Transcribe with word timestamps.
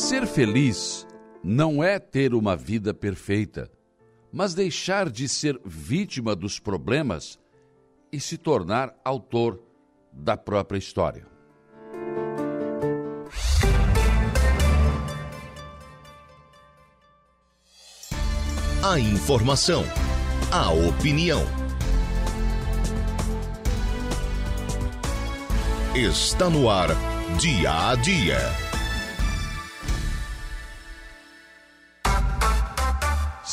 Ser 0.00 0.26
feliz 0.26 1.06
não 1.44 1.84
é 1.84 1.98
ter 1.98 2.32
uma 2.34 2.56
vida 2.56 2.94
perfeita, 2.94 3.70
mas 4.32 4.54
deixar 4.54 5.10
de 5.10 5.28
ser 5.28 5.60
vítima 5.62 6.34
dos 6.34 6.58
problemas 6.58 7.38
e 8.10 8.18
se 8.18 8.38
tornar 8.38 8.98
autor 9.04 9.62
da 10.10 10.38
própria 10.38 10.78
história. 10.78 11.26
A 18.82 18.98
informação, 18.98 19.84
a 20.50 20.72
opinião. 20.72 21.42
Está 25.94 26.48
no 26.48 26.70
ar, 26.70 26.88
dia 27.38 27.90
a 27.90 27.94
dia. 27.96 28.69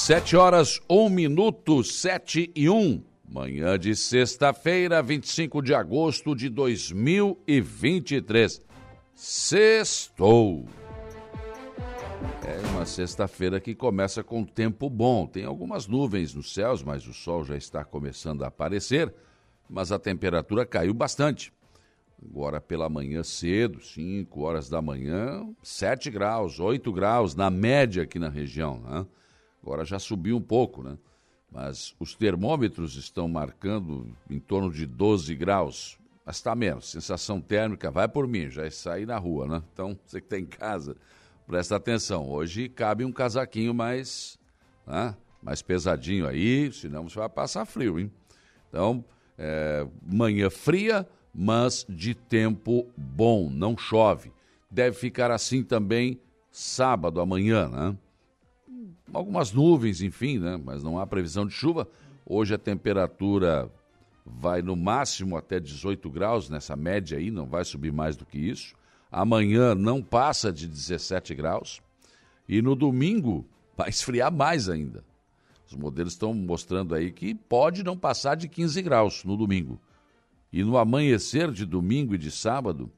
Sete 0.07 0.37
horas, 0.37 0.79
um 0.89 1.09
minuto, 1.09 1.83
sete 1.83 2.49
e 2.55 2.69
um. 2.69 3.03
Manhã 3.29 3.77
de 3.77 3.93
sexta-feira, 3.93 5.03
25 5.03 5.61
de 5.61 5.75
agosto 5.75 6.33
de 6.33 6.47
2023. 6.47 8.61
Sextou. 9.13 10.63
É 12.41 12.57
uma 12.69 12.85
sexta-feira 12.85 13.59
que 13.59 13.75
começa 13.75 14.23
com 14.23 14.45
tempo 14.45 14.89
bom. 14.89 15.27
Tem 15.27 15.43
algumas 15.43 15.87
nuvens 15.87 16.33
nos 16.33 16.53
céus, 16.53 16.81
mas 16.81 17.05
o 17.05 17.13
sol 17.13 17.43
já 17.43 17.57
está 17.57 17.83
começando 17.83 18.45
a 18.45 18.47
aparecer. 18.47 19.13
Mas 19.69 19.91
a 19.91 19.99
temperatura 19.99 20.65
caiu 20.65 20.93
bastante. 20.93 21.51
Agora 22.23 22.61
pela 22.61 22.87
manhã 22.87 23.23
cedo, 23.23 23.83
5 23.83 24.41
horas 24.41 24.69
da 24.69 24.81
manhã, 24.81 25.45
7 25.61 26.09
graus, 26.09 26.61
8 26.61 26.93
graus 26.93 27.35
na 27.35 27.49
média 27.49 28.03
aqui 28.03 28.17
na 28.17 28.29
região. 28.29 28.79
Né? 28.79 29.05
Agora 29.61 29.83
já 29.85 29.99
subiu 29.99 30.37
um 30.37 30.41
pouco, 30.41 30.83
né? 30.83 30.97
Mas 31.51 31.95
os 31.99 32.13
termômetros 32.13 32.95
estão 32.95 33.27
marcando 33.27 34.07
em 34.29 34.39
torno 34.39 34.71
de 34.71 34.85
12 34.85 35.33
graus. 35.35 35.97
Mas 36.25 36.37
está 36.37 36.53
menos. 36.55 36.91
Sensação 36.91 37.39
térmica, 37.39 37.89
vai 37.89 38.07
por 38.07 38.27
mim, 38.27 38.49
já 38.49 38.69
saí 38.69 39.05
na 39.05 39.17
rua, 39.17 39.47
né? 39.47 39.63
Então, 39.73 39.97
você 40.05 40.19
que 40.19 40.27
está 40.27 40.37
em 40.37 40.45
casa, 40.45 40.95
presta 41.45 41.75
atenção. 41.75 42.29
Hoje 42.29 42.67
cabe 42.67 43.05
um 43.05 43.11
casaquinho 43.11 43.73
mais, 43.73 44.37
né? 44.85 45.15
mais 45.41 45.61
pesadinho 45.61 46.27
aí, 46.27 46.71
senão 46.73 47.07
você 47.07 47.19
vai 47.19 47.29
passar 47.29 47.65
frio, 47.65 47.99
hein? 47.99 48.11
Então, 48.67 49.05
é, 49.37 49.87
manhã 50.01 50.49
fria, 50.49 51.07
mas 51.33 51.85
de 51.87 52.13
tempo 52.13 52.85
bom, 52.97 53.49
não 53.49 53.77
chove. 53.77 54.33
Deve 54.69 54.97
ficar 54.97 55.31
assim 55.31 55.63
também 55.63 56.19
sábado, 56.51 57.21
amanhã, 57.21 57.69
né? 57.69 57.97
Algumas 59.13 59.51
nuvens, 59.51 60.01
enfim, 60.01 60.39
né? 60.39 60.59
mas 60.63 60.83
não 60.83 60.99
há 60.99 61.07
previsão 61.07 61.45
de 61.45 61.53
chuva. 61.53 61.87
Hoje 62.25 62.53
a 62.53 62.57
temperatura 62.57 63.71
vai 64.25 64.61
no 64.61 64.75
máximo 64.75 65.37
até 65.37 65.59
18 65.59 66.09
graus, 66.09 66.49
nessa 66.49 66.75
média 66.75 67.17
aí, 67.17 67.31
não 67.31 67.45
vai 67.45 67.63
subir 67.63 67.91
mais 67.91 68.15
do 68.15 68.25
que 68.25 68.37
isso. 68.37 68.75
Amanhã 69.11 69.73
não 69.73 70.01
passa 70.01 70.51
de 70.51 70.67
17 70.67 71.33
graus. 71.33 71.81
E 72.47 72.61
no 72.61 72.75
domingo 72.75 73.45
vai 73.75 73.87
esfriar 73.89 74.31
mais 74.31 74.69
ainda. 74.69 75.03
Os 75.65 75.75
modelos 75.75 76.13
estão 76.13 76.33
mostrando 76.33 76.95
aí 76.95 77.11
que 77.11 77.33
pode 77.33 77.83
não 77.83 77.97
passar 77.97 78.35
de 78.35 78.47
15 78.47 78.81
graus 78.81 79.23
no 79.25 79.35
domingo. 79.35 79.79
E 80.51 80.63
no 80.63 80.77
amanhecer 80.77 81.51
de 81.51 81.65
domingo 81.65 82.15
e 82.15 82.17
de 82.17 82.31
sábado, 82.31 82.89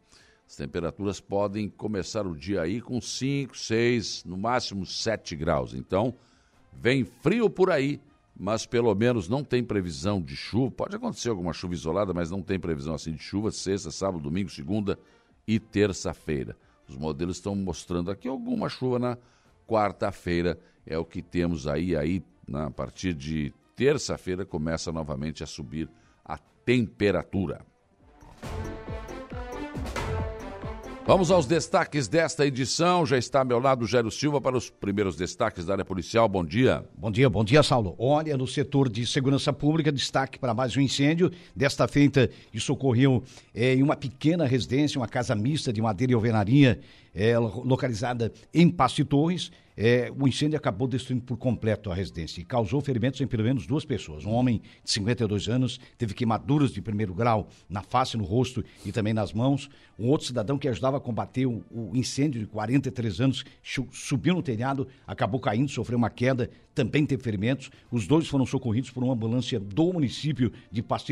as 0.49 0.55
temperaturas 0.55 1.19
podem 1.19 1.69
começar 1.69 2.25
o 2.25 2.35
dia 2.35 2.63
aí 2.63 2.81
com 2.81 2.99
5, 2.99 3.55
6, 3.55 4.23
no 4.25 4.35
máximo 4.35 4.83
7 4.83 5.35
graus. 5.35 5.75
Então, 5.75 6.15
vem 6.73 7.05
frio 7.05 7.51
por 7.51 7.69
aí, 7.69 8.01
mas 8.35 8.65
pelo 8.65 8.93
menos 8.95 9.29
não 9.29 9.43
tem 9.43 9.63
previsão 9.63 10.19
de 10.19 10.35
chuva. 10.35 10.71
Pode 10.71 10.95
acontecer 10.95 11.29
alguma 11.29 11.53
chuva 11.53 11.75
isolada, 11.75 12.15
mas 12.15 12.31
não 12.31 12.41
tem 12.41 12.59
previsão 12.59 12.95
assim 12.95 13.13
de 13.13 13.21
chuva. 13.21 13.51
Sexta, 13.51 13.91
sábado, 13.91 14.23
domingo, 14.23 14.49
segunda 14.49 14.97
e 15.47 15.59
terça-feira. 15.59 16.57
Os 16.87 16.97
modelos 16.97 17.37
estão 17.37 17.53
mostrando 17.53 18.09
aqui 18.09 18.27
alguma 18.27 18.69
chuva 18.69 18.97
na 18.97 19.17
quarta-feira. 19.67 20.59
É 20.83 20.97
o 20.97 21.05
que 21.05 21.21
temos 21.21 21.67
aí. 21.67 21.95
Aí, 21.95 22.23
na, 22.47 22.65
a 22.65 22.71
partir 22.71 23.13
de 23.13 23.53
terça-feira, 23.75 24.43
começa 24.43 24.91
novamente 24.91 25.43
a 25.43 25.45
subir 25.45 25.87
a 26.25 26.39
temperatura. 26.65 27.63
Vamos 31.09 31.31
aos 31.31 31.47
destaques 31.47 32.07
desta 32.07 32.45
edição. 32.45 33.03
Já 33.03 33.17
está 33.17 33.39
ao 33.39 33.45
meu 33.45 33.57
lado 33.57 33.83
o 33.83 33.87
Gério 33.87 34.11
Silva 34.11 34.39
para 34.39 34.55
os 34.55 34.69
primeiros 34.69 35.15
destaques 35.15 35.65
da 35.65 35.73
área 35.73 35.83
policial. 35.83 36.29
Bom 36.29 36.45
dia. 36.45 36.85
Bom 36.95 37.09
dia, 37.09 37.27
bom 37.27 37.43
dia, 37.43 37.63
Saulo. 37.63 37.95
Olha, 37.97 38.37
no 38.37 38.45
setor 38.45 38.87
de 38.87 39.07
segurança 39.07 39.51
pública, 39.51 39.91
destaque 39.91 40.37
para 40.37 40.53
mais 40.53 40.77
um 40.77 40.81
incêndio. 40.81 41.31
Desta 41.55 41.87
feita, 41.87 42.29
isso 42.53 42.71
ocorreu 42.71 43.23
é, 43.55 43.73
em 43.73 43.81
uma 43.81 43.95
pequena 43.95 44.45
residência, 44.45 45.01
uma 45.01 45.07
casa 45.07 45.33
mista 45.33 45.73
de 45.73 45.81
madeira 45.81 46.11
e 46.11 46.15
alvenaria, 46.15 46.79
é, 47.11 47.39
localizada 47.39 48.31
em 48.53 48.69
Passo 48.69 49.03
Torres. 49.03 49.49
É, 49.81 50.11
o 50.13 50.27
incêndio 50.27 50.57
acabou 50.57 50.89
destruindo 50.89 51.23
por 51.23 51.37
completo 51.37 51.89
a 51.89 51.95
residência 51.95 52.41
e 52.41 52.43
causou 52.43 52.81
ferimentos 52.81 53.21
em 53.21 53.25
pelo 53.25 53.43
menos 53.43 53.65
duas 53.65 53.85
pessoas. 53.85 54.25
Um 54.25 54.31
homem 54.31 54.61
de 54.83 54.91
52 54.91 55.47
anos 55.47 55.79
teve 55.97 56.13
queimaduras 56.13 56.73
de 56.73 56.81
primeiro 56.81 57.13
grau 57.13 57.47
na 57.69 57.81
face, 57.81 58.17
no 58.17 58.25
rosto 58.25 58.61
e 58.85 58.91
também 58.91 59.13
nas 59.13 59.31
mãos. 59.31 59.69
Um 59.99 60.07
outro 60.07 60.27
cidadão 60.27 60.57
que 60.57 60.67
ajudava 60.69 60.95
a 60.95 60.99
combater 60.99 61.45
o, 61.45 61.61
o 61.69 61.91
incêndio 61.93 62.39
de 62.39 62.47
43 62.47 63.19
anos 63.19 63.43
subiu 63.91 64.33
no 64.33 64.41
telhado, 64.41 64.87
acabou 65.05 65.41
caindo, 65.41 65.69
sofreu 65.69 65.97
uma 65.97 66.09
queda, 66.09 66.49
também 66.73 67.05
teve 67.05 67.21
ferimentos. 67.21 67.69
Os 67.91 68.07
dois 68.07 68.25
foram 68.25 68.45
socorridos 68.45 68.89
por 68.89 69.03
uma 69.03 69.13
ambulância 69.13 69.59
do 69.59 69.91
município 69.91 70.53
de 70.71 70.81
Pasto 70.81 71.11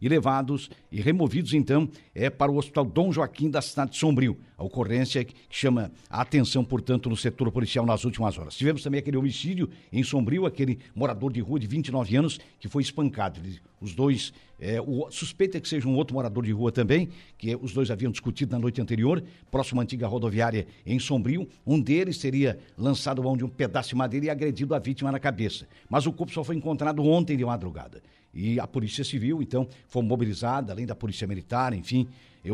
e 0.00 0.08
levados 0.08 0.68
e 0.90 1.00
removidos 1.00 1.54
então 1.54 1.88
é, 2.12 2.28
para 2.28 2.50
o 2.50 2.56
Hospital 2.56 2.84
Dom 2.84 3.12
Joaquim 3.12 3.48
da 3.48 3.62
cidade 3.62 3.92
de 3.92 3.98
Sombrio. 3.98 4.36
A 4.56 4.64
ocorrência 4.64 5.24
que 5.24 5.34
chama 5.48 5.92
a 6.10 6.20
atenção, 6.20 6.64
portanto, 6.64 7.08
no 7.08 7.16
setor 7.16 7.52
policial 7.52 7.86
nas 7.86 8.04
últimas 8.04 8.36
horas. 8.36 8.56
Tivemos 8.56 8.82
também 8.82 8.98
aquele 8.98 9.16
homicídio 9.16 9.70
em 9.92 10.02
Sombrio, 10.02 10.44
aquele 10.44 10.80
morador 10.92 11.32
de 11.32 11.40
rua 11.40 11.60
de 11.60 11.68
29 11.68 12.16
anos 12.16 12.40
que 12.58 12.66
foi 12.66 12.82
espancado. 12.82 13.40
Os 13.80 13.94
dois, 13.94 14.32
é, 14.60 14.80
o 14.80 15.08
suspeito 15.10 15.56
é 15.56 15.60
que 15.60 15.68
seja 15.68 15.86
um 15.86 15.94
outro 15.94 16.14
morador 16.14 16.44
de 16.44 16.50
rua 16.50 16.72
também, 16.72 17.08
que 17.36 17.54
os 17.56 17.72
dois 17.72 17.90
haviam 17.90 18.10
discutido 18.10 18.52
na 18.52 18.58
noite 18.58 18.80
anterior, 18.80 19.22
próximo 19.50 19.80
à 19.80 19.84
antiga 19.84 20.06
rodoviária 20.08 20.66
em 20.84 20.98
Sombrio. 20.98 21.48
Um 21.64 21.80
deles 21.80 22.18
teria 22.18 22.58
lançado 22.76 23.22
mão 23.22 23.36
de 23.36 23.44
um 23.44 23.48
pedaço 23.48 23.90
de 23.90 23.94
madeira 23.94 24.26
e 24.26 24.30
agredido 24.30 24.74
a 24.74 24.78
vítima 24.78 25.12
na 25.12 25.20
cabeça. 25.20 25.68
Mas 25.88 26.06
o 26.06 26.12
corpo 26.12 26.32
só 26.32 26.42
foi 26.42 26.56
encontrado 26.56 27.02
ontem 27.04 27.36
de 27.36 27.44
madrugada. 27.44 28.02
E 28.34 28.58
a 28.58 28.66
Polícia 28.66 29.04
Civil, 29.04 29.40
então, 29.40 29.66
foi 29.86 30.02
mobilizada, 30.02 30.72
além 30.72 30.86
da 30.86 30.94
Polícia 30.94 31.26
Militar, 31.26 31.72
enfim, 31.72 32.08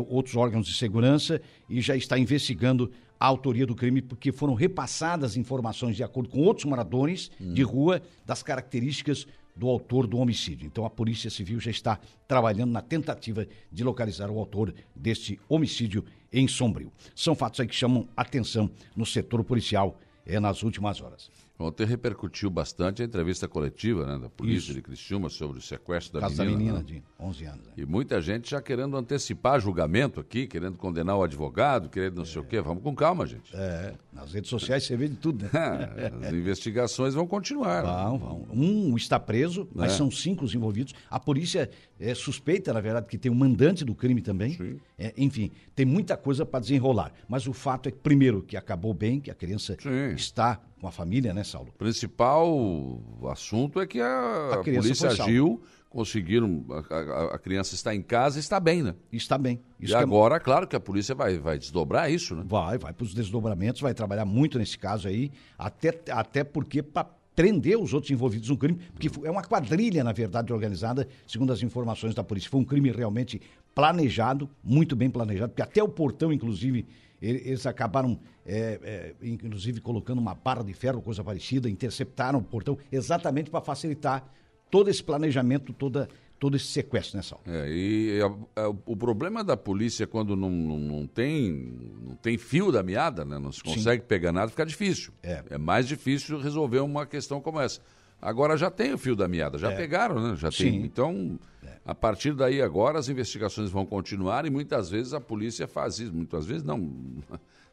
outros 0.07 0.35
órgãos 0.35 0.67
de 0.67 0.73
segurança, 0.73 1.41
e 1.69 1.81
já 1.81 1.95
está 1.95 2.17
investigando 2.17 2.91
a 3.19 3.25
autoria 3.25 3.65
do 3.65 3.75
crime, 3.75 4.01
porque 4.01 4.31
foram 4.31 4.53
repassadas 4.53 5.37
informações 5.37 5.95
de 5.95 6.03
acordo 6.03 6.29
com 6.29 6.39
outros 6.41 6.65
moradores 6.65 7.31
hum. 7.39 7.53
de 7.53 7.63
rua 7.63 8.01
das 8.25 8.43
características 8.43 9.25
do 9.55 9.69
autor 9.69 10.05
do 10.05 10.17
homicídio. 10.17 10.67
Então 10.67 10.85
a 10.85 10.89
Polícia 10.89 11.29
Civil 11.29 11.59
já 11.59 11.71
está 11.71 11.99
trabalhando 12.27 12.71
na 12.71 12.81
tentativa 12.81 13.47
de 13.71 13.83
localizar 13.83 14.29
o 14.29 14.37
autor 14.37 14.73
deste 14.95 15.39
homicídio 15.47 16.03
em 16.31 16.47
Sombrio. 16.47 16.91
São 17.15 17.35
fatos 17.35 17.59
aí 17.59 17.67
que 17.67 17.75
chamam 17.75 18.07
atenção 18.15 18.69
no 18.95 19.05
setor 19.05 19.43
policial 19.43 19.97
é, 20.25 20.39
nas 20.39 20.63
últimas 20.63 20.99
horas. 21.01 21.29
Ontem 21.57 21.85
repercutiu 21.85 22.49
bastante 22.49 23.01
a 23.01 23.05
entrevista 23.05 23.47
coletiva 23.47 24.05
né, 24.05 24.19
da 24.19 24.29
polícia 24.29 24.71
Isso. 24.71 24.73
de 24.73 24.81
Criciúma 24.81 25.29
sobre 25.29 25.57
o 25.57 25.61
sequestro 25.61 26.19
da 26.19 26.27
Caso 26.27 26.43
menina. 26.43 26.51
Da 26.51 26.57
menina 26.57 26.77
né? 26.79 26.83
de 26.83 27.03
11 27.17 27.45
anos. 27.45 27.67
Né? 27.67 27.73
E 27.77 27.85
muita 27.85 28.21
gente 28.21 28.49
já 28.51 28.61
querendo 28.61 28.97
antecipar 28.97 29.61
julgamento 29.61 30.19
aqui, 30.19 30.47
querendo 30.47 30.77
condenar 30.77 31.15
o 31.17 31.23
advogado, 31.23 31.87
querendo 31.87 32.17
não 32.17 32.23
é. 32.23 32.25
sei 32.25 32.41
o 32.41 32.43
quê. 32.43 32.59
Vamos 32.59 32.83
com 32.83 32.93
calma, 32.93 33.25
gente. 33.25 33.55
É, 33.55 33.93
nas 34.11 34.33
redes 34.33 34.49
sociais 34.49 34.83
você 34.83 34.97
vê 34.97 35.07
de 35.07 35.15
tudo, 35.15 35.45
né? 35.45 35.49
As 36.27 36.33
investigações 36.33 37.13
vão 37.13 37.25
continuar. 37.25 37.83
Vão, 37.83 38.17
vão. 38.17 38.47
Um 38.51 38.97
está 38.97 39.17
preso, 39.17 39.69
mas 39.73 39.93
é. 39.93 39.95
são 39.95 40.11
cinco 40.11 40.43
os 40.43 40.53
envolvidos. 40.53 40.93
A 41.09 41.21
polícia 41.21 41.69
é 41.97 42.13
suspeita, 42.13 42.73
na 42.73 42.81
verdade, 42.81 43.07
que 43.07 43.17
tem 43.17 43.31
um 43.31 43.35
mandante 43.35 43.85
do 43.85 43.95
crime 43.95 44.21
também. 44.21 44.81
É, 44.97 45.13
enfim, 45.17 45.51
tem 45.73 45.85
muita 45.85 46.17
coisa 46.17 46.45
para 46.45 46.59
desenrolar. 46.59 47.13
Mas 47.29 47.47
o 47.47 47.53
fato 47.53 47.87
é 47.87 47.91
que, 47.93 47.99
primeiro, 47.99 48.41
que 48.41 48.57
acabou 48.57 48.93
bem, 48.93 49.21
que 49.21 49.31
a 49.31 49.35
criança 49.35 49.77
Sim. 49.79 50.13
está 50.15 50.59
com 50.79 50.87
a 50.87 50.91
família, 50.91 51.33
né, 51.33 51.43
Saulo? 51.43 51.69
O 51.69 51.77
principal 51.77 53.01
assunto 53.31 53.79
é 53.79 53.87
que 53.87 53.99
a, 53.99 54.55
a 54.55 54.63
polícia 54.63 55.09
agiu, 55.09 55.61
conseguiram, 55.89 56.65
a, 56.89 57.35
a, 57.35 57.39
criança 57.39 57.73
está 57.73 57.95
em 57.95 58.01
casa 58.01 58.37
e 58.37 58.41
está 58.41 58.59
bem, 58.59 58.83
né? 58.83 58.95
Está 59.11 59.37
bem. 59.37 59.61
Isso 59.79 59.93
e 59.93 59.95
é 59.95 59.99
agora, 59.99 60.35
é... 60.35 60.39
claro 60.39 60.67
que 60.67 60.75
a 60.75 60.79
polícia 60.79 61.15
vai, 61.15 61.39
vai 61.39 61.57
desdobrar 61.57 62.11
isso, 62.11 62.35
né? 62.35 62.43
Vai, 62.45 62.77
vai 62.77 62.91
para 62.91 63.03
os 63.03 63.13
desdobramentos, 63.13 63.81
vai 63.81 63.93
trabalhar 63.93 64.25
muito 64.25 64.59
nesse 64.59 64.77
caso 64.77 65.07
aí, 65.07 65.31
até, 65.57 65.97
até 66.11 66.43
porque 66.43 66.83
para 66.83 67.07
prender 67.35 67.77
os 67.77 67.93
outros 67.93 68.11
envolvidos 68.11 68.49
no 68.49 68.57
crime, 68.57 68.79
porque 68.93 69.09
é 69.27 69.29
uma 69.29 69.43
quadrilha, 69.43 70.03
na 70.03 70.13
verdade, 70.13 70.53
organizada, 70.53 71.07
segundo 71.27 71.51
as 71.51 71.61
informações 71.61 72.15
da 72.15 72.23
polícia. 72.23 72.49
Foi 72.49 72.61
um 72.61 72.63
crime 72.63 72.89
realmente 72.91 73.41
planejado, 73.73 74.49
muito 74.63 74.95
bem 74.95 75.09
planejado, 75.09 75.49
porque 75.49 75.61
até 75.61 75.83
o 75.83 75.89
portão, 75.89 76.31
inclusive, 76.31 76.85
eles 77.25 77.65
acabaram, 77.65 78.19
é, 78.45 78.79
é, 78.83 79.13
inclusive, 79.21 79.81
colocando 79.81 80.19
uma 80.19 80.35
barra 80.35 80.63
de 80.63 80.73
ferro, 80.73 81.01
coisa 81.01 81.23
parecida, 81.23 81.69
interceptaram 81.69 82.39
o 82.39 82.43
portão, 82.43 82.77
exatamente 82.91 83.49
para 83.49 83.61
facilitar 83.61 84.23
todo 84.69 84.89
esse 84.89 85.03
planejamento, 85.03 85.73
toda 85.73 86.07
todo 86.37 86.57
esse 86.57 86.65
sequestro, 86.65 87.17
né, 87.17 87.23
Sal? 87.23 87.41
É, 87.47 87.65
e 87.69 88.19
a, 88.21 88.61
a, 88.63 88.69
o 88.69 88.95
problema 88.95 89.43
da 89.43 89.55
polícia 89.55 90.05
quando 90.05 90.35
não, 90.35 90.49
não, 90.49 90.77
não, 90.77 91.07
tem, 91.07 91.73
não 92.03 92.15
tem 92.15 92.37
fio 92.37 92.71
da 92.71 92.83
meada, 92.83 93.23
né, 93.23 93.39
não 93.39 93.51
se 93.51 93.63
consegue 93.63 94.01
Sim. 94.01 94.07
pegar 94.07 94.31
nada, 94.31 94.51
fica 94.51 94.65
difícil. 94.65 95.13
É. 95.23 95.43
é 95.49 95.57
mais 95.57 95.87
difícil 95.87 96.39
resolver 96.39 96.79
uma 96.79 97.05
questão 97.05 97.39
como 97.39 97.59
essa. 97.59 97.79
Agora 98.21 98.57
já 98.57 98.71
tem 98.71 98.93
o 98.93 98.97
fio 98.97 99.15
da 99.15 99.27
meada, 99.27 99.57
já 99.57 99.71
é. 99.71 99.75
pegaram, 99.75 100.19
né? 100.19 100.35
Já 100.35 100.51
Sim. 100.51 100.63
tem. 100.63 100.81
Então, 100.81 101.39
é. 101.63 101.69
a 101.85 101.93
partir 101.93 102.33
daí 102.33 102.61
agora 102.61 102.97
as 102.97 103.09
investigações 103.09 103.69
vão 103.69 103.85
continuar 103.85 104.45
e 104.45 104.49
muitas 104.49 104.89
vezes 104.89 105.13
a 105.13 105.21
polícia 105.21 105.67
faz 105.67 105.99
isso. 105.99 106.13
Muitas 106.13 106.45
vezes 106.45 106.63
não. 106.63 106.91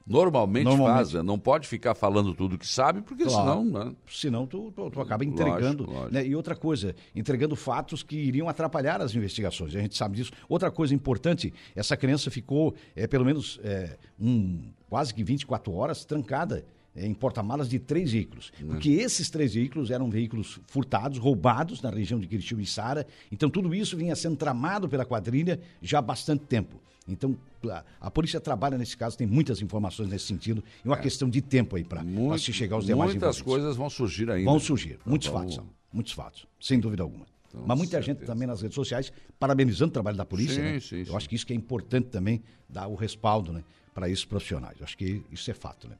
Normalmente, 0.06 0.64
Normalmente. 0.68 0.96
faz, 0.96 1.12
né? 1.14 1.22
não 1.22 1.38
pode 1.38 1.66
ficar 1.66 1.94
falando 1.94 2.34
tudo 2.34 2.58
que 2.58 2.66
sabe, 2.66 3.00
porque 3.00 3.24
claro. 3.24 3.40
senão. 3.40 3.64
Né? 3.64 3.94
Senão 4.06 4.46
tu, 4.46 4.72
tu, 4.72 4.90
tu 4.90 5.00
acaba 5.00 5.24
entregando. 5.24 5.84
Lógico, 5.84 5.90
lógico. 5.90 6.14
Né? 6.14 6.26
E 6.26 6.36
outra 6.36 6.54
coisa, 6.54 6.94
entregando 7.14 7.56
fatos 7.56 8.02
que 8.02 8.16
iriam 8.16 8.48
atrapalhar 8.48 9.00
as 9.00 9.14
investigações. 9.14 9.74
A 9.74 9.80
gente 9.80 9.96
sabe 9.96 10.16
disso. 10.16 10.32
Outra 10.48 10.70
coisa 10.70 10.94
importante, 10.94 11.54
essa 11.74 11.96
criança 11.96 12.30
ficou 12.30 12.74
é, 12.94 13.06
pelo 13.06 13.24
menos 13.24 13.58
é, 13.62 13.96
um, 14.20 14.60
quase 14.90 15.14
que 15.14 15.24
24 15.24 15.72
horas 15.72 16.04
trancada 16.04 16.64
em 16.94 17.14
porta-malas 17.14 17.68
de 17.68 17.78
três 17.78 18.12
veículos. 18.12 18.52
Uhum. 18.60 18.68
Porque 18.68 18.90
esses 18.90 19.30
três 19.30 19.54
veículos 19.54 19.90
eram 19.90 20.10
veículos 20.10 20.60
furtados, 20.66 21.18
roubados 21.18 21.80
na 21.80 21.90
região 21.90 22.20
de 22.20 22.26
Curitiba 22.26 22.60
e 22.60 22.66
Sara. 22.66 23.06
Então 23.30 23.48
tudo 23.48 23.74
isso 23.74 23.96
vinha 23.96 24.14
sendo 24.14 24.36
tramado 24.36 24.88
pela 24.88 25.04
quadrilha 25.04 25.60
já 25.80 25.98
há 25.98 26.02
bastante 26.02 26.44
tempo. 26.44 26.80
Então, 27.08 27.36
a, 27.68 27.84
a, 28.00 28.10
polícia 28.10 28.40
trabalha 28.40 28.78
nesse 28.78 28.96
caso, 28.96 29.18
tem 29.18 29.26
muitas 29.26 29.60
informações 29.60 30.08
nesse 30.08 30.26
sentido, 30.26 30.62
e 30.84 30.88
uma 30.88 30.96
é. 30.96 31.00
questão 31.00 31.28
de 31.28 31.40
tempo 31.40 31.74
aí 31.74 31.82
para 31.82 32.04
se 32.38 32.52
chegar 32.52 32.76
aos 32.76 32.86
demais 32.86 33.10
Muitas 33.10 33.42
coisas 33.42 33.76
vão 33.76 33.90
surgir 33.90 34.30
ainda. 34.30 34.48
Vão 34.48 34.60
surgir, 34.60 34.98
muitos 35.04 35.26
então, 35.26 35.40
fatos, 35.40 35.60
muitos 35.92 36.12
fatos, 36.12 36.46
sem 36.60 36.78
dúvida 36.78 37.02
alguma. 37.02 37.26
Então, 37.48 37.64
Mas 37.66 37.76
muita 37.76 37.96
certeza. 37.96 38.18
gente 38.18 38.26
também 38.26 38.46
nas 38.46 38.62
redes 38.62 38.74
sociais 38.74 39.12
parabenizando 39.38 39.90
o 39.90 39.92
trabalho 39.92 40.16
da 40.16 40.24
polícia. 40.24 40.54
Sim, 40.54 40.62
né? 40.62 40.80
sim, 40.80 40.98
Eu 41.00 41.06
sim. 41.06 41.16
acho 41.16 41.28
que 41.28 41.34
isso 41.34 41.46
que 41.46 41.52
é 41.52 41.56
importante 41.56 42.08
também, 42.08 42.42
dar 42.68 42.86
o 42.86 42.94
respaldo 42.94 43.52
né, 43.52 43.62
para 43.92 44.08
esses 44.08 44.24
profissionais. 44.24 44.78
Eu 44.78 44.84
acho 44.84 44.96
que 44.96 45.22
isso 45.30 45.50
é 45.50 45.54
fato, 45.54 45.88
né? 45.88 45.96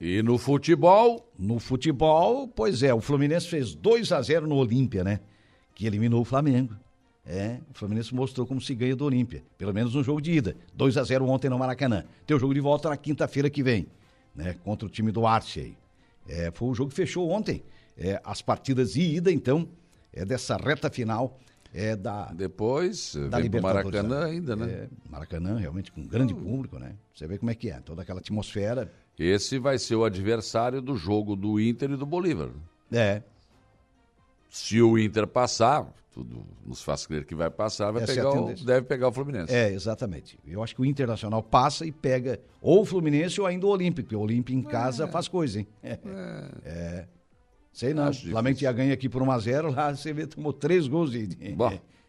E 0.00 0.22
no 0.22 0.36
futebol? 0.36 1.32
No 1.38 1.58
futebol, 1.58 2.46
pois 2.48 2.82
é, 2.82 2.92
o 2.92 3.00
Fluminense 3.00 3.48
fez 3.48 3.74
2 3.74 4.12
a 4.12 4.20
0 4.20 4.46
no 4.46 4.56
Olímpia, 4.56 5.02
né? 5.02 5.20
Que 5.74 5.86
eliminou 5.86 6.20
o 6.20 6.24
Flamengo. 6.24 6.76
É, 7.24 7.58
o 7.70 7.74
Fluminense 7.76 8.14
mostrou 8.14 8.46
como 8.46 8.60
se 8.60 8.74
ganha 8.74 8.94
do 8.94 9.04
Olímpia, 9.04 9.42
pelo 9.58 9.72
menos 9.72 9.94
no 9.94 10.04
jogo 10.04 10.20
de 10.20 10.32
ida. 10.32 10.56
2 10.74 10.96
a 10.96 11.02
0 11.02 11.26
ontem 11.26 11.48
no 11.48 11.58
Maracanã. 11.58 12.04
Tem 12.26 12.36
o 12.36 12.40
jogo 12.40 12.54
de 12.54 12.60
volta 12.60 12.90
na 12.90 12.96
quinta-feira 12.96 13.48
que 13.48 13.62
vem, 13.62 13.86
né? 14.34 14.54
Contra 14.62 14.86
o 14.86 14.90
time 14.90 15.10
do 15.10 15.26
Arce 15.26 15.60
aí. 15.60 15.76
É, 16.28 16.50
foi 16.52 16.68
o 16.68 16.74
jogo 16.74 16.90
que 16.90 16.96
fechou 16.96 17.30
ontem. 17.30 17.62
É, 17.96 18.20
as 18.22 18.42
partidas 18.42 18.92
de 18.92 19.00
ida, 19.00 19.32
então, 19.32 19.68
é 20.12 20.24
dessa 20.24 20.56
reta 20.56 20.90
final 20.90 21.38
é 21.74 21.94
da 21.94 22.32
depois 22.32 23.14
da 23.28 23.38
vem 23.38 23.60
Maracanã 23.60 24.20
né? 24.20 24.26
ainda, 24.26 24.56
né? 24.56 24.70
É, 24.70 24.88
Maracanã 25.10 25.58
realmente 25.58 25.92
com 25.92 26.00
um 26.00 26.06
grande 26.06 26.32
público, 26.32 26.78
né? 26.78 26.94
Você 27.14 27.26
vê 27.26 27.36
como 27.36 27.50
é 27.50 27.54
que 27.54 27.70
é, 27.70 27.80
toda 27.80 28.02
aquela 28.02 28.20
atmosfera. 28.20 28.90
Esse 29.18 29.58
vai 29.58 29.78
ser 29.78 29.96
o 29.96 30.04
adversário 30.04 30.82
do 30.82 30.96
jogo 30.96 31.34
do 31.34 31.58
Inter 31.60 31.90
e 31.90 31.96
do 31.96 32.04
Bolívar. 32.04 32.50
É. 32.92 33.22
Se 34.48 34.80
o 34.80 34.98
Inter 34.98 35.26
passar, 35.26 35.86
tudo 36.12 36.46
nos 36.64 36.82
faz 36.82 37.06
crer 37.06 37.24
que 37.24 37.34
vai 37.34 37.50
passar, 37.50 37.90
vai 37.90 38.06
pegar 38.06 38.30
o, 38.30 38.54
deve 38.54 38.86
pegar 38.86 39.08
o 39.08 39.12
Fluminense. 39.12 39.54
É, 39.54 39.70
exatamente. 39.70 40.38
Eu 40.46 40.62
acho 40.62 40.74
que 40.74 40.80
o 40.80 40.84
Internacional 40.84 41.42
passa 41.42 41.84
e 41.86 41.92
pega 41.92 42.40
ou 42.60 42.82
o 42.82 42.84
Fluminense 42.84 43.40
ou 43.40 43.46
ainda 43.46 43.66
o 43.66 43.70
Olímpico, 43.70 44.04
porque 44.04 44.16
o 44.16 44.20
Olímpico 44.20 44.58
em 44.58 44.62
casa 44.62 45.04
é. 45.04 45.06
faz 45.06 45.28
coisa, 45.28 45.60
hein? 45.60 45.68
É. 45.82 45.98
é. 46.64 47.06
Sei 47.72 47.92
não. 47.92 48.08
O 48.08 48.14
Flamengo 48.14 48.58
ia 48.62 48.72
ganha 48.72 48.94
aqui 48.94 49.08
por 49.08 49.22
1x0, 49.22 49.74
lá 49.74 49.94
você 49.94 50.12
vê, 50.12 50.26
tomou 50.26 50.52
três 50.52 50.88
gols 50.88 51.10
de, 51.10 51.26
de, 51.26 51.56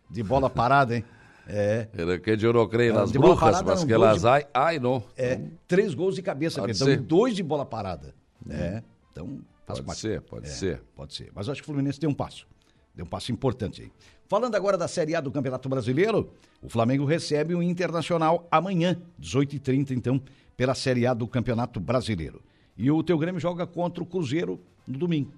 de 0.10 0.24
bola 0.24 0.50
parada, 0.50 0.96
hein? 0.96 1.04
É. 1.48 1.88
Que 2.22 2.46
eu 2.46 2.54
não 2.54 2.68
creio 2.68 2.94
nas 2.94 3.12
bruxas, 3.12 3.62
mas 3.62 3.84
que 3.84 3.94
elas 3.94 4.22
de... 4.22 4.28
ai, 4.28 4.46
ai 4.54 4.80
não. 4.80 5.02
É, 5.16 5.40
três 5.68 5.94
gols 5.94 6.16
de 6.16 6.22
cabeça, 6.22 6.60
pode 6.60 6.74
então, 6.74 7.04
dois 7.04 7.36
de 7.36 7.42
bola 7.42 7.66
parada. 7.66 8.14
Hum. 8.46 8.52
É, 8.52 8.84
então 9.12 9.40
Pode 9.68 9.84
parte. 9.84 10.00
ser, 10.00 10.22
pode 10.22 10.48
é, 10.48 10.50
ser. 10.50 10.82
Pode 10.96 11.14
ser. 11.14 11.30
Mas 11.36 11.50
acho 11.50 11.62
que 11.62 11.70
o 11.70 11.72
Fluminense 11.72 12.00
tem 12.00 12.10
um 12.10 12.14
passo. 12.14 12.48
Deu 12.96 13.06
um 13.06 13.10
passo 13.10 13.32
importante 13.34 13.82
aí. 13.82 13.92
Falando 14.28 14.56
agora 14.56 14.78
da 14.78 14.88
Série 14.88 15.14
A 15.14 15.22
do 15.22 15.30
Campeonato 15.30 15.68
Brasileiro, 15.68 16.32
o 16.62 16.70
Flamengo 16.70 17.06
recebe 17.06 17.54
o 17.54 17.62
Internacional 17.62 18.48
amanhã, 18.50 19.00
18h30, 19.22 19.92
então, 19.92 20.22
pela 20.56 20.74
Série 20.74 21.06
A 21.06 21.14
do 21.14 21.28
Campeonato 21.28 21.80
Brasileiro. 21.82 22.42
E 22.78 22.90
o 22.90 23.04
teu 23.04 23.18
Grêmio 23.18 23.42
joga 23.42 23.68
contra 23.68 24.02
o 24.02 24.06
Cruzeiro 24.06 24.60
no 24.88 24.98
domingo. 24.98 25.34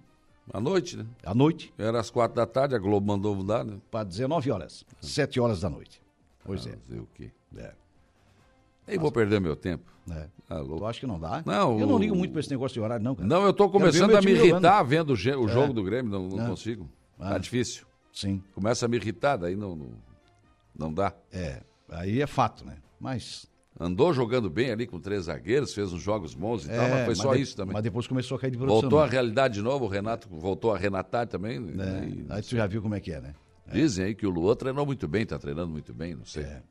À 0.51 0.59
noite, 0.59 0.97
né? 0.97 1.05
À 1.23 1.33
noite. 1.33 1.73
Era 1.77 1.99
às 1.99 2.09
quatro 2.09 2.35
da 2.35 2.45
tarde, 2.45 2.75
a 2.75 2.79
Globo 2.79 3.05
mandou 3.05 3.35
mudar, 3.35 3.63
né? 3.63 3.77
Para 3.91 4.03
19 4.03 4.51
horas, 4.51 4.85
7 5.01 5.39
horas 5.39 5.61
da 5.61 5.69
noite. 5.69 6.01
Pois 6.43 6.65
ah, 6.65 6.71
é. 6.71 6.77
Fazer 6.77 6.99
o 6.99 7.07
quê? 7.13 7.31
É. 7.55 7.73
E 8.87 8.97
vou 8.97 9.11
perder 9.11 9.39
meu 9.39 9.55
tempo. 9.55 9.91
É. 10.09 10.27
Ah, 10.49 10.57
eu 10.57 10.85
acho 10.87 10.99
que 10.99 11.05
não 11.05 11.19
dá. 11.19 11.43
Não, 11.45 11.79
eu 11.79 11.85
não 11.85 11.99
ligo 11.99 12.15
muito 12.15 12.31
para 12.31 12.39
esse 12.39 12.49
negócio 12.49 12.73
de 12.73 12.79
horário, 12.79 13.03
não, 13.03 13.13
cara. 13.13 13.27
Não, 13.27 13.43
eu 13.43 13.51
estou 13.51 13.69
começando 13.69 14.15
a 14.15 14.21
me 14.21 14.31
irritar 14.31 14.81
vendo 14.83 15.11
o, 15.11 15.13
é. 15.13 15.17
jogo 15.17 15.73
do 15.73 15.83
Grêmio, 15.83 16.11
não, 16.11 16.27
não 16.27 16.45
é. 16.45 16.47
consigo. 16.47 16.89
Ah. 17.19 17.31
Tá 17.31 17.37
difícil. 17.37 17.85
Sim. 18.11 18.43
Começa 18.53 18.85
a 18.85 18.89
me 18.89 18.97
irritar, 18.97 19.37
daí 19.37 19.55
não, 19.55 19.75
não, 19.75 19.91
não 20.75 20.93
dá. 20.93 21.13
É, 21.31 21.61
aí 21.89 22.21
é 22.21 22.27
fato, 22.27 22.65
né? 22.65 22.77
Mas 22.99 23.48
Andou 23.79 24.13
jogando 24.13 24.49
bem 24.49 24.71
ali 24.71 24.85
com 24.85 24.99
três 24.99 25.25
zagueiros, 25.25 25.73
fez 25.73 25.93
uns 25.93 26.01
jogos 26.01 26.33
bons 26.33 26.67
e 26.67 26.71
é, 26.71 26.75
tal, 26.75 26.89
mas 26.89 27.05
foi 27.05 27.15
só 27.15 27.33
de, 27.33 27.41
isso 27.41 27.55
também. 27.55 27.73
Mas 27.73 27.83
depois 27.83 28.05
começou 28.05 28.35
a 28.35 28.39
cair 28.39 28.51
de 28.51 28.57
produção. 28.57 28.81
Voltou 28.81 28.99
à 28.99 29.05
né? 29.05 29.11
realidade 29.11 29.53
de 29.53 29.61
novo, 29.61 29.85
o 29.85 29.87
Renato 29.87 30.27
voltou 30.29 30.73
a 30.73 30.77
renatar 30.77 31.25
também. 31.27 31.57
É, 31.57 32.33
aí 32.33 32.41
tu 32.41 32.57
já 32.57 32.67
viu 32.67 32.81
como 32.81 32.95
é 32.95 32.99
que 32.99 33.13
é, 33.13 33.21
né? 33.21 33.33
Dizem 33.71 34.05
aí 34.05 34.15
que 34.15 34.25
o 34.25 34.29
Luan 34.29 34.55
treinou 34.55 34.85
muito 34.85 35.07
bem, 35.07 35.23
está 35.23 35.37
treinando 35.39 35.69
muito 35.69 35.93
bem, 35.93 36.15
não 36.15 36.25
sei. 36.25 36.43
É. 36.43 36.61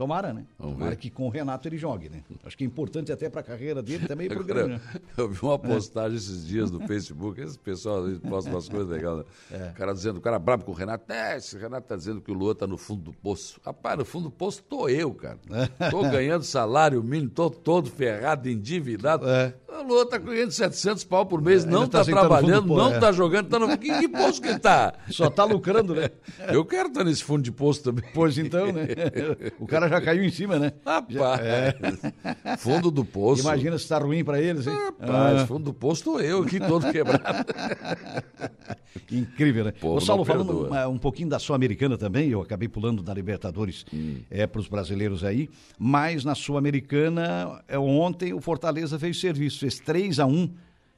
Tomara, 0.00 0.32
né? 0.32 0.46
Vamos 0.58 0.76
Tomara 0.76 0.92
ver. 0.92 0.96
que 0.96 1.10
com 1.10 1.26
o 1.26 1.28
Renato 1.28 1.68
ele 1.68 1.76
jogue, 1.76 2.08
né? 2.08 2.22
Acho 2.42 2.56
que 2.56 2.64
é 2.64 2.66
importante 2.66 3.12
até 3.12 3.28
para 3.28 3.42
a 3.42 3.44
carreira 3.44 3.82
dele 3.82 4.08
também 4.08 4.28
e 4.28 4.30
para 4.30 4.40
o 4.40 4.44
Grêmio. 4.44 4.68
Né? 4.68 4.80
Eu 5.14 5.28
vi 5.28 5.38
uma 5.42 5.58
postagem 5.58 6.16
esses 6.16 6.46
dias 6.46 6.70
no 6.70 6.80
Facebook, 6.86 7.38
esse 7.38 7.58
pessoal 7.58 8.04
posta 8.26 8.48
umas 8.48 8.66
coisas 8.66 8.88
legais. 8.88 9.18
Né? 9.18 9.24
É. 9.50 9.68
O 9.68 9.74
cara 9.74 9.92
dizendo, 9.92 10.16
o 10.16 10.20
cara 10.22 10.38
brabo 10.38 10.64
com 10.64 10.72
o 10.72 10.74
Renato, 10.74 11.12
é, 11.12 11.36
esse 11.36 11.54
Renato 11.58 11.86
tá 11.86 11.96
dizendo 11.96 12.22
que 12.22 12.30
o 12.30 12.34
Lua 12.34 12.54
tá 12.54 12.66
no 12.66 12.78
fundo 12.78 13.02
do 13.02 13.12
poço. 13.12 13.60
Rapaz, 13.62 13.98
no 13.98 14.06
fundo 14.06 14.24
do 14.24 14.30
poço 14.30 14.62
tô 14.62 14.88
eu, 14.88 15.12
cara. 15.12 15.38
Tô 15.90 16.00
ganhando 16.00 16.44
salário 16.44 17.02
mínimo, 17.02 17.28
tô 17.28 17.50
todo 17.50 17.90
ferrado, 17.90 18.48
endividado. 18.48 19.28
É. 19.28 19.52
O 19.68 19.82
Lua 19.82 20.08
tá 20.08 20.16
ganhando 20.16 20.50
700 20.50 21.04
pau 21.04 21.26
por 21.26 21.42
mês, 21.42 21.64
é, 21.64 21.68
não 21.68 21.86
tá, 21.86 22.02
tá 22.02 22.10
trabalhando, 22.10 22.68
tá 22.68 22.82
não 22.82 22.94
é. 22.94 22.98
tá 22.98 23.12
jogando, 23.12 23.48
tá 23.48 23.58
no... 23.58 23.76
Que, 23.76 23.98
que 23.98 24.08
poço 24.08 24.40
que 24.40 24.48
ele 24.48 24.58
tá? 24.58 24.94
Só 25.10 25.28
tá 25.28 25.44
lucrando, 25.44 25.94
né? 25.94 26.10
Eu 26.52 26.64
quero 26.64 26.88
estar 26.88 27.00
tá 27.00 27.04
nesse 27.04 27.22
fundo 27.22 27.42
de 27.42 27.52
poço 27.52 27.82
também. 27.82 28.04
Pois 28.14 28.38
então, 28.38 28.72
né? 28.72 28.88
O 29.58 29.66
cara 29.66 29.89
já 29.90 30.00
caiu 30.00 30.24
em 30.24 30.30
cima, 30.30 30.58
né? 30.58 30.72
Rapaz, 30.86 31.40
é. 31.42 31.74
fundo 32.58 32.90
do 32.90 33.04
poço. 33.04 33.42
Imagina 33.42 33.76
se 33.76 33.88
tá 33.88 33.98
ruim 33.98 34.24
para 34.24 34.40
eles, 34.40 34.66
hein? 34.66 34.74
Rapaz, 34.74 35.42
ah. 35.42 35.46
fundo 35.46 35.64
do 35.64 35.74
poço 35.74 36.04
tô 36.04 36.20
eu 36.20 36.42
aqui 36.42 36.60
todo 36.60 36.90
quebrado. 36.90 37.22
Incrível, 39.10 39.64
né? 39.64 39.72
Ô, 39.82 40.00
Saulo, 40.00 40.24
falando 40.24 40.70
um, 40.70 40.88
um, 40.90 40.98
pouquinho 40.98 41.28
da 41.28 41.38
Sul-Americana 41.38 41.98
também, 41.98 42.28
eu 42.28 42.40
acabei 42.40 42.68
pulando 42.68 43.02
da 43.02 43.12
Libertadores 43.12 43.84
hum. 43.92 44.18
é, 44.30 44.46
para 44.46 44.60
os 44.60 44.68
brasileiros 44.68 45.24
aí, 45.24 45.50
mas 45.78 46.24
na 46.24 46.34
Sul-Americana, 46.34 47.62
é, 47.66 47.78
ontem 47.78 48.32
o 48.32 48.40
Fortaleza 48.40 48.98
fez 48.98 49.20
serviço, 49.20 49.60
fez 49.60 49.80
3 49.80 50.20
a 50.20 50.26
1 50.26 50.50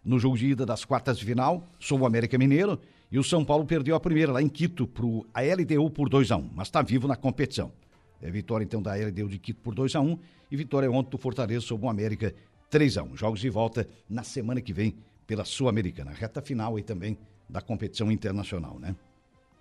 no 0.05 0.19
jogo 0.19 0.37
de 0.37 0.49
ida 0.49 0.67
das 0.67 0.85
quartas 0.85 1.19
de 1.19 1.25
final, 1.25 1.67
sobre 1.79 2.05
o 2.05 2.07
América 2.07 2.37
Mineiro, 2.37 2.79
e 3.11 3.19
o 3.19 3.25
São 3.25 3.45
Paulo 3.45 3.65
perdeu 3.65 3.95
a 3.95 4.01
primeira 4.01 4.33
lá 4.33 4.43
em 4.43 4.49
Quito 4.49 4.87
para 4.87 5.05
a 5.35 5.43
LDU 5.55 5.91
por 5.91 6.09
2 6.09 6.31
a 6.31 6.37
1 6.37 6.51
mas 6.55 6.69
está 6.69 6.83
vivo 6.83 7.07
na 7.07 7.15
competição. 7.15 7.71
É, 8.23 8.31
vitória 8.31 8.65
então 8.65 8.81
da 8.81 8.95
LDU 8.95 9.29
de 9.29 9.39
Quito 9.39 9.61
por 9.61 9.75
2 9.75 9.97
a 9.97 10.01
1 10.01 10.17
e 10.51 10.57
vitória 10.57 10.91
ontem 10.91 11.11
do 11.11 11.19
Fortaleza 11.19 11.61
sobre 11.61 11.87
o 11.87 11.91
América 11.91 12.33
3 12.71 12.99
a 12.99 13.03
1 13.03 13.17
Jogos 13.17 13.41
de 13.41 13.51
volta 13.51 13.87
na 14.09 14.23
semana 14.23 14.61
que 14.61 14.73
vem 14.73 14.95
pela 15.27 15.45
Sul-Americana. 15.45 16.13
Reta 16.13 16.41
final 16.41 16.77
aí 16.77 16.83
também 16.83 17.19
da 17.49 17.61
competição 17.61 18.11
internacional, 18.11 18.79
né? 18.79 18.95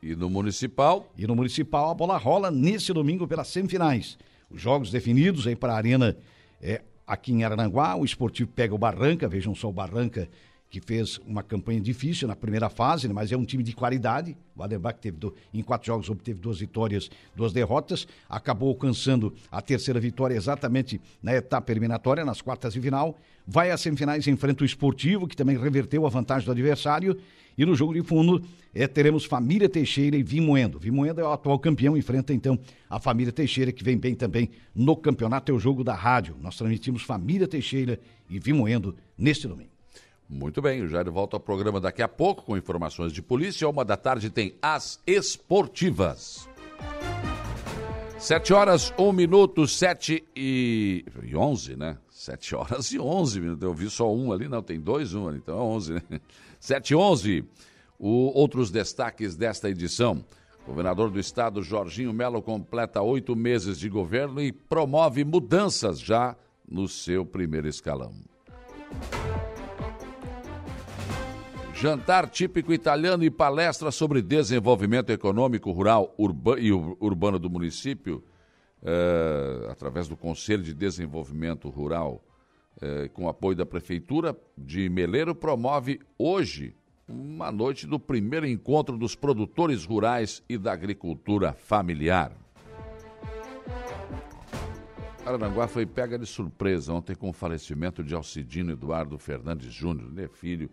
E 0.01 0.15
no 0.15 0.29
Municipal? 0.29 1.11
E 1.17 1.27
no 1.27 1.35
Municipal 1.35 1.89
a 1.89 1.93
bola 1.93 2.17
rola 2.17 2.49
nesse 2.51 2.93
domingo 2.93 3.27
pelas 3.27 3.47
semifinais. 3.47 4.17
Os 4.49 4.61
jogos 4.61 4.91
definidos 4.91 5.47
aí 5.47 5.55
para 5.55 5.73
a 5.73 5.77
Arena 5.77 6.17
é, 6.61 6.81
aqui 7.05 7.33
em 7.33 7.43
Arananguá, 7.43 7.95
o 7.95 8.05
Esportivo 8.05 8.51
pega 8.51 8.73
o 8.73 8.77
Barranca, 8.77 9.27
vejam 9.27 9.55
só 9.55 9.69
o 9.69 9.73
Barranca 9.73 10.29
que 10.71 10.79
fez 10.79 11.19
uma 11.27 11.43
campanha 11.43 11.81
difícil 11.81 12.29
na 12.29 12.35
primeira 12.35 12.69
fase, 12.69 13.05
né, 13.05 13.13
mas 13.13 13.29
é 13.29 13.35
um 13.35 13.43
time 13.43 13.61
de 13.61 13.73
qualidade. 13.73 14.37
O 14.55 14.63
Adenbach 14.63 14.97
teve 14.99 15.17
do, 15.17 15.35
em 15.53 15.61
quatro 15.61 15.85
jogos 15.85 16.09
obteve 16.09 16.39
duas 16.39 16.59
vitórias, 16.59 17.11
duas 17.35 17.51
derrotas, 17.51 18.07
acabou 18.29 18.69
alcançando 18.69 19.33
a 19.51 19.61
terceira 19.61 19.99
vitória 19.99 20.33
exatamente 20.33 21.01
na 21.21 21.35
etapa 21.35 21.73
eliminatória, 21.73 22.23
nas 22.23 22.41
quartas 22.41 22.71
de 22.73 22.79
final. 22.79 23.17
Vai 23.45 23.69
às 23.69 23.81
semifinais 23.81 24.25
enfrenta 24.27 24.63
o 24.63 24.65
Esportivo, 24.65 25.27
que 25.27 25.35
também 25.35 25.57
reverteu 25.57 26.05
a 26.05 26.09
vantagem 26.09 26.45
do 26.45 26.53
adversário. 26.53 27.17
E 27.57 27.65
no 27.65 27.75
jogo 27.75 27.93
de 27.93 28.01
fundo 28.01 28.41
é, 28.73 28.87
teremos 28.87 29.25
Família 29.25 29.67
Teixeira 29.67 30.15
e 30.15 30.23
Vimoendo. 30.23 30.79
Vimoendo 30.79 31.19
é 31.19 31.23
o 31.25 31.33
atual 31.33 31.59
campeão, 31.59 31.97
enfrenta 31.97 32.33
então 32.33 32.57
a 32.89 32.97
Família 32.97 33.33
Teixeira, 33.33 33.73
que 33.73 33.83
vem 33.83 33.97
bem 33.97 34.15
também 34.15 34.49
no 34.73 34.95
campeonato. 34.95 35.51
É 35.51 35.55
o 35.55 35.59
jogo 35.59 35.83
da 35.83 35.93
rádio. 35.93 36.37
Nós 36.39 36.55
transmitimos 36.55 37.03
Família 37.03 37.45
Teixeira 37.45 37.99
e 38.29 38.39
Vimoendo 38.39 38.95
neste 39.17 39.49
domingo. 39.49 39.70
Muito 40.33 40.61
bem, 40.61 40.81
o 40.81 40.87
Jair 40.87 41.11
volta 41.11 41.35
ao 41.35 41.41
programa 41.41 41.81
daqui 41.81 42.01
a 42.01 42.07
pouco 42.07 42.43
com 42.43 42.55
informações 42.55 43.11
de 43.11 43.21
polícia. 43.21 43.67
Uma 43.67 43.83
da 43.83 43.97
tarde 43.97 44.29
tem 44.29 44.55
as 44.61 44.97
esportivas. 45.05 46.47
Sete 48.17 48.53
horas, 48.53 48.93
um 48.97 49.11
minuto, 49.11 49.67
sete 49.67 50.23
e... 50.33 51.03
e 51.21 51.35
onze, 51.35 51.75
né? 51.75 51.97
Sete 52.09 52.55
horas 52.55 52.93
e 52.93 52.99
onze 52.99 53.41
minutos. 53.41 53.61
Eu 53.61 53.73
vi 53.73 53.89
só 53.89 54.09
um 54.11 54.31
ali, 54.31 54.47
não, 54.47 54.63
tem 54.63 54.79
dois, 54.79 55.13
um 55.13 55.27
ali, 55.27 55.39
então 55.39 55.59
é 55.59 55.61
onze, 55.61 55.93
né? 55.95 56.01
Sete 56.61 56.91
e 56.91 56.95
onze. 56.95 57.43
O, 57.99 58.31
outros 58.33 58.71
destaques 58.71 59.35
desta 59.35 59.69
edição. 59.69 60.23
Governador 60.65 61.09
do 61.09 61.19
estado, 61.19 61.61
Jorginho 61.61 62.13
Melo, 62.13 62.41
completa 62.41 63.01
oito 63.01 63.35
meses 63.35 63.77
de 63.77 63.89
governo 63.89 64.41
e 64.41 64.53
promove 64.53 65.25
mudanças 65.25 65.99
já 65.99 66.37
no 66.65 66.87
seu 66.87 67.25
primeiro 67.25 67.67
escalão. 67.67 68.13
Jantar 71.81 72.29
típico 72.29 72.71
italiano 72.71 73.23
e 73.23 73.31
palestra 73.31 73.89
sobre 73.89 74.21
desenvolvimento 74.21 75.09
econômico 75.09 75.71
rural 75.71 76.13
urba 76.15 76.59
e 76.59 76.71
urbano 76.71 77.39
do 77.39 77.49
município, 77.49 78.23
eh, 78.83 79.67
através 79.67 80.07
do 80.07 80.15
Conselho 80.15 80.61
de 80.61 80.75
Desenvolvimento 80.75 81.69
Rural, 81.69 82.23
eh, 82.79 83.09
com 83.11 83.27
apoio 83.27 83.57
da 83.57 83.65
Prefeitura 83.65 84.37
de 84.55 84.89
Meleiro, 84.89 85.33
promove 85.33 85.99
hoje 86.19 86.75
uma 87.07 87.51
noite 87.51 87.87
do 87.87 87.99
primeiro 87.99 88.45
encontro 88.45 88.95
dos 88.95 89.15
produtores 89.15 89.83
rurais 89.83 90.43
e 90.47 90.59
da 90.59 90.73
agricultura 90.73 91.51
familiar. 91.53 92.31
Aranguá 95.25 95.67
foi 95.67 95.87
pega 95.87 96.19
de 96.19 96.27
surpresa 96.27 96.93
ontem 96.93 97.15
com 97.15 97.31
o 97.31 97.33
falecimento 97.33 98.03
de 98.03 98.13
Alcidino 98.13 98.71
Eduardo 98.71 99.17
Fernandes 99.17 99.73
Júnior, 99.73 100.11
né, 100.11 100.27
filho 100.27 100.69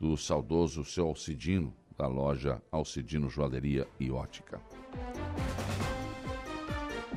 do 0.00 0.16
saudoso 0.16 0.84
seu 0.84 1.08
Alcidino, 1.08 1.74
da 1.96 2.06
loja 2.06 2.62
Alcidino 2.72 3.28
Joalheria 3.28 3.86
e 4.00 4.10
Ótica. 4.10 4.60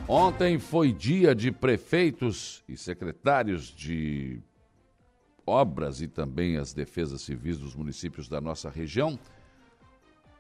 Ontem 0.08 0.60
foi 0.60 0.92
dia 0.92 1.34
de 1.34 1.50
prefeitos 1.50 2.62
e 2.68 2.76
secretários 2.76 3.68
de 3.68 4.42
obras 5.48 6.02
e 6.02 6.08
também 6.10 6.58
as 6.58 6.74
defesas 6.74 7.22
civis 7.22 7.58
dos 7.58 7.74
municípios 7.74 8.28
da 8.28 8.42
nossa 8.42 8.70
região 8.70 9.18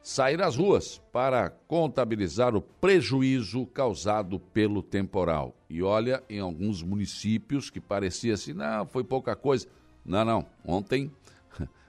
sair 0.03 0.41
às 0.41 0.57
ruas 0.57 1.01
para 1.13 1.49
contabilizar 1.49 2.53
o 2.57 2.61
prejuízo 2.61 3.65
causado 3.67 4.37
pelo 4.37 4.83
temporal. 4.83 5.55
E 5.69 5.81
olha, 5.81 6.21
em 6.29 6.39
alguns 6.39 6.83
municípios 6.83 7.69
que 7.69 7.79
parecia 7.79 8.33
assim, 8.33 8.51
não, 8.51 8.85
foi 8.85 9.05
pouca 9.05 9.33
coisa. 9.33 9.65
Não, 10.05 10.25
não. 10.25 10.45
Ontem 10.65 11.09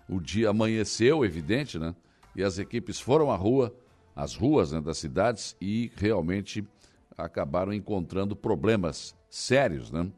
o 0.09 0.21
dia 0.21 0.51
amanheceu, 0.51 1.25
evidente, 1.25 1.79
né? 1.79 1.95
E 2.37 2.43
as 2.43 2.59
equipes 2.59 3.01
foram 3.01 3.31
à 3.31 3.37
rua, 3.37 3.75
às 4.15 4.35
ruas 4.35 4.73
né, 4.73 4.81
das 4.81 4.99
cidades 4.99 5.57
e 5.61 5.91
realmente 5.97 6.67
acabaram 7.17 7.73
encontrando 7.73 8.35
problemas 8.35 9.17
sérios, 9.31 9.91
né? 9.91 10.11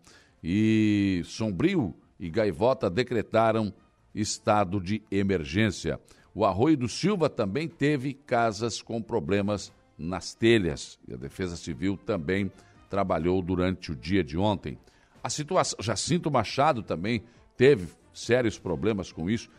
E 0.42 1.22
Sombrio 1.24 1.94
e 2.18 2.30
Gaivota 2.30 2.88
decretaram 2.88 3.72
estado 4.14 4.80
de 4.80 5.02
emergência. 5.10 6.00
O 6.34 6.44
Arroio 6.44 6.76
do 6.76 6.88
Silva 6.88 7.28
também 7.28 7.68
teve 7.68 8.14
casas 8.14 8.80
com 8.80 9.00
problemas 9.02 9.72
nas 9.98 10.34
telhas 10.34 10.98
e 11.08 11.14
a 11.14 11.16
Defesa 11.16 11.56
Civil 11.56 11.96
também 11.96 12.50
trabalhou 12.88 13.40
durante 13.42 13.92
o 13.92 13.96
dia 13.96 14.22
de 14.22 14.36
ontem. 14.36 14.78
A 15.22 15.30
situação, 15.30 15.78
Jacinto 15.80 16.30
Machado 16.30 16.82
também 16.82 17.24
teve 17.56 17.88
sérios 18.12 18.58
problemas 18.58 19.10
com 19.12 19.28
isso. 19.28 19.50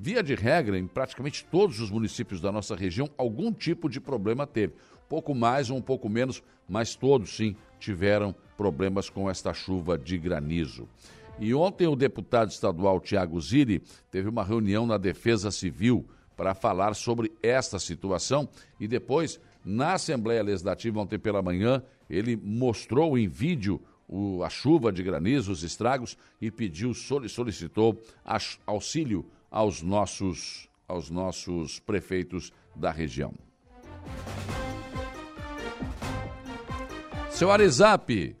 Via 0.00 0.22
de 0.22 0.36
regra, 0.36 0.78
em 0.78 0.86
praticamente 0.86 1.44
todos 1.44 1.80
os 1.80 1.90
municípios 1.90 2.40
da 2.40 2.52
nossa 2.52 2.76
região, 2.76 3.10
algum 3.18 3.52
tipo 3.52 3.88
de 3.88 4.00
problema 4.00 4.46
teve. 4.46 4.74
Pouco 5.08 5.34
mais 5.34 5.70
ou 5.70 5.76
um 5.76 5.82
pouco 5.82 6.08
menos, 6.08 6.40
mas 6.68 6.94
todos 6.94 7.34
sim 7.34 7.56
tiveram 7.80 8.32
problemas 8.56 9.10
com 9.10 9.28
esta 9.28 9.52
chuva 9.52 9.98
de 9.98 10.16
granizo. 10.16 10.88
E 11.40 11.52
ontem 11.52 11.88
o 11.88 11.96
deputado 11.96 12.48
estadual 12.48 13.00
Tiago 13.00 13.40
Ziri 13.40 13.82
teve 14.08 14.28
uma 14.28 14.44
reunião 14.44 14.86
na 14.86 14.98
Defesa 14.98 15.50
Civil 15.50 16.06
para 16.36 16.54
falar 16.54 16.94
sobre 16.94 17.32
esta 17.42 17.80
situação 17.80 18.48
e 18.78 18.86
depois, 18.86 19.40
na 19.64 19.94
Assembleia 19.94 20.44
Legislativa 20.44 21.00
ontem 21.00 21.18
pela 21.18 21.42
manhã, 21.42 21.82
ele 22.08 22.36
mostrou 22.36 23.18
em 23.18 23.26
vídeo 23.26 23.80
o, 24.06 24.44
a 24.44 24.48
chuva 24.48 24.92
de 24.92 25.02
granizo, 25.02 25.50
os 25.50 25.64
estragos 25.64 26.16
e 26.40 26.52
pediu, 26.52 26.94
solicitou 26.94 28.00
auxílio 28.64 29.26
aos 29.50 29.82
nossos, 29.82 30.68
aos 30.86 31.10
nossos 31.10 31.78
prefeitos 31.78 32.52
da 32.74 32.90
região. 32.90 33.34
Seu 37.30 37.50
Arizap, 37.50 38.36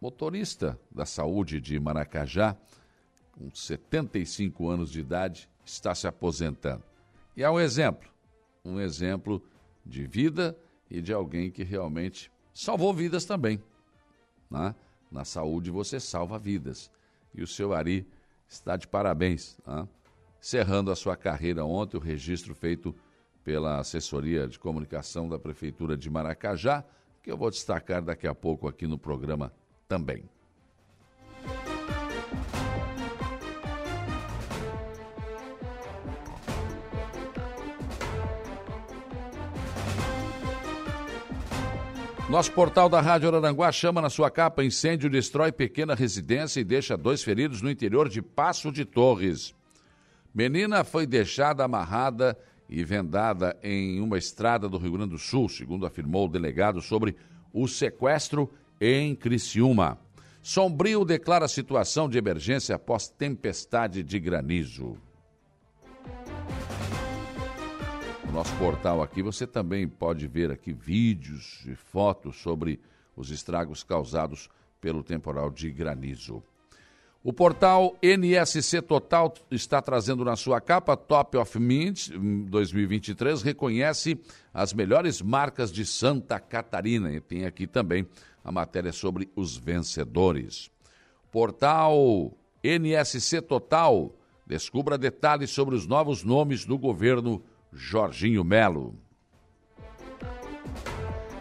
motorista 0.00 0.78
da 0.90 1.04
saúde 1.04 1.60
de 1.60 1.78
Maracajá, 1.80 2.56
com 3.32 3.50
75 3.52 4.68
anos 4.68 4.90
de 4.90 5.00
idade, 5.00 5.48
está 5.64 5.94
se 5.94 6.06
aposentando. 6.06 6.82
E 7.36 7.42
é 7.42 7.50
um 7.50 7.58
exemplo, 7.58 8.08
um 8.64 8.80
exemplo 8.80 9.42
de 9.84 10.06
vida 10.06 10.56
e 10.90 11.00
de 11.00 11.12
alguém 11.12 11.50
que 11.50 11.62
realmente 11.62 12.30
salvou 12.52 12.92
vidas 12.92 13.24
também. 13.24 13.62
Né? 14.50 14.74
Na 15.10 15.24
saúde 15.24 15.70
você 15.70 16.00
salva 16.00 16.38
vidas. 16.38 16.90
E 17.34 17.42
o 17.42 17.46
seu 17.46 17.72
Ari 17.72 18.06
está 18.48 18.76
de 18.76 18.86
parabéns. 18.86 19.58
Né? 19.66 19.88
Cerrando 20.40 20.90
a 20.90 20.96
sua 20.96 21.16
carreira 21.16 21.64
ontem, 21.64 21.96
o 21.96 22.00
registro 22.00 22.54
feito 22.54 22.94
pela 23.44 23.78
assessoria 23.78 24.46
de 24.46 24.58
comunicação 24.58 25.28
da 25.28 25.38
Prefeitura 25.38 25.96
de 25.96 26.08
Maracajá, 26.08 26.84
que 27.22 27.30
eu 27.30 27.36
vou 27.36 27.50
destacar 27.50 28.02
daqui 28.02 28.26
a 28.26 28.34
pouco 28.34 28.68
aqui 28.68 28.86
no 28.86 28.98
programa 28.98 29.52
também. 29.88 30.28
Nosso 42.28 42.52
portal 42.52 42.90
da 42.90 43.00
Rádio 43.00 43.28
Araranguá 43.28 43.72
chama 43.72 44.02
na 44.02 44.10
sua 44.10 44.30
capa 44.30 44.62
incêndio 44.62 45.08
destrói 45.08 45.50
pequena 45.50 45.94
residência 45.94 46.60
e 46.60 46.64
deixa 46.64 46.94
dois 46.94 47.22
feridos 47.22 47.62
no 47.62 47.70
interior 47.70 48.06
de 48.06 48.20
Passo 48.20 48.70
de 48.70 48.84
Torres. 48.84 49.54
Menina 50.38 50.84
foi 50.84 51.04
deixada 51.04 51.64
amarrada 51.64 52.38
e 52.68 52.84
vendada 52.84 53.58
em 53.60 54.00
uma 54.00 54.16
estrada 54.16 54.68
do 54.68 54.78
Rio 54.78 54.92
Grande 54.92 55.10
do 55.10 55.18
Sul, 55.18 55.48
segundo 55.48 55.84
afirmou 55.84 56.26
o 56.26 56.30
delegado 56.30 56.80
sobre 56.80 57.16
o 57.52 57.66
sequestro 57.66 58.48
em 58.80 59.16
Criciúma. 59.16 59.98
Sombrio 60.40 61.04
declara 61.04 61.48
situação 61.48 62.08
de 62.08 62.18
emergência 62.18 62.76
após 62.76 63.08
tempestade 63.08 64.04
de 64.04 64.20
granizo. 64.20 64.96
No 68.24 68.30
nosso 68.30 68.54
portal 68.58 69.02
aqui 69.02 69.24
você 69.24 69.44
também 69.44 69.88
pode 69.88 70.28
ver 70.28 70.52
aqui 70.52 70.72
vídeos 70.72 71.64
e 71.66 71.74
fotos 71.74 72.36
sobre 72.36 72.78
os 73.16 73.32
estragos 73.32 73.82
causados 73.82 74.48
pelo 74.80 75.02
temporal 75.02 75.50
de 75.50 75.68
granizo. 75.68 76.44
O 77.22 77.32
portal 77.32 77.96
NSC 78.00 78.80
Total 78.80 79.32
está 79.50 79.82
trazendo 79.82 80.24
na 80.24 80.36
sua 80.36 80.60
capa 80.60 80.96
Top 80.96 81.36
of 81.36 81.58
Mint 81.58 82.10
2023 82.10 83.42
reconhece 83.42 84.20
as 84.54 84.72
melhores 84.72 85.20
marcas 85.20 85.72
de 85.72 85.84
Santa 85.84 86.38
Catarina 86.38 87.12
e 87.12 87.20
tem 87.20 87.44
aqui 87.44 87.66
também 87.66 88.06
a 88.44 88.52
matéria 88.52 88.92
sobre 88.92 89.28
os 89.34 89.56
vencedores. 89.56 90.70
Portal 91.32 92.32
NSC 92.62 93.42
Total 93.42 94.14
descubra 94.46 94.96
detalhes 94.96 95.50
sobre 95.50 95.74
os 95.74 95.88
novos 95.88 96.22
nomes 96.22 96.64
do 96.64 96.78
governo 96.78 97.42
Jorginho 97.72 98.44
Melo. 98.44 98.94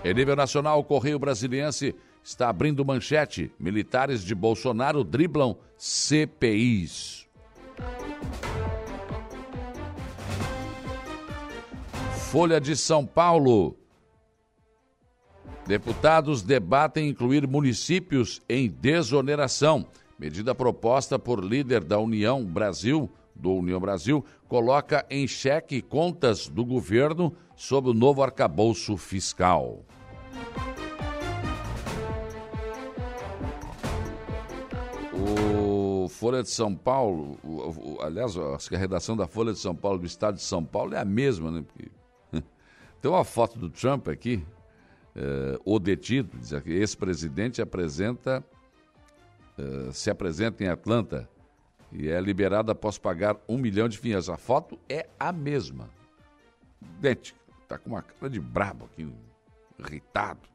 Em 0.03 0.13
nível 0.13 0.35
nacional, 0.35 0.79
o 0.79 0.83
Correio 0.83 1.19
Brasiliense 1.19 1.95
está 2.27 2.49
abrindo 2.49 2.83
manchete. 2.83 3.53
Militares 3.57 4.21
de 4.21 4.35
Bolsonaro 4.35 5.01
driblam 5.01 5.55
CPIs. 5.77 7.25
Folha 12.29 12.59
de 12.59 12.75
São 12.75 13.05
Paulo. 13.05 13.77
Deputados 15.65 16.41
debatem 16.41 17.07
incluir 17.07 17.47
municípios 17.47 18.41
em 18.49 18.67
desoneração. 18.69 19.87
Medida 20.19 20.53
proposta 20.53 21.17
por 21.17 21.41
líder 21.41 21.81
da 21.81 21.97
União 21.97 22.43
Brasil, 22.43 23.09
do 23.33 23.53
União 23.53 23.79
Brasil, 23.79 24.25
coloca 24.49 25.05
em 25.09 25.25
xeque 25.27 25.81
contas 25.81 26.49
do 26.49 26.65
governo 26.65 27.33
sob 27.55 27.89
o 27.89 27.93
novo 27.93 28.21
arcabouço 28.21 28.97
fiscal. 28.97 29.85
O 36.05 36.09
Folha 36.09 36.41
de 36.41 36.49
São 36.49 36.73
Paulo, 36.75 37.37
o, 37.43 37.95
o, 37.95 38.01
aliás, 38.01 38.35
a 38.37 38.77
redação 38.77 39.17
da 39.17 39.27
Folha 39.27 39.51
de 39.51 39.59
São 39.59 39.75
Paulo 39.75 39.99
do 39.99 40.05
Estado 40.05 40.35
de 40.35 40.43
São 40.43 40.63
Paulo 40.63 40.93
é 40.93 40.99
a 40.99 41.05
mesma, 41.05 41.51
né? 41.51 41.65
Porque, 41.67 41.91
tem 43.01 43.11
uma 43.11 43.25
foto 43.25 43.59
do 43.59 43.69
Trump 43.69 44.07
aqui, 44.07 44.45
eh, 45.17 45.59
o 45.65 45.79
detido, 45.79 46.37
diz 46.37 46.53
aqui, 46.53 46.71
ex-presidente 46.71 47.61
apresenta, 47.61 48.45
eh, 49.57 49.89
se 49.91 50.09
apresenta 50.11 50.63
em 50.63 50.67
Atlanta 50.67 51.27
e 51.91 52.07
é 52.07 52.21
liberado 52.21 52.71
após 52.71 52.97
pagar 52.97 53.35
um 53.49 53.57
milhão 53.57 53.89
de 53.89 53.97
fiança. 53.97 54.33
A 54.33 54.37
foto 54.37 54.79
é 54.87 55.09
a 55.19 55.31
mesma, 55.31 55.89
idêntica, 56.81 57.39
tá 57.67 57.77
com 57.77 57.89
uma 57.89 58.01
cara 58.03 58.29
de 58.29 58.39
brabo 58.39 58.85
aqui, 58.85 59.11
irritado. 59.79 60.47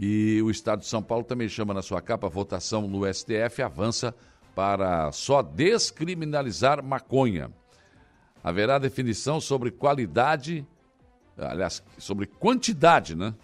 E 0.00 0.40
o 0.42 0.50
Estado 0.50 0.78
de 0.78 0.86
São 0.86 1.02
Paulo 1.02 1.24
também 1.24 1.48
chama 1.48 1.74
na 1.74 1.82
sua 1.82 2.00
capa 2.00 2.28
votação 2.28 2.86
no 2.86 3.12
STF 3.12 3.60
avança 3.60 4.14
para 4.54 5.10
só 5.10 5.42
descriminalizar 5.42 6.84
maconha. 6.84 7.50
Haverá 8.42 8.78
definição 8.78 9.40
sobre 9.40 9.72
qualidade, 9.72 10.64
aliás, 11.36 11.82
sobre 11.98 12.26
quantidade, 12.26 13.16
né? 13.16 13.34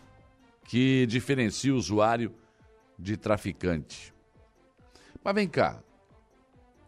Que 0.64 1.06
diferencia 1.06 1.74
o 1.74 1.76
usuário 1.76 2.32
de 2.96 3.16
traficante. 3.16 4.14
Mas 5.24 5.34
vem 5.34 5.48
cá, 5.48 5.82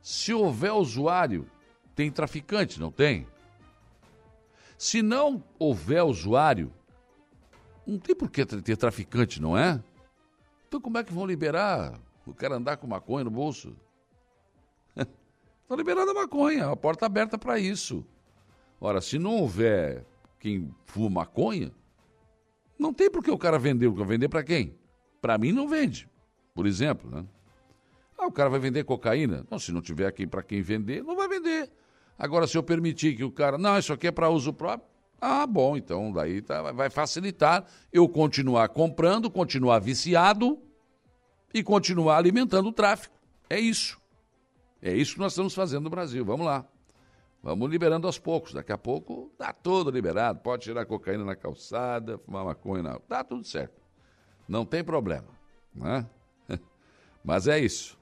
se 0.01 0.33
houver 0.33 0.73
usuário, 0.73 1.51
tem 1.93 2.09
traficante, 2.09 2.79
não 2.79 2.93
tem? 2.93 3.27
Se 4.79 5.03
não 5.03 5.43
houver 5.59 6.05
usuário, 6.05 6.73
não 7.87 7.99
tem 7.99 8.15
por 8.15 8.31
que 8.31 8.45
ter 8.45 8.77
traficante, 8.77 9.41
não 9.41 9.57
é? 9.57 9.83
Então 10.67 10.81
como 10.81 10.99
é 10.99 11.05
que 11.05 11.13
vão 11.13 11.27
liberar 11.27 11.99
o 12.27 12.35
cara 12.35 12.57
andar 12.57 12.77
com 12.77 12.87
maconha 12.87 13.25
no 13.25 13.31
bolso? 13.31 13.77
Estão 14.97 15.77
liberando 15.77 16.11
a 16.11 16.15
maconha, 16.15 16.69
a 16.69 16.77
porta 16.77 17.07
aberta 17.07 17.39
para 17.39 17.59
isso. 17.59 18.05
Ora, 18.81 19.01
se 19.01 19.19
não 19.19 19.37
houver 19.37 20.05
quem 20.39 20.75
fuma 20.85 21.21
maconha, 21.21 21.73
não 22.79 22.93
tem 22.93 23.11
por 23.11 23.23
que 23.23 23.31
o 23.31 23.39
cara 23.39 23.59
vender. 23.59 23.89
Vender 23.91 24.29
para 24.29 24.43
quem? 24.43 24.75
Para 25.21 25.39
mim 25.39 25.53
não 25.53 25.69
vende, 25.69 26.09
por 26.55 26.67
exemplo, 26.67 27.11
né? 27.11 27.25
Ah, 28.19 28.27
o 28.27 28.33
cara 28.33 28.49
vai 28.49 28.59
vender 28.59 28.85
cocaína? 28.85 29.47
Não, 29.51 29.59
se 29.59 29.73
não 29.73 29.83
tiver 29.83 30.07
aqui 30.07 30.27
para 30.27 30.43
quem 30.43 30.63
vender, 30.63 31.03
não 31.03 31.17
vai 31.17 31.29
vender. 31.29 31.71
Agora, 32.19 32.47
se 32.47 32.57
eu 32.57 32.63
permitir 32.63 33.15
que 33.15 33.25
o 33.25 33.31
cara, 33.31 33.59
não, 33.59 33.79
isso 33.79 33.93
aqui 33.93 34.07
é 34.07 34.11
para 34.11 34.31
uso 34.31 34.53
próprio, 34.53 34.89
ah, 35.21 35.47
bom, 35.47 35.77
então 35.77 36.13
daí 36.13 36.43
tá, 36.43 36.73
vai 36.73 36.91
facilitar 36.91 37.65
eu 37.93 38.09
continuar 38.09 38.69
comprando, 38.69 39.31
continuar 39.31 39.79
viciado 39.79 40.59
e 41.55 41.63
continuar 41.63 42.19
alimentando 42.19 42.69
o 42.69 42.73
tráfico. 42.73 43.17
É 43.49 43.59
isso. 43.59 43.99
É 44.83 44.93
isso 44.93 45.15
que 45.15 45.21
nós 45.21 45.33
estamos 45.33 45.55
fazendo 45.55 45.85
no 45.85 45.91
Brasil. 45.91 46.25
Vamos 46.25 46.47
lá. 46.47 46.67
Vamos 47.43 47.71
liberando 47.71 48.07
aos 48.07 48.19
poucos. 48.19 48.53
Daqui 48.53 48.73
a 48.73 48.79
pouco 48.79 49.33
tá 49.39 49.53
todo 49.53 49.91
liberado. 49.91 50.41
Pode 50.41 50.65
tirar 50.65 50.85
cocaína 50.85 51.25
na 51.25 51.37
calçada, 51.37 52.19
fumar 52.19 52.45
maconha 52.45 52.83
na. 52.83 52.99
Tá 52.99 53.25
tudo 53.25 53.45
certo. 53.45 53.81
Não 54.47 54.65
tem 54.65 54.85
problema. 54.85 55.29
Né? 55.75 56.07
Mas 57.25 57.49
é 57.49 57.59
isso. 57.59 57.99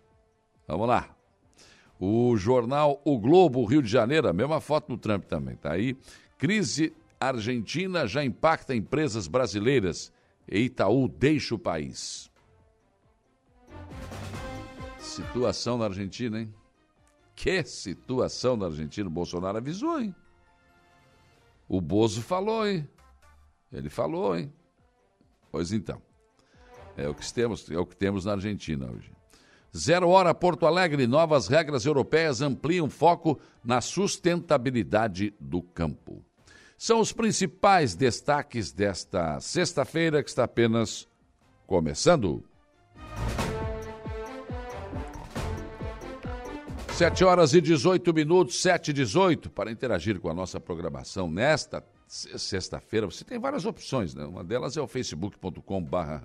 Vamos 0.66 0.88
lá. 0.88 1.14
O 2.00 2.36
jornal 2.36 3.00
O 3.04 3.18
Globo, 3.18 3.64
Rio 3.64 3.82
de 3.82 3.88
Janeiro, 3.88 4.28
a 4.28 4.32
mesma 4.32 4.60
foto 4.60 4.88
do 4.88 4.98
Trump 4.98 5.24
também, 5.24 5.56
tá 5.56 5.72
aí. 5.72 5.96
Crise 6.36 6.92
Argentina 7.20 8.06
já 8.06 8.24
impacta 8.24 8.74
empresas 8.74 9.26
brasileiras 9.26 10.12
e 10.48 10.60
Itaú 10.60 11.08
deixa 11.08 11.54
o 11.54 11.58
país. 11.58 12.30
Situação 14.98 15.78
na 15.78 15.86
Argentina, 15.86 16.40
hein? 16.40 16.54
Que 17.34 17.62
situação 17.64 18.56
na 18.56 18.66
Argentina. 18.66 19.08
O 19.08 19.12
Bolsonaro 19.12 19.58
avisou, 19.58 20.00
hein? 20.00 20.14
O 21.68 21.80
Bozo 21.80 22.22
falou, 22.22 22.66
hein? 22.66 22.88
Ele 23.72 23.88
falou, 23.88 24.36
hein? 24.36 24.52
Pois 25.50 25.72
então. 25.72 26.00
É 26.96 27.08
o 27.08 27.14
que 27.14 27.32
temos, 27.32 27.70
é 27.70 27.78
o 27.78 27.86
que 27.86 27.96
temos 27.96 28.24
na 28.24 28.32
Argentina 28.32 28.90
hoje. 28.90 29.10
Zero 29.76 30.08
hora 30.08 30.32
Porto 30.32 30.66
Alegre, 30.66 31.06
novas 31.06 31.48
regras 31.48 31.84
europeias 31.84 32.40
ampliam 32.40 32.88
foco 32.88 33.40
na 33.64 33.80
sustentabilidade 33.80 35.34
do 35.40 35.60
campo 35.60 36.24
são 36.76 37.00
os 37.00 37.12
principais 37.12 37.94
destaques 37.94 38.72
desta 38.72 39.40
sexta-feira 39.40 40.22
que 40.22 40.28
está 40.28 40.44
apenas 40.44 41.08
começando. 41.66 42.44
Sete 46.92 47.24
horas 47.24 47.52
e 47.54 47.60
18 47.60 48.14
minutos, 48.14 48.62
sete 48.62 48.90
e 48.90 48.92
18, 48.92 49.50
para 49.50 49.70
interagir 49.72 50.20
com 50.20 50.30
a 50.30 50.34
nossa 50.34 50.60
programação 50.60 51.28
nesta 51.28 51.84
sexta-feira. 52.06 53.06
Você 53.06 53.24
tem 53.24 53.36
várias 53.36 53.64
opções, 53.64 54.14
né? 54.14 54.24
Uma 54.24 54.44
delas 54.44 54.76
é 54.76 54.80
o 54.80 54.86
facebook.com 54.86 55.82
barra. 55.82 56.22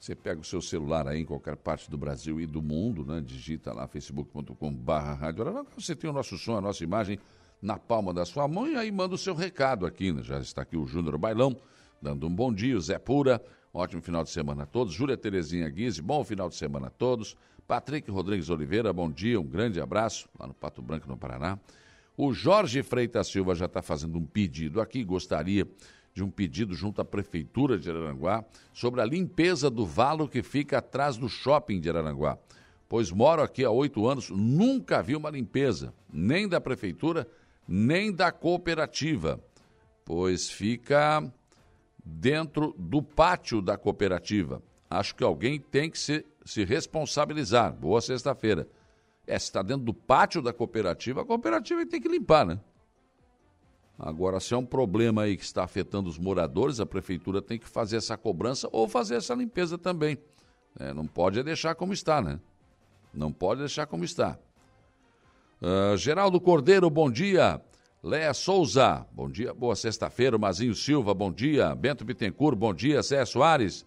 Você 0.00 0.14
pega 0.14 0.40
o 0.40 0.44
seu 0.44 0.62
celular 0.62 1.06
aí 1.06 1.20
em 1.20 1.24
qualquer 1.26 1.56
parte 1.56 1.90
do 1.90 1.98
Brasil 1.98 2.40
e 2.40 2.46
do 2.46 2.62
mundo, 2.62 3.04
né? 3.04 3.20
Digita 3.20 3.70
lá 3.74 3.86
facebook.com 3.86 4.72
barra. 4.72 5.30
Você 5.76 5.94
tem 5.94 6.08
o 6.08 6.12
nosso 6.12 6.38
som, 6.38 6.56
a 6.56 6.60
nossa 6.62 6.82
imagem 6.82 7.18
na 7.60 7.78
palma 7.78 8.12
da 8.12 8.24
sua 8.24 8.46
mão 8.46 8.66
e 8.66 8.76
aí 8.76 8.90
manda 8.90 9.14
o 9.14 9.18
seu 9.18 9.34
recado 9.34 9.86
aqui. 9.86 10.12
Né? 10.12 10.22
Já 10.22 10.38
está 10.38 10.62
aqui 10.62 10.76
o 10.76 10.86
Júnior 10.86 11.18
Bailão, 11.18 11.56
dando 12.00 12.26
um 12.26 12.34
bom 12.34 12.52
dia, 12.52 12.76
o 12.76 12.80
Zé 12.80 12.98
Pura, 12.98 13.42
ótimo 13.72 14.00
final 14.00 14.22
de 14.22 14.30
semana 14.30 14.62
a 14.62 14.66
todos. 14.66 14.94
Júlia 14.94 15.16
Terezinha 15.16 15.68
Guise, 15.68 16.00
bom 16.00 16.24
final 16.24 16.48
de 16.48 16.54
semana 16.54 16.86
a 16.86 16.90
todos. 16.90 17.36
Patrick 17.66 18.10
Rodrigues 18.10 18.48
Oliveira, 18.48 18.92
bom 18.92 19.10
dia, 19.10 19.38
um 19.38 19.46
grande 19.46 19.80
abraço, 19.80 20.28
lá 20.38 20.46
no 20.46 20.54
Pato 20.54 20.80
Branco, 20.80 21.06
no 21.06 21.18
Paraná. 21.18 21.58
O 22.16 22.32
Jorge 22.32 22.82
Freitas 22.82 23.28
Silva 23.28 23.54
já 23.54 23.66
está 23.66 23.82
fazendo 23.82 24.18
um 24.18 24.24
pedido 24.24 24.80
aqui, 24.80 25.04
gostaria 25.04 25.68
de 26.14 26.24
um 26.24 26.30
pedido 26.30 26.74
junto 26.74 27.00
à 27.00 27.04
Prefeitura 27.04 27.78
de 27.78 27.88
Araranguá 27.88 28.44
sobre 28.72 29.00
a 29.00 29.04
limpeza 29.04 29.70
do 29.70 29.86
valo 29.86 30.26
que 30.26 30.42
fica 30.42 30.78
atrás 30.78 31.16
do 31.16 31.28
shopping 31.28 31.78
de 31.78 31.88
Araranguá. 31.88 32.36
Pois 32.88 33.12
moro 33.12 33.42
aqui 33.42 33.64
há 33.64 33.70
oito 33.70 34.08
anos, 34.08 34.30
nunca 34.30 35.02
vi 35.02 35.14
uma 35.14 35.30
limpeza, 35.30 35.92
nem 36.12 36.48
da 36.48 36.60
Prefeitura, 36.60 37.28
nem 37.68 38.10
da 38.10 38.32
cooperativa, 38.32 39.38
pois 40.02 40.48
fica 40.48 41.22
dentro 42.02 42.74
do 42.78 43.02
pátio 43.02 43.60
da 43.60 43.76
cooperativa. 43.76 44.62
Acho 44.88 45.14
que 45.14 45.22
alguém 45.22 45.60
tem 45.60 45.90
que 45.90 45.98
se, 45.98 46.24
se 46.46 46.64
responsabilizar. 46.64 47.74
Boa 47.74 48.00
sexta-feira. 48.00 48.66
É, 49.26 49.38
se 49.38 49.44
está 49.44 49.60
dentro 49.62 49.84
do 49.84 49.92
pátio 49.92 50.40
da 50.40 50.50
cooperativa, 50.50 51.20
a 51.20 51.24
cooperativa 51.26 51.84
tem 51.84 52.00
que 52.00 52.08
limpar, 52.08 52.46
né? 52.46 52.58
Agora, 53.98 54.40
se 54.40 54.54
é 54.54 54.56
um 54.56 54.64
problema 54.64 55.22
aí 55.22 55.36
que 55.36 55.44
está 55.44 55.64
afetando 55.64 56.08
os 56.08 56.18
moradores, 56.18 56.80
a 56.80 56.86
prefeitura 56.86 57.42
tem 57.42 57.58
que 57.58 57.68
fazer 57.68 57.96
essa 57.96 58.16
cobrança 58.16 58.68
ou 58.72 58.88
fazer 58.88 59.16
essa 59.16 59.34
limpeza 59.34 59.76
também. 59.76 60.16
É, 60.78 60.94
não 60.94 61.06
pode 61.06 61.42
deixar 61.42 61.74
como 61.74 61.92
está, 61.92 62.22
né? 62.22 62.40
Não 63.12 63.32
pode 63.32 63.60
deixar 63.60 63.86
como 63.86 64.04
está. 64.04 64.38
Uh, 65.60 65.96
Geraldo 65.96 66.40
Cordeiro, 66.40 66.88
bom 66.88 67.10
dia. 67.10 67.60
Léa 68.02 68.32
Souza, 68.32 69.04
bom 69.12 69.28
dia. 69.28 69.52
Boa 69.52 69.74
sexta-feira. 69.74 70.38
Mazinho 70.38 70.74
Silva, 70.74 71.12
bom 71.12 71.32
dia. 71.32 71.74
Bento 71.74 72.04
Bittencourt, 72.04 72.56
bom 72.56 72.72
dia. 72.72 73.02
Zé 73.02 73.24
Soares. 73.24 73.84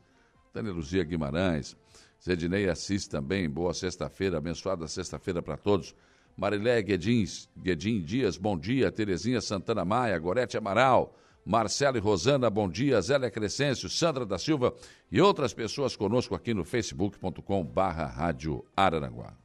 Tânia 0.53 0.73
Luzia 0.73 1.03
Guimarães. 1.03 1.77
Zedinei 2.23 2.69
Assis 2.69 3.07
também, 3.07 3.49
boa 3.49 3.73
sexta-feira. 3.73 4.37
Abençoada 4.37 4.87
sexta-feira 4.87 5.41
para 5.41 5.57
todos. 5.57 5.95
Marilé 6.37 6.81
Guedins, 6.81 7.49
Guedin 7.57 8.01
Dias, 8.01 8.37
bom 8.37 8.57
dia. 8.57 8.91
Terezinha 8.91 9.41
Santana 9.41 9.83
Maia, 9.83 10.19
Gorete 10.19 10.57
Amaral. 10.57 11.15
Marcelo 11.43 11.97
e 11.97 11.99
Rosana, 11.99 12.49
bom 12.49 12.69
dia. 12.69 13.01
Zélia 13.01 13.31
Crescêncio, 13.31 13.89
Sandra 13.89 14.25
da 14.25 14.37
Silva 14.37 14.73
e 15.11 15.19
outras 15.19 15.53
pessoas 15.53 15.95
conosco 15.95 16.35
aqui 16.35 16.53
no 16.53 16.63
facebook.com 16.63 17.63
barra 17.65 18.05
Rádio 18.05 18.63
Araranguá. 18.75 19.40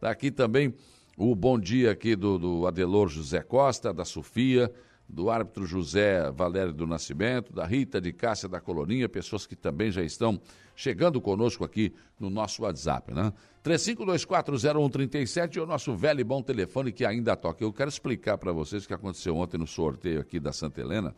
Daqui 0.00 0.30
tá 0.30 0.44
também 0.44 0.72
o 1.16 1.34
bom 1.34 1.58
dia 1.58 1.90
aqui 1.90 2.14
do, 2.14 2.38
do 2.38 2.68
Adelor 2.68 3.08
José 3.08 3.42
Costa, 3.42 3.92
da 3.92 4.04
Sofia, 4.04 4.70
do 5.08 5.30
árbitro 5.30 5.66
José 5.66 6.30
Valério 6.30 6.72
do 6.72 6.86
Nascimento, 6.86 7.52
da 7.52 7.64
Rita 7.66 8.00
de 8.00 8.12
Cássia 8.12 8.48
da 8.48 8.60
Colorinha, 8.60 9.08
pessoas 9.08 9.46
que 9.46 9.54
também 9.54 9.90
já 9.90 10.02
estão 10.02 10.40
chegando 10.74 11.20
conosco 11.20 11.64
aqui 11.64 11.92
no 12.18 12.30
nosso 12.30 12.62
WhatsApp, 12.62 13.12
né? 13.12 13.32
35240137 13.62 15.56
é 15.56 15.60
o 15.60 15.66
nosso 15.66 15.94
velho 15.96 16.20
e 16.20 16.24
bom 16.24 16.42
telefone 16.42 16.92
que 16.92 17.04
ainda 17.04 17.36
toca. 17.36 17.62
Eu 17.64 17.72
quero 17.72 17.88
explicar 17.88 18.36
para 18.36 18.52
vocês 18.52 18.84
o 18.84 18.88
que 18.88 18.94
aconteceu 18.94 19.36
ontem 19.36 19.56
no 19.56 19.66
sorteio 19.66 20.20
aqui 20.20 20.38
da 20.38 20.52
Santa 20.52 20.80
Helena. 20.80 21.14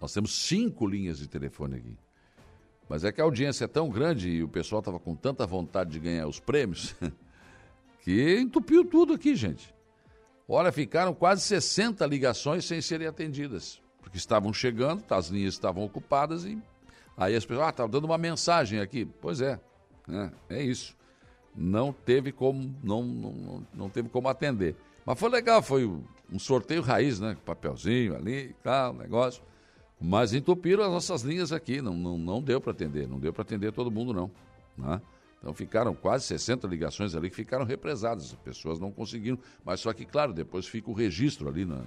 Nós 0.00 0.12
temos 0.12 0.34
cinco 0.34 0.86
linhas 0.86 1.18
de 1.18 1.28
telefone 1.28 1.76
aqui. 1.76 1.96
Mas 2.88 3.04
é 3.04 3.12
que 3.12 3.20
a 3.20 3.24
audiência 3.24 3.64
é 3.64 3.68
tão 3.68 3.88
grande 3.88 4.28
e 4.28 4.42
o 4.42 4.48
pessoal 4.48 4.80
estava 4.80 4.98
com 4.98 5.14
tanta 5.14 5.46
vontade 5.46 5.90
de 5.92 5.98
ganhar 5.98 6.26
os 6.26 6.40
prêmios 6.40 6.94
que 8.02 8.38
entupiu 8.38 8.84
tudo 8.84 9.14
aqui, 9.14 9.34
gente. 9.34 9.71
Olha, 10.54 10.70
ficaram 10.70 11.14
quase 11.14 11.40
60 11.40 12.04
ligações 12.04 12.66
sem 12.66 12.82
serem 12.82 13.06
atendidas, 13.06 13.80
porque 14.02 14.18
estavam 14.18 14.52
chegando, 14.52 15.02
as 15.08 15.28
linhas 15.28 15.54
estavam 15.54 15.82
ocupadas 15.82 16.44
e 16.44 16.60
aí 17.16 17.34
as 17.34 17.46
pessoas, 17.46 17.68
ah, 17.68 17.72
tá 17.72 17.86
dando 17.86 18.04
uma 18.04 18.18
mensagem 18.18 18.78
aqui. 18.78 19.06
Pois 19.06 19.40
é, 19.40 19.58
é, 20.10 20.30
é 20.58 20.62
isso. 20.62 20.94
Não 21.56 21.90
teve 21.90 22.32
como, 22.32 22.76
não, 22.84 23.02
não, 23.02 23.66
não 23.72 23.88
teve 23.88 24.10
como 24.10 24.28
atender. 24.28 24.76
Mas 25.06 25.18
foi 25.18 25.30
legal, 25.30 25.62
foi 25.62 25.86
um 25.86 26.38
sorteio 26.38 26.82
raiz, 26.82 27.18
né? 27.18 27.34
Papelzinho 27.46 28.14
ali, 28.14 28.54
tal, 28.62 28.92
negócio. 28.92 29.42
Mas 29.98 30.34
entupiram 30.34 30.84
as 30.84 30.90
nossas 30.90 31.22
linhas 31.22 31.50
aqui, 31.50 31.80
não, 31.80 31.94
não, 31.94 32.18
não 32.18 32.42
deu 32.42 32.60
para 32.60 32.72
atender, 32.72 33.08
não 33.08 33.18
deu 33.18 33.32
para 33.32 33.40
atender 33.40 33.72
todo 33.72 33.90
mundo, 33.90 34.12
não. 34.12 34.30
Né? 34.76 35.00
Então 35.42 35.52
ficaram 35.52 35.92
quase 35.92 36.24
60 36.26 36.68
ligações 36.68 37.16
ali 37.16 37.28
que 37.28 37.34
ficaram 37.34 37.64
represadas, 37.64 38.26
as 38.26 38.34
pessoas 38.34 38.78
não 38.78 38.92
conseguiram. 38.92 39.36
Mas 39.64 39.80
só 39.80 39.92
que, 39.92 40.04
claro, 40.04 40.32
depois 40.32 40.68
fica 40.68 40.88
o 40.88 40.94
registro 40.94 41.48
ali 41.48 41.64
na, 41.64 41.82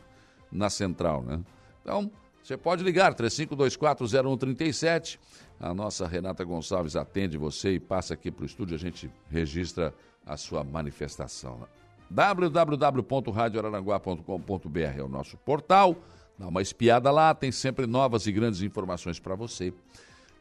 na 0.51 0.69
central, 0.69 1.23
né? 1.23 1.39
Então, 1.81 2.11
você 2.43 2.57
pode 2.57 2.83
ligar, 2.83 3.15
35240137. 3.15 5.17
A 5.57 5.73
nossa 5.73 6.05
Renata 6.05 6.43
Gonçalves 6.43 6.97
atende 6.97 7.37
você 7.37 7.75
e 7.75 7.79
passa 7.79 8.13
aqui 8.13 8.29
para 8.29 8.43
o 8.43 8.45
estúdio, 8.45 8.75
a 8.75 8.79
gente 8.79 9.09
registra 9.29 9.93
a 10.25 10.35
sua 10.35 10.61
manifestação. 10.63 11.65
www.radioararanguá.com.br 12.09 14.97
é 14.97 15.01
o 15.01 15.07
nosso 15.07 15.37
portal. 15.37 15.95
Dá 16.37 16.49
uma 16.49 16.61
espiada 16.61 17.09
lá, 17.09 17.33
tem 17.33 17.49
sempre 17.51 17.87
novas 17.87 18.27
e 18.27 18.33
grandes 18.33 18.61
informações 18.61 19.19
para 19.19 19.35
você. 19.35 19.73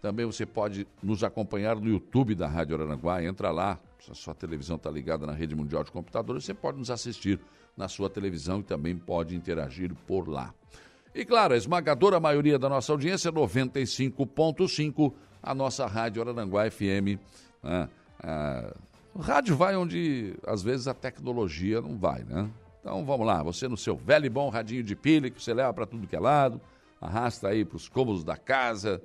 Também 0.05 0.27
você 0.27 0.45
pode 0.45 0.87
nos 1.03 1.25
acompanhar 1.25 1.77
no 1.77 1.88
YouTube 1.88 2.35
da 2.35 2.47
Rádio 2.47 2.77
Araranguá. 2.77 3.25
Entra 3.25 3.51
lá, 3.51 3.81
a 4.07 4.12
sua 4.12 4.35
televisão 4.35 4.77
está 4.77 4.90
ligada 4.90 5.27
na 5.27 5.33
rede 5.33 5.57
mundial 5.57 5.83
de 5.83 5.90
computadores, 5.90 6.45
você 6.45 6.53
pode 6.53 6.77
nos 6.77 6.90
assistir 6.90 7.40
na 7.75 7.88
sua 7.88 8.11
televisão 8.11 8.61
e 8.61 8.62
também 8.62 8.99
pode 8.99 9.35
interagir 9.35 9.95
por 10.07 10.29
lá. 10.29 10.53
E 11.14 11.25
claro, 11.25 11.55
a 11.55 11.57
esmagadora 11.57 12.21
maioria 12.21 12.59
da 12.59 12.69
nossa 12.69 12.93
audiência, 12.93 13.33
95.5, 13.33 15.11
a 15.43 15.55
nossa 15.55 15.87
Rádio 15.87 16.21
Araranguá 16.21 16.71
FM. 16.71 17.19
Né? 17.62 17.88
Ah, 18.23 18.75
o 19.14 19.21
rádio 19.21 19.57
vai 19.57 19.75
onde 19.75 20.35
às 20.47 20.62
vezes 20.62 20.87
a 20.87 20.93
tecnologia 20.93 21.81
não 21.81 21.97
vai, 21.97 22.25
né? 22.25 22.51
Então 22.79 23.07
vamos 23.07 23.27
lá, 23.27 23.43
você 23.43 23.67
no 23.69 23.77
seu 23.79 23.97
velho 23.97 24.27
e 24.27 24.29
bom 24.29 24.51
radinho 24.51 24.83
de 24.83 24.95
pilha 24.95 25.31
que 25.31 25.43
você 25.43 25.55
leva 25.55 25.73
para 25.73 25.87
tudo 25.87 26.07
que 26.07 26.14
é 26.14 26.21
lado, 26.21 26.61
arrasta 27.01 27.49
aí 27.49 27.64
para 27.64 27.77
os 27.77 27.88
cômodos 27.88 28.23
da 28.23 28.37
casa, 28.37 29.01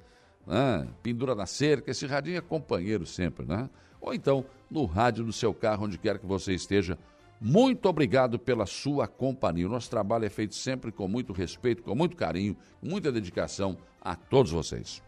né? 0.50 0.88
pendura 1.04 1.36
na 1.36 1.46
cerca, 1.46 1.92
esse 1.92 2.08
radinho 2.08 2.38
é 2.38 2.42
companheiro 2.42 3.06
sempre, 3.06 3.46
né? 3.46 3.70
Ou 4.02 4.14
então 4.14 4.44
no 4.70 4.86
rádio 4.86 5.24
do 5.24 5.32
seu 5.32 5.54
carro, 5.54 5.86
onde 5.86 5.98
quer 5.98 6.18
que 6.18 6.26
você 6.26 6.54
esteja. 6.54 6.98
Muito 7.40 7.88
obrigado 7.88 8.38
pela 8.38 8.66
sua 8.66 9.08
companhia. 9.08 9.68
O 9.68 9.70
nosso 9.70 9.90
trabalho 9.90 10.26
é 10.26 10.30
feito 10.30 10.56
sempre 10.56 10.92
com 10.92 11.08
muito 11.08 11.32
respeito, 11.32 11.84
com 11.84 11.96
muito 11.96 12.18
carinho, 12.18 12.58
muita 12.82 13.12
dedicação 13.12 13.78
a 14.02 14.16
todos 14.16 14.52
vocês. 14.52 15.02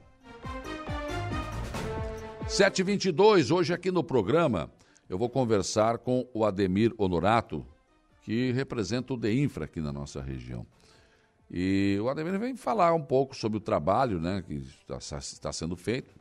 722, 2.48 3.52
hoje 3.52 3.74
aqui 3.74 3.92
no 3.92 4.04
programa, 4.04 4.70
eu 5.10 5.18
vou 5.18 5.30
conversar 5.30 5.98
com 5.98 6.28
o 6.34 6.46
Ademir 6.46 6.94
Honorato, 6.98 7.66
que 8.22 8.52
representa 8.52 9.14
o 9.14 9.18
DEINFRA 9.18 9.66
aqui 9.66 9.82
na 9.82 9.92
nossa 9.92 10.22
região. 10.22 10.66
E 11.54 12.00
o 12.02 12.08
Ademir 12.08 12.40
vem 12.40 12.56
falar 12.56 12.94
um 12.94 13.04
pouco 13.04 13.36
sobre 13.36 13.58
o 13.58 13.62
trabalho 13.62 14.22
né, 14.22 14.42
que 14.42 14.54
está, 14.54 15.18
está 15.18 15.52
sendo 15.52 15.76
feito. 15.76 16.16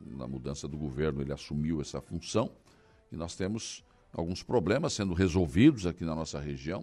Na 0.00 0.26
mudança 0.26 0.66
do 0.66 0.78
governo, 0.78 1.20
ele 1.20 1.32
assumiu 1.32 1.82
essa 1.82 2.00
função 2.00 2.50
e 3.12 3.16
nós 3.16 3.34
temos 3.34 3.84
alguns 4.10 4.42
problemas 4.42 4.94
sendo 4.94 5.12
resolvidos 5.12 5.86
aqui 5.86 6.02
na 6.02 6.14
nossa 6.14 6.40
região, 6.40 6.82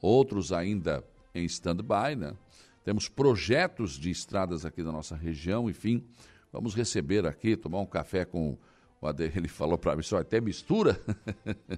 outros 0.00 0.50
ainda 0.50 1.04
em 1.34 1.44
stand-by. 1.44 2.16
Né? 2.16 2.34
Temos 2.84 3.06
projetos 3.06 3.98
de 3.98 4.10
estradas 4.10 4.64
aqui 4.64 4.82
na 4.82 4.92
nossa 4.92 5.14
região, 5.14 5.68
enfim. 5.68 6.02
Vamos 6.50 6.74
receber 6.74 7.26
aqui, 7.26 7.54
tomar 7.54 7.80
um 7.80 7.86
café 7.86 8.24
com 8.24 8.56
o 8.98 9.06
Ademir. 9.06 9.36
Ele 9.36 9.48
falou 9.48 9.76
para 9.76 9.94
mim, 9.94 10.02
só 10.02 10.18
até 10.18 10.40
mistura. 10.40 10.98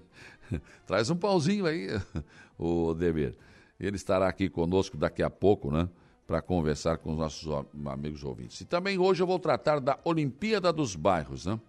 Traz 0.86 1.10
um 1.10 1.16
pauzinho 1.16 1.66
aí, 1.66 1.88
o 2.56 2.90
Ademir. 2.90 3.34
Ele 3.78 3.96
estará 3.96 4.28
aqui 4.28 4.48
conosco 4.48 4.96
daqui 4.96 5.22
a 5.22 5.30
pouco, 5.30 5.70
né? 5.70 5.88
Para 6.26 6.42
conversar 6.42 6.98
com 6.98 7.12
os 7.12 7.18
nossos 7.18 7.48
amigos 7.86 8.24
ouvintes. 8.24 8.60
E 8.60 8.64
também 8.64 8.98
hoje 8.98 9.22
eu 9.22 9.26
vou 9.26 9.38
tratar 9.38 9.80
da 9.80 9.98
Olimpíada 10.04 10.72
dos 10.72 10.96
Bairros, 10.96 11.46
né? 11.46 11.60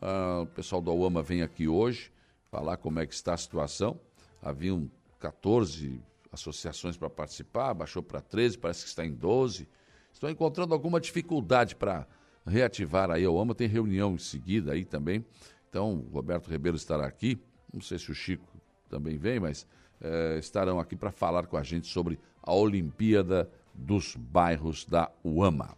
Ah, 0.00 0.40
o 0.42 0.46
pessoal 0.46 0.80
do 0.80 0.90
Auama 0.90 1.22
vem 1.22 1.42
aqui 1.42 1.66
hoje 1.66 2.12
falar 2.50 2.76
como 2.76 3.00
é 3.00 3.06
que 3.06 3.14
está 3.14 3.34
a 3.34 3.36
situação. 3.36 3.98
Haviam 4.40 4.90
14 5.18 6.00
associações 6.30 6.96
para 6.96 7.10
participar, 7.10 7.74
baixou 7.74 8.02
para 8.02 8.20
13, 8.20 8.58
parece 8.58 8.84
que 8.84 8.88
está 8.88 9.04
em 9.04 9.12
12. 9.12 9.68
Estão 10.12 10.30
encontrando 10.30 10.74
alguma 10.74 11.00
dificuldade 11.00 11.74
para 11.74 12.06
reativar 12.46 13.10
aí 13.10 13.24
a 13.24 13.28
Auama. 13.28 13.54
Tem 13.54 13.68
reunião 13.68 14.14
em 14.14 14.18
seguida 14.18 14.72
aí 14.72 14.84
também. 14.84 15.24
Então, 15.68 15.94
o 15.94 16.14
Roberto 16.14 16.48
Ribeiro 16.48 16.76
estará 16.76 17.06
aqui. 17.06 17.38
Não 17.72 17.80
sei 17.80 17.98
se 17.98 18.10
o 18.10 18.14
Chico 18.14 18.46
também 18.88 19.18
vem, 19.18 19.38
mas 19.38 19.66
eh, 20.00 20.36
estarão 20.38 20.78
aqui 20.78 20.96
para 20.96 21.10
falar 21.10 21.46
com 21.46 21.56
a 21.56 21.62
gente 21.62 21.86
sobre 21.86 22.18
a 22.42 22.52
Olimpíada 22.52 23.50
dos 23.74 24.16
Bairros 24.16 24.84
da 24.84 25.10
UAMA. 25.24 25.76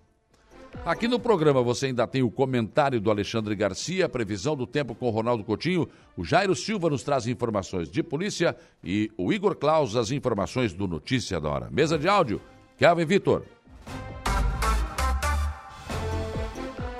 Aqui 0.84 1.08
no 1.08 1.18
programa 1.18 1.62
você 1.62 1.86
ainda 1.86 2.06
tem 2.06 2.22
o 2.22 2.30
comentário 2.30 3.00
do 3.00 3.10
Alexandre 3.10 3.54
Garcia, 3.54 4.06
a 4.06 4.08
previsão 4.08 4.56
do 4.56 4.66
tempo 4.66 4.94
com 4.94 5.08
o 5.08 5.10
Ronaldo 5.10 5.44
Coutinho, 5.44 5.88
o 6.16 6.24
Jairo 6.24 6.54
Silva 6.54 6.88
nos 6.88 7.02
traz 7.02 7.26
informações 7.26 7.90
de 7.90 8.02
polícia 8.02 8.56
e 8.82 9.10
o 9.18 9.32
Igor 9.32 9.56
Claus 9.56 9.96
as 9.96 10.10
informações 10.10 10.72
do 10.72 10.86
Notícia 10.86 11.40
da 11.40 11.48
Hora. 11.48 11.68
Mesa 11.70 11.98
de 11.98 12.08
áudio, 12.08 12.40
Kelvin 12.78 13.04
Vitor. 13.04 13.44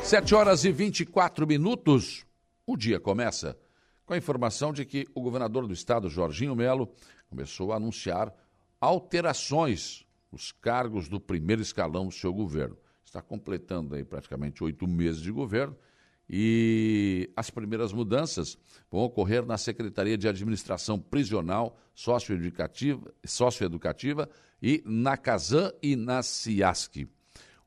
7 0.03 0.35
horas 0.35 0.65
e 0.65 0.73
24 0.73 1.47
minutos, 1.47 2.27
o 2.67 2.77
dia 2.77 2.99
começa 2.99 3.57
com 4.11 4.15
a 4.15 4.19
informação 4.19 4.73
de 4.73 4.85
que 4.85 5.07
o 5.15 5.21
governador 5.21 5.69
do 5.69 5.73
estado, 5.73 6.11
Jorginho 6.11 6.57
Melo, 6.57 6.93
começou 7.29 7.73
a 7.73 7.77
anunciar 7.77 8.35
alterações 8.81 10.05
nos 10.33 10.51
cargos 10.51 11.09
do 11.09 11.21
primeiro 11.21 11.63
escalão 11.63 12.07
do 12.07 12.13
seu 12.13 12.33
governo. 12.33 12.77
Está 13.05 13.23
completando 13.23 13.95
aí 13.95 14.03
praticamente 14.03 14.65
oito 14.65 14.85
meses 14.89 15.23
de 15.23 15.31
governo 15.31 15.77
e 16.29 17.31
as 17.37 17.51
primeiras 17.51 17.93
mudanças 17.93 18.59
vão 18.91 19.03
ocorrer 19.03 19.47
na 19.47 19.57
Secretaria 19.57 20.19
de 20.19 20.27
Administração 20.27 20.99
Prisional, 20.99 21.79
Socioeducativa, 21.95 23.15
Socioeducativa 23.25 24.29
e 24.61 24.83
na 24.85 25.17
Casan 25.17 25.71
e 25.81 25.95
na 25.95 26.21
CIASC. 26.21 27.07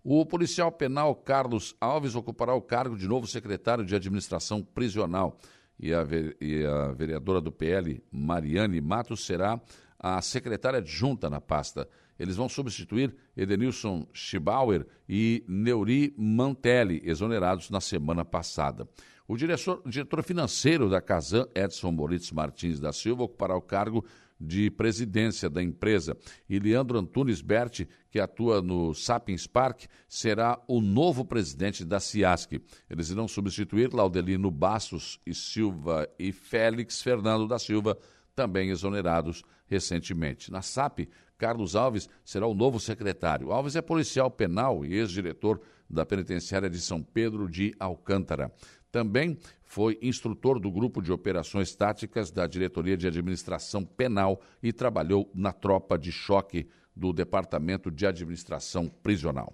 O 0.04 0.26
policial 0.26 0.74
penal 0.74 1.16
Carlos 1.16 1.74
Alves 1.80 2.16
ocupará 2.16 2.54
o 2.54 2.62
cargo 2.62 2.98
de 2.98 3.08
novo 3.08 3.28
secretário 3.28 3.86
de 3.86 3.96
Administração 3.96 4.62
Prisional 4.62 5.40
e 5.84 5.94
a, 5.94 6.08
e 6.40 6.66
a 6.66 6.94
vereadora 6.94 7.42
do 7.42 7.52
PL, 7.52 8.02
Mariane 8.10 8.80
Matos, 8.80 9.26
será 9.26 9.60
a 10.00 10.22
secretária 10.22 10.80
adjunta 10.80 11.30
na 11.30 11.42
pasta. 11.42 11.90
Eles 12.18 12.38
vão 12.38 12.48
substituir 12.48 13.14
Edenilson 13.36 14.08
Schibauer 14.14 14.88
e 15.10 15.44
Neuri 15.46 16.16
Mantelli, 16.18 17.02
exonerados 17.04 17.70
na 17.70 17.82
semana 17.82 18.24
passada. 18.24 18.88
O 19.28 19.36
diretor, 19.36 19.82
diretor 19.86 20.24
financeiro 20.24 20.90
da 20.90 21.02
Casan, 21.02 21.48
Edson 21.54 21.92
Moritz 21.92 22.32
Martins 22.32 22.80
da 22.80 22.94
Silva, 22.94 23.24
ocupará 23.24 23.56
o 23.56 23.62
cargo 23.62 24.06
de 24.44 24.70
presidência 24.70 25.50
da 25.50 25.64
empresa. 25.64 26.18
E 26.50 26.60
Leandro 26.60 27.00
Antunes 27.00 27.42
Berti, 27.42 27.88
que 28.12 28.20
atua 28.20 28.62
no 28.62 28.94
Sapiens 28.94 29.48
Park, 29.48 29.86
será 30.08 30.62
o 30.68 30.82
novo 30.82 31.24
presidente 31.24 31.86
da 31.86 32.00
CIASC. 32.00 32.62
Eles 32.90 33.10
irão 33.10 33.28
substituir 33.28 33.94
Laudelino 33.94 34.52
Bastos 34.52 35.20
e 35.26 35.34
Silva 35.34 36.08
e 36.20 36.32
Félix 36.32 37.02
Fernando 37.02 37.48
da 37.48 37.58
Silva 37.58 37.98
também 38.36 38.70
exonerados 38.70 39.44
recentemente. 39.66 40.52
Na 40.52 40.62
SAP, 40.62 41.08
Carlos 41.38 41.76
Alves 41.76 42.10
será 42.24 42.48
o 42.48 42.54
novo 42.54 42.80
secretário. 42.80 43.52
Alves 43.52 43.76
é 43.76 43.82
policial 43.82 44.30
penal 44.30 44.86
e 44.86 44.94
ex-diretor 44.94 45.62
da 45.90 46.06
penitenciária 46.06 46.70
de 46.70 46.80
São 46.80 47.02
Pedro 47.02 47.50
de 47.50 47.76
Alcântara. 47.80 48.52
Também 48.94 49.40
foi 49.64 49.98
instrutor 50.04 50.60
do 50.60 50.70
grupo 50.72 51.02
de 51.02 51.12
operações 51.12 51.74
táticas 51.74 52.30
da 52.30 52.46
Diretoria 52.46 52.96
de 52.96 53.08
Administração 53.08 53.84
Penal 53.84 54.40
e 54.62 54.72
trabalhou 54.72 55.32
na 55.34 55.52
tropa 55.52 55.98
de 55.98 56.12
choque 56.12 56.68
do 56.96 57.12
Departamento 57.12 57.90
de 57.90 58.06
Administração 58.06 58.88
Prisional. 58.88 59.52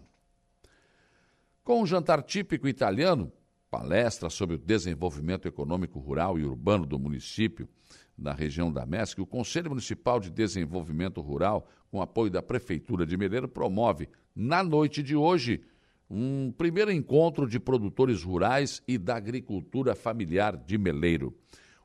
Com 1.63 1.81
um 1.81 1.85
jantar 1.85 2.21
típico 2.21 2.67
italiano, 2.67 3.31
palestra 3.71 4.29
sobre 4.29 4.57
o 4.57 4.59
desenvolvimento 4.59 5.47
econômico 5.47 5.99
rural 5.99 6.37
e 6.37 6.43
urbano 6.43 6.85
do 6.85 6.99
município, 6.99 7.65
na 8.17 8.33
região 8.33 8.69
da 8.69 8.85
MESC, 8.85 9.21
o 9.21 9.25
Conselho 9.25 9.69
Municipal 9.69 10.19
de 10.19 10.29
Desenvolvimento 10.29 11.21
Rural, 11.21 11.65
com 11.89 12.01
apoio 12.01 12.29
da 12.29 12.41
Prefeitura 12.41 13.05
de 13.05 13.15
Meleiro, 13.15 13.47
promove, 13.47 14.09
na 14.35 14.61
noite 14.61 15.01
de 15.01 15.15
hoje, 15.15 15.63
um 16.09 16.51
primeiro 16.51 16.91
encontro 16.91 17.47
de 17.47 17.59
produtores 17.59 18.23
rurais 18.23 18.81
e 18.87 18.97
da 18.97 19.15
agricultura 19.15 19.93
familiar 19.93 20.57
de 20.57 20.77
Meleiro. 20.77 21.37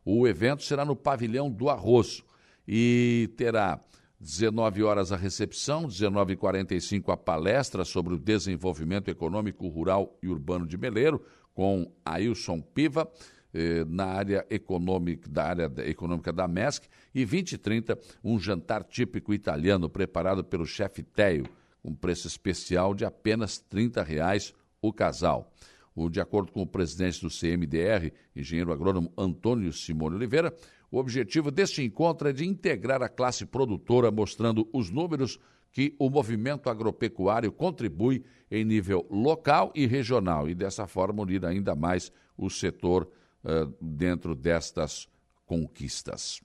O 0.04 0.26
evento 0.26 0.62
será 0.62 0.84
no 0.84 0.96
Pavilhão 0.96 1.50
do 1.50 1.68
Arroz 1.68 2.22
e 2.66 3.30
terá 3.36 3.80
19 4.18 4.82
horas 4.82 5.12
a 5.12 5.16
recepção, 5.16 5.86
19h45 5.86 7.12
a 7.12 7.16
palestra 7.16 7.84
sobre 7.84 8.14
o 8.14 8.18
desenvolvimento 8.18 9.08
econômico 9.08 9.68
rural 9.68 10.16
e 10.22 10.28
urbano 10.28 10.66
de 10.66 10.78
Meleiro, 10.78 11.22
com 11.52 11.92
Ailson 12.04 12.60
Piva, 12.60 13.10
eh, 13.52 13.84
na 13.86 14.06
área 14.06 14.46
econômica 14.48 15.28
da 15.28 15.44
área 15.44 15.72
econômica 15.84 16.32
da 16.32 16.48
MESC, 16.48 16.88
e 17.14 17.24
20 17.24 17.52
e 17.52 17.58
30 17.58 17.98
um 18.24 18.38
jantar 18.38 18.82
típico 18.82 19.32
italiano 19.34 19.88
preparado 19.88 20.42
pelo 20.42 20.66
chefe 20.66 21.02
Teio, 21.02 21.44
com 21.84 21.94
preço 21.94 22.26
especial 22.26 22.94
de 22.94 23.04
apenas 23.04 23.58
30 23.58 24.02
reais 24.02 24.54
o 24.80 24.90
casal. 24.90 25.52
O, 25.94 26.08
de 26.08 26.18
acordo 26.18 26.50
com 26.50 26.62
o 26.62 26.66
presidente 26.66 27.20
do 27.20 27.28
CMDR, 27.28 28.10
engenheiro 28.34 28.72
agrônomo 28.72 29.12
Antônio 29.18 29.70
Simone 29.70 30.16
Oliveira, 30.16 30.56
o 30.90 30.96
objetivo 30.96 31.50
deste 31.50 31.82
encontro 31.82 32.26
é 32.26 32.32
de 32.32 32.46
integrar 32.46 33.02
a 33.02 33.08
classe 33.08 33.44
produtora, 33.44 34.10
mostrando 34.10 34.66
os 34.72 34.88
números 34.88 35.38
que 35.70 35.94
o 35.98 36.08
movimento 36.08 36.70
agropecuário 36.70 37.52
contribui 37.52 38.24
em 38.50 38.64
nível 38.64 39.06
local 39.10 39.70
e 39.74 39.86
regional 39.86 40.48
e, 40.48 40.54
dessa 40.54 40.86
forma, 40.86 41.22
unir 41.22 41.44
ainda 41.44 41.74
mais 41.74 42.10
o 42.34 42.48
setor 42.48 43.10
uh, 43.44 43.66
dentro 43.78 44.34
destas 44.34 45.06
conquistas. 45.44 46.40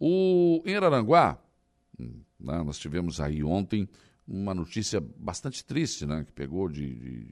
O, 0.00 0.62
em 0.66 0.74
Araranguá, 0.74 1.38
né, 1.98 2.62
nós 2.64 2.78
tivemos 2.78 3.20
aí 3.20 3.44
ontem 3.44 3.88
uma 4.26 4.54
notícia 4.54 5.00
bastante 5.00 5.64
triste, 5.64 6.04
né, 6.04 6.24
que 6.24 6.32
pegou 6.32 6.68
de, 6.68 7.28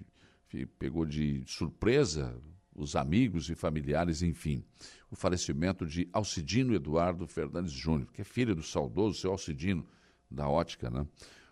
de, 0.48 0.66
pegou 0.78 1.04
de 1.04 1.42
surpresa 1.46 2.40
os 2.74 2.96
amigos 2.96 3.48
e 3.48 3.54
familiares, 3.54 4.22
enfim, 4.22 4.64
o 5.10 5.16
falecimento 5.16 5.86
de 5.86 6.08
Alcidino 6.12 6.74
Eduardo 6.74 7.26
Fernandes 7.26 7.72
Júnior, 7.72 8.10
que 8.12 8.20
é 8.20 8.24
filho 8.24 8.54
do 8.54 8.62
saudoso 8.62 9.20
seu 9.20 9.30
Alcidino, 9.30 9.86
da 10.30 10.48
ótica, 10.48 10.90
né? 10.90 11.06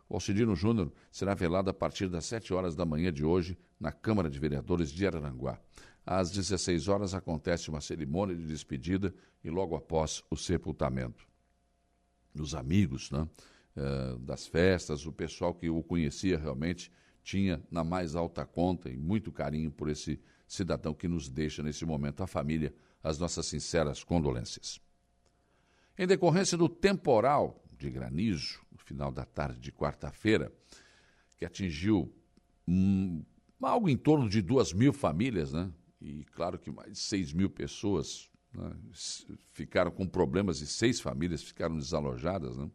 O 0.08 0.14
Alcidino 0.14 0.54
Júnior 0.54 0.92
será 1.10 1.32
velado 1.32 1.70
a 1.70 1.74
partir 1.74 2.08
das 2.08 2.26
7 2.26 2.52
horas 2.52 2.74
da 2.74 2.84
manhã 2.84 3.12
de 3.12 3.24
hoje 3.24 3.56
na 3.80 3.90
Câmara 3.90 4.28
de 4.28 4.38
Vereadores 4.38 4.90
de 4.90 5.06
Araranguá. 5.06 5.58
Às 6.04 6.30
16 6.30 6.88
horas 6.88 7.14
acontece 7.14 7.70
uma 7.70 7.80
cerimônia 7.80 8.34
de 8.34 8.44
despedida 8.44 9.14
e 9.42 9.48
logo 9.48 9.74
após 9.74 10.22
o 10.28 10.36
sepultamento. 10.36 11.26
Os 12.34 12.54
amigos, 12.54 13.10
né? 13.10 13.26
Uh, 13.76 14.18
das 14.18 14.46
festas, 14.46 15.06
o 15.06 15.12
pessoal 15.12 15.54
que 15.54 15.68
o 15.68 15.82
conhecia 15.82 16.38
realmente 16.38 16.90
tinha 17.22 17.62
na 17.70 17.84
mais 17.84 18.14
alta 18.14 18.44
conta 18.44 18.90
e 18.90 18.96
muito 18.96 19.30
carinho 19.30 19.70
por 19.70 19.88
esse 19.88 20.20
cidadão 20.46 20.92
que 20.92 21.08
nos 21.08 21.28
deixa 21.28 21.62
nesse 21.62 21.84
momento, 21.84 22.22
a 22.22 22.26
família, 22.26 22.74
as 23.02 23.18
nossas 23.18 23.46
sinceras 23.46 24.04
condolências. 24.04 24.80
Em 25.96 26.06
decorrência 26.06 26.56
do 26.58 26.68
temporal 26.68 27.62
de 27.78 27.90
granizo, 27.90 28.60
no 28.70 28.78
final 28.78 29.10
da 29.10 29.24
tarde 29.24 29.58
de 29.60 29.72
quarta-feira, 29.72 30.52
que 31.36 31.44
atingiu 31.44 32.12
hum, 32.66 33.24
algo 33.60 33.88
em 33.88 33.96
torno 33.96 34.28
de 34.28 34.40
duas 34.40 34.72
mil 34.72 34.92
famílias, 34.92 35.52
né? 35.52 35.70
E 36.00 36.24
claro 36.26 36.58
que 36.58 36.70
mais 36.70 36.92
de 36.92 36.98
seis 36.98 37.32
mil 37.32 37.48
pessoas 37.48 38.28
né? 38.52 38.72
ficaram 39.52 39.90
com 39.90 40.06
problemas 40.06 40.60
e 40.60 40.66
seis 40.66 41.00
famílias 41.00 41.42
ficaram 41.42 41.76
desalojadas, 41.76 42.56
né? 42.56 42.70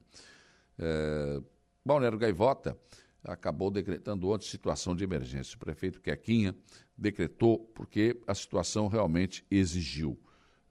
É, 0.80 1.42
Balneário 1.86 2.18
Gaivota 2.18 2.78
acabou 3.24 3.70
decretando 3.70 4.28
outra 4.28 4.48
situação 4.48 4.96
de 4.96 5.04
emergência. 5.04 5.56
O 5.56 5.60
prefeito 5.60 6.02
Quequinha 6.02 6.56
decretou 6.98 7.60
porque 7.76 8.22
a 8.26 8.34
situação 8.34 8.88
realmente 8.88 9.46
exigiu. 9.50 10.20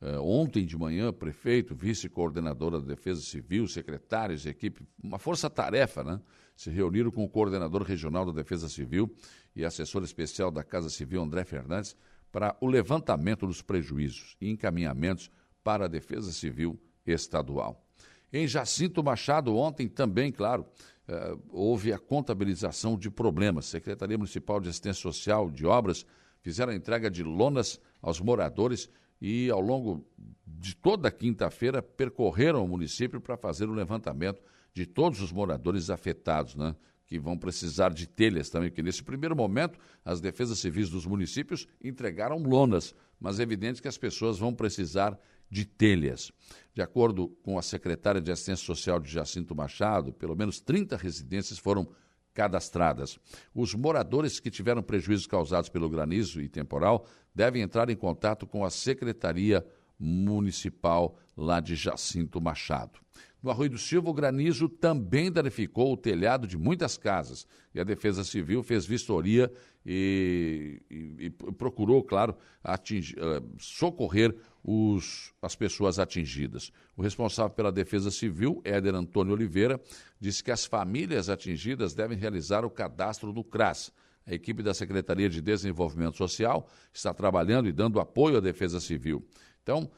É, 0.01 0.19
ontem 0.19 0.65
de 0.67 0.77
manhã, 0.77 1.13
prefeito, 1.13 1.75
vice-coordenadora 1.75 2.81
da 2.81 2.87
Defesa 2.87 3.21
Civil, 3.23 3.67
secretários, 3.67 4.45
equipe, 4.45 4.87
uma 5.03 5.19
força-tarefa, 5.19 6.05
né? 6.05 6.21
Se 6.55 6.71
reuniram 6.71 7.11
com 7.11 7.25
o 7.25 7.29
coordenador 7.29 7.83
regional 7.83 8.25
da 8.25 8.33
Defesa 8.33 8.69
Civil 8.69 9.15
e 9.55 9.65
assessor 9.65 10.03
especial 10.05 10.51
da 10.51 10.63
Casa 10.63 10.91
Civil, 10.91 11.23
André 11.23 11.45
Fernandes, 11.45 11.97
para 12.31 12.57
o 12.61 12.67
levantamento 12.67 13.47
dos 13.47 13.63
prejuízos 13.63 14.37
e 14.41 14.51
encaminhamentos 14.51 15.31
para 15.65 15.87
a 15.87 15.89
Defesa 15.89 16.33
Civil 16.33 16.79
Estadual. 17.07 17.86
Em 18.33 18.47
Jacinto 18.47 19.03
Machado, 19.03 19.57
ontem 19.57 19.89
também, 19.89 20.33
claro, 20.33 20.67
eh, 21.09 21.37
houve 21.51 21.93
a 21.93 21.99
contabilização 21.99 22.99
de 22.99 23.11
problemas. 23.11 23.67
Secretaria 23.67 24.19
Municipal 24.19 24.61
de 24.61 24.69
Assistência 24.69 25.01
Social 25.01 25.51
de 25.51 25.65
Obras 25.65 26.05
fizeram 26.41 26.73
a 26.73 26.77
entrega 26.77 27.11
de 27.11 27.23
lonas 27.23 27.81
aos 28.03 28.21
moradores 28.21 28.91
e, 29.21 29.49
ao 29.51 29.61
longo 29.61 30.05
de 30.47 30.75
toda 30.75 31.11
quinta-feira, 31.11 31.81
percorreram 31.81 32.65
o 32.65 32.69
município 32.69 33.21
para 33.21 33.37
fazer 33.37 33.69
o 33.69 33.73
levantamento 33.73 34.43
de 34.75 34.85
todos 34.85 35.23
os 35.23 35.33
moradores 35.33 35.89
afetados, 35.89 36.55
né? 36.55 36.75
que 37.07 37.19
vão 37.19 37.39
precisar 37.39 37.95
de 37.95 38.07
telhas 38.07 38.51
também, 38.51 38.69
porque 38.69 38.83
nesse 38.83 39.03
primeiro 39.03 39.37
momento 39.37 39.79
as 40.05 40.21
defesas 40.21 40.59
civis 40.59 40.91
dos 40.91 41.07
municípios 41.07 41.67
entregaram 41.83 42.39
lonas, 42.39 42.95
mas 43.19 43.39
é 43.39 43.45
evidente 43.45 43.81
que 43.81 43.89
as 43.89 43.97
pessoas 43.97 44.39
vão 44.39 44.53
precisar 44.53 45.19
de 45.51 45.65
telhas. 45.65 46.33
De 46.75 46.83
acordo 46.83 47.29
com 47.43 47.59
a 47.59 47.63
secretária 47.63 48.21
de 48.21 48.31
Assistência 48.31 48.67
Social 48.67 49.01
de 49.01 49.11
Jacinto 49.11 49.55
Machado, 49.55 50.13
pelo 50.13 50.37
menos 50.37 50.61
30 50.61 50.97
residências 50.97 51.59
foram 51.59 51.89
cadastradas. 52.35 53.19
Os 53.55 53.75
moradores 53.75 54.39
que 54.39 54.51
tiveram 54.51 54.83
prejuízos 54.83 55.27
causados 55.27 55.71
pelo 55.71 55.89
granizo 55.89 56.41
e 56.41 56.49
temporal 56.49 57.07
devem 57.35 57.63
entrar 57.63 57.89
em 57.89 57.97
contato 57.97 58.47
com 58.47 58.65
a 58.65 58.71
Secretaria 58.71 59.67
Municipal 59.99 61.19
lá 61.35 61.61
de 61.61 61.75
Jacinto 61.75 62.39
Machado. 62.39 63.01
No 63.47 63.53
Arroio 63.53 63.71
do 63.71 63.79
Silva, 63.79 64.11
o 64.11 64.13
granizo 64.13 64.69
também 64.69 65.31
danificou 65.31 65.93
o 65.93 65.97
telhado 65.97 66.49
de 66.49 66.59
muitas 66.59 66.97
casas 66.97 67.47
e 67.73 67.79
a 67.79 67.85
Defesa 67.85 68.25
Civil 68.25 68.61
fez 68.61 68.85
vistoria 68.85 69.53
e, 69.87 70.83
e, 70.91 71.27
e 71.27 71.31
procurou, 71.31 72.03
claro, 72.03 72.37
atingir, 72.61 73.17
uh, 73.21 73.41
socorrer 73.57 74.35
os, 74.65 75.33
as 75.41 75.55
pessoas 75.55 76.01
atingidas. 76.01 76.73
O 76.97 77.03
responsável 77.03 77.55
pela 77.55 77.71
Defesa 77.71 78.11
Civil, 78.11 78.61
Éder 78.65 78.97
Antônio 78.97 79.33
Oliveira, 79.33 79.81
disse 80.19 80.43
que 80.43 80.51
as 80.51 80.67
famílias 80.67 81.31
atingidas 81.31 81.95
devem 81.95 82.19
realizar 82.19 82.65
o 82.65 82.71
cadastro 82.71 83.33
no 83.33 83.45
CRAS. 83.45 83.93
A 84.27 84.35
equipe 84.35 84.61
da 84.61 84.75
Secretaria 84.75 85.29
de 85.29 85.41
Desenvolvimento 85.41 86.17
Social 86.17 86.69
está 86.93 87.15
trabalhando 87.15 87.69
e 87.69 87.73
dando 87.73 88.01
apoio 88.01 88.39
à 88.39 88.41
Defesa 88.41 88.81
Civil. 88.81 89.25
Então, 89.63 89.89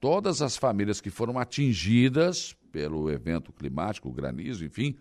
todas 0.00 0.42
as 0.42 0.56
famílias 0.56 1.00
que 1.00 1.10
foram 1.10 1.38
atingidas 1.38 2.54
pelo 2.70 3.10
evento 3.10 3.52
climático, 3.52 4.08
o 4.08 4.12
granizo, 4.12 4.64
enfim, 4.64 4.96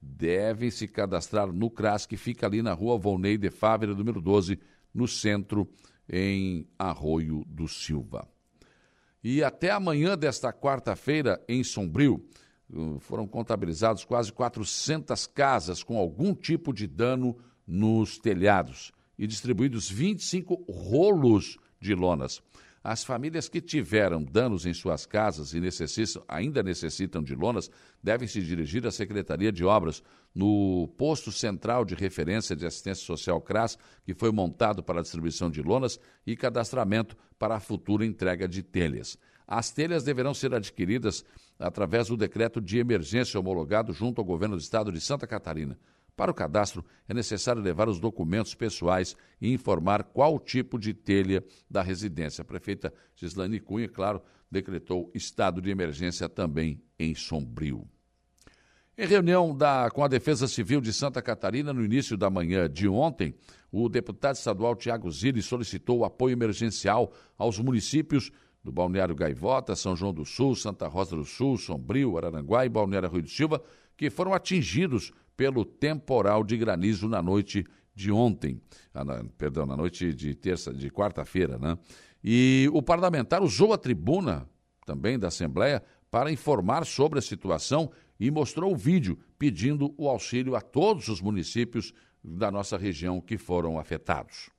devem 0.00 0.70
se 0.70 0.86
cadastrar 0.86 1.52
no 1.52 1.70
CRAS, 1.70 2.06
que 2.06 2.16
fica 2.16 2.46
ali 2.46 2.62
na 2.62 2.72
rua 2.72 2.98
Volney 2.98 3.36
de 3.36 3.50
Fávera, 3.50 3.94
número 3.94 4.20
12, 4.20 4.58
no 4.94 5.06
centro, 5.08 5.68
em 6.08 6.66
Arroio 6.78 7.44
do 7.46 7.68
Silva. 7.68 8.26
E 9.22 9.42
até 9.42 9.70
amanhã 9.70 10.16
desta 10.16 10.52
quarta-feira, 10.52 11.42
em 11.48 11.62
Sombrio, 11.64 12.24
uh, 12.70 12.98
foram 13.00 13.26
contabilizados 13.26 14.04
quase 14.04 14.32
400 14.32 15.26
casas 15.26 15.82
com 15.82 15.98
algum 15.98 16.34
tipo 16.34 16.72
de 16.72 16.86
dano 16.86 17.36
nos 17.66 18.18
telhados 18.18 18.92
e 19.18 19.26
distribuídos 19.26 19.90
25 19.90 20.64
rolos 20.70 21.58
de 21.80 21.94
lonas. 21.94 22.40
As 22.90 23.04
famílias 23.04 23.50
que 23.50 23.60
tiveram 23.60 24.24
danos 24.24 24.64
em 24.64 24.72
suas 24.72 25.04
casas 25.04 25.52
e 25.52 25.60
necessitam, 25.60 26.24
ainda 26.26 26.62
necessitam 26.62 27.22
de 27.22 27.34
lonas 27.34 27.70
devem 28.02 28.26
se 28.26 28.40
dirigir 28.40 28.86
à 28.86 28.90
Secretaria 28.90 29.52
de 29.52 29.62
Obras 29.62 30.02
no 30.34 30.88
posto 30.96 31.30
central 31.30 31.84
de 31.84 31.94
referência 31.94 32.56
de 32.56 32.64
assistência 32.64 33.04
social 33.04 33.42
CRAS, 33.42 33.76
que 34.06 34.14
foi 34.14 34.32
montado 34.32 34.82
para 34.82 35.00
a 35.00 35.02
distribuição 35.02 35.50
de 35.50 35.60
lonas 35.60 36.00
e 36.26 36.34
cadastramento 36.34 37.14
para 37.38 37.56
a 37.56 37.60
futura 37.60 38.06
entrega 38.06 38.48
de 38.48 38.62
telhas. 38.62 39.18
As 39.46 39.70
telhas 39.70 40.02
deverão 40.02 40.32
ser 40.32 40.54
adquiridas 40.54 41.26
através 41.58 42.08
do 42.08 42.16
decreto 42.16 42.58
de 42.58 42.78
emergência 42.78 43.38
homologado 43.38 43.92
junto 43.92 44.18
ao 44.18 44.24
governo 44.24 44.56
do 44.56 44.62
estado 44.62 44.90
de 44.90 45.00
Santa 45.02 45.26
Catarina. 45.26 45.78
Para 46.18 46.32
o 46.32 46.34
cadastro, 46.34 46.84
é 47.08 47.14
necessário 47.14 47.62
levar 47.62 47.88
os 47.88 48.00
documentos 48.00 48.52
pessoais 48.52 49.14
e 49.40 49.52
informar 49.52 50.02
qual 50.02 50.36
tipo 50.40 50.76
de 50.76 50.92
telha 50.92 51.44
da 51.70 51.80
residência. 51.80 52.42
A 52.42 52.44
prefeita 52.44 52.92
Gislaine 53.14 53.60
Cunha, 53.60 53.88
claro, 53.88 54.20
decretou 54.50 55.12
estado 55.14 55.62
de 55.62 55.70
emergência 55.70 56.28
também 56.28 56.82
em 56.98 57.14
Sombrio. 57.14 57.86
Em 58.98 59.06
reunião 59.06 59.56
da, 59.56 59.88
com 59.92 60.02
a 60.02 60.08
Defesa 60.08 60.48
Civil 60.48 60.80
de 60.80 60.92
Santa 60.92 61.22
Catarina, 61.22 61.72
no 61.72 61.84
início 61.84 62.16
da 62.16 62.28
manhã 62.28 62.68
de 62.68 62.88
ontem, 62.88 63.32
o 63.70 63.88
deputado 63.88 64.34
estadual 64.34 64.74
Tiago 64.74 65.08
Zilli 65.12 65.40
solicitou 65.40 66.04
apoio 66.04 66.32
emergencial 66.32 67.12
aos 67.38 67.60
municípios 67.60 68.32
do 68.64 68.72
Balneário 68.72 69.14
Gaivota, 69.14 69.76
São 69.76 69.94
João 69.94 70.12
do 70.12 70.24
Sul, 70.24 70.56
Santa 70.56 70.88
Rosa 70.88 71.14
do 71.14 71.24
Sul, 71.24 71.56
Sombrio, 71.56 72.18
Araranguá 72.18 72.66
e 72.66 72.68
Balneário 72.68 73.08
Rio 73.08 73.22
do 73.22 73.30
Silva, 73.30 73.62
que 73.96 74.10
foram 74.10 74.34
atingidos 74.34 75.12
pelo 75.38 75.64
temporal 75.64 76.42
de 76.42 76.56
granizo 76.56 77.08
na 77.08 77.22
noite 77.22 77.64
de 77.94 78.10
ontem, 78.10 78.60
ah, 78.92 79.04
na, 79.04 79.24
perdão, 79.38 79.64
na 79.64 79.76
noite 79.76 80.12
de 80.12 80.34
terça, 80.34 80.74
de 80.74 80.90
quarta-feira, 80.90 81.56
né? 81.56 81.78
E 82.22 82.68
o 82.72 82.82
parlamentar 82.82 83.40
usou 83.40 83.72
a 83.72 83.78
tribuna 83.78 84.50
também 84.84 85.16
da 85.16 85.28
Assembleia 85.28 85.80
para 86.10 86.32
informar 86.32 86.84
sobre 86.84 87.20
a 87.20 87.22
situação 87.22 87.88
e 88.18 88.32
mostrou 88.32 88.72
o 88.72 88.76
vídeo 88.76 89.16
pedindo 89.38 89.94
o 89.96 90.08
auxílio 90.08 90.56
a 90.56 90.60
todos 90.60 91.06
os 91.06 91.20
municípios 91.20 91.94
da 92.22 92.50
nossa 92.50 92.76
região 92.76 93.20
que 93.20 93.38
foram 93.38 93.78
afetados. 93.78 94.50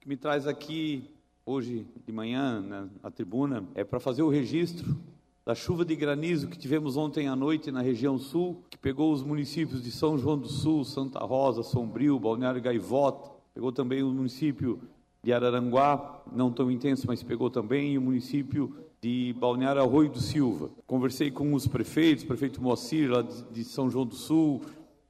Que 0.00 0.08
me 0.08 0.16
traz 0.16 0.46
aqui 0.46 1.10
hoje 1.44 1.86
de 2.06 2.12
manhã 2.12 2.88
na 3.02 3.10
tribuna 3.10 3.68
é 3.74 3.84
para 3.84 4.00
fazer 4.00 4.22
o 4.22 4.30
registro 4.30 4.98
da 5.48 5.54
chuva 5.54 5.82
de 5.82 5.96
granizo 5.96 6.46
que 6.46 6.58
tivemos 6.58 6.98
ontem 6.98 7.26
à 7.26 7.34
noite 7.34 7.72
na 7.72 7.80
região 7.80 8.18
sul, 8.18 8.62
que 8.68 8.76
pegou 8.76 9.10
os 9.10 9.22
municípios 9.22 9.82
de 9.82 9.90
São 9.90 10.18
João 10.18 10.36
do 10.36 10.46
Sul, 10.46 10.84
Santa 10.84 11.20
Rosa, 11.20 11.62
Sombrio, 11.62 12.18
Balneário 12.18 12.60
Gaivota, 12.60 13.30
pegou 13.54 13.72
também 13.72 14.02
o 14.02 14.10
município 14.10 14.78
de 15.22 15.32
Araranguá, 15.32 16.22
não 16.30 16.52
tão 16.52 16.70
intenso, 16.70 17.06
mas 17.06 17.22
pegou 17.22 17.48
também, 17.48 17.96
o 17.96 18.02
município 18.02 18.76
de 19.00 19.34
Balneário 19.40 19.80
Arroio 19.80 20.10
do 20.10 20.20
Silva. 20.20 20.68
Conversei 20.86 21.30
com 21.30 21.54
os 21.54 21.66
prefeitos, 21.66 22.24
prefeito 22.24 22.62
Moacir, 22.62 23.10
lá 23.10 23.22
de 23.22 23.64
São 23.64 23.88
João 23.88 24.04
do 24.04 24.16
Sul, 24.16 24.60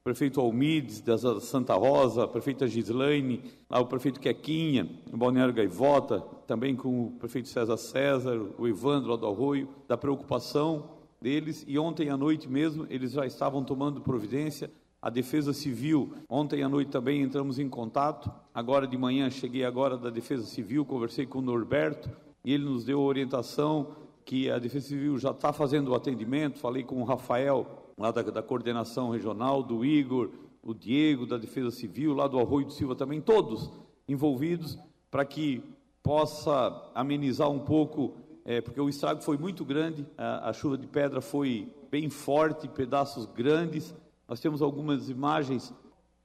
prefeito 0.08 0.40
Almides, 0.40 1.02
da 1.02 1.18
Santa 1.38 1.74
Rosa, 1.74 2.24
a 2.24 2.26
prefeita 2.26 2.66
Gislaine, 2.66 3.42
o 3.68 3.84
prefeito 3.84 4.18
Quequinha, 4.18 4.88
o 5.12 5.18
Balneário 5.18 5.52
Gaivota, 5.52 6.20
também 6.46 6.74
com 6.74 7.04
o 7.04 7.10
prefeito 7.10 7.46
César 7.46 7.76
César, 7.76 8.40
o 8.56 8.66
Evandro 8.66 9.10
lá 9.10 9.16
do 9.16 9.26
Arroio, 9.26 9.68
da 9.86 9.98
preocupação 9.98 10.92
deles, 11.20 11.62
e 11.68 11.78
ontem 11.78 12.08
à 12.08 12.16
noite 12.16 12.48
mesmo 12.48 12.86
eles 12.88 13.12
já 13.12 13.26
estavam 13.26 13.62
tomando 13.62 14.00
providência, 14.00 14.70
a 15.02 15.10
Defesa 15.10 15.52
Civil, 15.52 16.14
ontem 16.26 16.62
à 16.62 16.70
noite 16.70 16.90
também 16.90 17.20
entramos 17.20 17.58
em 17.58 17.68
contato, 17.68 18.32
agora 18.54 18.86
de 18.86 18.96
manhã 18.96 19.28
cheguei 19.28 19.62
agora 19.62 19.98
da 19.98 20.08
Defesa 20.08 20.46
Civil, 20.46 20.86
conversei 20.86 21.26
com 21.26 21.40
o 21.40 21.42
Norberto, 21.42 22.10
e 22.42 22.54
ele 22.54 22.64
nos 22.64 22.82
deu 22.82 22.98
orientação 22.98 23.88
que 24.24 24.50
a 24.50 24.58
Defesa 24.58 24.88
Civil 24.88 25.18
já 25.18 25.32
está 25.32 25.52
fazendo 25.52 25.88
o 25.88 25.94
atendimento, 25.94 26.58
falei 26.58 26.82
com 26.82 27.02
o 27.02 27.04
Rafael, 27.04 27.87
lá 27.98 28.12
da, 28.12 28.22
da 28.22 28.42
coordenação 28.42 29.10
regional, 29.10 29.62
do 29.62 29.84
Igor, 29.84 30.30
o 30.62 30.72
Diego, 30.72 31.26
da 31.26 31.36
Defesa 31.36 31.70
Civil, 31.70 32.14
lá 32.14 32.28
do 32.28 32.38
Arroio 32.38 32.66
do 32.66 32.72
Silva 32.72 32.94
também, 32.94 33.20
todos 33.20 33.70
envolvidos, 34.06 34.78
para 35.10 35.24
que 35.24 35.62
possa 36.02 36.90
amenizar 36.94 37.50
um 37.50 37.58
pouco, 37.58 38.14
é, 38.44 38.60
porque 38.60 38.80
o 38.80 38.88
estrago 38.88 39.20
foi 39.22 39.36
muito 39.36 39.64
grande, 39.64 40.06
a, 40.16 40.50
a, 40.50 40.52
chuva 40.52 40.78
de 40.78 40.86
pedra 40.86 41.20
foi 41.20 41.72
bem 41.90 42.08
forte, 42.08 42.68
pedaços 42.68 43.26
grandes. 43.26 43.94
Nós 44.26 44.40
temos 44.40 44.62
algumas 44.62 45.08
imagens, 45.08 45.72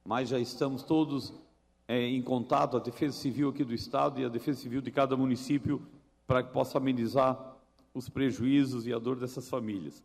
mas 0.04 0.28
já 0.28 0.38
estamos 0.38 0.82
todos 0.82 1.34
é, 1.88 2.06
em 2.06 2.22
contato, 2.22 2.76
a 2.76 2.80
Defesa 2.80 3.14
Civil 3.14 3.50
aqui 3.50 3.64
do 3.64 3.74
Estado 3.74 4.20
e 4.20 4.24
a 4.24 4.28
Defesa 4.28 4.60
Civil 4.60 4.80
de 4.80 4.90
cada 4.90 5.16
município, 5.16 5.82
para 6.26 6.42
que 6.42 6.52
possa 6.52 6.78
amenizar 6.78 7.56
os 7.92 8.08
prejuízos 8.08 8.86
e 8.86 8.92
a 8.92 8.98
dor 8.98 9.16
dessas 9.16 9.48
famílias. 9.48 10.02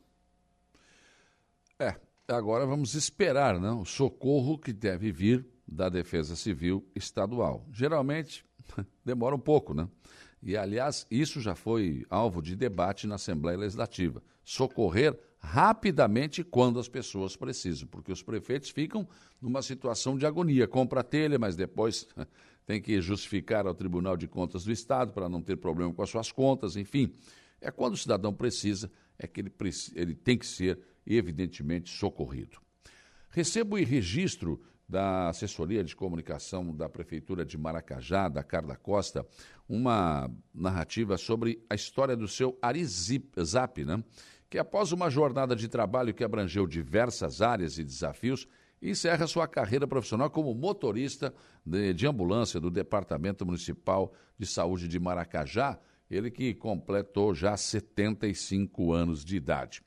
É, 1.81 1.95
agora 2.27 2.65
vamos 2.65 2.93
esperar 2.93 3.57
né, 3.57 3.71
o 3.71 3.85
socorro 3.85 4.57
que 4.57 4.73
deve 4.73 5.13
vir 5.13 5.47
da 5.65 5.87
Defesa 5.87 6.35
Civil 6.35 6.85
Estadual. 6.93 7.65
Geralmente 7.71 8.43
demora 9.05 9.33
um 9.33 9.39
pouco, 9.39 9.73
né? 9.73 9.87
E, 10.43 10.57
aliás, 10.57 11.07
isso 11.09 11.39
já 11.39 11.55
foi 11.55 12.05
alvo 12.09 12.41
de 12.41 12.55
debate 12.55 13.07
na 13.07 13.15
Assembleia 13.15 13.57
Legislativa. 13.57 14.21
Socorrer 14.43 15.17
rapidamente 15.37 16.43
quando 16.43 16.79
as 16.79 16.89
pessoas 16.89 17.37
precisam, 17.37 17.87
porque 17.87 18.11
os 18.11 18.21
prefeitos 18.21 18.69
ficam 18.69 19.07
numa 19.41 19.61
situação 19.61 20.17
de 20.17 20.25
agonia. 20.25 20.67
Compra 20.67 20.99
a 20.99 21.03
telha, 21.03 21.39
mas 21.39 21.55
depois 21.55 22.07
tem 22.65 22.81
que 22.81 23.01
justificar 23.01 23.65
ao 23.65 23.73
Tribunal 23.73 24.17
de 24.17 24.27
Contas 24.27 24.65
do 24.65 24.71
Estado 24.71 25.13
para 25.13 25.29
não 25.29 25.41
ter 25.41 25.55
problema 25.55 25.93
com 25.93 26.01
as 26.01 26.09
suas 26.09 26.29
contas, 26.29 26.75
enfim. 26.75 27.13
É 27.61 27.71
quando 27.71 27.93
o 27.93 27.97
cidadão 27.97 28.33
precisa, 28.33 28.91
é 29.17 29.27
que 29.27 29.41
ele, 29.41 29.51
ele 29.95 30.15
tem 30.15 30.37
que 30.37 30.45
ser 30.45 30.79
evidentemente 31.09 31.89
socorrido. 31.89 32.59
Recebo 33.29 33.77
e 33.77 33.83
registro 33.83 34.61
da 34.87 35.29
assessoria 35.29 35.83
de 35.83 35.95
comunicação 35.95 36.75
da 36.75 36.89
Prefeitura 36.89 37.45
de 37.45 37.57
Maracajá, 37.57 38.27
da 38.27 38.43
Carla 38.43 38.75
Costa, 38.75 39.25
uma 39.67 40.31
narrativa 40.53 41.15
sobre 41.15 41.63
a 41.69 41.75
história 41.75 42.15
do 42.15 42.27
seu 42.27 42.57
Arizap, 42.61 43.85
né? 43.85 44.03
que 44.49 44.57
após 44.57 44.91
uma 44.91 45.09
jornada 45.09 45.55
de 45.55 45.67
trabalho 45.67 46.13
que 46.13 46.23
abrangeu 46.23 46.65
diversas 46.65 47.39
áreas 47.39 47.77
e 47.77 47.83
desafios, 47.83 48.47
encerra 48.81 49.27
sua 49.27 49.47
carreira 49.47 49.87
profissional 49.87 50.29
como 50.29 50.55
motorista 50.55 51.33
de, 51.63 51.93
de 51.93 52.07
ambulância 52.07 52.59
do 52.59 52.71
Departamento 52.71 53.45
Municipal 53.45 54.11
de 54.39 54.47
Saúde 54.47 54.87
de 54.87 54.99
Maracajá, 54.99 55.79
ele 56.09 56.31
que 56.31 56.55
completou 56.55 57.35
já 57.35 57.55
75 57.55 58.91
anos 58.91 59.23
de 59.23 59.35
idade. 59.35 59.83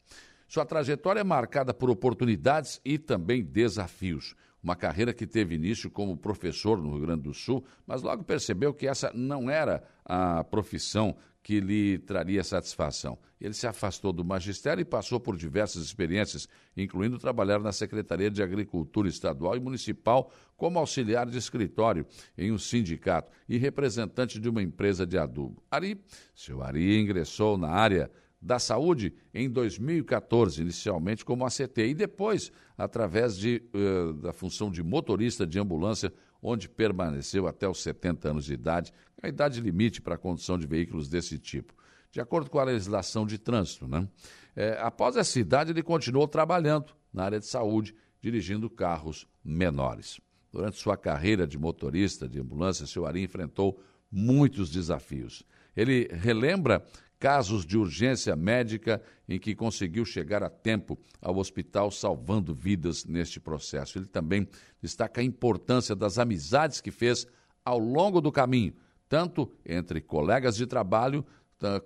Sua 0.52 0.66
trajetória 0.66 1.20
é 1.20 1.24
marcada 1.24 1.72
por 1.72 1.88
oportunidades 1.88 2.78
e 2.84 2.98
também 2.98 3.42
desafios. 3.42 4.34
Uma 4.62 4.76
carreira 4.76 5.14
que 5.14 5.26
teve 5.26 5.54
início 5.54 5.90
como 5.90 6.14
professor 6.14 6.76
no 6.76 6.90
Rio 6.90 7.06
Grande 7.06 7.22
do 7.22 7.32
Sul, 7.32 7.64
mas 7.86 8.02
logo 8.02 8.22
percebeu 8.22 8.74
que 8.74 8.86
essa 8.86 9.10
não 9.14 9.48
era 9.48 9.82
a 10.04 10.44
profissão 10.44 11.16
que 11.42 11.58
lhe 11.58 11.96
traria 12.00 12.44
satisfação. 12.44 13.18
Ele 13.40 13.54
se 13.54 13.66
afastou 13.66 14.12
do 14.12 14.22
magistério 14.22 14.82
e 14.82 14.84
passou 14.84 15.18
por 15.18 15.38
diversas 15.38 15.82
experiências, 15.82 16.46
incluindo 16.76 17.18
trabalhar 17.18 17.58
na 17.58 17.72
Secretaria 17.72 18.30
de 18.30 18.42
Agricultura 18.42 19.08
Estadual 19.08 19.56
e 19.56 19.60
Municipal 19.60 20.30
como 20.54 20.78
auxiliar 20.78 21.26
de 21.30 21.38
escritório 21.38 22.04
em 22.36 22.52
um 22.52 22.58
sindicato 22.58 23.32
e 23.48 23.56
representante 23.56 24.38
de 24.38 24.50
uma 24.50 24.62
empresa 24.62 25.06
de 25.06 25.16
adubo. 25.16 25.62
Ari, 25.70 25.98
seu 26.34 26.62
Ari 26.62 27.00
ingressou 27.00 27.56
na 27.56 27.70
área 27.70 28.10
da 28.42 28.58
Saúde 28.58 29.14
em 29.32 29.48
2014, 29.48 30.60
inicialmente 30.60 31.24
como 31.24 31.46
ACT, 31.46 31.78
e 31.78 31.94
depois 31.94 32.50
através 32.76 33.38
de, 33.38 33.62
uh, 33.72 34.12
da 34.14 34.32
função 34.32 34.68
de 34.68 34.82
motorista 34.82 35.46
de 35.46 35.60
ambulância, 35.60 36.12
onde 36.42 36.68
permaneceu 36.68 37.46
até 37.46 37.68
os 37.68 37.80
70 37.80 38.30
anos 38.30 38.44
de 38.44 38.54
idade, 38.54 38.92
a 39.22 39.28
idade 39.28 39.60
limite 39.60 40.02
para 40.02 40.16
a 40.16 40.18
condução 40.18 40.58
de 40.58 40.66
veículos 40.66 41.08
desse 41.08 41.38
tipo, 41.38 41.72
de 42.10 42.20
acordo 42.20 42.50
com 42.50 42.58
a 42.58 42.64
legislação 42.64 43.24
de 43.24 43.38
trânsito. 43.38 43.86
Né? 43.86 44.08
É, 44.56 44.76
após 44.80 45.16
essa 45.16 45.38
idade, 45.38 45.70
ele 45.70 45.82
continuou 45.82 46.26
trabalhando 46.26 46.92
na 47.12 47.24
área 47.24 47.38
de 47.38 47.46
saúde, 47.46 47.94
dirigindo 48.20 48.68
carros 48.68 49.28
menores. 49.44 50.20
Durante 50.50 50.76
sua 50.76 50.96
carreira 50.96 51.46
de 51.46 51.56
motorista 51.56 52.28
de 52.28 52.40
ambulância, 52.40 52.86
seu 52.86 53.06
Ari 53.06 53.22
enfrentou 53.22 53.80
muitos 54.10 54.68
desafios. 54.68 55.44
Ele 55.74 56.08
relembra 56.12 56.84
casos 57.22 57.64
de 57.64 57.78
urgência 57.78 58.34
médica 58.34 59.00
em 59.28 59.38
que 59.38 59.54
conseguiu 59.54 60.04
chegar 60.04 60.42
a 60.42 60.50
tempo 60.50 60.98
ao 61.20 61.36
hospital, 61.36 61.88
salvando 61.88 62.52
vidas 62.52 63.04
neste 63.04 63.38
processo. 63.38 63.96
Ele 63.96 64.06
também 64.06 64.48
destaca 64.80 65.20
a 65.20 65.24
importância 65.24 65.94
das 65.94 66.18
amizades 66.18 66.80
que 66.80 66.90
fez 66.90 67.24
ao 67.64 67.78
longo 67.78 68.20
do 68.20 68.32
caminho, 68.32 68.74
tanto 69.08 69.48
entre 69.64 70.00
colegas 70.00 70.56
de 70.56 70.66
trabalho 70.66 71.24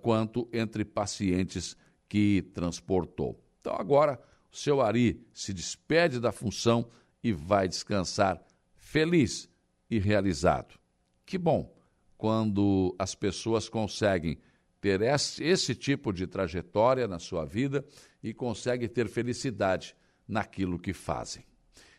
quanto 0.00 0.48
entre 0.54 0.86
pacientes 0.86 1.76
que 2.08 2.40
transportou. 2.54 3.38
Então, 3.60 3.74
agora, 3.74 4.18
o 4.50 4.56
seu 4.56 4.80
Ari 4.80 5.22
se 5.34 5.52
despede 5.52 6.18
da 6.18 6.32
função 6.32 6.88
e 7.22 7.30
vai 7.30 7.68
descansar 7.68 8.42
feliz 8.74 9.50
e 9.90 9.98
realizado. 9.98 10.80
Que 11.26 11.36
bom 11.36 11.70
quando 12.16 12.96
as 12.98 13.14
pessoas 13.14 13.68
conseguem 13.68 14.38
ter 14.80 15.00
esse, 15.02 15.74
tipo 15.74 16.12
de 16.12 16.26
trajetória 16.26 17.08
na 17.08 17.18
sua 17.18 17.44
vida 17.44 17.84
e 18.22 18.32
consegue 18.32 18.88
ter 18.88 19.08
felicidade 19.08 19.96
naquilo 20.28 20.78
que 20.78 20.92
fazem. 20.92 21.44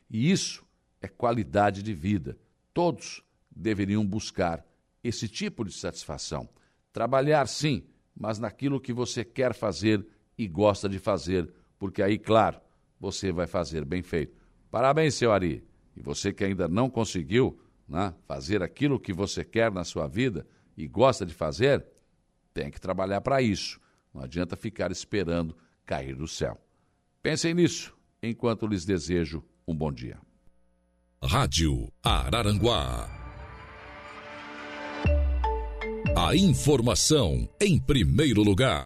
E 0.09 0.31
isso 0.31 0.65
é 1.01 1.07
qualidade 1.07 1.83
de 1.83 1.93
vida. 1.93 2.37
Todos 2.73 3.23
deveriam 3.49 4.05
buscar 4.05 4.65
esse 5.03 5.27
tipo 5.27 5.63
de 5.65 5.73
satisfação. 5.73 6.47
Trabalhar, 6.93 7.47
sim, 7.47 7.83
mas 8.15 8.39
naquilo 8.39 8.79
que 8.79 8.93
você 8.93 9.23
quer 9.23 9.53
fazer 9.53 10.05
e 10.37 10.47
gosta 10.47 10.87
de 10.87 10.99
fazer, 10.99 11.51
porque 11.79 12.01
aí, 12.01 12.17
claro, 12.17 12.59
você 12.99 13.31
vai 13.31 13.47
fazer 13.47 13.85
bem 13.85 14.01
feito. 14.01 14.35
Parabéns, 14.69 15.15
seu 15.15 15.31
Ari. 15.31 15.63
E 15.95 16.01
você 16.01 16.31
que 16.31 16.43
ainda 16.43 16.67
não 16.67 16.89
conseguiu 16.89 17.59
né, 17.87 18.13
fazer 18.27 18.61
aquilo 18.61 18.99
que 18.99 19.13
você 19.13 19.43
quer 19.43 19.71
na 19.71 19.83
sua 19.83 20.07
vida 20.07 20.45
e 20.75 20.87
gosta 20.87 21.25
de 21.25 21.33
fazer, 21.33 21.85
tem 22.57 22.71
que 22.71 22.81
trabalhar 22.81 23.21
para 23.21 23.39
isso. 23.39 23.79
Não 24.11 24.23
adianta 24.23 24.55
ficar 24.55 24.91
esperando 24.91 25.55
cair 25.85 26.15
do 26.15 26.27
céu. 26.27 26.59
Pensem 27.21 27.53
nisso 27.53 27.95
enquanto 28.21 28.65
lhes 28.65 28.83
desejo 28.83 29.43
um 29.67 29.75
bom 29.75 29.91
dia. 29.91 30.17
Rádio 31.23 31.91
Araranguá. 32.03 33.07
A 36.15 36.35
informação 36.35 37.47
em 37.61 37.79
primeiro 37.79 38.41
lugar. 38.41 38.85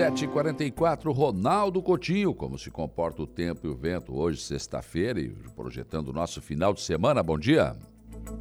7h44, 0.00 1.12
Ronaldo 1.12 1.82
Coutinho, 1.82 2.32
como 2.32 2.58
se 2.58 2.70
comporta 2.70 3.20
o 3.20 3.26
tempo 3.26 3.66
e 3.66 3.68
o 3.68 3.76
vento 3.76 4.16
hoje, 4.16 4.40
sexta-feira, 4.40 5.20
e 5.20 5.28
projetando 5.54 6.08
o 6.08 6.12
nosso 6.12 6.40
final 6.40 6.72
de 6.72 6.80
semana. 6.80 7.22
Bom 7.22 7.38
dia. 7.38 7.76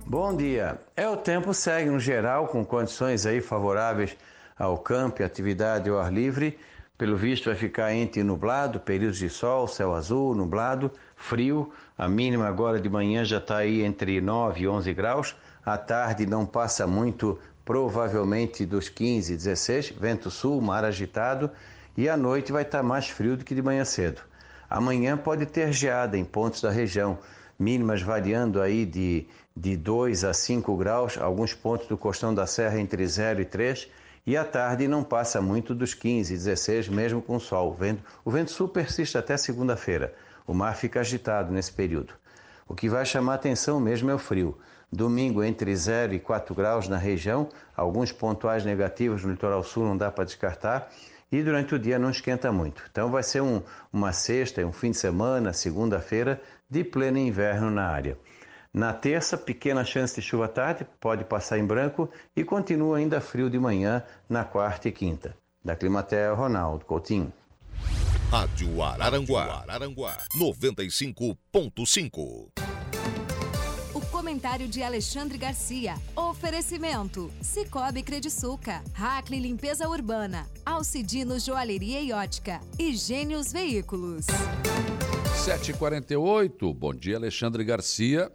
Bom 0.08 0.34
dia. 0.38 0.80
É, 0.96 1.06
o 1.10 1.18
tempo 1.18 1.54
segue 1.54 1.90
no 1.90 2.00
geral 2.00 2.48
com 2.48 2.64
condições 2.64 3.26
aí 3.26 3.42
favoráveis 3.42 4.16
ao 4.58 4.78
campo 4.78 5.22
e 5.22 5.26
atividade 5.26 5.90
ao 5.90 6.00
ar 6.00 6.14
livre. 6.14 6.58
Pelo 6.98 7.18
visto 7.18 7.48
vai 7.48 7.56
ficar 7.56 7.94
entre 7.94 8.24
nublado, 8.24 8.80
períodos 8.80 9.18
de 9.18 9.30
sol, 9.30 9.68
céu 9.68 9.94
azul, 9.94 10.34
nublado, 10.34 10.90
frio. 11.14 11.74
A 11.98 12.08
mínima 12.08 12.48
agora 12.48 12.80
de 12.80 12.90
manhã 12.90 13.26
já 13.26 13.38
está 13.38 13.58
aí 13.58 13.82
entre 13.82 14.22
9 14.22 14.62
e 14.62 14.68
11 14.68 14.94
graus. 14.94 15.36
À 15.66 15.78
tarde 15.78 16.26
não 16.26 16.46
passa 16.46 16.88
muito 16.88 17.38
provavelmente 17.70 18.66
dos 18.66 18.90
15, 18.90 19.36
16, 19.36 19.92
vento 19.92 20.32
sul, 20.32 20.60
mar 20.60 20.84
agitado, 20.84 21.52
e 21.96 22.10
à 22.10 22.18
noite 22.18 22.52
vai 22.52 22.64
estar 22.64 22.82
mais 22.82 23.10
frio 23.10 23.38
do 23.38 23.46
que 23.46 23.54
de 23.54 23.62
manhã 23.62 23.86
cedo. 23.86 24.24
Amanhã 24.68 25.16
pode 25.16 25.46
ter 25.46 25.72
geada 25.72 26.18
em 26.18 26.26
pontos 26.26 26.64
da 26.64 26.72
região, 26.72 27.20
mínimas 27.60 28.02
variando 28.02 28.60
aí 28.60 28.88
de, 28.88 29.28
de 29.56 29.78
2 29.78 30.24
a 30.24 30.34
5 30.34 30.76
graus, 30.78 31.20
alguns 31.20 31.54
pontos 31.54 31.88
do 31.88 31.96
costão 31.96 32.34
da 32.34 32.48
serra 32.48 32.80
entre 32.80 33.06
0 33.06 33.42
e 33.42 33.46
3, 33.46 33.88
e 34.26 34.36
à 34.36 34.44
tarde 34.44 34.88
não 34.88 35.04
passa 35.04 35.40
muito 35.40 35.76
dos 35.76 35.94
15, 35.94 36.34
16, 36.34 36.90
mesmo 36.90 37.22
com 37.22 37.40
sol. 37.40 37.70
O 37.70 37.74
vento, 37.76 38.04
o 38.26 38.32
vento 38.32 38.50
sul 38.50 38.68
persiste 38.68 39.16
até 39.16 39.38
segunda-feira. 39.38 40.16
O 40.48 40.56
mar 40.56 40.76
fica 40.76 41.02
agitado 41.02 41.54
nesse 41.54 41.72
período. 41.72 42.16
O 42.68 42.74
que 42.74 42.90
vai 42.90 43.06
chamar 43.06 43.36
atenção 43.36 43.80
mesmo 43.80 44.10
é 44.10 44.16
o 44.16 44.18
frio. 44.18 44.58
Domingo 44.92 45.44
entre 45.44 45.76
0 45.76 46.16
e 46.16 46.20
4 46.20 46.56
graus 46.56 46.88
na 46.88 46.98
região, 46.98 47.48
alguns 47.76 48.12
pontuais 48.12 48.66
negativos 48.66 49.24
no 49.24 49.30
litoral 49.32 49.64
sul 49.64 49.86
não 49.86 49.96
dá 49.96 50.12
para 50.12 50.26
descartar. 50.26 50.90
E 51.32 51.44
durante 51.44 51.76
o 51.76 51.80
dia 51.80 52.00
não 52.00 52.10
esquenta 52.10 52.52
muito. 52.52 52.82
Então 52.90 53.12
vai 53.12 53.22
ser 53.22 53.42
um, 53.42 53.62
uma 53.94 54.12
sexta, 54.12 54.66
um 54.66 54.74
fim 54.74 54.90
de 54.90 54.98
semana, 54.98 55.54
segunda-feira, 55.54 56.42
de 56.68 56.84
pleno 56.84 57.20
inverno 57.20 57.70
na 57.70 57.86
área. 57.86 58.18
Na 58.74 58.94
terça, 58.94 59.38
pequena 59.38 59.86
chance 59.86 60.16
de 60.16 60.24
chuva 60.24 60.48
tarde, 60.48 60.88
pode 61.00 61.24
passar 61.24 61.60
em 61.60 61.66
branco 61.66 62.10
e 62.36 62.44
continua 62.44 62.98
ainda 62.98 63.22
frio 63.22 63.48
de 63.48 63.60
manhã 63.60 64.02
na 64.28 64.44
quarta 64.44 64.90
e 64.90 64.92
quinta. 64.92 65.38
Da 65.64 65.76
Climatea, 65.76 66.34
Ronaldo 66.34 66.84
Coutinho. 66.86 67.32
Rádio 68.32 68.82
Araranguá, 68.84 69.64
Araranguá 69.68 70.18
95.5 70.38 72.79
comentário 74.30 74.68
de 74.68 74.84
Alexandre 74.84 75.40
Garcia. 75.40 75.96
Oferecimento: 76.16 77.32
Cicobi 77.42 78.04
Crediçuca, 78.04 78.84
Hackley 78.94 79.40
Limpeza 79.40 79.90
Urbana, 79.90 80.48
Alcidino 80.64 81.40
Joalheria 81.40 82.00
e 82.00 82.12
Ótica 82.12 82.60
e 82.78 82.96
Gênios 82.96 83.52
Veículos. 83.52 84.28
7h48, 85.44 86.76
bom 86.76 86.94
dia 86.94 87.18
Alexandre 87.18 87.64
Garcia. 87.64 88.32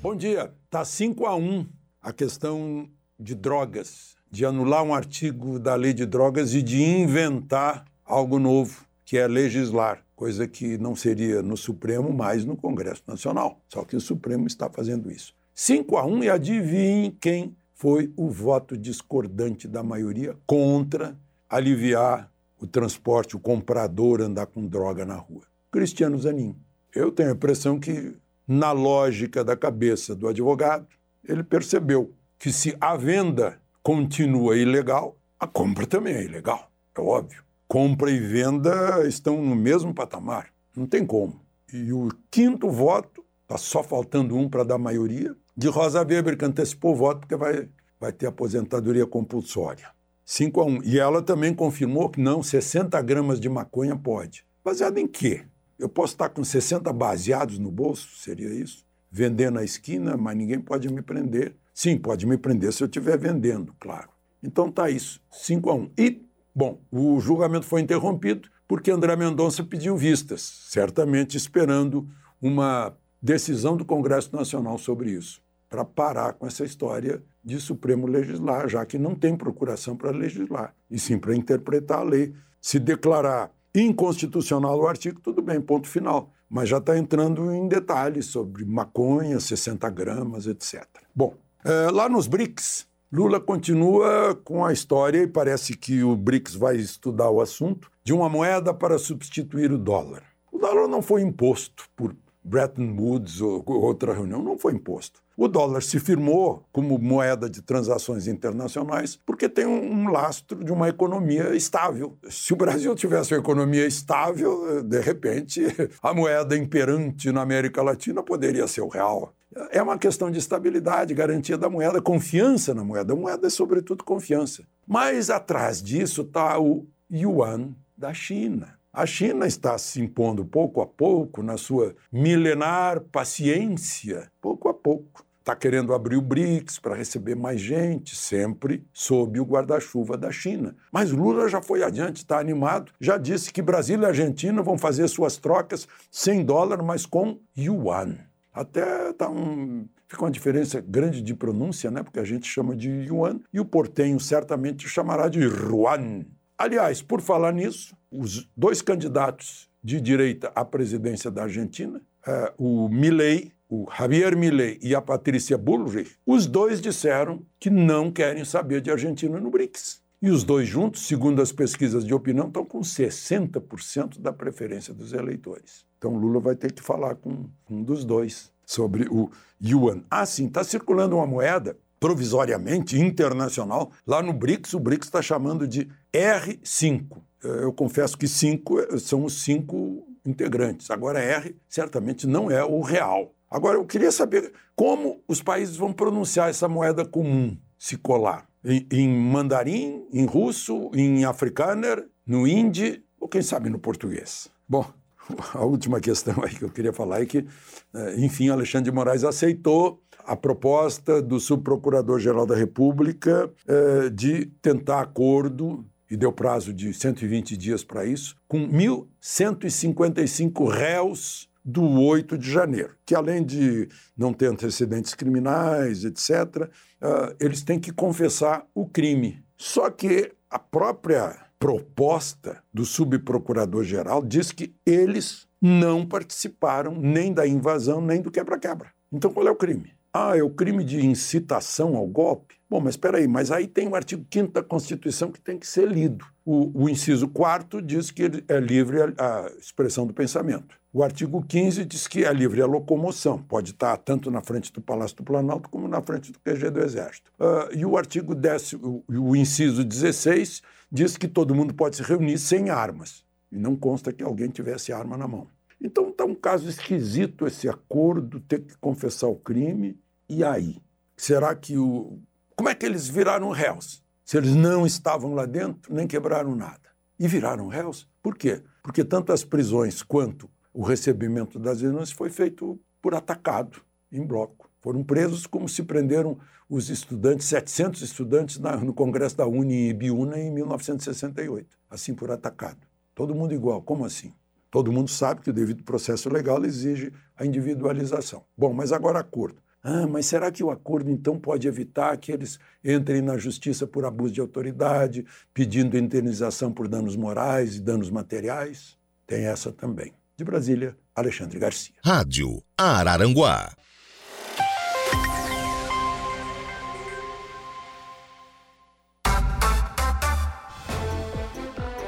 Bom 0.00 0.14
dia, 0.14 0.54
tá 0.70 0.84
5 0.84 1.26
a 1.26 1.34
1 1.34 1.66
a 2.00 2.12
questão 2.12 2.88
de 3.18 3.34
drogas, 3.34 4.14
de 4.30 4.46
anular 4.46 4.84
um 4.84 4.94
artigo 4.94 5.58
da 5.58 5.74
lei 5.74 5.92
de 5.92 6.06
drogas 6.06 6.54
e 6.54 6.62
de 6.62 6.80
inventar 6.80 7.84
algo 8.04 8.38
novo, 8.38 8.86
que 9.04 9.18
é 9.18 9.26
legislar 9.26 10.05
coisa 10.16 10.48
que 10.48 10.78
não 10.78 10.96
seria 10.96 11.42
no 11.42 11.56
Supremo, 11.56 12.10
mas 12.12 12.44
no 12.44 12.56
Congresso 12.56 13.02
Nacional. 13.06 13.60
Só 13.68 13.84
que 13.84 13.94
o 13.94 14.00
Supremo 14.00 14.46
está 14.46 14.68
fazendo 14.70 15.10
isso. 15.12 15.34
5 15.54 15.96
a 15.96 16.04
1 16.06 16.24
e 16.24 16.30
adivinhe 16.30 17.10
quem 17.20 17.54
foi 17.74 18.12
o 18.16 18.30
voto 18.30 18.76
discordante 18.76 19.68
da 19.68 19.82
maioria 19.82 20.34
contra 20.46 21.16
aliviar 21.48 22.32
o 22.58 22.66
transporte, 22.66 23.36
o 23.36 23.38
comprador 23.40 24.22
andar 24.22 24.46
com 24.46 24.66
droga 24.66 25.04
na 25.04 25.16
rua. 25.16 25.42
Cristiano 25.70 26.18
Zanin. 26.18 26.56
Eu 26.94 27.12
tenho 27.12 27.28
a 27.28 27.34
impressão 27.34 27.78
que, 27.78 28.14
na 28.48 28.72
lógica 28.72 29.44
da 29.44 29.54
cabeça 29.54 30.14
do 30.14 30.26
advogado, 30.26 30.86
ele 31.22 31.44
percebeu 31.44 32.14
que 32.38 32.50
se 32.50 32.74
a 32.80 32.96
venda 32.96 33.60
continua 33.82 34.56
ilegal, 34.56 35.18
a 35.38 35.46
compra 35.46 35.86
também 35.86 36.14
é 36.14 36.24
ilegal, 36.24 36.70
é 36.96 37.00
óbvio 37.00 37.45
compra 37.68 38.10
e 38.10 38.18
venda 38.18 39.06
estão 39.06 39.42
no 39.42 39.56
mesmo 39.56 39.94
patamar. 39.94 40.48
Não 40.74 40.86
tem 40.86 41.04
como. 41.04 41.40
E 41.72 41.92
o 41.92 42.08
quinto 42.30 42.70
voto, 42.70 43.24
está 43.42 43.58
só 43.58 43.82
faltando 43.82 44.36
um 44.36 44.48
para 44.48 44.64
dar 44.64 44.78
maioria, 44.78 45.34
de 45.56 45.68
Rosa 45.68 46.00
Weber, 46.00 46.36
que 46.36 46.44
antecipou 46.44 46.92
o 46.92 46.96
voto, 46.96 47.20
porque 47.20 47.36
vai, 47.36 47.68
vai 47.98 48.12
ter 48.12 48.26
aposentadoria 48.26 49.06
compulsória. 49.06 49.88
5 50.24 50.60
a 50.60 50.64
1. 50.64 50.82
E 50.84 50.98
ela 50.98 51.22
também 51.22 51.54
confirmou 51.54 52.10
que 52.10 52.20
não, 52.20 52.42
60 52.42 53.00
gramas 53.02 53.40
de 53.40 53.48
maconha 53.48 53.96
pode. 53.96 54.44
Baseado 54.64 54.98
em 54.98 55.06
quê? 55.06 55.44
Eu 55.78 55.88
posso 55.88 56.14
estar 56.14 56.28
com 56.28 56.42
60 56.42 56.92
baseados 56.92 57.58
no 57.58 57.70
bolso, 57.70 58.16
seria 58.16 58.48
isso? 58.48 58.84
Vender 59.10 59.50
na 59.50 59.62
esquina, 59.62 60.16
mas 60.16 60.36
ninguém 60.36 60.60
pode 60.60 60.92
me 60.92 61.00
prender. 61.00 61.54
Sim, 61.72 61.96
pode 61.96 62.26
me 62.26 62.36
prender 62.36 62.72
se 62.72 62.82
eu 62.82 62.86
estiver 62.86 63.16
vendendo, 63.16 63.74
claro. 63.78 64.08
Então 64.42 64.70
tá 64.70 64.90
isso, 64.90 65.20
5 65.30 65.70
a 65.70 65.74
1. 65.74 65.90
E 65.96 66.25
Bom, 66.56 66.80
o 66.90 67.20
julgamento 67.20 67.66
foi 67.66 67.82
interrompido 67.82 68.48
porque 68.66 68.90
André 68.90 69.14
Mendonça 69.14 69.62
pediu 69.62 69.94
vistas, 69.94 70.40
certamente 70.40 71.36
esperando 71.36 72.08
uma 72.40 72.96
decisão 73.20 73.76
do 73.76 73.84
Congresso 73.84 74.34
Nacional 74.34 74.78
sobre 74.78 75.10
isso, 75.10 75.42
para 75.68 75.84
parar 75.84 76.32
com 76.32 76.46
essa 76.46 76.64
história 76.64 77.22
de 77.44 77.60
Supremo 77.60 78.06
legislar, 78.06 78.70
já 78.70 78.86
que 78.86 78.96
não 78.96 79.14
tem 79.14 79.36
procuração 79.36 79.94
para 79.94 80.10
legislar, 80.10 80.74
e 80.90 80.98
sim 80.98 81.18
para 81.18 81.36
interpretar 81.36 81.98
a 81.98 82.04
lei. 82.04 82.32
Se 82.58 82.78
declarar 82.78 83.52
inconstitucional 83.74 84.80
o 84.80 84.88
artigo, 84.88 85.20
tudo 85.20 85.42
bem, 85.42 85.60
ponto 85.60 85.86
final. 85.86 86.32
Mas 86.48 86.70
já 86.70 86.78
está 86.78 86.96
entrando 86.96 87.52
em 87.52 87.68
detalhes 87.68 88.26
sobre 88.26 88.64
maconha, 88.64 89.38
60 89.38 89.90
gramas, 89.90 90.46
etc. 90.46 90.86
Bom, 91.14 91.34
é, 91.62 91.90
lá 91.90 92.08
nos 92.08 92.26
BRICS, 92.26 92.88
Lula 93.12 93.38
continua 93.38 94.34
com 94.42 94.64
a 94.64 94.72
história, 94.72 95.22
e 95.22 95.28
parece 95.28 95.76
que 95.76 96.02
o 96.02 96.16
BRICS 96.16 96.56
vai 96.56 96.76
estudar 96.76 97.30
o 97.30 97.40
assunto, 97.40 97.88
de 98.02 98.12
uma 98.12 98.28
moeda 98.28 98.74
para 98.74 98.98
substituir 98.98 99.70
o 99.70 99.78
dólar. 99.78 100.24
O 100.50 100.58
dólar 100.58 100.88
não 100.88 101.00
foi 101.00 101.22
imposto 101.22 101.84
por 101.94 102.16
Bretton 102.46 102.96
Woods 102.96 103.40
ou 103.40 103.64
outra 103.66 104.14
reunião, 104.14 104.42
não 104.42 104.56
foi 104.56 104.72
imposto. 104.72 105.20
O 105.36 105.48
dólar 105.48 105.82
se 105.82 106.00
firmou 106.00 106.64
como 106.72 106.98
moeda 106.98 107.50
de 107.50 107.60
transações 107.60 108.26
internacionais 108.26 109.16
porque 109.16 109.48
tem 109.48 109.66
um 109.66 110.08
lastro 110.10 110.64
de 110.64 110.72
uma 110.72 110.88
economia 110.88 111.54
estável. 111.54 112.16
Se 112.30 112.54
o 112.54 112.56
Brasil 112.56 112.94
tivesse 112.94 113.34
uma 113.34 113.40
economia 113.40 113.86
estável, 113.86 114.82
de 114.82 115.00
repente 115.00 115.62
a 116.02 116.14
moeda 116.14 116.56
imperante 116.56 117.30
na 117.30 117.42
América 117.42 117.82
Latina 117.82 118.22
poderia 118.22 118.66
ser 118.66 118.80
o 118.80 118.88
real. 118.88 119.34
É 119.70 119.82
uma 119.82 119.98
questão 119.98 120.30
de 120.30 120.38
estabilidade, 120.38 121.14
garantia 121.14 121.58
da 121.58 121.68
moeda, 121.68 122.00
confiança 122.00 122.72
na 122.74 122.84
moeda. 122.84 123.12
A 123.12 123.16
moeda 123.16 123.46
é, 123.46 123.50
sobretudo, 123.50 124.04
confiança. 124.04 124.62
Mas 124.86 125.30
atrás 125.30 125.82
disso 125.82 126.22
está 126.22 126.58
o 126.58 126.86
yuan 127.10 127.74
da 127.96 128.12
China. 128.14 128.75
A 128.96 129.04
China 129.04 129.46
está 129.46 129.76
se 129.76 130.00
impondo 130.00 130.42
pouco 130.42 130.80
a 130.80 130.86
pouco 130.86 131.42
na 131.42 131.58
sua 131.58 131.94
milenar 132.10 133.02
paciência, 133.12 134.32
pouco 134.40 134.70
a 134.70 134.74
pouco. 134.74 135.22
está 135.38 135.54
querendo 135.54 135.92
abrir 135.92 136.16
o 136.16 136.22
BRICS 136.22 136.78
para 136.78 136.94
receber 136.94 137.36
mais 137.36 137.60
gente, 137.60 138.16
sempre 138.16 138.86
sob 138.94 139.38
o 139.38 139.44
guarda-chuva 139.44 140.16
da 140.16 140.32
China. 140.32 140.74
Mas 140.90 141.12
Lula 141.12 141.46
já 141.46 141.60
foi 141.60 141.82
adiante, 141.82 142.16
está 142.16 142.38
animado, 142.38 142.90
já 142.98 143.18
disse 143.18 143.52
que 143.52 143.60
Brasil 143.60 144.00
e 144.00 144.06
Argentina 144.06 144.62
vão 144.62 144.78
fazer 144.78 145.06
suas 145.08 145.36
trocas 145.36 145.86
sem 146.10 146.42
dólar, 146.42 146.82
mas 146.82 147.04
com 147.04 147.38
yuan. 147.54 148.16
Até 148.50 149.12
tá 149.12 149.28
um, 149.28 149.86
fica 150.08 150.24
uma 150.24 150.30
diferença 150.30 150.80
grande 150.80 151.20
de 151.20 151.34
pronúncia, 151.34 151.90
né? 151.90 152.02
porque 152.02 152.18
a 152.18 152.24
gente 152.24 152.48
chama 152.48 152.74
de 152.74 152.88
yuan 152.88 153.40
e 153.52 153.60
o 153.60 153.64
portenho 153.66 154.18
certamente 154.18 154.88
chamará 154.88 155.28
de 155.28 155.40
yuan. 155.40 156.24
Aliás, 156.58 157.02
por 157.02 157.20
falar 157.20 157.52
nisso, 157.52 157.94
os 158.18 158.48
dois 158.56 158.82
candidatos 158.82 159.68
de 159.82 160.00
direita 160.00 160.50
à 160.54 160.64
presidência 160.64 161.30
da 161.30 161.44
Argentina, 161.44 162.00
é, 162.26 162.52
o 162.58 162.88
Milei 162.88 163.52
o 163.68 163.86
Javier 163.96 164.36
Milei 164.36 164.78
e 164.80 164.94
a 164.94 165.00
Patrícia 165.00 165.58
Bullrich, 165.58 166.16
os 166.24 166.46
dois 166.46 166.80
disseram 166.80 167.44
que 167.58 167.68
não 167.68 168.10
querem 168.12 168.44
saber 168.44 168.80
de 168.80 168.90
Argentina 168.90 169.40
no 169.40 169.50
BRICS. 169.50 170.00
E 170.22 170.30
os 170.30 170.44
dois 170.44 170.66
juntos, 170.66 171.06
segundo 171.06 171.42
as 171.42 171.52
pesquisas 171.52 172.04
de 172.04 172.14
opinião, 172.14 172.46
estão 172.46 172.64
com 172.64 172.80
60% 172.80 174.20
da 174.20 174.32
preferência 174.32 174.94
dos 174.94 175.12
eleitores. 175.12 175.84
Então 175.98 176.16
Lula 176.16 176.40
vai 176.40 176.54
ter 176.54 176.72
que 176.72 176.82
falar 176.82 177.16
com 177.16 177.48
um 177.68 177.82
dos 177.82 178.04
dois 178.04 178.50
sobre 178.64 179.08
o 179.10 179.30
yuan. 179.62 180.02
Ah, 180.10 180.24
sim, 180.24 180.46
está 180.46 180.64
circulando 180.64 181.16
uma 181.16 181.26
moeda 181.26 181.76
provisoriamente 182.00 182.98
internacional 182.98 183.90
lá 184.06 184.22
no 184.22 184.32
BRICS. 184.32 184.74
O 184.74 184.80
BRICS 184.80 185.08
está 185.08 185.20
chamando 185.20 185.66
de 185.66 185.88
R5. 186.12 187.18
Eu 187.62 187.72
confesso 187.72 188.16
que 188.16 188.28
cinco 188.28 188.76
são 188.98 189.24
os 189.24 189.42
cinco 189.42 190.06
integrantes. 190.24 190.90
Agora, 190.90 191.20
R 191.20 191.56
certamente 191.68 192.26
não 192.26 192.50
é 192.50 192.64
o 192.64 192.80
real. 192.80 193.32
Agora, 193.50 193.78
eu 193.78 193.84
queria 193.84 194.10
saber 194.10 194.52
como 194.74 195.20
os 195.28 195.42
países 195.42 195.76
vão 195.76 195.92
pronunciar 195.92 196.50
essa 196.50 196.68
moeda 196.68 197.04
comum, 197.04 197.56
se 197.78 197.96
colar. 197.96 198.46
Em, 198.64 198.86
em 198.90 199.08
mandarim, 199.08 200.06
em 200.12 200.24
russo, 200.24 200.90
em 200.92 201.24
afrikaner, 201.24 202.04
no 202.26 202.46
hindi 202.46 203.04
ou 203.20 203.28
quem 203.28 203.42
sabe 203.42 203.70
no 203.70 203.78
português. 203.78 204.48
Bom, 204.68 204.84
a 205.54 205.64
última 205.64 206.00
questão 206.00 206.34
aí 206.42 206.54
que 206.54 206.64
eu 206.64 206.70
queria 206.70 206.92
falar 206.92 207.22
é 207.22 207.26
que, 207.26 207.46
eh, 207.94 208.14
enfim, 208.18 208.48
Alexandre 208.48 208.90
de 208.90 208.94
Moraes 208.94 209.24
aceitou 209.24 210.02
a 210.24 210.34
proposta 210.34 211.22
do 211.22 211.38
subprocurador-geral 211.38 212.46
da 212.46 212.56
República 212.56 213.50
eh, 213.68 214.10
de 214.10 214.46
tentar 214.60 215.00
acordo, 215.00 215.84
e 216.10 216.16
deu 216.16 216.32
prazo 216.32 216.72
de 216.72 216.92
120 216.92 217.56
dias 217.56 217.84
para 217.84 218.04
isso, 218.04 218.36
com 218.46 218.68
1.155 218.68 220.68
réus 220.68 221.48
do 221.64 221.82
8 222.00 222.38
de 222.38 222.50
janeiro, 222.50 222.94
que 223.04 223.14
além 223.14 223.44
de 223.44 223.88
não 224.16 224.32
ter 224.32 224.46
antecedentes 224.46 225.14
criminais, 225.14 226.04
etc., 226.04 226.62
uh, 226.62 226.70
ah, 227.02 227.34
eles 227.40 227.62
têm 227.62 227.80
que 227.80 227.92
confessar 227.92 228.64
o 228.72 228.86
crime. 228.86 229.44
Só 229.56 229.90
que 229.90 230.32
a 230.48 230.60
própria 230.60 231.36
proposta 231.58 232.62
do 232.72 232.84
subprocurador-geral 232.84 234.22
diz 234.22 234.52
que 234.52 234.76
eles 234.86 235.48
não 235.60 236.06
participaram 236.06 236.94
nem 236.94 237.32
da 237.32 237.44
invasão, 237.46 238.00
nem 238.00 238.22
do 238.22 238.30
quebra-quebra. 238.30 238.92
Então 239.12 239.32
qual 239.32 239.48
é 239.48 239.50
o 239.50 239.56
crime? 239.56 239.92
Ah, 240.12 240.36
é 240.36 240.42
o 240.42 240.50
crime 240.50 240.84
de 240.84 241.04
incitação 241.04 241.96
ao 241.96 242.06
golpe? 242.06 242.55
Bom, 242.68 242.80
mas 242.80 242.94
espera 242.94 243.18
aí, 243.18 243.28
mas 243.28 243.52
aí 243.52 243.68
tem 243.68 243.86
o 243.86 243.94
artigo 243.94 244.26
5 244.28 244.52
da 244.52 244.62
Constituição 244.62 245.30
que 245.30 245.40
tem 245.40 245.56
que 245.56 245.66
ser 245.66 245.88
lido. 245.88 246.24
O, 246.44 246.84
o 246.84 246.88
inciso 246.88 247.28
4 247.28 247.80
diz 247.80 248.10
que 248.10 248.24
é 248.48 248.58
livre 248.58 249.02
a, 249.02 249.06
a 249.18 249.46
expressão 249.58 250.06
do 250.06 250.12
pensamento. 250.12 250.76
O 250.92 251.02
artigo 251.02 251.44
15 251.46 251.84
diz 251.84 252.08
que 252.08 252.24
é 252.24 252.32
livre 252.32 252.60
a 252.62 252.66
locomoção, 252.66 253.38
pode 253.38 253.72
estar 253.72 253.96
tanto 253.98 254.30
na 254.30 254.40
frente 254.40 254.72
do 254.72 254.80
Palácio 254.80 255.16
do 255.16 255.22
Planalto 255.22 255.68
como 255.68 255.86
na 255.86 256.00
frente 256.00 256.32
do 256.32 256.38
QG 256.40 256.70
do 256.70 256.80
Exército. 256.80 257.30
Uh, 257.38 257.76
e 257.76 257.84
o 257.84 257.96
artigo 257.96 258.34
10, 258.34 258.72
o, 258.74 259.04
o 259.08 259.36
inciso 259.36 259.84
16, 259.84 260.62
diz 260.90 261.16
que 261.16 261.28
todo 261.28 261.54
mundo 261.54 261.74
pode 261.74 261.96
se 261.96 262.02
reunir 262.02 262.38
sem 262.38 262.70
armas. 262.70 263.24
E 263.52 263.58
não 263.58 263.76
consta 263.76 264.12
que 264.12 264.24
alguém 264.24 264.48
tivesse 264.48 264.92
arma 264.92 265.16
na 265.16 265.28
mão. 265.28 265.46
Então 265.80 266.08
está 266.08 266.24
um 266.24 266.34
caso 266.34 266.68
esquisito 266.68 267.46
esse 267.46 267.68
acordo, 267.68 268.40
ter 268.40 268.60
que 268.60 268.76
confessar 268.78 269.28
o 269.28 269.36
crime. 269.36 269.98
E 270.28 270.42
aí? 270.42 270.78
Será 271.16 271.54
que 271.54 271.78
o. 271.78 272.18
Como 272.56 272.70
é 272.70 272.74
que 272.74 272.86
eles 272.86 273.06
viraram 273.06 273.50
réus? 273.50 274.02
Se 274.24 274.38
eles 274.38 274.54
não 274.54 274.86
estavam 274.86 275.34
lá 275.34 275.44
dentro, 275.44 275.94
nem 275.94 276.06
quebraram 276.06 276.56
nada. 276.56 276.88
E 277.18 277.28
viraram 277.28 277.68
réus? 277.68 278.08
Por 278.22 278.34
quê? 278.34 278.62
Porque 278.82 279.04
tanto 279.04 279.30
as 279.30 279.44
prisões 279.44 280.02
quanto 280.02 280.48
o 280.72 280.82
recebimento 280.82 281.58
das 281.58 281.80
denúncias 281.80 282.12
foi 282.12 282.30
feito 282.30 282.80
por 283.02 283.14
atacado, 283.14 283.82
em 284.10 284.24
bloco. 284.24 284.70
Foram 284.80 285.04
presos 285.04 285.46
como 285.46 285.68
se 285.68 285.82
prenderam 285.82 286.38
os 286.66 286.88
estudantes, 286.88 287.46
700 287.46 288.00
estudantes 288.00 288.58
na, 288.58 288.74
no 288.78 288.94
Congresso 288.94 289.36
da 289.36 289.46
Uni 289.46 289.74
em 289.74 289.88
Ibiúna 289.90 290.38
em 290.38 290.50
1968, 290.50 291.76
assim 291.90 292.14
por 292.14 292.30
atacado. 292.30 292.78
Todo 293.14 293.34
mundo 293.34 293.52
igual, 293.52 293.82
como 293.82 294.02
assim? 294.02 294.32
Todo 294.70 294.90
mundo 294.90 295.10
sabe 295.10 295.42
que 295.42 295.50
o 295.50 295.52
devido 295.52 295.84
processo 295.84 296.30
legal 296.30 296.64
exige 296.64 297.12
a 297.36 297.44
individualização. 297.44 298.44
Bom, 298.56 298.72
mas 298.72 298.92
agora 298.92 299.20
acordo. 299.20 299.62
Ah, 299.88 300.04
mas 300.04 300.26
será 300.26 300.50
que 300.50 300.64
o 300.64 300.70
acordo 300.72 301.08
então 301.08 301.38
pode 301.38 301.68
evitar 301.68 302.16
que 302.16 302.32
eles 302.32 302.58
entrem 302.84 303.22
na 303.22 303.38
justiça 303.38 303.86
por 303.86 304.04
abuso 304.04 304.34
de 304.34 304.40
autoridade, 304.40 305.24
pedindo 305.54 305.96
indenização 305.96 306.72
por 306.72 306.88
danos 306.88 307.14
morais 307.14 307.76
e 307.76 307.80
danos 307.80 308.10
materiais? 308.10 308.98
Tem 309.28 309.44
essa 309.44 309.70
também. 309.70 310.12
De 310.36 310.42
Brasília, 310.42 310.96
Alexandre 311.14 311.60
Garcia. 311.60 311.94
Rádio 312.04 312.60
Araranguá. 312.76 313.76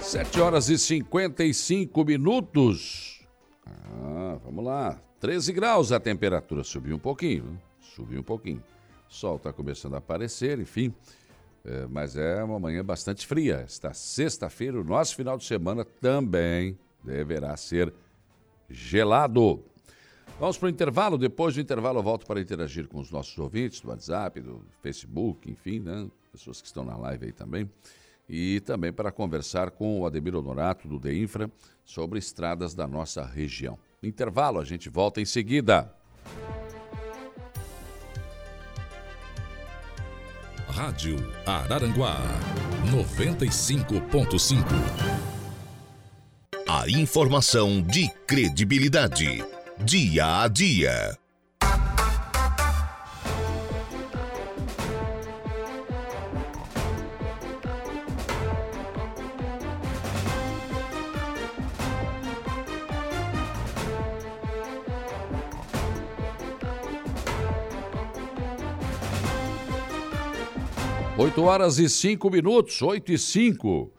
Sete 0.00 0.40
horas 0.40 0.68
e 0.68 0.76
cinquenta 0.76 1.44
e 1.44 1.54
cinco 1.54 2.04
minutos. 2.04 3.24
Ah, 3.64 4.36
vamos 4.44 4.64
lá. 4.64 5.00
13 5.20 5.52
graus 5.52 5.92
a 5.92 6.00
temperatura. 6.00 6.64
Subiu 6.64 6.96
um 6.96 6.98
pouquinho. 6.98 7.67
Subiu 7.98 8.20
um 8.20 8.22
pouquinho. 8.22 8.62
O 9.10 9.12
sol 9.12 9.36
está 9.36 9.52
começando 9.52 9.94
a 9.94 9.98
aparecer, 9.98 10.60
enfim. 10.60 10.94
É, 11.64 11.84
mas 11.88 12.16
é 12.16 12.44
uma 12.44 12.60
manhã 12.60 12.84
bastante 12.84 13.26
fria. 13.26 13.56
Esta 13.56 13.92
sexta-feira, 13.92 14.80
o 14.80 14.84
nosso 14.84 15.16
final 15.16 15.36
de 15.36 15.44
semana 15.44 15.84
também 15.84 16.78
deverá 17.02 17.56
ser 17.56 17.92
gelado. 18.70 19.64
Vamos 20.38 20.56
para 20.56 20.66
o 20.66 20.68
intervalo. 20.68 21.18
Depois 21.18 21.56
do 21.56 21.60
intervalo, 21.60 21.98
eu 21.98 22.02
volto 22.04 22.24
para 22.24 22.40
interagir 22.40 22.86
com 22.86 23.00
os 23.00 23.10
nossos 23.10 23.36
ouvintes 23.36 23.80
do 23.80 23.88
WhatsApp, 23.88 24.40
do 24.40 24.62
Facebook, 24.80 25.50
enfim, 25.50 25.80
né? 25.80 26.08
pessoas 26.30 26.60
que 26.60 26.68
estão 26.68 26.84
na 26.84 26.96
live 26.96 27.26
aí 27.26 27.32
também. 27.32 27.68
E 28.28 28.60
também 28.60 28.92
para 28.92 29.10
conversar 29.10 29.72
com 29.72 30.02
o 30.02 30.06
Ademir 30.06 30.36
Honorato, 30.36 30.86
do 30.86 31.00
DEINFRA, 31.00 31.50
sobre 31.84 32.20
estradas 32.20 32.74
da 32.74 32.86
nossa 32.86 33.24
região. 33.24 33.76
intervalo, 34.00 34.60
a 34.60 34.64
gente 34.64 34.88
volta 34.88 35.20
em 35.20 35.24
seguida. 35.24 35.92
Rádio 40.78 41.16
Araranguá 41.44 42.22
95.5 42.86 44.62
a 46.68 46.88
informação 46.88 47.82
de 47.82 48.08
credibilidade. 48.28 49.44
Dia 49.84 50.42
a 50.42 50.46
dia. 50.46 51.18
Oito 71.28 71.42
horas 71.42 71.78
e 71.78 71.90
cinco 71.90 72.30
minutos, 72.30 72.80
oito 72.80 73.12
e 73.12 73.18
cinco. 73.18 73.92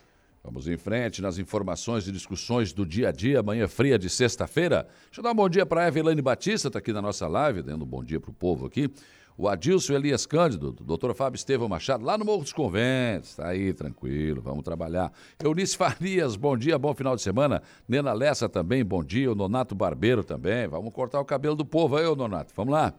Vamos 0.44 0.68
em 0.68 0.78
frente 0.78 1.22
nas 1.22 1.38
informações 1.38 2.08
e 2.08 2.12
discussões 2.12 2.74
do 2.74 2.84
dia 2.84 3.10
a 3.10 3.12
dia, 3.12 3.44
manhã 3.44 3.68
fria 3.68 4.00
de 4.00 4.10
sexta-feira. 4.10 4.88
Deixa 5.06 5.20
eu 5.20 5.24
dar 5.24 5.32
um 5.34 5.36
bom 5.36 5.48
dia 5.48 5.64
para 5.64 5.84
a 5.84 5.88
Evelane 5.88 6.24
Batista, 6.24 6.70
está 6.70 6.80
aqui 6.80 6.92
na 6.92 7.04
nossa 7.04 7.28
live, 7.28 7.62
dando 7.62 7.84
um 7.84 7.88
bom 7.88 8.04
dia 8.04 8.20
para 8.20 8.32
o 8.32 8.34
povo 8.34 8.66
aqui. 8.66 8.90
O 9.38 9.48
Adilson 9.48 9.94
Elias 9.94 10.26
Cândido, 10.26 10.72
doutor 10.72 11.14
Fábio 11.14 11.38
Estevão 11.38 11.70
Machado, 11.70 12.04
lá 12.04 12.18
no 12.18 12.26
Morro 12.26 12.42
dos 12.42 12.52
Conventos. 12.52 13.30
Está 13.30 13.50
aí, 13.50 13.74
tranquilo, 13.74 14.42
vamos 14.42 14.64
trabalhar. 14.64 15.14
Eunice 15.40 15.78
Farias, 15.78 16.36
bom 16.36 16.58
dia, 16.58 16.80
bom 16.80 16.96
final 16.96 17.16
de 17.16 17.22
semana. 17.22 17.62
Nena 17.88 18.12
Lessa 18.12 18.50
também, 18.50 18.84
bom 18.84 19.04
dia. 19.04 19.32
O 19.32 19.36
Nonato 19.36 19.76
Barbeiro 19.76 20.24
também. 20.24 20.68
Vamos 20.68 20.92
cortar 20.92 21.20
o 21.20 21.26
cabelo 21.26 21.56
do 21.56 21.64
povo 21.64 21.96
aí, 21.96 22.08
ô 22.08 22.16
Nonato. 22.16 22.52
Vamos 22.56 22.74
lá. 22.74 22.92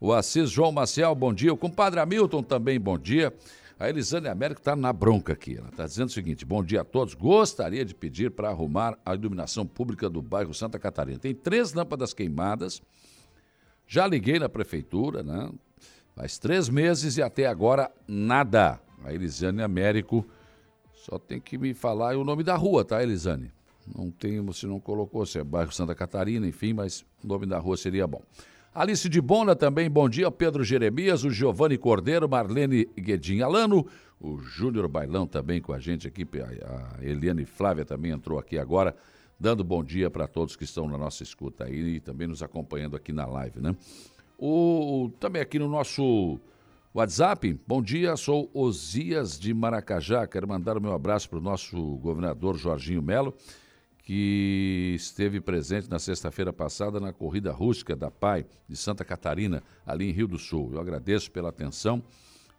O 0.00 0.12
Assis 0.12 0.50
João 0.50 0.70
Maciel, 0.70 1.16
bom 1.16 1.34
dia. 1.34 1.52
O 1.52 1.56
compadre 1.56 1.98
Hamilton 1.98 2.44
também, 2.44 2.78
bom 2.78 2.96
dia. 2.96 3.34
A 3.82 3.88
Elisane 3.90 4.28
Américo 4.28 4.60
está 4.60 4.76
na 4.76 4.92
bronca 4.92 5.32
aqui. 5.32 5.56
Ela 5.56 5.68
está 5.68 5.84
dizendo 5.84 6.06
o 6.06 6.12
seguinte: 6.12 6.46
bom 6.46 6.62
dia 6.62 6.82
a 6.82 6.84
todos. 6.84 7.14
Gostaria 7.14 7.84
de 7.84 7.92
pedir 7.92 8.30
para 8.30 8.48
arrumar 8.48 8.96
a 9.04 9.12
iluminação 9.12 9.66
pública 9.66 10.08
do 10.08 10.22
bairro 10.22 10.54
Santa 10.54 10.78
Catarina. 10.78 11.18
Tem 11.18 11.34
três 11.34 11.72
lâmpadas 11.72 12.14
queimadas. 12.14 12.80
Já 13.84 14.06
liguei 14.06 14.38
na 14.38 14.48
prefeitura, 14.48 15.24
né? 15.24 15.50
Faz 16.14 16.38
três 16.38 16.68
meses 16.68 17.16
e 17.16 17.22
até 17.22 17.48
agora 17.48 17.90
nada. 18.06 18.78
A 19.02 19.12
Elisane 19.12 19.62
Américo 19.62 20.24
só 20.94 21.18
tem 21.18 21.40
que 21.40 21.58
me 21.58 21.74
falar 21.74 22.16
o 22.16 22.22
nome 22.22 22.44
da 22.44 22.54
rua, 22.54 22.84
tá, 22.84 23.02
Elisane? 23.02 23.50
Não 23.92 24.12
tem, 24.12 24.40
você 24.42 24.64
não 24.64 24.78
colocou, 24.78 25.26
se 25.26 25.40
é 25.40 25.42
bairro 25.42 25.72
Santa 25.72 25.92
Catarina, 25.92 26.46
enfim, 26.46 26.72
mas 26.72 27.04
o 27.20 27.26
nome 27.26 27.46
da 27.46 27.58
rua 27.58 27.76
seria 27.76 28.06
bom. 28.06 28.22
Alice 28.74 29.06
de 29.06 29.20
Bona 29.20 29.54
também, 29.54 29.90
bom 29.90 30.08
dia. 30.08 30.30
Pedro 30.30 30.64
Jeremias, 30.64 31.24
o 31.24 31.30
Giovanni 31.30 31.76
Cordeiro, 31.76 32.26
Marlene 32.26 32.86
Guedin 32.96 33.42
Alano, 33.42 33.86
o 34.18 34.38
Júnior 34.38 34.88
Bailão 34.88 35.26
também 35.26 35.60
com 35.60 35.74
a 35.74 35.78
gente 35.78 36.08
aqui, 36.08 36.26
a 36.64 37.04
Eliane 37.04 37.44
Flávia 37.44 37.84
também 37.84 38.12
entrou 38.12 38.38
aqui 38.38 38.58
agora, 38.58 38.96
dando 39.38 39.62
bom 39.62 39.84
dia 39.84 40.10
para 40.10 40.26
todos 40.26 40.56
que 40.56 40.64
estão 40.64 40.88
na 40.88 40.96
nossa 40.96 41.22
escuta 41.22 41.64
aí 41.64 41.96
e 41.96 42.00
também 42.00 42.26
nos 42.26 42.42
acompanhando 42.42 42.96
aqui 42.96 43.12
na 43.12 43.26
live, 43.26 43.60
né? 43.60 43.76
O, 44.38 45.10
também 45.20 45.42
aqui 45.42 45.58
no 45.58 45.68
nosso 45.68 46.40
WhatsApp, 46.94 47.60
bom 47.66 47.82
dia, 47.82 48.16
sou 48.16 48.50
Osias 48.54 49.38
de 49.38 49.52
Maracajá, 49.52 50.26
quero 50.26 50.48
mandar 50.48 50.78
o 50.78 50.80
meu 50.80 50.94
abraço 50.94 51.28
para 51.28 51.38
o 51.38 51.42
nosso 51.42 51.76
governador 51.96 52.56
Jorginho 52.56 53.02
Melo, 53.02 53.34
que 54.02 54.94
esteve 54.96 55.40
presente 55.40 55.88
na 55.88 55.98
sexta-feira 55.98 56.52
passada 56.52 56.98
na 56.98 57.12
corrida 57.12 57.52
rústica 57.52 57.94
da 57.94 58.10
PAI 58.10 58.44
de 58.68 58.76
Santa 58.76 59.04
Catarina, 59.04 59.62
ali 59.86 60.08
em 60.08 60.12
Rio 60.12 60.26
do 60.26 60.38
Sul. 60.38 60.70
Eu 60.72 60.80
agradeço 60.80 61.30
pela 61.30 61.50
atenção 61.50 62.02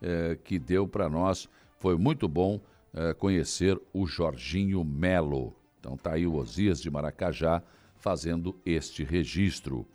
eh, 0.02 0.38
que 0.44 0.58
deu 0.58 0.88
para 0.88 1.10
nós. 1.10 1.50
Foi 1.80 1.98
muito 1.98 2.28
bom 2.28 2.62
eh, 2.94 3.14
conhecer 3.14 3.80
o 3.94 4.06
Jorginho 4.06 4.84
Melo. 4.86 5.54
Então 5.80 5.98
tá 5.98 6.14
aí 6.14 6.26
o 6.26 6.36
Osias 6.36 6.82
de 6.82 6.90
Maracajá 6.90 7.62
fazendo 7.98 8.56
este 8.66 9.04
registro. 9.04 9.86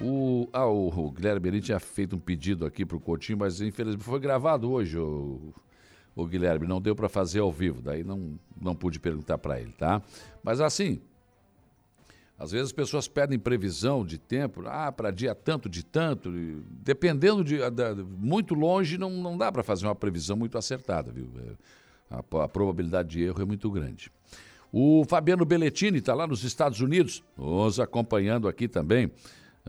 O, 0.00 0.48
ah, 0.52 0.66
o, 0.66 1.10
Guilherme 1.10 1.40
Berim 1.40 1.60
tinha 1.60 1.80
feito 1.80 2.16
um 2.16 2.18
pedido 2.18 2.64
aqui 2.64 2.84
para 2.84 2.96
o 2.96 3.00
Coutinho, 3.00 3.38
mas 3.38 3.60
infelizmente 3.60 4.04
foi 4.04 4.20
gravado 4.20 4.70
hoje, 4.70 4.98
o, 4.98 5.52
o 6.22 6.26
Guilherme, 6.26 6.66
não 6.66 6.80
deu 6.80 6.94
para 6.94 7.08
fazer 7.08 7.40
ao 7.40 7.52
vivo, 7.52 7.80
daí 7.80 8.04
não, 8.04 8.38
não 8.60 8.74
pude 8.74 8.98
perguntar 8.98 9.38
para 9.38 9.60
ele, 9.60 9.72
tá? 9.72 10.02
Mas 10.42 10.60
assim, 10.60 11.00
às 12.38 12.52
vezes 12.52 12.68
as 12.68 12.72
pessoas 12.72 13.06
pedem 13.06 13.38
previsão 13.38 14.04
de 14.04 14.16
tempo, 14.16 14.62
ah, 14.66 14.90
para 14.90 15.10
dia 15.10 15.34
tanto, 15.34 15.68
de 15.68 15.82
tanto, 15.84 16.32
dependendo 16.70 17.44
de, 17.44 17.58
de 17.58 18.02
muito 18.18 18.54
longe, 18.54 18.96
não, 18.96 19.10
não 19.10 19.36
dá 19.36 19.52
para 19.52 19.62
fazer 19.62 19.86
uma 19.86 19.94
previsão 19.94 20.36
muito 20.36 20.56
acertada, 20.56 21.12
viu? 21.12 21.28
É, 21.38 22.16
a, 22.16 22.44
a, 22.44 22.48
probabilidade 22.48 23.10
de 23.10 23.22
erro 23.22 23.42
é 23.42 23.44
muito 23.44 23.70
grande. 23.70 24.10
O 24.72 25.04
Fabiano 25.04 25.44
Belletini 25.44 25.98
está 25.98 26.14
lá 26.14 26.26
nos 26.26 26.42
Estados 26.42 26.80
Unidos, 26.80 27.22
nos 27.36 27.78
acompanhando 27.78 28.48
aqui 28.48 28.66
também. 28.66 29.10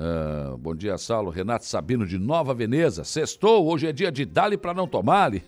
Uh, 0.02 0.58
bom 0.58 0.74
dia, 0.74 0.98
Saulo. 0.98 1.30
Renato 1.30 1.64
Sabino 1.64 2.08
de 2.08 2.18
Nova 2.18 2.56
Veneza. 2.56 3.04
Sextou, 3.04 3.68
hoje 3.68 3.86
é 3.86 3.92
dia 3.92 4.12
de 4.12 4.26
Dali 4.26 4.58
para 4.58 4.74
não 4.74 4.88
tomar-lhe. 4.88 5.44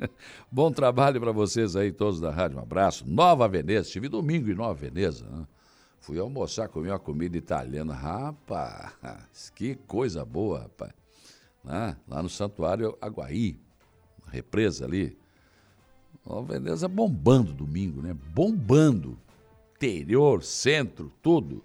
bom 0.50 0.72
trabalho 0.72 1.20
para 1.20 1.30
vocês 1.30 1.76
aí, 1.76 1.92
todos 1.92 2.18
da 2.18 2.30
rádio. 2.30 2.56
Um 2.56 2.62
abraço. 2.62 3.04
Nova 3.06 3.46
Veneza. 3.46 3.86
Estive 3.86 4.08
domingo 4.08 4.50
em 4.50 4.54
Nova 4.54 4.72
Veneza. 4.72 5.26
Né? 5.26 5.46
Fui 6.00 6.18
almoçar, 6.18 6.68
comi 6.68 6.88
uma 6.88 6.98
comida 6.98 7.36
italiana. 7.36 7.92
Rapaz, 7.92 9.50
que 9.54 9.74
coisa 9.74 10.24
boa, 10.24 10.60
rapaz. 10.60 10.92
Né? 11.62 11.94
Lá 12.08 12.22
no 12.22 12.30
Santuário 12.30 12.96
Aguaí, 13.02 13.60
represa 14.32 14.86
ali. 14.86 15.18
Nova 16.24 16.54
Veneza 16.54 16.88
bombando 16.88 17.52
domingo, 17.52 18.00
né? 18.00 18.16
Bombando. 18.32 19.18
Interior, 19.76 20.42
centro, 20.42 21.12
tudo. 21.20 21.62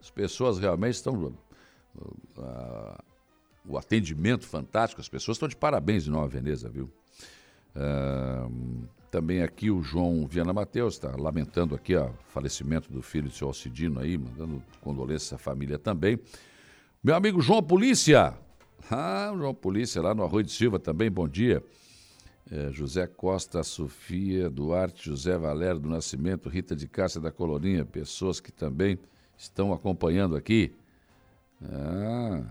As 0.00 0.10
pessoas 0.10 0.58
realmente 0.58 0.96
estão 0.96 1.32
uh, 1.96 3.02
o 3.66 3.78
atendimento 3.78 4.46
fantástico, 4.46 5.00
as 5.00 5.08
pessoas 5.08 5.36
estão 5.36 5.48
de 5.48 5.56
parabéns 5.56 6.06
em 6.06 6.10
Nova 6.10 6.28
Veneza, 6.28 6.68
viu? 6.68 6.90
Uh, 7.74 8.86
também 9.10 9.42
aqui 9.42 9.70
o 9.70 9.82
João 9.82 10.26
Viana 10.26 10.52
Mateus 10.52 10.94
está 10.94 11.14
lamentando 11.16 11.74
aqui 11.74 11.94
o 11.94 12.12
falecimento 12.28 12.92
do 12.92 13.00
filho 13.00 13.28
do 13.28 13.34
seu 13.34 13.46
Alcidino 13.46 14.00
aí, 14.00 14.18
mandando 14.18 14.62
condolências 14.80 15.32
à 15.32 15.38
família 15.38 15.78
também. 15.78 16.18
Meu 17.02 17.14
amigo 17.14 17.40
João 17.40 17.62
Polícia, 17.62 18.36
ah, 18.90 19.32
João 19.36 19.54
Polícia 19.54 20.02
lá 20.02 20.14
no 20.14 20.24
Arroio 20.24 20.44
de 20.44 20.52
Silva 20.52 20.78
também, 20.78 21.10
bom 21.10 21.28
dia. 21.28 21.62
É, 22.50 22.70
José 22.72 23.06
Costa, 23.06 23.62
Sofia, 23.62 24.50
Duarte, 24.50 25.06
José 25.06 25.38
Valério 25.38 25.80
do 25.80 25.88
Nascimento, 25.88 26.48
Rita 26.48 26.76
de 26.76 26.86
Cássia 26.86 27.20
da 27.20 27.32
Colorinha, 27.32 27.84
pessoas 27.84 28.40
que 28.40 28.52
também 28.52 28.98
estão 29.36 29.72
acompanhando 29.72 30.36
aqui. 30.36 30.74
Ah, 31.72 32.42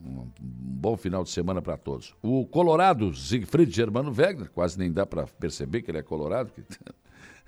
um 0.00 0.28
bom 0.38 0.96
final 0.96 1.22
de 1.22 1.30
semana 1.30 1.62
para 1.62 1.76
todos. 1.76 2.14
O 2.22 2.46
Colorado, 2.46 3.14
Siegfried 3.14 3.74
Germano 3.74 4.12
Wegner, 4.12 4.50
quase 4.50 4.78
nem 4.78 4.90
dá 4.90 5.06
para 5.06 5.26
perceber 5.26 5.82
que 5.82 5.90
ele 5.90 5.98
é 5.98 6.02
colorado. 6.02 6.52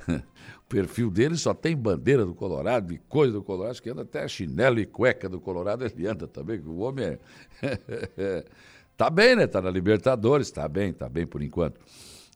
O 0.07 0.69
perfil 0.69 1.11
dele 1.11 1.37
só 1.37 1.55
tem 1.55 1.75
bandeira 1.75 2.27
do 2.27 2.35
Colorado 2.35 2.93
e 2.93 2.99
coisa 2.99 3.33
do 3.33 3.43
Colorado, 3.43 3.71
acho 3.71 3.83
que 3.83 3.89
anda 3.89 4.03
até 4.03 4.27
chinelo 4.29 4.79
e 4.79 4.85
cueca 4.85 5.29
do 5.29 5.41
Colorado, 5.41 5.85
ele 5.85 6.07
anda 6.07 6.27
também, 6.27 6.59
o 6.61 6.79
homem 6.81 7.19
é... 7.63 8.45
tá 8.97 9.09
bem, 9.09 9.37
né? 9.37 9.47
Tá 9.47 9.63
na 9.63 9.71
Libertadores, 9.71 10.51
tá 10.51 10.69
bem, 10.69 10.93
tá 10.93 11.09
bem 11.09 11.27
por 11.27 11.43
enquanto. 11.43 11.81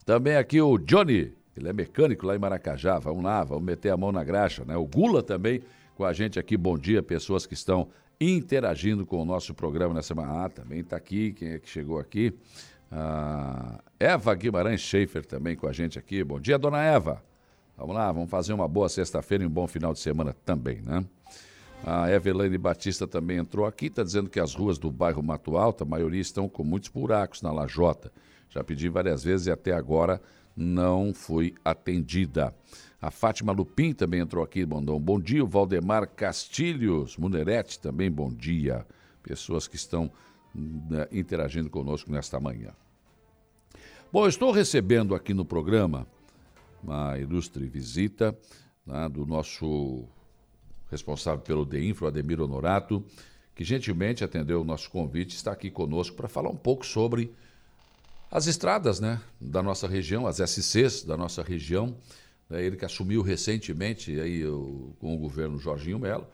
Também 0.05 0.35
aqui 0.35 0.59
o 0.61 0.77
Johnny, 0.77 1.33
ele 1.55 1.69
é 1.69 1.73
mecânico 1.73 2.25
lá 2.25 2.35
em 2.35 2.39
Maracajá, 2.39 2.97
vamos 2.97 3.23
lá, 3.23 3.43
vamos 3.43 3.63
meter 3.63 3.89
a 3.89 3.97
mão 3.97 4.11
na 4.11 4.23
graxa, 4.23 4.63
né? 4.65 4.75
O 4.75 4.85
Gula 4.85 5.21
também 5.21 5.61
com 5.95 6.05
a 6.05 6.13
gente 6.13 6.39
aqui, 6.39 6.55
bom 6.55 6.77
dia, 6.77 7.03
pessoas 7.03 7.45
que 7.45 7.53
estão 7.53 7.89
interagindo 8.19 9.05
com 9.05 9.21
o 9.21 9.25
nosso 9.25 9.53
programa 9.53 9.93
nessa 9.93 10.09
semana. 10.09 10.45
Ah, 10.45 10.49
também 10.49 10.79
está 10.79 10.97
aqui, 10.97 11.31
quem 11.33 11.49
é 11.49 11.59
que 11.59 11.69
chegou 11.69 11.99
aqui? 11.99 12.33
Ah, 12.91 13.79
Eva 13.99 14.33
Guimarães 14.35 14.81
Schaefer 14.81 15.25
também 15.25 15.55
com 15.55 15.67
a 15.67 15.71
gente 15.71 15.97
aqui. 15.97 16.23
Bom 16.23 16.39
dia, 16.39 16.57
dona 16.57 16.81
Eva. 16.83 17.23
Vamos 17.77 17.95
lá, 17.95 18.11
vamos 18.11 18.29
fazer 18.29 18.51
uma 18.51 18.67
boa 18.67 18.89
sexta-feira 18.89 19.43
e 19.43 19.47
um 19.47 19.49
bom 19.49 19.65
final 19.65 19.93
de 19.93 19.99
semana 19.99 20.35
também, 20.45 20.81
né? 20.81 21.05
A 21.81 22.11
Evelane 22.11 22.57
Batista 22.57 23.07
também 23.07 23.37
entrou 23.37 23.65
aqui, 23.65 23.85
está 23.85 24.03
dizendo 24.03 24.29
que 24.29 24.37
as 24.37 24.53
ruas 24.53 24.77
do 24.77 24.91
bairro 24.91 25.23
Mato 25.23 25.55
Alto, 25.55 25.85
a 25.85 25.87
maioria 25.87 26.19
estão 26.19 26.49
com 26.49 26.61
muitos 26.61 26.89
buracos 26.89 27.41
na 27.41 27.53
lajota. 27.53 28.11
Já 28.49 28.61
pedi 28.65 28.89
várias 28.89 29.23
vezes 29.23 29.47
e 29.47 29.51
até 29.51 29.71
agora 29.71 30.21
não 30.59 31.13
fui 31.13 31.55
atendida. 31.63 32.53
A 33.01 33.09
Fátima 33.09 33.53
Lupin 33.53 33.93
também 33.93 34.19
entrou 34.19 34.43
aqui, 34.43 34.65
mandou 34.65 34.97
um 34.97 35.01
bom 35.01 35.17
dia. 35.17 35.41
O 35.41 35.47
Valdemar 35.47 36.07
Castilhos, 36.09 37.15
Munerete 37.15 37.79
também, 37.79 38.11
bom 38.11 38.29
dia. 38.29 38.85
Pessoas 39.23 39.67
que 39.67 39.77
estão 39.77 40.11
né, 40.53 41.07
interagindo 41.13 41.69
conosco 41.69 42.11
nesta 42.11 42.39
manhã. 42.41 42.73
Bom, 44.11 44.27
estou 44.27 44.51
recebendo 44.51 45.15
aqui 45.15 45.33
no 45.33 45.45
programa 45.45 46.05
uma 46.83 47.17
ilustre 47.17 47.65
visita 47.65 48.37
né, 48.85 49.07
do 49.07 49.25
nosso 49.25 50.05
responsável 50.91 51.41
pelo 51.41 51.63
DEINFRO, 51.63 52.07
Ademir 52.07 52.41
Honorato, 52.41 53.05
que 53.55 53.63
gentilmente 53.63 54.23
atendeu 54.25 54.61
o 54.61 54.65
nosso 54.65 54.89
convite, 54.89 55.35
está 55.35 55.51
aqui 55.53 55.71
conosco 55.71 56.17
para 56.17 56.27
falar 56.27 56.49
um 56.49 56.55
pouco 56.55 56.85
sobre 56.85 57.31
as 58.31 58.47
estradas 58.47 58.99
né, 58.99 59.19
da 59.39 59.63
nossa 59.63 59.87
região, 59.87 60.27
as 60.27 60.37
SCs 60.37 61.03
da 61.03 61.17
nossa 61.17 61.41
região, 61.41 61.95
né, 62.49 62.63
ele 62.63 62.75
que 62.75 62.85
assumiu 62.85 63.21
recentemente 63.21 64.19
aí, 64.19 64.45
o, 64.45 64.95
com 64.99 65.15
o 65.15 65.17
governo 65.17 65.57
Jorginho 65.57 65.99
Melo, 65.99 66.27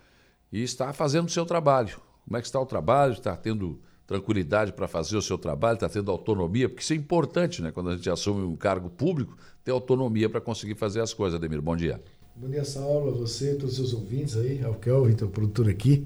e 0.51 0.61
está 0.61 0.91
fazendo 0.93 1.27
o 1.27 1.31
seu 1.31 1.45
trabalho. 1.45 1.99
Como 2.25 2.37
é 2.37 2.41
que 2.41 2.47
está 2.47 2.59
o 2.59 2.65
trabalho? 2.65 3.13
Está 3.13 3.35
tendo 3.35 3.79
tranquilidade 4.05 4.71
para 4.71 4.87
fazer 4.87 5.17
o 5.17 5.21
seu 5.21 5.37
trabalho, 5.37 5.75
está 5.75 5.89
tendo 5.89 6.11
autonomia, 6.11 6.69
porque 6.69 6.83
isso 6.83 6.93
é 6.93 6.95
importante, 6.95 7.61
né? 7.61 7.71
Quando 7.71 7.89
a 7.89 7.95
gente 7.95 8.09
assume 8.09 8.43
um 8.43 8.55
cargo 8.55 8.89
público, 8.89 9.37
ter 9.63 9.71
autonomia 9.71 10.29
para 10.29 10.39
conseguir 10.39 10.75
fazer 10.75 11.01
as 11.01 11.13
coisas. 11.13 11.37
Ademir, 11.37 11.61
bom 11.61 11.75
dia. 11.75 12.01
Bom 12.35 12.49
dia, 12.49 12.63
Saulo, 12.65 13.09
a 13.09 13.17
você, 13.17 13.55
todos 13.55 13.71
os 13.71 13.75
seus 13.77 13.93
ouvintes 13.93 14.35
aí, 14.37 14.63
ao 14.63 14.75
Kelvin, 14.75 15.15
teu 15.15 15.29
produtor 15.29 15.69
aqui, 15.69 16.05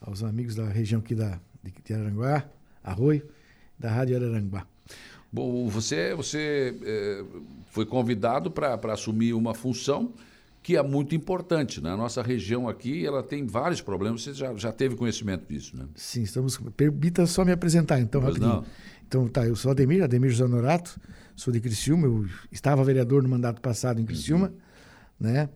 aos 0.00 0.22
amigos 0.22 0.54
da 0.54 0.64
região 0.68 1.00
aqui 1.00 1.14
da, 1.14 1.38
de 1.84 1.94
Araranguá, 1.94 2.44
Arroio, 2.82 3.22
da 3.78 3.90
Rádio 3.90 4.16
Araranguá. 4.16 4.66
Bom, 5.32 5.68
você, 5.68 6.14
você 6.14 6.74
é, 6.82 7.24
foi 7.70 7.84
convidado 7.84 8.50
para 8.50 8.92
assumir 8.92 9.34
uma 9.34 9.54
função 9.54 10.12
que 10.62 10.76
é 10.76 10.82
muito 10.82 11.14
importante. 11.14 11.80
Né? 11.80 11.90
A 11.90 11.96
nossa 11.96 12.22
região 12.22 12.68
aqui 12.68 13.06
ela 13.06 13.22
tem 13.22 13.46
vários 13.46 13.80
problemas, 13.80 14.22
você 14.22 14.34
já, 14.34 14.54
já 14.54 14.72
teve 14.72 14.96
conhecimento 14.96 15.46
disso, 15.48 15.76
né? 15.76 15.86
Sim, 15.94 16.22
estamos. 16.22 16.58
Permita 16.76 17.26
só 17.26 17.44
me 17.44 17.52
apresentar, 17.52 18.00
então, 18.00 18.20
pois 18.20 18.34
rapidinho. 18.34 18.62
Não. 18.62 18.66
Então, 19.06 19.28
tá, 19.28 19.46
eu 19.46 19.56
sou 19.56 19.70
Ademir, 19.70 20.02
Ademir 20.02 20.30
José 20.30 20.46
Norato, 20.46 21.00
sou 21.34 21.50
de 21.50 21.60
Criciúma, 21.60 22.06
eu 22.06 22.26
estava 22.52 22.84
vereador 22.84 23.22
no 23.22 23.28
mandato 23.28 23.60
passado 23.62 23.98
em 23.98 24.04
Criciúma, 24.04 24.48
uhum. 24.48 24.52
né? 25.18 25.48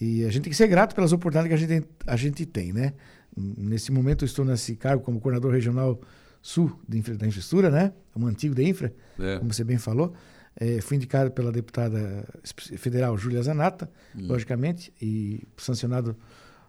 E 0.00 0.24
a 0.24 0.30
gente 0.30 0.44
tem 0.44 0.50
que 0.50 0.56
ser 0.56 0.68
grato 0.68 0.94
pelas 0.94 1.12
oportunidades 1.12 1.48
que 1.48 1.64
a 1.64 1.76
gente, 1.76 1.88
a 2.06 2.16
gente 2.16 2.46
tem, 2.46 2.72
né? 2.72 2.94
Nesse 3.36 3.90
momento 3.90 4.24
eu 4.24 4.26
estou 4.26 4.44
nesse 4.44 4.76
cargo 4.76 5.02
como 5.02 5.20
coordenador 5.20 5.52
regional 5.52 6.00
sul 6.42 6.78
da 6.88 6.96
infraestrutura, 6.96 7.70
né? 7.70 7.92
Um 8.16 8.26
antigo 8.26 8.54
da 8.54 8.62
infra, 8.62 8.92
é. 9.18 9.38
como 9.38 9.52
você 9.52 9.64
bem 9.64 9.78
falou. 9.78 10.12
É, 10.56 10.80
fui 10.80 10.96
indicado 10.96 11.30
pela 11.30 11.52
deputada 11.52 12.26
federal 12.42 13.16
Júlia 13.16 13.42
Zanata, 13.42 13.90
hum. 14.16 14.26
logicamente, 14.26 14.92
e 15.00 15.46
sancionado 15.56 16.16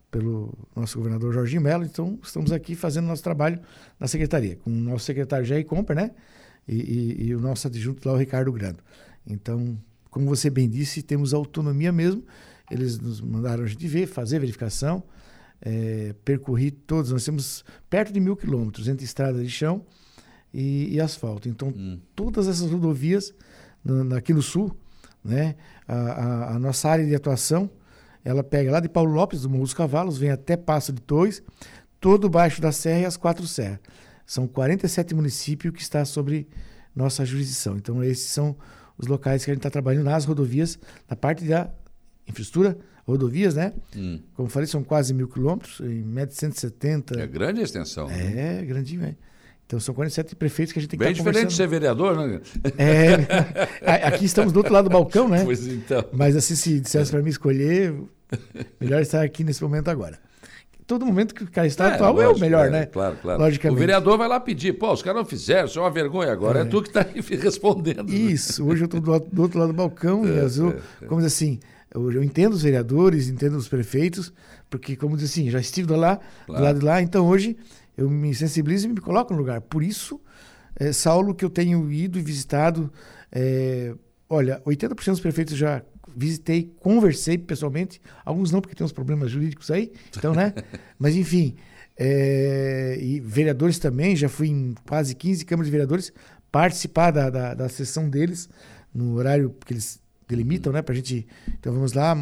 pelo 0.10 0.54
nosso 0.76 0.98
governador 0.98 1.34
Jorginho 1.34 1.62
Mello. 1.62 1.84
Então, 1.84 2.20
estamos 2.22 2.52
aqui 2.52 2.76
fazendo 2.76 3.08
nosso 3.08 3.24
trabalho 3.24 3.60
na 4.00 4.08
secretaria, 4.08 4.58
com 4.58 4.70
o 4.70 4.74
nosso 4.74 5.06
secretário 5.06 5.46
Jair 5.46 5.66
Comper, 5.66 5.96
né? 5.96 6.12
e, 6.68 6.76
e, 6.76 7.28
e 7.28 7.36
o 7.36 7.40
nosso 7.40 7.68
adjunto 7.68 8.08
lá, 8.08 8.16
o 8.16 8.18
Ricardo 8.18 8.52
Grando. 8.52 8.80
Então, 9.26 9.78
como 10.10 10.26
você 10.26 10.50
bem 10.50 10.70
disse, 10.70 11.02
temos 11.02 11.34
autonomia 11.34 11.92
mesmo. 11.92 12.24
Eles 12.70 13.00
nos 13.00 13.20
mandaram 13.22 13.64
a 13.64 13.68
gente 13.68 13.86
ver, 13.88 14.08
fazer 14.08 14.40
verificação, 14.40 15.04
é, 15.62 16.16
percorri 16.26 16.72
todos. 16.72 17.12
Nós 17.12 17.24
temos 17.24 17.64
perto 17.90 18.12
de 18.12 18.20
mil 18.20 18.36
quilômetros 18.36 18.88
entre 18.88 19.06
estrada 19.06 19.42
de 19.42 19.50
chão 19.50 19.86
e, 20.54 20.96
e 20.96 21.00
asfalto. 21.00 21.48
Então, 21.48 21.70
hum. 21.70 22.00
todas 22.16 22.48
essas 22.48 22.70
rodovias 22.70 23.34
no, 23.84 24.16
aqui 24.16 24.34
no 24.34 24.42
sul, 24.42 24.76
né, 25.24 25.56
a, 25.88 25.96
a, 25.96 26.56
a, 26.56 26.60
nossa 26.60 26.90
área 26.90 27.06
de 27.06 27.16
atuação, 27.16 27.70
ela 28.24 28.44
pega 28.44 28.72
lá 28.72 28.80
de 28.80 28.90
Paulo 28.90 29.12
Lopes, 29.12 29.42
do 29.42 29.50
Morro 29.50 29.64
dos 29.64 29.74
Cavalos, 29.74 30.18
vem 30.18 30.32
até 30.32 30.56
Passo 30.58 30.92
de 30.92 31.02
Torres, 31.02 31.42
todo 32.00 32.30
baixo 32.30 32.62
da 32.62 32.72
serra 32.72 33.02
e 33.02 33.06
as 33.06 33.18
quatro 33.18 33.46
serras. 33.48 33.80
São 34.26 34.48
47 34.48 35.14
municípios 35.14 35.74
que 35.74 35.82
está 35.82 36.06
sobre 36.06 36.48
nossa 36.96 37.26
jurisdição. 37.26 37.78
Então, 37.78 38.04
esses 38.04 38.28
são 38.28 38.56
os 38.98 39.08
locais 39.08 39.44
que 39.44 39.52
a 39.52 39.54
gente 39.54 39.60
está 39.60 39.70
trabalhando 39.70 40.06
nas 40.06 40.26
rodovias, 40.26 40.78
na 41.10 41.16
parte 41.16 41.44
da 41.46 41.70
infraestrutura, 42.28 42.78
rodovias, 43.06 43.56
né? 43.56 43.74
Hum. 43.96 44.20
Como 44.36 44.50
falei, 44.50 44.68
são 44.68 44.84
quase 44.84 45.14
mil 45.14 45.28
quilômetros, 45.28 45.80
em 45.80 46.04
média 46.04 46.34
170. 46.36 47.20
É 47.20 47.28
grande 47.28 47.62
a 47.62 47.64
extensão. 47.64 48.10
É, 48.10 48.24
né? 48.24 48.66
grandinho, 48.66 49.04
é. 49.04 49.16
Então 49.66 49.80
são 49.80 49.96
47 49.96 50.36
prefeitos 50.36 50.74
que 50.74 50.80
a 50.80 50.82
gente 50.82 50.92
tem 50.92 51.00
Bem 51.00 51.14
que 51.14 51.20
estar 51.20 51.32
diferente 51.32 51.52
de 51.52 51.56
ser 51.56 51.68
vereador, 51.68 52.18
né? 52.18 52.42
É, 52.78 54.06
aqui 54.06 54.26
estamos 54.26 54.52
do 54.52 54.58
outro 54.58 54.74
lado 54.74 54.90
do 54.90 54.92
balcão, 54.92 55.30
né? 55.30 55.44
Pois 55.46 55.66
então. 55.66 56.04
Mas 56.12 56.36
assim, 56.36 56.56
se 56.56 56.80
dissesse 56.82 57.10
para 57.10 57.22
mim 57.22 57.30
escolher, 57.30 57.96
melhor 58.80 59.02
estar 59.02 59.24
aqui 59.24 59.46
nesse 59.46 59.64
momento 59.64 59.90
agora 59.90 60.20
todo 60.92 61.06
momento 61.06 61.34
que 61.34 61.44
o 61.44 61.50
cara 61.50 61.66
está 61.66 61.90
é, 61.90 61.94
atual 61.94 62.14
lógico, 62.14 62.34
é 62.34 62.36
o 62.36 62.40
melhor, 62.40 62.68
é, 62.68 62.70
né? 62.70 62.86
Claro, 62.86 63.16
claro. 63.22 63.40
Logicamente. 63.40 63.78
O 63.78 63.80
vereador 63.80 64.18
vai 64.18 64.28
lá 64.28 64.42
pedir, 64.42 64.74
pô, 64.74 64.92
os 64.92 65.02
caras 65.02 65.22
não 65.22 65.26
fizeram, 65.26 65.66
isso 65.66 65.80
é 65.80 65.82
uma 65.82 65.90
vergonha 65.90 66.34
agora, 66.34 66.60
é, 66.60 66.62
é 66.64 66.66
tu 66.66 66.82
que 66.82 66.90
está 66.90 67.06
respondendo. 67.42 68.10
Né? 68.10 68.14
Isso, 68.14 68.68
hoje 68.68 68.82
eu 68.82 68.86
estou 68.86 69.00
do, 69.00 69.20
do, 69.20 69.42
outro 69.42 69.58
lado 69.58 69.70
do 69.70 69.74
balcão, 69.74 70.26
é, 70.26 70.28
e 70.28 70.58
eu, 70.58 70.82
é, 71.02 71.06
como 71.06 71.22
diz 71.22 71.34
assim, 71.34 71.62
eu, 71.94 72.12
eu, 72.12 72.24
entendo 72.24 72.54
os 72.54 72.64
vereadores, 72.64 73.28
entendo 73.28 73.58
os 73.58 73.68
prefeitos, 73.68 74.34
porque, 74.70 74.96
como 74.96 75.18
diz 75.18 75.30
assim, 75.30 75.50
já 75.50 75.60
estive 75.60 75.94
lá, 75.94 76.20
claro. 76.46 76.62
do 76.62 76.66
lado 76.66 76.80
de 76.80 76.86
lá, 76.86 77.02
então 77.02 77.28
hoje 77.28 77.58
eu 77.98 78.10
me 78.10 78.34
sensibilizo 78.34 78.88
e 78.88 78.90
me 78.90 79.02
coloco 79.02 79.34
no 79.34 79.40
lugar. 79.40 79.62
Por 79.62 79.84
isso, 79.84 80.20
é, 80.76 80.92
Saulo, 80.92 81.36
que 81.36 81.44
eu 81.44 81.50
tenho 81.50 81.92
ido 81.92 82.18
e 82.18 82.22
visitado, 82.22 82.92
é, 83.32 83.94
olha, 84.30 84.62
80% 84.66 85.12
dos 85.12 85.20
prefeitos 85.20 85.58
já 85.58 85.84
visitei, 86.16 86.74
conversei 86.80 87.38
pessoalmente, 87.38 88.02
alguns 88.26 88.52
não 88.52 88.62
porque 88.62 88.76
tem 88.76 88.86
uns 88.86 88.92
problemas 88.92 89.32
jurídicos 89.32 89.72
aí, 89.72 89.92
então, 90.18 90.34
né? 90.34 90.54
Mas 91.00 91.16
enfim, 91.16 91.56
é, 91.98 92.98
e 93.00 93.20
vereadores 93.20 93.80
também, 93.80 94.16
já 94.16 94.28
fui 94.28 94.48
em 94.48 94.76
quase 94.88 95.16
15 95.16 95.46
câmaras 95.46 95.68
de 95.68 95.72
vereadores 95.72 96.14
participar 96.52 97.12
da, 97.12 97.30
da, 97.30 97.54
da 97.54 97.70
sessão 97.70 98.10
deles 98.10 98.50
no 98.94 99.16
horário 99.16 99.56
que 99.66 99.74
eles 99.74 100.01
delimitam, 100.32 100.74
né? 100.74 100.82
Pra 100.82 100.96
gente, 100.96 101.28
então 101.60 101.74
vamos 101.74 101.94
lá 101.94 102.16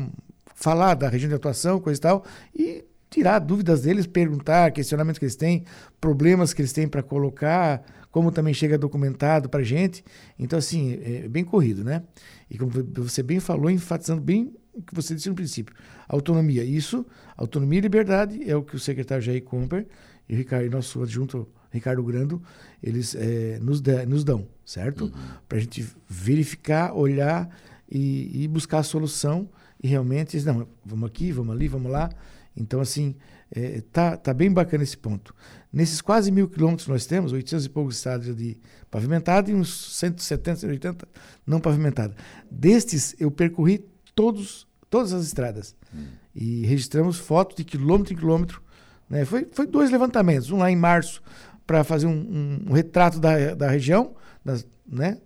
falar 0.53 0.93
da 0.95 1.07
região 1.07 1.29
de 1.29 1.35
atuação, 1.35 1.79
coisa 1.79 1.97
e 1.97 2.01
tal, 2.01 2.25
e 2.53 2.85
tirar 3.09 3.39
dúvidas 3.39 3.81
deles, 3.81 4.05
perguntar, 4.05 4.71
questionamentos 4.71 5.17
que 5.17 5.25
eles 5.25 5.35
têm, 5.35 5.63
problemas 5.99 6.53
que 6.53 6.61
eles 6.61 6.73
têm 6.73 6.87
para 6.87 7.01
colocar, 7.01 7.81
como 8.11 8.31
também 8.31 8.53
chega 8.53 8.77
documentado 8.77 9.49
para 9.49 9.63
gente. 9.63 10.03
Então, 10.37 10.59
assim, 10.59 10.99
é 11.01 11.27
bem 11.27 11.43
corrido, 11.43 11.83
né? 11.83 12.03
E 12.49 12.57
como 12.57 12.71
você 12.95 13.23
bem 13.23 13.39
falou, 13.39 13.69
enfatizando 13.69 14.21
bem 14.21 14.53
o 14.73 14.81
que 14.81 14.93
você 14.93 15.15
disse 15.15 15.29
no 15.29 15.35
princípio, 15.35 15.73
autonomia. 16.07 16.63
Isso, 16.63 17.05
autonomia 17.35 17.79
e 17.79 17.81
liberdade 17.81 18.49
é 18.49 18.55
o 18.55 18.63
que 18.63 18.75
o 18.75 18.79
secretário 18.79 19.23
Jair 19.23 19.43
Comper 19.43 19.87
e 20.27 20.33
o 20.33 20.37
Ricardo, 20.37 20.69
nosso 20.69 21.01
adjunto 21.01 21.47
Ricardo 21.71 22.03
Grando, 22.03 22.41
eles 22.81 23.15
é, 23.15 23.59
nos, 23.61 23.81
de, 23.81 24.05
nos 24.05 24.23
dão, 24.23 24.47
certo? 24.65 25.05
Uhum. 25.05 25.11
Para 25.47 25.57
a 25.57 25.61
gente 25.61 25.87
verificar, 26.07 26.93
olhar 26.93 27.49
e, 27.91 28.43
e, 28.43 28.47
buscar 28.47 28.79
a 28.79 28.83
solução 28.83 29.49
e 29.81 29.87
realmente, 29.87 30.39
não, 30.45 30.67
vamos 30.85 31.07
aqui, 31.07 31.31
vamos 31.31 31.55
ali, 31.55 31.67
vamos 31.67 31.91
lá. 31.91 32.09
Então, 32.55 32.81
assim, 32.81 33.15
é, 33.51 33.81
tá, 33.91 34.17
tá 34.17 34.33
bem 34.33 34.51
bacana 34.51 34.83
esse 34.83 34.97
ponto. 34.97 35.33
Nesses 35.71 36.01
quase 36.01 36.31
mil 36.31 36.47
quilômetros 36.47 36.87
nós 36.87 37.05
temos, 37.05 37.31
800 37.31 37.65
e 37.65 37.69
poucos 37.69 37.95
estradas 37.97 38.35
de 38.35 38.57
pavimentada 38.89 39.49
e 39.49 39.55
uns 39.55 39.97
170, 39.97 40.59
180 40.61 41.07
não 41.45 41.59
pavimentadas. 41.59 42.15
Destes, 42.49 43.15
eu 43.19 43.31
percorri 43.31 43.85
todos, 44.13 44.67
todas 44.89 45.13
as 45.13 45.25
estradas 45.25 45.75
hum. 45.93 46.07
e 46.35 46.65
registramos 46.65 47.17
fotos 47.17 47.55
de 47.55 47.63
quilômetro 47.63 48.13
em 48.13 48.17
quilômetro. 48.17 48.61
Né? 49.09 49.25
Foi, 49.25 49.47
foi 49.51 49.65
dois 49.65 49.89
levantamentos, 49.91 50.51
um 50.51 50.57
lá 50.57 50.69
em 50.69 50.75
março 50.75 51.21
para 51.65 51.83
fazer 51.83 52.07
um, 52.07 52.11
um, 52.11 52.69
um, 52.69 52.73
retrato 52.73 53.19
da, 53.19 53.53
da 53.53 53.69
região, 53.69 54.15
das, 54.43 54.65
né? 54.87 55.19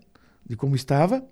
de 0.45 0.55
como 0.55 0.75
estava, 0.75 1.25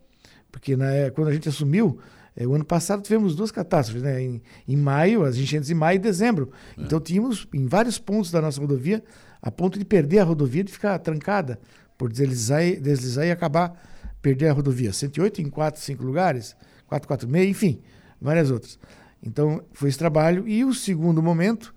porque 0.51 0.75
na, 0.75 1.11
quando 1.13 1.29
a 1.29 1.33
gente 1.33 1.47
assumiu, 1.47 1.99
é, 2.35 2.45
o 2.47 2.53
ano 2.53 2.65
passado 2.65 3.01
tivemos 3.01 3.35
duas 3.35 3.51
catástrofes, 3.51 4.03
né? 4.03 4.21
Em, 4.21 4.41
em, 4.67 4.77
maio, 4.77 5.23
as 5.23 5.37
enchentes 5.37 5.69
em 5.69 5.73
maio 5.73 5.97
e 5.97 5.99
dezembro. 5.99 6.51
É. 6.77 6.81
Então 6.81 6.99
tínhamos 6.99 7.47
em 7.53 7.65
vários 7.65 7.97
pontos 7.99 8.31
da 8.31 8.41
nossa 8.41 8.59
rodovia, 8.59 9.03
a 9.41 9.51
ponto 9.51 9.77
de 9.77 9.85
perder 9.85 10.19
a 10.19 10.23
rodovia, 10.23 10.63
de 10.63 10.71
ficar 10.71 10.97
trancada, 10.99 11.59
por 11.97 12.11
deslizar, 12.11 12.61
deslizar 12.79 13.25
e 13.25 13.31
acabar 13.31 13.73
perder 14.21 14.47
a 14.49 14.53
rodovia. 14.53 14.93
108 14.93 15.41
em 15.41 15.49
4, 15.49 15.81
5 15.81 16.03
lugares, 16.03 16.55
446, 16.87 17.49
enfim, 17.49 17.81
várias 18.19 18.51
outras. 18.51 18.79
Então 19.23 19.63
foi 19.73 19.89
esse 19.89 19.97
trabalho. 19.97 20.47
E 20.47 20.63
o 20.63 20.73
segundo 20.73 21.21
momento, 21.21 21.73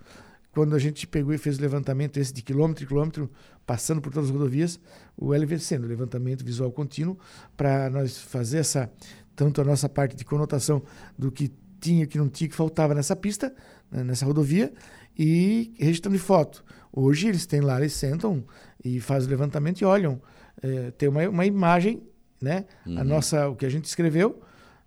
quando 0.55 0.75
a 0.77 0.79
gente 0.79 1.07
pegou 1.07 1.35
e 1.35 1.39
fez 1.39 1.59
o 1.59 1.61
levantamento 1.61 2.17
esse 2.17 2.33
de 2.33 2.41
quilômetro 2.43 2.85
em 2.85 2.87
quilômetro, 2.87 3.31
passando 3.67 4.01
por 4.01 4.13
todas 4.13 4.31
as 4.31 4.35
rodovias, 4.35 4.79
o 5.17 5.35
LVC, 5.35 5.77
o 5.79 5.87
levantamento 5.87 6.45
visual 6.45 6.71
contínuo, 6.71 7.19
para 7.57 7.91
nós 7.91 8.19
fazer 8.19 8.59
essa 8.59 8.91
tanto 9.35 9.61
a 9.61 9.65
nossa 9.65 9.89
parte 9.89 10.15
de 10.15 10.25
conotação 10.25 10.83
do 11.19 11.33
que 11.33 11.53
tinha, 11.81 12.07
que 12.07 12.17
não 12.17 12.29
tinha, 12.29 12.49
que 12.49 12.55
faltava 12.55 12.95
nessa 12.95 13.17
pista, 13.17 13.55
né, 13.91 14.05
nessa 14.05 14.25
rodovia, 14.25 14.73
e 15.19 15.75
registrando 15.77 16.17
de 16.17 16.23
foto. 16.23 16.65
Hoje 16.93 17.29
eles 17.29 17.47
têm 17.47 17.61
lá, 17.61 17.79
eles 17.79 17.93
sentam 17.93 18.45
e 18.83 19.01
fazem 19.01 19.27
o 19.27 19.31
levantamento 19.31 19.81
e 19.81 19.85
olham. 19.85 20.23
É, 20.63 20.93
tem 20.93 21.09
uma, 21.09 21.29
uma 21.29 21.45
imagem, 21.45 22.01
né? 22.41 22.65
Uhum. 22.87 22.99
A 22.99 23.05
nossa, 23.05 23.49
o 23.49 23.57
que 23.57 23.67
a 23.67 23.69
gente 23.69 23.87
escreveu, 23.87 24.41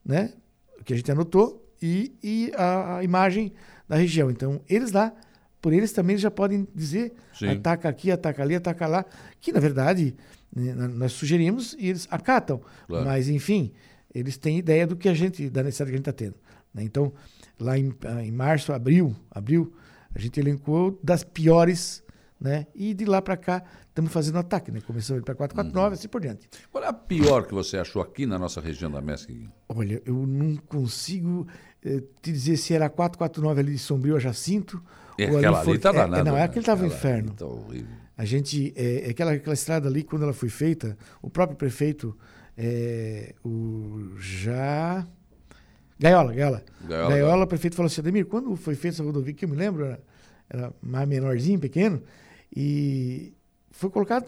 né? 0.06 0.34
O 0.80 0.84
que 0.84 0.94
a 0.94 0.96
gente 0.96 1.12
anotou 1.12 1.70
e, 1.82 2.16
e 2.24 2.52
a, 2.56 2.98
a, 2.98 3.04
imagem 3.04 3.54
da 3.88 3.96
região. 3.98 4.32
Então, 4.32 4.62
eles 4.68 4.92
lá, 4.92 5.14
por 5.62 5.74
eles 5.74 5.92
também 5.92 6.18
já 6.18 6.30
podem 6.30 6.68
dizer 6.74 7.14
Sim. 7.34 7.50
ataca 7.50 7.90
aqui, 7.90 8.12
ataca 8.12 8.42
ali, 8.42 8.56
ataca 8.56 8.88
lá, 8.88 9.06
que 9.40 9.52
na 9.52 9.60
verdade 9.60 10.16
né, 10.56 10.74
nós 10.74 11.14
sugerimos 11.14 11.76
e 11.78 11.88
eles 11.90 12.08
acatam. 12.10 12.62
Claro. 12.88 13.06
Mas, 13.06 13.30
enfim, 13.30 13.72
eles 14.14 14.38
têm 14.38 14.58
ideia 14.58 14.88
do 14.88 14.96
que 14.96 15.10
a 15.10 15.14
gente, 15.14 15.50
da 15.50 15.64
necessidade 15.64 15.92
que 15.92 15.96
a 15.96 15.98
gente 15.98 16.10
está 16.10 16.14
tendo. 16.14 16.36
Né? 16.74 16.84
Então, 16.84 17.14
lá 17.60 17.78
em, 17.78 17.94
ah, 18.06 18.24
em, 18.24 18.32
março, 18.32 18.74
abril, 18.74 19.16
abril, 19.30 19.74
a 20.14 20.20
gente 20.20 20.40
elencou 20.40 21.00
das 21.04 21.24
piores, 21.24 22.04
né? 22.40 22.68
E 22.74 22.94
de 22.94 23.06
lá 23.06 23.22
para 23.22 23.36
cá 23.36 23.64
estamos 23.90 24.12
fazendo 24.12 24.38
ataque, 24.38 24.72
né? 24.72 24.80
Começamos 24.82 25.24
para 25.24 25.36
449, 25.36 25.88
uhum. 25.88 25.94
assim 25.94 26.08
por 26.08 26.22
diante. 26.22 26.48
Qual 26.72 26.84
é 26.84 26.88
a 26.88 26.94
pior 26.94 27.46
que 27.46 27.54
você 27.54 27.78
achou 27.78 28.02
aqui 28.02 28.26
na 28.26 28.38
nossa 28.38 28.62
região 28.62 28.90
da 28.90 29.02
MESC? 29.02 29.50
Olha, 29.68 30.02
eu 30.06 30.26
não 30.26 30.56
consigo 30.56 31.48
eh, 31.84 32.04
te 32.22 32.32
dizer 32.32 32.58
se 32.58 32.74
era 32.74 32.90
449 32.90 33.60
ali 33.60 33.72
de 33.74 33.80
Sombrio 33.80 34.16
a 34.16 34.20
Jacinto. 34.20 34.82
É, 35.18 35.26
aquela 35.26 35.62
ali 35.62 35.72
está 35.72 35.90
é, 35.90 35.94
danada. 35.94 36.22
É, 36.22 36.24
não, 36.24 36.38
é 36.38 36.44
aquele 36.44 36.60
estava 36.60 36.84
um 36.84 36.88
inferno. 36.88 37.34
Tá 37.34 37.46
horrível. 37.46 37.88
A 38.18 38.26
gente, 38.26 38.74
é, 38.76 39.10
aquela, 39.10 39.32
aquela 39.32 39.54
estrada 39.54 39.88
ali, 39.88 40.04
quando 40.04 40.24
ela 40.24 40.34
foi 40.34 40.50
feita, 40.50 40.98
o 41.22 41.30
próprio 41.30 41.58
prefeito 41.58 42.18
é, 42.58 43.34
o 43.46 44.16
já. 44.20 45.06
Gaiola, 46.00 46.34
Gaiola. 46.34 46.64
Gaiola, 46.88 47.10
Gaiola 47.10 47.44
o 47.44 47.48
prefeito 47.48 47.76
falou 47.76 47.88
assim: 47.88 48.02
Ademir, 48.02 48.26
quando 48.26 48.56
foi 48.56 48.76
feita 48.76 48.96
essa 48.96 49.04
rodovia 49.04 49.34
que 49.34 49.46
eu 49.46 49.50
me 49.50 49.56
lembro, 49.56 49.86
era, 49.86 50.00
era 50.50 50.74
mais 50.82 51.08
menorzinho, 51.08 51.60
pequeno, 51.60 52.02
e 52.56 53.34
foi 53.72 53.90
colocado, 53.92 54.26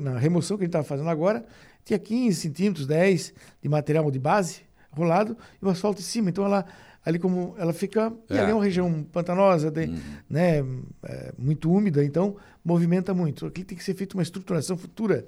na 0.00 0.16
remoção 0.16 0.56
que 0.56 0.62
a 0.62 0.66
gente 0.66 0.70
estava 0.70 0.84
fazendo 0.84 1.10
agora, 1.10 1.44
tinha 1.84 1.98
15 1.98 2.40
centímetros, 2.40 2.86
10 2.86 3.34
de 3.60 3.68
material 3.68 4.08
de 4.10 4.18
base 4.18 4.62
rolado 4.92 5.36
e 5.60 5.64
o 5.64 5.68
asfalto 5.68 6.00
em 6.00 6.04
cima. 6.04 6.30
Então 6.30 6.44
ela 6.44 6.64
ali 7.04 7.18
como 7.18 7.54
ela 7.58 7.72
fica 7.72 8.12
é. 8.28 8.34
e 8.34 8.38
ali 8.38 8.50
é 8.50 8.54
uma 8.54 8.64
região 8.64 9.02
pantanosa, 9.04 9.70
de, 9.70 9.86
uhum. 9.86 10.00
né, 10.28 10.58
é, 11.02 11.32
muito 11.38 11.70
úmida, 11.72 12.04
então 12.04 12.36
movimenta 12.64 13.14
muito. 13.14 13.46
Aqui 13.46 13.64
tem 13.64 13.76
que 13.76 13.84
ser 13.84 13.94
feita 13.94 14.16
uma 14.16 14.22
estruturação 14.22 14.76
futura 14.76 15.26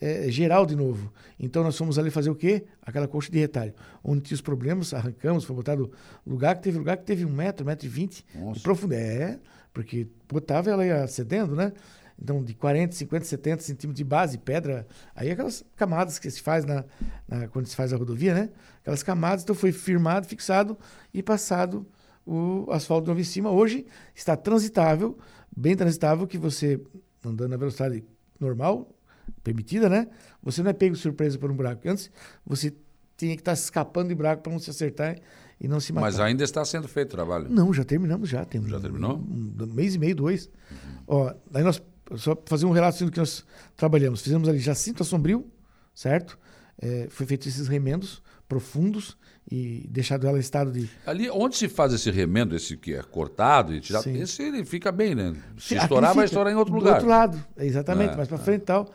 é, 0.00 0.30
geral 0.30 0.66
de 0.66 0.76
novo. 0.76 1.12
Então 1.38 1.62
nós 1.62 1.76
fomos 1.76 1.98
ali 1.98 2.10
fazer 2.10 2.30
o 2.30 2.34
quê? 2.34 2.64
Aquela 2.82 3.08
coxa 3.08 3.30
de 3.30 3.38
retalho. 3.38 3.72
Onde 4.02 4.22
tinha 4.22 4.34
os 4.34 4.40
problemas, 4.40 4.92
arrancamos, 4.92 5.44
foi 5.44 5.56
botado 5.56 5.90
lugar 6.26 6.56
que 6.56 6.62
teve 6.62 6.78
lugar 6.78 6.96
que 6.96 7.04
teve 7.04 7.24
um 7.24 7.32
metro, 7.32 7.64
um 7.64 7.68
metro 7.68 7.86
e 7.86 7.88
vinte 7.88 8.24
de 8.52 8.60
profundidade. 8.60 9.04
É, 9.04 9.38
porque 9.72 10.06
botava 10.28 10.70
ela 10.70 10.86
ia 10.86 11.06
cedendo, 11.06 11.56
né? 11.56 11.72
Então, 12.20 12.42
de 12.44 12.54
40, 12.54 12.94
50, 12.94 13.24
70 13.24 13.62
centímetros 13.62 13.96
de 13.96 14.04
base, 14.04 14.38
pedra, 14.38 14.86
aí 15.16 15.32
aquelas 15.32 15.64
camadas 15.74 16.16
que 16.16 16.30
se 16.30 16.40
faz 16.40 16.64
na, 16.64 16.84
na, 17.26 17.48
quando 17.48 17.66
se 17.66 17.74
faz 17.74 17.92
a 17.92 17.96
rodovia, 17.96 18.32
né? 18.32 18.50
Aquelas 18.84 19.02
camadas, 19.02 19.42
então 19.42 19.56
foi 19.56 19.72
firmado, 19.72 20.26
fixado 20.26 20.76
e 21.12 21.22
passado 21.22 21.86
o 22.26 22.70
asfalto 22.70 23.08
novo 23.08 23.18
em 23.18 23.24
cima. 23.24 23.50
Hoje 23.50 23.86
está 24.14 24.36
transitável, 24.36 25.16
bem 25.56 25.74
transitável, 25.74 26.26
que 26.26 26.36
você 26.36 26.78
andando 27.24 27.48
na 27.48 27.56
velocidade 27.56 28.04
normal, 28.38 28.94
permitida, 29.42 29.88
né? 29.88 30.06
Você 30.42 30.62
não 30.62 30.68
é 30.68 30.74
pego 30.74 30.94
de 30.94 31.00
surpresa 31.00 31.38
por 31.38 31.50
um 31.50 31.56
buraco. 31.56 31.88
Antes, 31.88 32.10
você 32.44 32.74
tinha 33.16 33.34
que 33.34 33.40
estar 33.40 33.52
tá 33.52 33.58
escapando 33.58 34.08
de 34.08 34.14
buraco 34.14 34.42
para 34.42 34.52
não 34.52 34.58
se 34.58 34.68
acertar 34.68 35.18
e 35.58 35.66
não 35.66 35.80
se 35.80 35.90
matar. 35.90 36.04
Mas 36.04 36.20
ainda 36.20 36.44
está 36.44 36.62
sendo 36.62 36.86
feito 36.86 37.12
o 37.12 37.16
trabalho? 37.16 37.46
Não, 37.48 37.72
já 37.72 37.84
terminamos 37.84 38.28
já. 38.28 38.44
Temos 38.44 38.68
já 38.68 38.78
terminou? 38.78 39.16
Um, 39.16 39.54
um, 39.62 39.66
mês 39.66 39.94
e 39.94 39.98
meio, 39.98 40.14
dois. 40.14 40.50
Uhum. 40.70 40.98
Ó, 41.06 41.34
daí 41.50 41.64
nós, 41.64 41.82
só 42.16 42.36
fazer 42.44 42.66
um 42.66 42.72
relato 42.72 42.96
assim 42.96 43.06
do 43.06 43.10
que 43.10 43.18
nós 43.18 43.46
trabalhamos. 43.74 44.20
Fizemos 44.20 44.46
ali 44.46 44.58
Jacinto 44.58 45.02
Sombrio, 45.04 45.46
certo? 45.94 46.38
É, 46.78 47.06
foi 47.08 47.24
feito 47.24 47.48
esses 47.48 47.66
remendos 47.66 48.22
profundos 48.48 49.16
e 49.50 49.86
deixado 49.90 50.26
ela 50.26 50.36
em 50.36 50.40
estado 50.40 50.72
de. 50.72 50.88
Ali, 51.06 51.30
onde 51.30 51.56
se 51.56 51.68
faz 51.68 51.92
esse 51.92 52.10
remendo, 52.10 52.54
esse 52.56 52.76
que 52.76 52.94
é 52.94 53.02
cortado 53.02 53.74
e 53.74 53.80
tirado, 53.80 54.04
Sim. 54.04 54.20
esse 54.20 54.42
ele 54.42 54.64
fica 54.64 54.90
bem, 54.90 55.14
né? 55.14 55.34
Se 55.58 55.74
Aqui 55.74 55.84
estourar, 55.84 56.10
fica, 56.10 56.16
vai 56.16 56.24
estourar 56.24 56.52
em 56.52 56.56
outro 56.56 56.74
lugar. 56.74 56.90
Do 56.90 56.94
outro 56.94 57.08
lado, 57.08 57.44
exatamente, 57.58 58.14
é, 58.14 58.16
mais 58.16 58.28
para 58.28 58.38
é. 58.38 58.40
frente 58.40 58.62
e 58.62 58.66
tal 58.66 58.90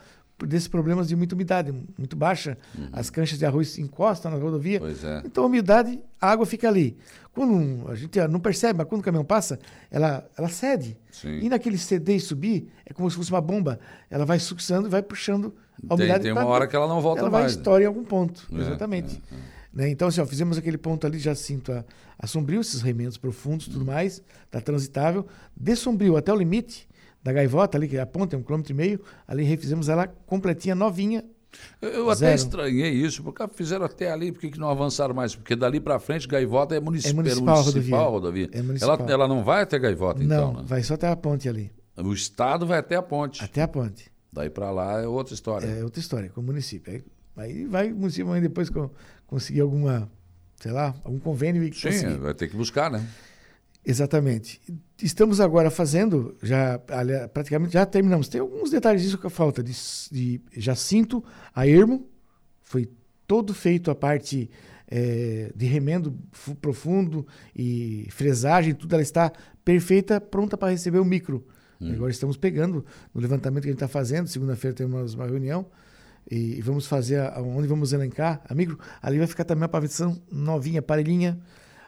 desses 0.46 0.68
problemas 0.68 1.08
de 1.08 1.16
muita 1.16 1.36
umidade, 1.36 1.74
muito 1.98 2.16
baixa. 2.16 2.58
Uhum. 2.78 2.90
As 2.92 3.10
canchas 3.10 3.38
de 3.38 3.46
arroz 3.46 3.78
encostam 3.78 4.32
na 4.32 4.38
rodovia. 4.38 4.80
É. 4.80 5.22
Então 5.26 5.44
a 5.44 5.48
umidade, 5.48 6.00
a 6.20 6.32
água 6.32 6.46
fica 6.46 6.68
ali. 6.68 6.98
Quando 7.34 7.90
a 7.90 7.96
gente 7.96 8.20
não 8.28 8.40
percebe, 8.40 8.78
mas 8.78 8.88
quando 8.88 9.02
o 9.02 9.04
caminhão 9.04 9.26
passa, 9.26 9.60
ela, 9.92 10.28
ela 10.38 10.50
cede. 10.50 10.98
Sim. 11.12 11.40
E 11.40 11.50
naquele 11.50 11.78
ceder 11.78 12.16
e 12.16 12.20
subir, 12.20 12.72
é 12.86 12.94
como 12.94 13.10
se 13.10 13.18
fosse 13.18 13.32
uma 13.32 13.42
bomba. 13.42 13.80
Ela 14.10 14.26
vai 14.26 14.40
succionando 14.40 14.88
e 14.88 14.92
vai 14.92 15.02
puxando 15.02 15.54
a 15.88 15.96
umidade. 15.96 16.24
Tem, 16.24 16.34
tem 16.34 16.44
uma 16.44 16.46
hora 16.46 16.68
que 16.68 16.76
ela 16.76 16.88
não 16.88 17.02
volta 17.02 17.22
ela 17.22 17.30
mais. 17.30 17.44
Ela 17.44 17.52
vai 17.52 17.58
estourar 17.58 17.82
em 17.82 17.86
algum 17.86 18.04
ponto. 18.04 18.48
É, 18.52 18.60
exatamente. 18.60 19.22
É, 19.32 19.36
é. 19.36 19.60
Né? 19.74 19.90
Então, 19.90 20.08
assim, 20.08 20.22
ó, 20.22 20.26
fizemos 20.26 20.58
aquele 20.58 20.78
ponto 20.78 21.06
ali, 21.06 21.20
já 21.20 21.36
sinto 21.36 21.72
a, 21.72 21.86
a 22.18 22.28
sombrio, 22.28 22.62
esses 22.62 22.82
remendos 22.82 23.18
profundos 23.18 23.68
tudo 23.68 23.86
mais, 23.86 24.22
tá 24.50 24.60
transitável. 24.60 25.26
De 25.56 25.76
sombrio 25.76 26.18
até 26.18 26.34
o 26.34 26.36
limite, 26.36 26.88
da 27.24 27.32
gaivota 27.32 27.78
ali, 27.78 27.88
que 27.88 27.98
é 27.98 28.02
a 28.02 28.06
ponta, 28.06 28.36
é 28.36 28.40
um 28.40 28.44
quilômetro 28.44 28.72
e 28.72 28.76
meio, 28.76 29.02
ali 29.28 29.44
refizemos 29.44 29.90
ela 29.90 30.08
completinha, 30.08 30.74
novinha. 30.74 31.24
Eu, 31.82 31.90
eu 31.90 32.10
até 32.10 32.34
estranhei 32.34 32.92
isso, 32.92 33.24
porque 33.24 33.48
fizeram 33.50 33.86
até 33.86 34.12
ali, 34.12 34.32
por 34.32 34.40
que 34.40 34.60
não 34.60 34.70
avançaram 34.70 35.16
mais? 35.16 35.36
Porque 35.36 35.56
dali 35.56 35.80
para 35.80 36.00
frente, 36.00 36.28
gaivota 36.28 36.76
é 36.76 36.80
municipal, 36.80 37.12
é 37.12 37.16
municipal, 37.16 37.56
é 37.56 37.64
municipal 37.64 38.00
a 38.00 38.10
rodovia. 38.10 38.46
rodovia. 38.46 38.50
É 38.54 38.62
municipal. 38.62 38.96
Ela, 39.00 39.12
ela 39.12 39.28
não 39.28 39.44
vai 39.44 39.64
até 39.64 39.80
gaivota, 39.80 40.24
então? 40.24 40.54
Não, 40.54 40.62
né? 40.62 40.66
vai 40.68 40.84
só 40.84 40.94
até 40.94 41.08
a 41.08 41.16
ponte 41.16 41.50
ali. 41.50 41.72
O 41.98 42.14
Estado 42.14 42.66
vai 42.66 42.80
até 42.80 42.96
a 42.96 43.02
ponte. 43.02 43.44
Até 43.44 43.62
a 43.62 43.68
ponte. 43.68 44.12
Daí 44.32 44.50
para 44.50 44.72
lá 44.72 45.02
é 45.02 45.08
outra 45.08 45.34
história. 45.34 45.66
É 45.66 45.84
outra 45.84 46.00
história, 46.00 46.30
com 46.30 46.42
o 46.42 46.44
município. 46.44 46.94
Aí, 46.94 47.04
aí 47.38 47.66
vai 47.66 47.92
o 47.92 47.96
município 47.96 48.40
depois 48.42 48.70
conseguir 49.26 49.62
alguma, 49.62 50.10
sei 50.60 50.72
lá, 50.72 50.96
algum 51.04 51.20
convênio. 51.20 51.64
E 51.64 51.74
Sim, 51.74 51.90
conseguir. 51.90 52.18
vai 52.18 52.34
ter 52.34 52.48
que 52.48 52.56
buscar, 52.56 52.92
né? 52.92 53.06
Exatamente. 53.86 54.62
Estamos 55.02 55.40
agora 55.40 55.72
fazendo, 55.72 56.36
já 56.44 56.80
praticamente 57.34 57.74
já 57.74 57.86
terminamos. 57.86 58.28
Tem 58.28 58.42
alguns 58.42 58.70
detalhes 58.70 59.02
disso 59.02 59.18
que 59.18 59.30
falta 59.30 59.64
de, 59.64 59.74
de 60.12 60.42
Jacinto 60.56 61.24
a 61.56 61.68
Ermo, 61.68 62.08
foi 62.62 62.90
todo 63.26 63.54
feito 63.54 63.90
a 63.90 63.96
parte 63.96 64.50
é, 64.88 65.52
de 65.56 65.66
remendo 65.66 66.16
profundo 66.62 67.26
e 67.56 68.08
fresagem, 68.12 68.74
tudo 68.74 68.94
ela 68.94 69.02
está 69.02 69.32
perfeita, 69.64 70.20
pronta 70.20 70.58
para 70.58 70.72
receber 70.72 71.00
o 71.00 71.06
micro. 71.06 71.46
Hum. 71.82 71.94
Agora 71.94 72.12
estamos 72.12 72.38
pegando 72.38 72.86
no 73.14 73.22
levantamento 73.22 73.64
que 73.64 73.70
a 73.70 73.72
gente 73.72 73.78
está 73.84 73.88
fazendo. 73.88 74.28
Segunda-feira 74.28 74.76
temos 74.76 75.14
uma 75.14 75.26
reunião 75.26 75.66
e, 76.30 76.62
vamos 76.62 76.86
fazer 76.88 77.20
a, 77.20 77.42
onde 77.42 77.68
vamos 77.68 77.94
elencar 77.94 78.42
a 78.48 78.54
micro. 78.54 78.78
Ali 79.02 79.18
vai 79.18 79.28
ficar 79.28 79.46
também 79.46 79.66
a 79.66 79.70
pavimentação 79.70 80.22
novinha, 80.32 80.82
parelhinha, 80.82 81.40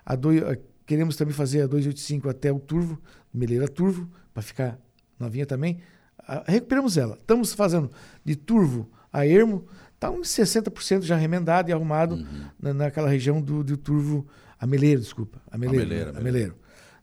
a, 0.06 0.16
do, 0.16 0.30
a 0.30 0.56
Queremos 0.92 1.16
também 1.16 1.34
fazer 1.34 1.62
a 1.62 1.68
285 1.68 2.28
até 2.28 2.52
o 2.52 2.60
Turvo, 2.60 3.02
Meleira 3.34 3.66
Turvo, 3.66 4.10
para 4.34 4.44
ficar 4.44 4.78
novinha 5.18 5.46
também. 5.46 5.80
Ah, 6.20 6.44
recuperamos 6.46 6.98
ela. 6.98 7.16
Estamos 7.16 7.54
fazendo 7.54 7.90
de 8.26 8.36
Turvo 8.36 8.92
a 9.14 9.26
Ermo, 9.26 9.66
está 9.94 10.10
uns 10.10 10.28
60% 10.28 11.04
já 11.04 11.16
remendado 11.16 11.70
e 11.70 11.74
arrumado 11.74 12.16
uhum. 12.16 12.46
na, 12.60 12.74
naquela 12.74 13.08
região 13.08 13.42
do, 13.42 13.64
do 13.64 13.78
Turvo, 13.78 14.28
a 14.60 14.68
Meleiro, 14.68 15.00
desculpa. 15.00 15.42
A 15.50 15.58
Meleiro. 15.58 15.82
A 15.82 15.88
Meleiro. 15.88 16.12
Né? 16.12 16.20
A 16.20 16.24
Meleiro. 16.24 16.56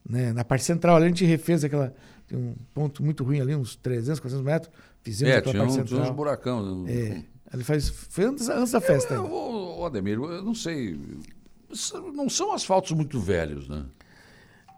Né? 0.07 0.33
Na 0.35 0.45
parte 0.45 0.65
central, 0.65 0.97
ali 0.97 1.07
a 1.07 1.09
gente 1.09 1.25
refez 1.25 1.65
aquela. 1.65 1.95
Tem 2.29 2.39
um 2.39 2.55
ponto 2.75 3.03
muito 3.03 3.25
ruim 3.25 3.41
ali, 3.41 3.55
uns 3.55 3.75
300, 3.77 4.21
400 4.21 4.45
metros. 4.45 4.73
Fizemos 5.03 5.35
é, 5.35 5.41
tinha, 5.41 5.63
um, 5.65 5.71
central. 5.71 5.87
tinha 5.87 6.03
uns 6.03 6.17
buracão. 6.17 6.85
É. 6.87 7.25
Ali 7.51 7.65
faz, 7.65 7.89
foi 7.89 8.27
antes, 8.27 8.49
antes 8.49 8.73
da 8.73 8.81
festa. 8.81 9.15
Eu, 9.15 9.27
eu, 9.27 9.85
Ademir, 9.87 10.19
eu 10.19 10.43
não 10.43 10.55
sei 10.55 10.99
não 12.15 12.29
são 12.29 12.53
asfaltos 12.53 12.93
muito 12.93 13.21
velhos, 13.21 13.69
né? 13.69 13.85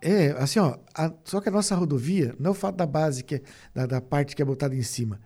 É, 0.02 0.30
assim, 0.32 0.58
ó, 0.58 0.78
a, 0.94 1.12
só 1.24 1.40
que 1.40 1.48
a 1.48 1.52
nossa 1.52 1.74
rodovia, 1.74 2.34
não 2.38 2.48
é 2.48 2.50
o 2.52 2.54
fato 2.54 2.76
da 2.76 2.86
base, 2.86 3.22
que 3.22 3.36
é, 3.36 3.42
da, 3.74 3.86
da, 3.86 4.00
parte 4.00 4.34
que 4.34 4.40
é 4.40 4.44
botada 4.44 4.74
em 4.74 4.82
cima. 4.82 5.20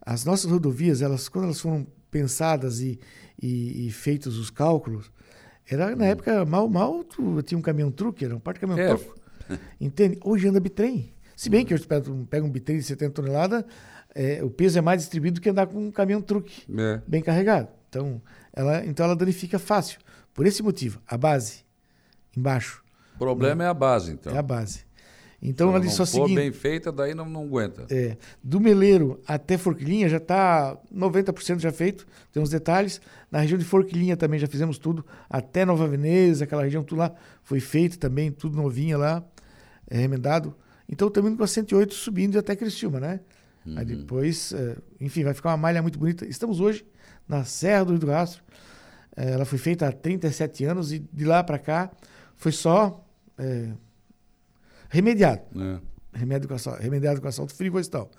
As 0.00 0.24
nossas 0.24 0.50
rodovias, 0.50 1.02
elas, 1.02 1.28
quando 1.28 1.46
elas 1.46 1.60
foram 1.60 1.86
pensadas 2.10 2.80
e, 2.80 2.98
e, 3.42 3.86
e 3.86 3.90
feitos 3.90 4.38
os 4.38 4.48
cálculos, 4.48 5.10
era 5.68 5.94
na 5.96 6.04
hum. 6.04 6.08
época 6.08 6.44
mal, 6.44 6.68
mal 6.68 7.02
tu, 7.04 7.42
tinha 7.42 7.58
um 7.58 7.62
caminhão 7.62 7.90
truque, 7.90 8.24
era 8.24 8.36
um 8.36 8.40
parte 8.40 8.56
de 8.56 8.66
caminhão 8.66 8.86
é. 8.86 8.96
truque. 8.96 9.20
Entende? 9.80 10.18
Hoje 10.24 10.46
anda 10.46 10.60
bitrem. 10.60 11.12
Se 11.40 11.48
bem 11.48 11.64
que 11.64 11.72
hoje 11.72 11.86
pega, 11.86 12.04
pega 12.28 12.44
um 12.44 12.50
bitrem 12.50 12.76
de 12.76 12.84
70 12.84 13.14
toneladas, 13.14 13.64
é, 14.14 14.44
o 14.44 14.50
peso 14.50 14.76
é 14.76 14.82
mais 14.82 15.00
distribuído 15.00 15.36
do 15.36 15.42
que 15.42 15.48
andar 15.48 15.66
com 15.68 15.86
um 15.86 15.90
caminhão 15.90 16.20
truque 16.20 16.64
é. 16.70 17.00
bem 17.06 17.22
carregado. 17.22 17.68
Então 17.88 18.20
ela, 18.52 18.84
então 18.84 19.06
ela 19.06 19.16
danifica 19.16 19.58
fácil. 19.58 20.00
Por 20.34 20.44
esse 20.44 20.62
motivo, 20.62 21.00
a 21.06 21.16
base, 21.16 21.64
embaixo. 22.36 22.84
O 23.14 23.18
problema 23.20 23.54
né? 23.54 23.64
é 23.64 23.68
a 23.68 23.72
base, 23.72 24.12
então. 24.12 24.34
É 24.34 24.38
a 24.38 24.42
base. 24.42 24.84
Então, 25.40 25.74
ali 25.74 25.88
só 25.88 26.04
seguindo. 26.04 26.36
bem 26.36 26.52
feita, 26.52 26.92
daí 26.92 27.14
não, 27.14 27.24
não 27.24 27.44
aguenta. 27.44 27.86
É. 27.88 28.18
Do 28.44 28.60
Meleiro 28.60 29.18
até 29.26 29.56
Forquilinha 29.56 30.10
já 30.10 30.18
está 30.18 30.76
90% 30.94 31.58
já 31.58 31.72
feito. 31.72 32.06
Tem 32.30 32.42
uns 32.42 32.50
detalhes. 32.50 33.00
Na 33.30 33.38
região 33.38 33.56
de 33.56 33.64
Forquilinha 33.64 34.14
também 34.14 34.38
já 34.38 34.46
fizemos 34.46 34.76
tudo. 34.76 35.06
Até 35.30 35.64
Nova 35.64 35.88
Veneza, 35.88 36.44
aquela 36.44 36.64
região, 36.64 36.84
tudo 36.84 36.98
lá 36.98 37.14
foi 37.42 37.60
feito 37.60 37.98
também, 37.98 38.30
tudo 38.30 38.58
novinha 38.58 38.98
lá, 38.98 39.24
é, 39.88 39.96
remendado. 39.96 40.54
Então, 40.90 41.08
também 41.08 41.36
com 41.36 41.44
a 41.44 41.46
108 41.46 41.94
subindo 41.94 42.38
até 42.38 42.56
Criciúma, 42.56 42.98
né? 42.98 43.20
Uhum. 43.64 43.78
Aí 43.78 43.84
depois, 43.84 44.52
é, 44.52 44.76
enfim, 45.00 45.22
vai 45.22 45.32
ficar 45.32 45.50
uma 45.50 45.56
malha 45.56 45.80
muito 45.80 45.98
bonita. 45.98 46.26
Estamos 46.26 46.60
hoje 46.60 46.84
na 47.28 47.44
Serra 47.44 47.84
do 47.84 47.90
Rio 47.92 48.00
do 48.00 48.06
Rastro. 48.08 48.42
É, 49.16 49.30
ela 49.32 49.44
foi 49.44 49.58
feita 49.58 49.86
há 49.86 49.92
37 49.92 50.64
anos 50.64 50.92
e 50.92 50.98
de 50.98 51.24
lá 51.24 51.44
para 51.44 51.58
cá 51.58 51.90
foi 52.34 52.50
só 52.50 53.06
é, 53.38 53.70
remediado. 54.88 55.42
É. 55.56 56.18
Remédio 56.18 56.48
com 56.48 56.54
assalto, 56.54 56.82
remediado 56.82 57.20
com 57.20 57.28
assalto 57.28 57.54
frigoestal. 57.54 58.10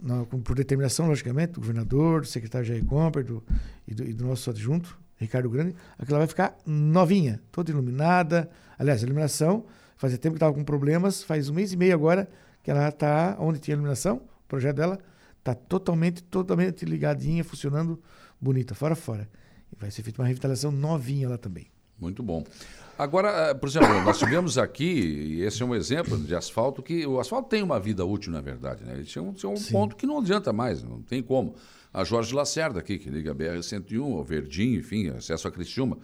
Na, 0.00 0.24
por 0.24 0.56
determinação, 0.56 1.06
logicamente, 1.06 1.52
do 1.52 1.60
governador, 1.60 2.22
do 2.22 2.26
secretário 2.26 2.66
Jair 2.66 2.84
Comper 2.84 3.22
do, 3.22 3.42
e, 3.86 3.94
do, 3.94 4.04
e 4.04 4.14
do 4.14 4.24
nosso 4.24 4.48
adjunto, 4.48 4.98
Ricardo 5.16 5.50
Grande, 5.50 5.76
aquela 5.98 6.18
vai 6.18 6.26
ficar 6.26 6.56
novinha, 6.66 7.40
toda 7.52 7.70
iluminada. 7.70 8.50
Aliás, 8.78 9.02
a 9.02 9.06
iluminação, 9.06 9.66
fazia 10.02 10.18
tempo 10.18 10.34
que 10.34 10.38
estava 10.38 10.52
com 10.52 10.64
problemas, 10.64 11.22
faz 11.22 11.48
um 11.48 11.54
mês 11.54 11.72
e 11.72 11.76
meio 11.76 11.94
agora 11.94 12.28
que 12.60 12.72
ela 12.72 12.88
está 12.88 13.36
onde 13.38 13.60
tinha 13.60 13.74
iluminação, 13.76 14.16
o 14.16 14.48
projeto 14.48 14.74
dela 14.74 14.98
está 15.38 15.54
totalmente, 15.54 16.24
totalmente 16.24 16.84
ligadinha, 16.84 17.44
funcionando 17.44 18.02
bonita, 18.40 18.74
fora 18.74 18.96
fora. 18.96 19.28
E 19.72 19.76
vai 19.80 19.92
ser 19.92 20.02
feita 20.02 20.20
uma 20.20 20.26
revitalização 20.26 20.72
novinha 20.72 21.28
lá 21.28 21.38
também. 21.38 21.68
Muito 22.00 22.20
bom. 22.20 22.42
Agora, 22.98 23.50
eh, 23.50 23.54
por 23.54 23.68
exemplo, 23.68 23.88
nós 24.02 24.18
tivemos 24.18 24.58
aqui, 24.58 24.84
e 24.84 25.42
esse 25.42 25.62
é 25.62 25.64
um 25.64 25.72
exemplo 25.72 26.18
de 26.18 26.34
asfalto, 26.34 26.82
que 26.82 27.06
o 27.06 27.20
asfalto 27.20 27.48
tem 27.48 27.62
uma 27.62 27.78
vida 27.78 28.04
útil, 28.04 28.32
na 28.32 28.40
verdade. 28.40 28.84
Né? 28.84 28.94
Ele 28.94 29.04
tinha 29.04 29.22
um, 29.22 29.32
tinha 29.32 29.50
um 29.50 29.62
ponto 29.70 29.94
que 29.94 30.04
não 30.04 30.18
adianta 30.18 30.52
mais, 30.52 30.82
não 30.82 31.00
tem 31.00 31.22
como. 31.22 31.54
A 31.94 32.02
Jorge 32.02 32.34
Lacerda 32.34 32.80
aqui, 32.80 32.98
que 32.98 33.08
liga 33.08 33.30
a 33.30 33.34
BR-101, 33.36 34.00
o 34.00 34.24
Verdinho, 34.24 34.80
enfim, 34.80 35.10
acesso 35.10 35.46
a 35.46 35.50
Criciúma. 35.52 35.96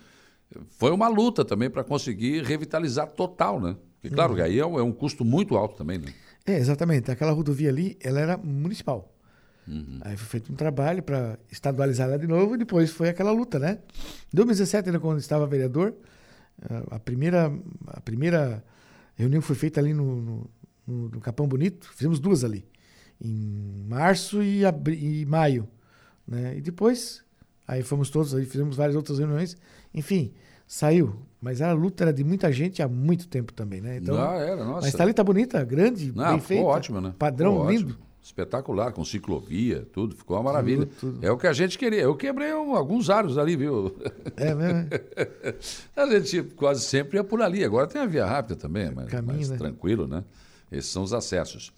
Foi 0.70 0.92
uma 0.92 1.09
luta 1.09 1.44
também 1.44 1.68
para 1.68 1.82
conseguir 1.82 2.44
revitalizar 2.44 3.11
total, 3.11 3.61
né? 3.61 3.76
E 4.03 4.11
claro, 4.11 4.34
uhum. 4.34 4.42
aí 4.42 4.59
é 4.59 4.66
um, 4.66 4.78
é 4.78 4.82
um 4.82 4.92
custo 4.92 5.24
muito 5.24 5.57
alto 5.57 5.76
também, 5.76 5.99
né? 5.99 6.12
É, 6.46 6.57
exatamente. 6.57 7.11
Aquela 7.11 7.32
rodovia 7.32 7.68
ali, 7.68 7.99
ela 8.01 8.20
era 8.20 8.36
municipal. 8.36 9.12
Uhum. 9.66 9.99
Aí 10.01 10.16
foi 10.16 10.26
feito 10.26 10.53
um 10.53 10.57
trabalho 10.57 11.03
para 11.03 11.38
estadualizar 11.51 12.09
ela 12.09 12.18
de 12.18 12.26
novo 12.26 12.55
e 12.55 12.59
depois 12.59 12.90
foi 12.90 13.09
aquela 13.09 13.30
luta, 13.30 13.59
né? 13.59 13.78
Em 14.32 14.36
2017, 14.36 14.88
ainda 14.88 15.01
quando 15.01 15.18
estava 15.18 15.46
vereador, 15.46 15.94
a 16.90 16.99
primeira, 16.99 17.53
a 17.86 18.01
primeira 18.01 18.64
reunião 19.14 19.42
foi 19.42 19.57
feita 19.57 19.80
ali 19.80 19.92
no, 19.92 20.20
no, 20.20 20.51
no, 20.86 21.09
no 21.11 21.20
Capão 21.20 21.46
Bonito, 21.46 21.92
fizemos 21.92 22.18
duas 22.18 22.44
ali, 22.44 22.64
em 23.20 23.84
março 23.86 24.42
e, 24.42 24.62
e 24.64 25.26
maio, 25.26 25.68
né? 26.26 26.57
E 26.57 26.61
depois, 26.61 27.22
aí 27.66 27.82
fomos 27.82 28.11
todos, 28.11 28.34
aí 28.34 28.44
fizemos 28.46 28.76
várias 28.76 28.96
outras 28.96 29.18
reuniões, 29.18 29.57
enfim, 29.94 30.32
saiu. 30.68 31.16
Mas 31.40 31.62
a 31.62 31.72
luta 31.72 32.04
era 32.04 32.12
de 32.12 32.22
muita 32.22 32.52
gente 32.52 32.82
há 32.82 32.88
muito 32.88 33.26
tempo 33.26 33.52
também, 33.52 33.80
né? 33.80 33.96
Então, 33.96 34.20
ah, 34.20 34.34
era, 34.34 34.64
nossa. 34.64 34.80
Mas 34.82 34.88
está 34.88 35.02
ali, 35.04 35.14
tá 35.14 35.24
bonita, 35.24 35.64
grande, 35.64 36.12
Não, 36.14 36.32
bem 36.32 36.40
feita. 36.40 36.64
ótimo, 36.64 37.00
né? 37.00 37.14
Padrão 37.18 37.52
ficou 37.52 37.70
lindo. 37.70 37.90
Ótimo. 37.90 38.08
Espetacular, 38.20 38.92
com 38.92 39.02
ciclovia, 39.04 39.86
tudo, 39.90 40.14
ficou 40.14 40.36
uma 40.36 40.42
maravilha. 40.42 40.84
Tudo, 40.84 41.12
tudo. 41.14 41.26
É 41.26 41.30
o 41.30 41.38
que 41.38 41.46
a 41.46 41.52
gente 41.54 41.78
queria. 41.78 42.02
Eu 42.02 42.14
quebrei 42.14 42.52
um, 42.52 42.74
alguns 42.74 43.08
aros 43.08 43.38
ali, 43.38 43.56
viu? 43.56 43.96
É 44.36 44.54
mesmo? 44.54 44.88
a 45.96 46.06
gente 46.06 46.42
quase 46.54 46.82
sempre 46.82 47.16
ia 47.16 47.24
por 47.24 47.40
ali. 47.40 47.64
Agora 47.64 47.86
tem 47.86 48.02
a 48.02 48.06
via 48.06 48.26
rápida 48.26 48.54
também, 48.54 48.90
mas, 48.94 49.08
Caminho, 49.08 49.34
mais 49.34 49.48
né? 49.48 49.56
tranquilo, 49.56 50.06
né? 50.06 50.24
Esses 50.70 50.90
são 50.90 51.02
os 51.02 51.14
acessos. 51.14 51.72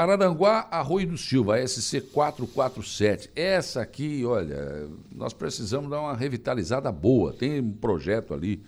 Araranguá, 0.00 0.66
Arroio 0.70 1.08
do 1.08 1.18
Silva, 1.18 1.58
SC 1.68 2.00
447. 2.00 3.30
Essa 3.36 3.82
aqui, 3.82 4.24
olha, 4.24 4.88
nós 5.14 5.34
precisamos 5.34 5.90
dar 5.90 6.00
uma 6.00 6.16
revitalizada 6.16 6.90
boa. 6.90 7.34
Tem 7.34 7.60
um 7.60 7.70
projeto 7.70 8.32
ali 8.32 8.62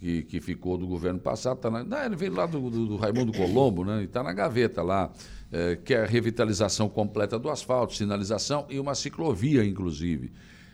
que, 0.00 0.22
que 0.22 0.40
ficou 0.40 0.76
do 0.76 0.84
governo 0.84 1.20
passado. 1.20 1.58
Tá 1.58 1.70
na, 1.70 1.84
não, 1.84 2.04
ele 2.04 2.16
veio 2.16 2.34
lá 2.34 2.46
do, 2.46 2.68
do, 2.68 2.84
do 2.84 2.96
Raimundo 2.96 3.32
Colombo, 3.32 3.84
né? 3.84 4.00
E 4.00 4.04
está 4.06 4.24
na 4.24 4.32
gaveta 4.32 4.82
lá, 4.82 5.12
é, 5.52 5.76
que 5.76 5.94
é 5.94 6.02
a 6.02 6.04
revitalização 6.06 6.88
completa 6.88 7.38
do 7.38 7.48
asfalto, 7.48 7.94
sinalização 7.94 8.66
e 8.68 8.80
uma 8.80 8.96
ciclovia, 8.96 9.64
inclusive. 9.64 10.32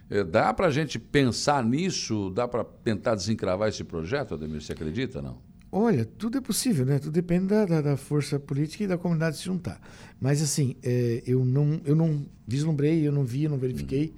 É, 0.08 0.24
dá 0.24 0.54
para 0.54 0.68
a 0.68 0.70
gente 0.70 0.98
pensar 0.98 1.62
nisso? 1.62 2.30
Dá 2.30 2.48
para 2.48 2.64
tentar 2.64 3.14
desencravar 3.14 3.68
esse 3.68 3.84
projeto, 3.84 4.32
Ademir? 4.32 4.62
Você 4.62 4.72
acredita, 4.72 5.20
não? 5.20 5.51
Olha, 5.74 6.04
tudo 6.04 6.36
é 6.36 6.40
possível, 6.42 6.84
né? 6.84 6.98
Tudo 6.98 7.14
depende 7.14 7.46
da, 7.46 7.64
da, 7.64 7.80
da 7.80 7.96
força 7.96 8.38
política 8.38 8.84
e 8.84 8.86
da 8.86 8.98
comunidade 8.98 9.38
se 9.38 9.44
juntar. 9.44 9.80
Mas, 10.20 10.42
assim, 10.42 10.76
é, 10.82 11.22
eu, 11.26 11.46
não, 11.46 11.80
eu 11.86 11.96
não 11.96 12.26
vislumbrei, 12.46 13.08
eu 13.08 13.10
não 13.10 13.24
vi, 13.24 13.44
eu 13.44 13.50
não 13.50 13.56
verifiquei, 13.56 14.12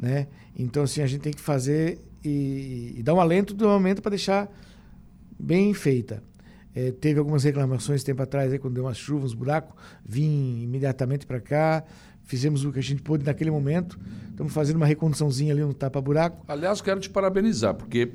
uhum. 0.00 0.08
né? 0.08 0.26
Então, 0.58 0.82
assim, 0.82 1.02
a 1.02 1.06
gente 1.06 1.20
tem 1.20 1.32
que 1.32 1.40
fazer 1.40 2.00
e, 2.24 2.94
e 2.96 3.02
dar 3.04 3.14
um 3.14 3.20
alento 3.20 3.54
do 3.54 3.68
momento 3.68 4.02
para 4.02 4.10
deixar 4.10 4.52
bem 5.38 5.72
feita. 5.72 6.20
É, 6.74 6.90
teve 6.90 7.20
algumas 7.20 7.44
reclamações 7.44 8.02
tempo 8.02 8.20
atrás, 8.22 8.52
aí, 8.52 8.58
quando 8.58 8.74
deu 8.74 8.84
umas 8.84 8.98
chuvas, 8.98 9.26
uns 9.30 9.34
buracos, 9.34 9.76
vim 10.04 10.60
imediatamente 10.60 11.24
para 11.24 11.40
cá, 11.40 11.84
fizemos 12.24 12.64
o 12.64 12.72
que 12.72 12.80
a 12.80 12.82
gente 12.82 13.00
pôde 13.00 13.24
naquele 13.24 13.52
momento. 13.52 13.96
Estamos 14.30 14.52
fazendo 14.52 14.76
uma 14.76 14.86
reconduçãozinha 14.86 15.54
ali 15.54 15.62
no 15.62 15.72
tapa-buraco. 15.72 16.44
Aliás, 16.48 16.80
quero 16.80 16.98
te 16.98 17.08
parabenizar, 17.08 17.74
porque, 17.74 18.12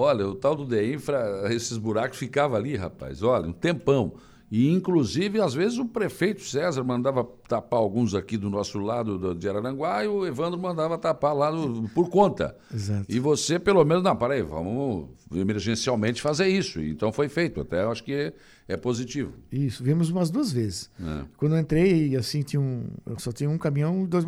olha, 0.00 0.26
o 0.26 0.34
tal 0.34 0.54
do 0.56 0.64
DEINFRA, 0.64 1.52
esses 1.52 1.76
buracos 1.76 2.18
ficavam 2.18 2.56
ali, 2.56 2.76
rapaz, 2.76 3.22
olha, 3.22 3.48
um 3.48 3.52
tempão. 3.52 4.14
E, 4.50 4.68
inclusive, 4.68 5.40
às 5.40 5.54
vezes 5.54 5.78
o 5.78 5.84
prefeito 5.84 6.42
César 6.42 6.82
mandava 6.82 7.22
tapar 7.46 7.78
alguns 7.78 8.16
aqui 8.16 8.36
do 8.36 8.50
nosso 8.50 8.80
lado 8.80 9.32
de 9.32 9.48
Araranguá 9.48 10.04
e 10.04 10.08
o 10.08 10.26
Evandro 10.26 10.58
mandava 10.58 10.98
tapar 10.98 11.32
lá 11.32 11.52
no, 11.52 11.88
por 11.90 12.10
conta. 12.10 12.56
Exato. 12.74 13.04
E 13.08 13.20
você, 13.20 13.60
pelo 13.60 13.84
menos, 13.84 14.02
não, 14.02 14.16
peraí, 14.16 14.42
vamos 14.42 15.08
emergencialmente 15.32 16.20
fazer 16.20 16.48
isso. 16.48 16.80
Então 16.80 17.12
foi 17.12 17.28
feito. 17.28 17.60
Até 17.60 17.84
acho 17.84 18.02
que 18.02 18.12
é, 18.12 18.32
é 18.66 18.76
positivo. 18.76 19.34
Isso, 19.52 19.84
vimos 19.84 20.10
umas 20.10 20.30
duas 20.30 20.50
vezes. 20.50 20.90
É. 21.00 21.24
Quando 21.36 21.54
eu 21.54 21.60
entrei, 21.60 22.16
assim, 22.16 22.42
tinha 22.42 22.60
um, 22.60 22.88
eu 23.06 23.20
só 23.20 23.30
tinha 23.30 23.48
um 23.48 23.56
caminhão 23.56 24.02
e 24.02 24.06
dois 24.08 24.24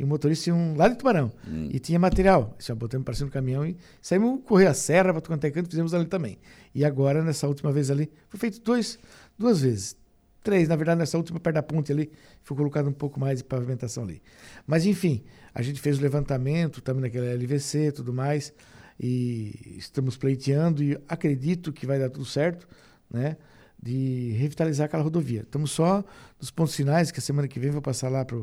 e 0.00 0.04
o 0.04 0.06
motorista 0.06 0.44
tinha 0.44 0.56
um 0.56 0.74
lá 0.74 0.88
de 0.88 0.96
Tubarão. 0.96 1.30
Hum. 1.46 1.68
E 1.70 1.78
tinha 1.78 1.98
material. 1.98 2.56
Já 2.58 2.74
botamos 2.74 3.04
para 3.04 3.12
cima 3.12 3.28
do 3.28 3.32
caminhão 3.34 3.66
e 3.66 3.76
saímos 4.00 4.40
correr 4.46 4.66
a 4.66 4.72
serra 4.72 5.12
para 5.12 5.20
quanto 5.20 5.44
é 5.44 5.50
canto, 5.50 5.68
fizemos 5.68 5.92
ali 5.92 6.06
também. 6.06 6.38
E 6.74 6.86
agora, 6.86 7.22
nessa 7.22 7.46
última 7.46 7.70
vez 7.70 7.90
ali, 7.90 8.10
foi 8.30 8.40
feito 8.40 8.62
dois, 8.62 8.98
duas 9.38 9.60
vezes. 9.60 9.94
Três, 10.42 10.68
na 10.68 10.74
verdade, 10.74 11.00
nessa 11.00 11.18
última 11.18 11.38
perto 11.38 11.56
da 11.56 11.62
ponte 11.62 11.92
ali, 11.92 12.10
foi 12.42 12.56
colocado 12.56 12.88
um 12.88 12.94
pouco 12.94 13.20
mais 13.20 13.40
de 13.40 13.44
pavimentação 13.44 14.04
ali. 14.04 14.22
Mas, 14.66 14.86
enfim, 14.86 15.22
a 15.52 15.60
gente 15.60 15.78
fez 15.82 15.98
o 15.98 16.00
levantamento, 16.00 16.80
também 16.80 17.02
naquela 17.02 17.34
LVC 17.34 17.88
e 17.88 17.92
tudo 17.92 18.10
mais, 18.10 18.54
e 18.98 19.76
estamos 19.76 20.16
pleiteando 20.16 20.82
e 20.82 20.98
acredito 21.06 21.74
que 21.74 21.84
vai 21.84 21.98
dar 21.98 22.08
tudo 22.08 22.24
certo, 22.24 22.66
né? 23.10 23.36
De 23.78 24.32
revitalizar 24.38 24.86
aquela 24.86 25.02
rodovia. 25.02 25.42
Estamos 25.42 25.72
só 25.72 26.02
nos 26.40 26.50
pontos 26.50 26.74
finais, 26.74 27.10
que 27.10 27.18
a 27.18 27.22
semana 27.22 27.46
que 27.46 27.60
vem 27.60 27.70
vou 27.70 27.82
passar 27.82 28.08
lá 28.08 28.24
para 28.24 28.38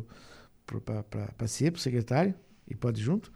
para 0.68 1.48
CIE, 1.48 1.72
para 1.72 1.80
o 1.80 1.82
secretário, 1.82 2.34
e 2.68 2.76
pode 2.76 3.02
junto. 3.02 3.32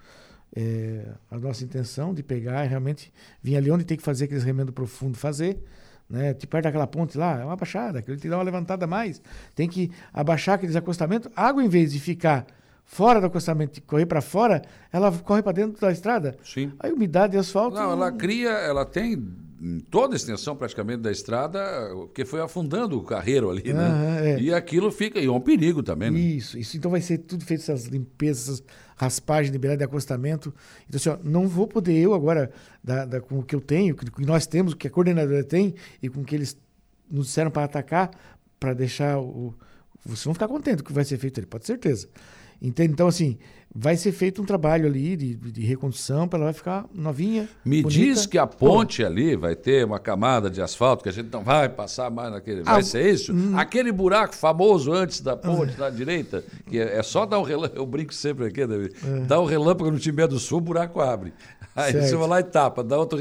É, 0.54 1.06
a 1.30 1.40
nossa 1.40 1.64
intenção 1.64 2.14
de 2.14 2.22
pegar 2.22 2.64
realmente 2.64 3.12
vir 3.42 3.56
ali 3.56 3.72
onde 3.72 3.86
tem 3.86 3.96
que 3.96 4.04
fazer 4.04 4.26
aqueles 4.26 4.44
remendo 4.44 4.74
profundo, 4.74 5.18
fazer, 5.18 5.64
né? 6.10 6.34
Tipo 6.34 6.52
perto 6.52 6.66
daquela 6.66 6.86
ponte 6.86 7.18
lá, 7.18 7.40
é 7.40 7.46
uma 7.46 7.56
baixada, 7.56 8.00
aquele 8.00 8.18
tem 8.18 8.24
que 8.24 8.30
dar 8.30 8.38
uma 8.38 8.44
levantada 8.44 8.84
a 8.84 8.88
mais. 8.88 9.22
Tem 9.56 9.70
que 9.70 9.90
abaixar 10.12 10.56
aqueles 10.56 10.76
acostamentos. 10.76 11.32
A 11.36 11.48
água, 11.48 11.64
em 11.64 11.70
vez 11.70 11.94
de 11.94 12.00
ficar 12.02 12.46
fora 12.84 13.22
do 13.22 13.28
acostamento 13.28 13.80
e 13.80 13.82
correr 13.82 14.06
para 14.06 14.20
fora, 14.20 14.62
ela 14.92 15.10
corre 15.20 15.42
para 15.42 15.54
dentro 15.54 15.80
da 15.80 15.92
estrada. 15.92 16.36
Sim. 16.44 16.74
A 16.78 16.90
umidade 16.90 17.38
e 17.38 17.40
asfalto. 17.40 17.78
Não, 17.78 17.92
ela 17.92 18.12
cria, 18.12 18.50
ela 18.50 18.86
tem 18.86 19.16
em 19.62 19.80
toda 19.80 20.16
a 20.16 20.18
extensão 20.18 20.56
praticamente 20.56 21.02
da 21.02 21.12
estrada, 21.12 21.60
porque 21.94 22.26
foi 22.26 22.42
afundando 22.42 22.98
o 22.98 23.04
carreiro 23.04 23.52
ali, 23.52 23.72
né? 23.72 24.34
É. 24.34 24.42
E 24.42 24.52
aquilo 24.52 24.92
fica, 24.92 25.20
e 25.20 25.28
é 25.28 25.32
um 25.32 25.40
perigo 25.40 25.84
também, 25.84 26.10
né? 26.10 26.20
Isso, 26.20 26.58
isso. 26.58 26.76
Então 26.76 26.90
vai 26.90 27.00
ser 27.00 27.20
tudo 27.20 27.46
feito 27.46 27.62
essas 27.62 27.86
limpezas, 27.86 28.56
essas 28.56 28.64
raspagens 28.96 29.52
de 29.52 29.60
beirada 29.60 29.78
de 29.78 29.84
acostamento. 29.84 30.52
Então, 30.90 30.98
assim, 30.98 31.10
ó, 31.10 31.18
não 31.24 31.48
vou 31.48 31.68
poder 31.68 31.94
eu 31.94 32.16
agora, 32.16 32.52
da, 32.84 33.06
da, 33.06 33.22
com 33.22 33.38
o 33.38 33.44
que 33.44 33.56
eu 33.56 33.62
tenho, 33.62 33.96
com 33.96 34.04
o 34.04 34.12
que 34.12 34.26
nós 34.26 34.48
temos, 34.48 34.74
o 34.74 34.76
que 34.76 34.88
a 34.88 34.92
coordenadora 34.92 35.44
tem, 35.44 35.76
e 36.02 36.10
com 36.10 36.22
o 36.22 36.26
que 36.26 36.34
eles 36.34 36.58
nos 37.08 37.28
disseram 37.28 37.52
para 37.52 37.64
atacar, 37.64 38.10
para 38.60 38.74
deixar 38.74 39.20
o. 39.20 39.54
Vocês 40.04 40.24
vão 40.24 40.34
ficar 40.34 40.48
contentes 40.48 40.82
com 40.82 40.86
o 40.86 40.88
que 40.88 40.94
vai 40.94 41.06
ser 41.06 41.20
feito 41.20 41.40
ali, 41.40 41.46
pode 41.46 41.66
ter 41.66 41.74
certeza. 41.74 42.10
Entende? 42.60 42.94
Então, 42.94 43.08
assim, 43.08 43.38
vai 43.74 43.96
ser 43.96 44.12
feito 44.12 44.42
um 44.42 44.46
trabalho 44.46 44.86
ali 44.86 45.16
de, 45.16 45.36
de 45.36 45.62
reconstrução 45.62 46.28
para 46.28 46.40
ela 46.40 46.46
vai 46.46 46.54
ficar 46.54 46.86
novinha. 46.94 47.48
Me 47.64 47.82
bonita. 47.82 48.00
diz 48.00 48.26
que 48.26 48.38
a 48.38 48.46
ponte 48.46 49.04
ali 49.04 49.36
vai 49.36 49.56
ter 49.56 49.86
uma 49.86 50.00
camada 50.00 50.50
de 50.50 50.62
asfalto 50.62 51.04
que 51.04 51.10
a 51.10 51.12
gente 51.12 51.32
não 51.32 51.44
vai 51.44 51.70
passar 51.70 52.12
mais 52.12 52.32
naquele. 52.32 52.64
Vai 52.64 52.82
ah, 52.82 52.84
ser 52.84 53.10
isso? 53.10 53.34
Hum. 53.34 53.58
Aquele 53.58 53.92
buraco 53.92 54.36
famoso 54.36 54.92
antes 54.92 55.22
da 55.22 55.38
ponte, 55.38 55.76
da 55.76 55.90
direita, 55.90 56.44
que 56.70 56.80
é, 56.80 56.98
é, 56.98 57.04
só 57.04 57.26
dar 57.26 57.40
um 57.40 57.44
relâmpago. 57.44 57.82
Eu 57.82 57.86
brinco 57.86 58.14
sempre 58.14 58.46
aqui, 58.46 58.66
David. 58.68 58.94
É. 59.04 59.20
Dá 59.22 59.40
um 59.40 59.46
relâmpago 59.46 59.90
no 59.90 60.00
time 60.00 60.28
do 60.28 60.38
sul, 60.38 60.58
o 60.58 60.62
buraco 60.62 61.00
abre. 61.00 61.34
Aí 61.74 61.94
certo. 61.94 62.08
você 62.08 62.16
vai 62.18 62.28
lá 62.28 62.40
e 62.42 62.44
tapa, 62.44 62.84
dá 62.84 62.98
outro 62.98 63.20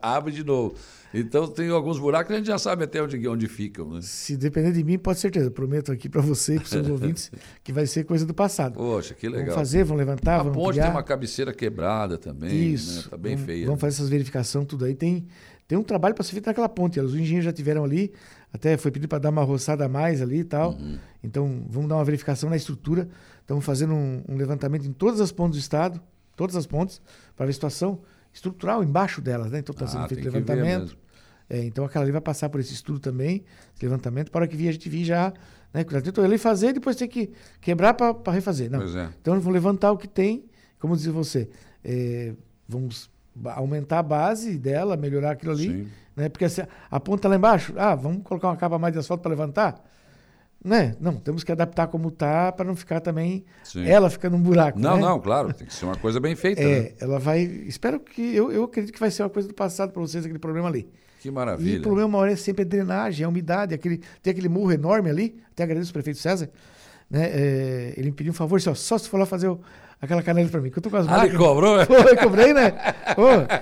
abre 0.00 0.32
de 0.32 0.42
novo. 0.42 0.74
Então 1.14 1.46
tem 1.46 1.68
alguns 1.68 1.98
buracos 1.98 2.28
que 2.28 2.32
a 2.34 2.36
gente 2.36 2.46
já 2.46 2.58
sabe 2.58 2.84
até 2.84 3.02
onde, 3.02 3.28
onde 3.28 3.46
ficam. 3.46 3.90
Né? 3.90 4.00
Se 4.02 4.36
depender 4.36 4.72
de 4.72 4.82
mim, 4.82 4.98
pode 4.98 5.18
certeza. 5.18 5.50
Prometo 5.50 5.92
aqui 5.92 6.08
para 6.08 6.22
você 6.22 6.54
e 6.54 6.56
para 6.56 6.64
os 6.64 6.70
seus 6.70 6.88
ouvintes 6.90 7.30
que 7.62 7.72
vai 7.72 7.86
ser 7.86 8.04
coisa 8.04 8.24
do 8.24 8.32
passado. 8.32 8.74
Poxa, 8.74 9.14
que 9.14 9.28
legal. 9.28 9.46
Vamos 9.46 9.54
fazer, 9.54 9.84
vamos 9.84 9.98
levantar, 9.98 10.40
a 10.40 10.42
vamos 10.44 10.54
ponte 10.54 10.72
criar. 10.72 10.84
tem 10.84 10.92
uma 10.92 11.02
cabeceira 11.02 11.52
quebrada 11.52 12.16
também. 12.16 12.50
Né? 12.50 12.56
Isso. 12.56 13.04
Né? 13.04 13.08
Tá 13.10 13.16
bem 13.16 13.36
feia. 13.36 13.66
Vamos 13.66 13.80
fazer 13.80 13.96
essas 13.96 14.08
verificações, 14.08 14.66
tudo 14.66 14.84
aí. 14.84 14.94
Tem, 14.94 15.26
tem 15.68 15.76
um 15.76 15.82
trabalho 15.82 16.14
para 16.14 16.24
ser 16.24 16.32
feito 16.32 16.46
naquela 16.46 16.68
ponte. 16.68 16.98
Os 16.98 17.14
engenheiros 17.14 17.44
já 17.44 17.52
tiveram 17.52 17.84
ali, 17.84 18.12
até 18.52 18.76
foi 18.76 18.90
pedido 18.90 19.08
para 19.08 19.18
dar 19.18 19.30
uma 19.30 19.42
roçada 19.42 19.84
a 19.84 19.88
mais 19.88 20.22
ali 20.22 20.40
e 20.40 20.44
tal. 20.44 20.72
Uhum. 20.72 20.98
Então 21.22 21.64
vamos 21.68 21.88
dar 21.88 21.96
uma 21.96 22.04
verificação 22.04 22.48
na 22.48 22.56
estrutura. 22.56 23.08
Estamos 23.40 23.64
fazendo 23.64 23.92
um, 23.92 24.22
um 24.28 24.36
levantamento 24.36 24.86
em 24.86 24.92
todas 24.92 25.20
as 25.20 25.30
pontes 25.30 25.58
do 25.58 25.60
estado, 25.60 26.00
todas 26.36 26.56
as 26.56 26.66
pontes, 26.66 27.02
para 27.36 27.44
ver 27.44 27.50
a 27.50 27.54
situação 27.54 28.00
estrutural 28.32 28.82
embaixo 28.82 29.20
delas, 29.20 29.50
né? 29.50 29.58
Então 29.58 29.72
está 29.72 29.86
sendo 29.86 30.04
ah, 30.04 30.08
feito 30.08 30.24
levantamento. 30.24 30.96
É, 31.52 31.62
então 31.64 31.84
aquela 31.84 32.02
ali 32.02 32.10
vai 32.10 32.20
passar 32.22 32.48
por 32.48 32.60
esse 32.60 32.72
estudo 32.72 32.98
também, 32.98 33.44
esse 33.76 33.84
levantamento, 33.84 34.30
para 34.30 34.48
que 34.48 34.56
a 34.56 34.72
gente 34.72 34.88
vir 34.88 35.04
já, 35.04 35.34
né? 35.74 35.84
Tentou 35.84 36.24
ali 36.24 36.38
fazer 36.38 36.68
e 36.68 36.72
depois 36.72 36.96
tem 36.96 37.06
que 37.06 37.30
quebrar 37.60 37.92
para 37.92 38.32
refazer. 38.32 38.70
Não. 38.70 38.80
É. 38.80 39.10
Então 39.20 39.38
vamos 39.38 39.52
levantar 39.52 39.92
o 39.92 39.98
que 39.98 40.08
tem, 40.08 40.46
como 40.78 40.96
dizia 40.96 41.12
você, 41.12 41.50
é, 41.84 42.32
vamos 42.66 43.10
aumentar 43.54 43.98
a 43.98 44.02
base 44.02 44.56
dela, 44.56 44.96
melhorar 44.96 45.32
aquilo 45.32 45.52
ali, 45.52 45.66
Sim. 45.66 45.88
né? 46.16 46.30
Porque 46.30 46.46
assim, 46.46 46.62
a 46.90 46.98
ponta 46.98 47.28
lá 47.28 47.36
embaixo, 47.36 47.74
ah, 47.76 47.94
vamos 47.94 48.22
colocar 48.22 48.48
uma 48.48 48.56
capa 48.56 48.78
mais 48.78 48.94
de 48.94 49.00
asfalto 49.00 49.22
para 49.22 49.28
levantar? 49.28 49.84
Né? 50.64 50.96
Não, 50.98 51.16
temos 51.16 51.44
que 51.44 51.52
adaptar 51.52 51.88
como 51.88 52.08
está 52.08 52.50
para 52.50 52.64
não 52.64 52.76
ficar 52.76 53.00
também 53.00 53.44
Sim. 53.62 53.86
ela 53.86 54.08
ficando 54.08 54.36
um 54.36 54.40
buraco. 54.40 54.78
Não, 54.78 54.94
né? 54.94 55.02
não, 55.02 55.20
claro, 55.20 55.52
tem 55.52 55.66
que 55.66 55.74
ser 55.74 55.84
uma 55.84 55.96
coisa 55.96 56.18
bem 56.18 56.34
feita. 56.34 56.62
É, 56.62 56.80
né? 56.80 56.92
ela 56.98 57.18
vai. 57.18 57.42
Espero 57.42 58.00
que. 58.00 58.34
Eu, 58.34 58.50
eu 58.50 58.64
acredito 58.64 58.94
que 58.94 59.00
vai 59.00 59.10
ser 59.10 59.22
uma 59.22 59.28
coisa 59.28 59.48
do 59.48 59.54
passado 59.54 59.92
para 59.92 60.00
vocês, 60.00 60.24
aquele 60.24 60.38
problema 60.38 60.68
ali. 60.68 60.88
Que 61.22 61.30
maravilha. 61.30 61.76
E 61.76 61.78
o 61.78 61.82
problema 61.82 62.08
maior 62.08 62.28
é 62.28 62.34
sempre 62.34 62.62
a 62.62 62.64
drenagem, 62.64 63.24
a 63.24 63.28
umidade, 63.28 63.72
aquele, 63.72 64.00
tem 64.20 64.32
aquele 64.32 64.48
murro 64.48 64.72
enorme 64.72 65.08
ali. 65.08 65.40
Até 65.52 65.62
agradeço 65.62 65.90
o 65.90 65.92
prefeito 65.92 66.18
César. 66.18 66.50
Né? 67.08 67.30
É, 67.32 67.94
ele 67.96 68.10
me 68.10 68.12
pediu 68.12 68.32
um 68.32 68.34
favor, 68.34 68.60
só, 68.60 68.74
só 68.74 68.98
se 68.98 69.08
for 69.08 69.18
lá 69.18 69.24
fazer 69.24 69.46
o, 69.46 69.60
aquela 70.00 70.20
canela 70.20 70.48
para 70.48 70.60
mim, 70.60 70.68
que 70.68 70.78
eu 70.78 70.82
tô 70.82 70.90
com 70.90 70.96
as 70.96 71.06
ah, 71.06 71.24
ele 71.24 71.36
cobrou? 71.38 71.76
Pô, 71.86 71.94
eu 71.94 72.16
cobrei, 72.16 72.52
né? 72.52 72.72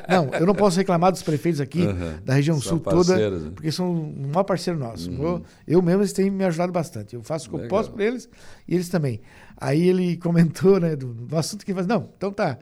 não, 0.09 0.31
eu 0.41 0.47
não 0.47 0.55
posso 0.55 0.79
reclamar 0.79 1.13
dos 1.13 1.23
prefeitos 1.23 1.61
aqui 1.61 1.83
uhum. 1.83 2.15
da 2.25 2.33
região 2.33 2.59
são 2.59 2.79
sul 2.79 2.81
toda, 2.81 3.31
né? 3.31 3.51
porque 3.55 3.71
são 3.71 3.93
o 3.93 4.27
maior 4.29 4.45
parceiro 4.45 4.79
nosso. 4.79 5.11
Uhum. 5.11 5.23
Eu, 5.23 5.43
eu, 5.69 5.83
mesmo, 5.83 6.01
eles 6.01 6.15
têm 6.15 6.31
me 6.31 6.45
ajudado 6.45 6.73
bastante. 6.73 7.15
Eu 7.15 7.23
faço 7.23 7.49
o 7.49 7.59
que 7.59 7.65
eu 7.65 7.69
posso 7.69 7.93
para 7.93 8.05
eles 8.05 8.27
e 8.67 8.75
eles 8.75 8.89
também. 8.89 9.21
Aí 9.55 9.87
ele 9.87 10.17
comentou, 10.23 10.81
né, 10.81 10.97
do, 10.97 11.13
do 11.13 11.37
assunto 11.37 11.67
que 11.67 11.75
falou, 11.75 11.89
não, 11.89 12.09
então 12.17 12.33
tá. 12.33 12.57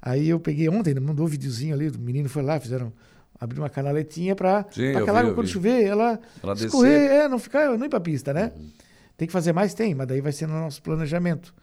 Aí 0.00 0.28
eu 0.28 0.38
peguei 0.38 0.68
ontem, 0.68 0.94
mandou 0.94 1.26
um 1.26 1.28
videozinho 1.28 1.74
ali, 1.74 1.88
o 1.88 1.98
menino 1.98 2.28
foi 2.28 2.44
lá, 2.44 2.60
fizeram 2.60 2.92
abrir 3.38 3.58
uma 3.58 3.70
canaletinha 3.70 4.34
para 4.34 4.60
aquela 4.60 5.20
água, 5.20 5.34
quando 5.34 5.48
chover, 5.48 5.84
ela, 5.84 6.18
ela 6.42 6.54
escorrer, 6.54 7.10
é, 7.10 7.28
não 7.28 7.38
ficar, 7.38 7.76
não 7.76 7.86
ir 7.86 7.88
para 7.88 8.00
pista, 8.00 8.32
né? 8.32 8.52
Uhum. 8.56 8.70
Tem 9.16 9.26
que 9.26 9.32
fazer 9.32 9.52
mais? 9.52 9.74
Tem, 9.74 9.94
mas 9.94 10.06
daí 10.06 10.20
vai 10.20 10.32
ser 10.32 10.46
no 10.46 10.54
nosso 10.54 10.82
planejamento. 10.82 11.54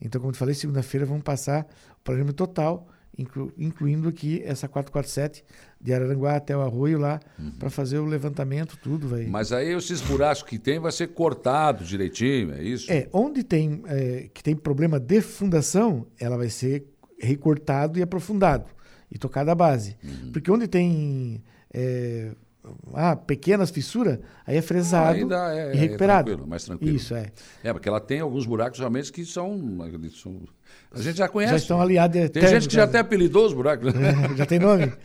Então, 0.00 0.20
como 0.20 0.32
eu 0.32 0.36
falei, 0.36 0.54
segunda-feira 0.54 1.06
vamos 1.06 1.22
passar 1.22 1.66
o 2.00 2.04
planejamento 2.04 2.36
total, 2.36 2.86
inclu, 3.16 3.52
incluindo 3.58 4.08
aqui 4.08 4.42
essa 4.44 4.68
447 4.68 5.44
de 5.80 5.92
Araranguá 5.92 6.36
até 6.36 6.56
o 6.56 6.60
Arroio 6.60 6.98
lá, 6.98 7.20
uhum. 7.38 7.50
para 7.52 7.70
fazer 7.70 7.98
o 7.98 8.04
levantamento, 8.04 8.78
tudo. 8.82 9.08
Vai. 9.08 9.26
Mas 9.26 9.52
aí 9.52 9.72
esses 9.72 10.00
buracos 10.00 10.42
que 10.42 10.58
tem 10.58 10.78
vai 10.78 10.92
ser 10.92 11.08
cortado 11.08 11.84
direitinho, 11.84 12.52
é 12.52 12.62
isso? 12.62 12.90
É, 12.90 13.08
onde 13.12 13.42
tem, 13.42 13.82
é, 13.86 14.28
que 14.32 14.42
tem 14.42 14.54
problema 14.54 15.00
de 15.00 15.20
fundação, 15.20 16.06
ela 16.18 16.36
vai 16.36 16.50
ser 16.50 16.84
recortado 17.20 17.98
e 17.98 18.02
aprofundado, 18.02 18.66
e 19.10 19.18
tocado 19.18 19.50
a 19.50 19.54
base. 19.54 19.96
Uhum. 20.04 20.32
Porque 20.32 20.50
onde 20.50 20.66
tem... 20.68 21.42
É, 21.72 22.30
ah, 22.94 23.16
pequenas 23.16 23.70
fissuras, 23.70 24.18
aí 24.46 24.56
é 24.56 24.62
fresado 24.62 25.16
Aí 25.16 25.24
dá, 25.26 25.54
é, 25.54 25.74
e 25.74 25.76
recuperado. 25.76 26.28
É 26.30 26.32
tranquilo, 26.32 26.48
mais 26.50 26.64
tranquilo. 26.64 26.96
Isso, 26.96 27.14
é. 27.14 27.26
É, 27.64 27.72
porque 27.72 27.88
ela 27.88 28.00
tem 28.00 28.20
alguns 28.20 28.44
buracos 28.44 28.78
realmente 28.78 29.10
que 29.12 29.24
são. 29.24 29.58
são- 30.14 30.42
a 30.92 31.00
gente 31.00 31.16
já 31.16 31.28
conhece. 31.28 31.52
Já 31.52 31.56
estão 31.56 31.80
aliados 31.80 32.14
Tem 32.14 32.24
eternos, 32.24 32.50
gente 32.50 32.68
que 32.68 32.74
já 32.74 32.80
cara. 32.86 32.90
até 32.90 32.98
apelidou 32.98 33.46
os 33.46 33.54
buracos. 33.54 33.94
né? 33.94 34.10
É, 34.10 34.12
já 34.36 34.44
tem 34.46 34.58
nome? 34.58 34.92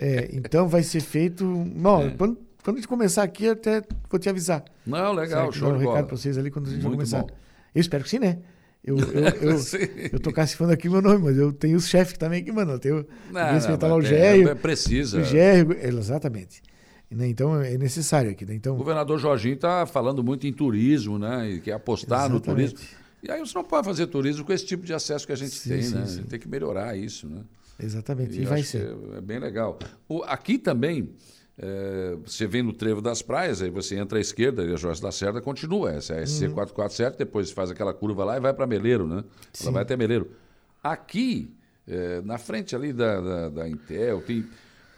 É, 0.00 0.28
então 0.32 0.66
vai 0.68 0.82
ser 0.82 1.00
feito. 1.00 1.44
Bom, 1.44 2.02
É. 2.06 2.10
quando, 2.10 2.38
quando 2.64 2.76
a 2.76 2.80
gente 2.80 2.88
começar 2.88 3.22
aqui, 3.22 3.44
eu 3.44 3.52
até 3.52 3.82
vou 4.10 4.18
te 4.18 4.28
avisar. 4.28 4.64
Não, 4.86 5.12
legal, 5.12 5.52
show 5.52 5.68
Dar 5.68 5.74
um 5.74 5.78
de 5.78 5.84
bola. 5.84 5.96
recado 5.96 6.08
pra 6.08 6.16
vocês 6.16 6.36
ali 6.38 6.50
quando 6.50 6.66
a 6.66 6.70
gente 6.70 6.82
Muito 6.82 6.94
começar. 6.96 7.22
bom. 7.22 7.28
Eu 7.74 7.80
espero 7.80 8.02
que 8.02 8.10
sim, 8.10 8.18
né? 8.18 8.38
Eu, 8.84 8.96
eu, 8.98 9.50
eu, 9.50 9.56
eu 10.12 10.20
tô 10.20 10.32
cacifando 10.32 10.72
aqui 10.72 10.88
meu 10.88 11.02
nome, 11.02 11.24
mas 11.24 11.36
eu 11.36 11.52
tenho 11.52 11.76
os 11.76 11.88
chefes 11.88 12.16
também 12.16 12.40
aqui, 12.42 12.50
mano. 12.52 12.72
Eu 12.72 12.78
tenho 12.78 13.06
Não, 13.30 13.46
que 13.46 13.52
respeitar 13.54 13.86
lá 13.86 13.96
o 13.96 14.02
Gério. 14.02 14.48
é, 14.48 14.54
precisa. 14.54 15.20
O 15.20 15.24
Gério, 15.24 15.76
exatamente. 15.80 16.62
Né, 17.10 17.28
Então 17.28 17.60
é 17.60 17.76
necessário 17.76 18.30
aqui. 18.30 18.44
Né? 18.44 18.52
O 18.52 18.56
Então, 18.56 18.76
governador 18.76 19.18
Jorginho 19.18 19.54
está 19.54 19.84
falando 19.86 20.22
muito 20.22 20.46
em 20.46 20.52
turismo, 20.52 21.18
né? 21.18 21.50
E 21.50 21.60
quer 21.60 21.72
apostar 21.72 22.28
no 22.28 22.36
Exatamente. 22.36 22.74
turismo. 22.74 22.98
E 23.22 23.30
aí 23.30 23.40
você 23.40 23.54
não 23.54 23.64
pode 23.64 23.84
fazer 23.86 24.06
turismo 24.06 24.44
com 24.44 24.52
esse 24.52 24.64
tipo 24.64 24.84
de 24.84 24.94
acesso 24.94 25.26
que 25.26 25.32
a 25.32 25.36
gente 25.36 25.54
Sim, 25.56 25.70
tem, 25.70 25.82
sim, 25.82 25.94
né? 25.94 26.06
sim. 26.06 26.22
Tem 26.22 26.38
que 26.38 26.48
melhorar 26.48 26.96
isso, 26.96 27.28
né? 27.28 27.42
exatamente. 27.80 28.38
E, 28.38 28.42
eu 28.44 28.48
vai 28.48 28.62
ser. 28.62 28.94
que 28.94 29.14
É, 29.14 29.18
é 29.18 29.20
bem 29.20 29.38
legal. 29.38 29.78
O- 30.08 30.22
aqui 30.22 30.58
também, 30.58 31.10
é, 31.58 32.16
você 32.24 32.46
vem 32.46 32.62
no 32.62 32.72
Trevo 32.72 33.00
das 33.02 33.20
Praias, 33.20 33.60
aí 33.60 33.68
você 33.70 33.96
entra 33.96 34.18
à 34.18 34.20
esquerda, 34.20 34.62
e 34.64 34.72
a 34.72 34.76
Jorge 34.76 35.02
da 35.02 35.10
Serra 35.10 35.40
continua. 35.40 35.90
Essa 35.92 36.14
é 36.14 36.16
a 36.18 36.20
Uhum. 36.20 36.54
SC447, 36.54 37.16
depois 37.16 37.50
faz 37.50 37.70
aquela 37.70 37.92
curva 37.92 38.24
lá 38.24 38.36
e 38.36 38.40
vai 38.40 38.54
para 38.54 38.66
Meleiro, 38.66 39.06
né? 39.06 39.24
Ela 39.60 39.72
vai 39.72 39.82
até 39.82 39.96
Meleiro. 39.96 40.30
Aqui, 40.82 41.52
é, 41.86 42.20
na 42.22 42.38
frente 42.38 42.76
ali 42.76 42.92
da, 42.92 43.20
da, 43.20 43.48
da 43.48 43.68
Intel, 43.68 44.22
tem, 44.22 44.46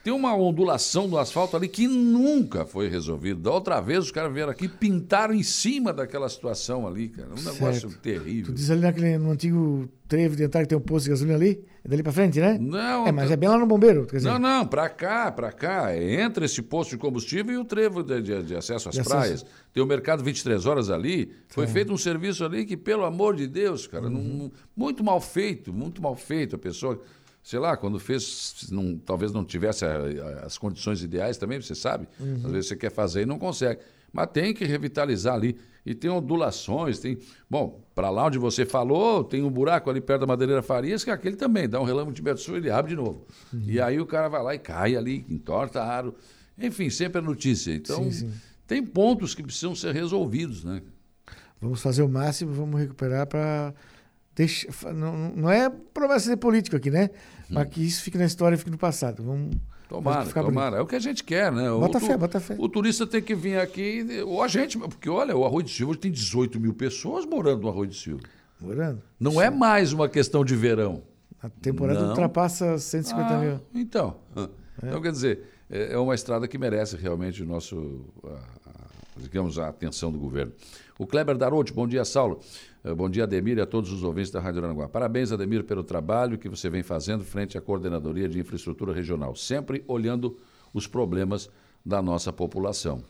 tem 0.03 0.12
uma 0.12 0.34
ondulação 0.34 1.09
do 1.09 1.18
asfalto 1.18 1.57
ali 1.57 1.68
que 1.68 1.86
nunca 1.86 2.64
foi 2.64 2.88
resolvido. 2.88 3.40
Da 3.40 3.51
outra 3.51 3.80
vez, 3.80 4.05
os 4.05 4.11
caras 4.11 4.32
vieram 4.32 4.51
aqui 4.51 4.64
e 4.64 4.68
pintaram 4.68 5.34
em 5.34 5.42
cima 5.42 5.92
daquela 5.92 6.28
situação 6.28 6.86
ali, 6.86 7.09
cara. 7.09 7.28
Um 7.30 7.42
negócio 7.42 7.88
Certo. 7.90 7.98
terrível. 8.01 8.46
Tu 8.46 8.53
diz 8.55 8.70
ali 8.70 8.80
naquele, 8.80 9.18
no 9.18 9.30
antigo 9.30 9.88
trevo 10.09 10.34
dentário 10.36 10.66
que 10.66 10.70
tem 10.70 10.78
um 10.78 10.80
posto 10.80 11.05
de 11.05 11.11
gasolina 11.11 11.36
ali? 11.36 11.64
É 11.82 11.88
dali 11.88 12.03
pra 12.03 12.12
frente, 12.12 12.38
né? 12.40 12.59
Não, 12.61 13.07
É, 13.07 13.12
mas 13.12 13.30
é 13.30 13.36
bem 13.36 13.48
lá 13.48 13.57
no 13.59 13.66
bombeiro. 13.66 14.07
Quer 14.07 14.16
dizer, 14.16 14.28
Não, 14.30 14.38
não, 14.38 14.66
para 14.66 14.88
cá, 14.90 15.32
para 15.32 15.51
cá. 15.51 15.96
Entre 15.96 16.44
esse 16.44 16.61
posto 16.61 16.90
de 16.90 16.98
combustível 16.98 17.55
e 17.55 17.57
o 17.59 17.64
trevo 17.64 18.03
de, 18.03 18.20
de- 18.20 18.42
de 18.42 18.55
acesso 18.55 18.88
às 18.90 18.94
De 18.94 19.01
acesso. 19.01 19.16
praias. 19.16 19.46
Tem 19.72 19.82
o 19.82 19.86
mercado 19.86 20.22
23 20.22 20.66
horas 20.66 20.90
ali. 20.90 21.32
Foi 21.48 21.66
feito 21.66 21.90
um 21.92 21.96
serviço 21.96 22.44
ali 22.44 22.66
que, 22.66 22.76
pelo 22.76 23.05
amor 23.05 23.34
de 23.34 23.46
Deus, 23.46 23.86
cara, 23.86 24.11
não- 24.11 24.22
não- 24.22 24.53
muito 24.76 25.03
mal 25.03 25.20
feito, 25.22 25.72
muito 25.72 26.03
mal 26.03 26.14
feito. 26.14 26.55
A 26.57 26.59
pessoa, 26.59 27.01
sei 27.43 27.59
lá, 27.59 27.76
quando 27.76 27.99
fez, 27.99 28.66
não- 28.70 28.97
talvez 28.99 29.32
não 29.32 29.45
tivesse 29.45 29.84
a- 29.84 29.97
a- 30.43 30.47
as 30.47 30.59
condições 30.59 31.03
ideais 31.03 31.36
também, 31.38 31.61
você 31.61 31.74
sabe. 31.74 32.07
Às 32.45 32.51
vezes 32.51 32.68
você 32.68 32.76
quer 32.76 32.91
fazer 32.91 33.22
e 33.22 33.26
não 33.26 33.38
consegue. 33.38 33.80
Mas 34.12 34.28
tem 34.32 34.53
que 34.53 34.64
revitalizar 34.64 35.34
ali. 35.34 35.57
E 35.86 35.95
tem 35.95 36.11
ondulações, 36.11 36.99
tem. 36.99 37.18
Bom, 37.49 37.80
para 37.95 38.11
lá 38.11 38.26
onde 38.26 38.38
você 38.38 38.66
falou, 38.66 39.24
tem 39.24 39.43
um 39.43 39.51
buraco 39.51 39.88
ali 39.88 40.01
perto 40.01 40.20
da 40.20 40.26
Madeireira 40.26 40.62
Farias, 40.62 41.03
que 41.03 41.09
é 41.11 41.12
aquele 41.12 41.36
também, 41.36 41.66
dá 41.68 41.80
um 41.80 41.84
relâmpago 41.84 42.12
de 42.14 42.20
Beto 42.20 42.41
Sul, 42.41 42.59
ele 42.59 42.70
abre 42.70 42.91
de 42.91 42.97
novo. 42.97 43.24
E 43.66 43.80
aí 43.80 43.99
o 43.99 44.05
cara 44.05 44.28
vai 44.28 44.43
lá 44.43 44.55
e 44.55 44.59
cai 44.59 44.95
ali, 44.95 45.24
entorta 45.28 45.82
aro. 45.82 46.14
Enfim, 46.59 46.91
sempre 46.91 47.18
é 47.20 47.24
notícia. 47.24 47.72
Então, 47.72 48.05
Sim, 48.05 48.11
sim. 48.11 48.30
tem 48.66 48.84
pontos 48.84 49.34
que 49.34 49.43
precisam 49.43 49.74
ser 49.74 49.95
resolvidos, 49.95 50.64
né? 50.64 50.82
Vamos 51.59 51.80
fazer 51.80 52.03
o 52.03 52.09
máximo, 52.09 52.53
vamos 52.53 52.78
recuperar 52.78 53.26
para 53.26 53.72
deixar. 54.45 54.93
Não, 54.93 55.30
não 55.36 55.51
é 55.51 55.68
promessa 55.70 56.30
de 56.30 56.36
político 56.36 56.76
aqui, 56.76 56.91
né? 56.91 57.11
Mas 57.49 57.68
que 57.68 57.84
isso 57.84 58.03
fique 58.03 58.16
na 58.18 58.24
história, 58.24 58.57
fique 58.59 58.70
no 58.70 58.78
passado. 58.78 59.22
Vamos 59.22 59.57
Tomara, 59.88 60.24
ficar 60.24 60.43
bonito. 60.43 60.55
tomara. 60.55 60.76
É 60.76 60.80
o 60.80 60.86
que 60.86 60.95
a 60.95 61.01
gente 61.01 61.24
quer, 61.24 61.51
né? 61.51 61.68
Bota 61.68 61.99
o, 61.99 62.01
fé, 62.01 62.16
bota 62.16 62.38
fé. 62.41 62.55
O 62.59 62.68
turista 62.68 63.07
tem 63.07 63.20
que 63.20 63.34
vir 63.34 63.59
aqui, 63.59 64.07
ou 64.24 64.43
a 64.43 64.47
gente, 64.49 64.78
porque 64.78 65.09
olha, 65.11 65.36
o 65.36 65.45
Arroio 65.45 65.64
de 65.64 65.72
Silva 65.72 65.97
tem 65.97 66.11
18 66.12 66.61
mil 66.61 66.72
pessoas 66.74 67.24
morando 67.26 67.62
no 67.62 67.68
Arroio 67.68 67.88
de 67.91 67.97
Silva. 67.97 68.22
Morando. 68.61 69.03
Não 69.18 69.41
é 69.43 69.51
mais 69.51 69.93
uma 69.93 70.09
questão 70.09 70.45
de 70.45 70.55
verão. 70.55 71.03
A 71.43 71.49
temporada 71.49 72.01
Não. 72.01 72.09
ultrapassa 72.11 72.78
150 72.78 73.34
Ah, 73.34 73.38
mil. 73.38 73.61
Então, 73.74 74.16
então, 74.82 75.01
quer 75.03 75.11
dizer, 75.11 75.41
é 75.70 75.95
é 75.95 75.99
uma 75.99 76.14
estrada 76.14 76.47
que 76.47 76.57
merece 76.59 76.97
realmente 76.97 77.43
o 77.43 77.47
nosso, 77.47 78.05
a- 78.24 78.70
a- 78.70 79.20
digamos, 79.22 79.59
a 79.59 79.68
atenção 79.68 80.12
do 80.12 80.18
governo. 80.18 80.53
O 81.01 81.07
Kleber 81.07 81.34
Darote, 81.38 81.72
bom 81.72 81.86
dia, 81.88 82.05
Saulo. 82.05 82.40
Eh, 82.84 82.92
Bom 82.92 83.09
dia, 83.09 83.24
Ademir, 83.24 83.57
e 83.57 83.61
a 83.62 83.64
todos 83.64 83.90
os 83.90 84.03
ouvintes 84.03 84.30
da 84.30 84.38
Rádio 84.38 84.62
Aranguá. 84.62 84.86
Parabéns, 84.86 85.32
Ademir, 85.32 85.64
pelo 85.64 85.82
trabalho 85.82 86.36
que 86.36 86.46
você 86.46 86.68
vem 86.68 86.82
fazendo 86.82 87.24
frente 87.24 87.57
à 87.57 87.61
Coordenadoria 87.62 88.28
de 88.28 88.38
Infraestrutura 88.38 88.92
Regional, 88.92 89.34
sempre 89.34 89.82
olhando 89.88 90.36
os 90.74 90.86
problemas 90.86 91.48
da 91.82 92.03
nossa 92.03 92.30
população. 92.30 93.03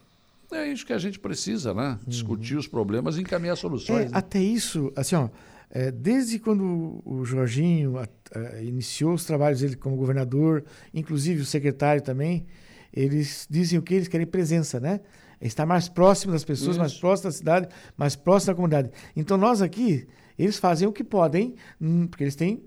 É 0.53 0.69
isso 0.73 0.87
que 0.87 0.93
a 0.93 0.99
gente 0.99 1.19
precisa, 1.19 1.75
né? 1.75 1.99
Discutir 2.07 2.57
os 2.57 2.69
problemas 2.69 3.17
e 3.17 3.23
encaminhar 3.23 3.55
É, 3.55 3.57
soluções. 3.57 4.05
né? 4.13 4.17
até 4.17 4.41
isso, 4.41 4.93
assim, 4.95 5.17
ó, 5.17 5.29
é, 5.69 5.91
desde 5.91 6.39
quando 6.39 7.03
o 7.05 7.25
Jorginho 7.25 7.99
a- 7.99 8.07
a- 8.37 8.63
iniciou 8.63 9.15
os 9.15 9.25
trabalhos 9.25 9.59
dele 9.63 9.75
como 9.75 9.97
governador, 9.97 10.63
inclusive 10.95 11.43
o 11.43 11.45
secretário 11.45 12.01
também, 12.03 12.47
eles 12.95 13.49
dizem 13.51 13.81
o 13.81 13.83
que 13.83 13.95
eles 13.95 14.07
querem 14.07 14.29
presença, 14.29 14.79
né? 14.79 15.01
É 15.41 15.47
Estar 15.47 15.65
mais 15.67 15.89
próximo 15.89 16.33
das 16.33 16.45
pessoas, 16.45 16.77
mais 16.77 16.93
Isso. 16.93 17.01
próximo 17.01 17.31
da 17.31 17.33
cidade, 17.37 17.69
mais 17.97 18.15
próximo 18.15 18.53
da 18.53 18.55
comunidade. 18.57 18.91
Então 19.17 19.37
nós 19.39 19.63
aqui, 19.63 20.07
eles 20.39 20.59
fazem 20.59 20.87
o 20.87 20.93
que 20.93 21.03
podem, 21.03 21.55
hum, 21.81 22.07
porque 22.07 22.25
eles 22.25 22.37
têm 22.37 22.63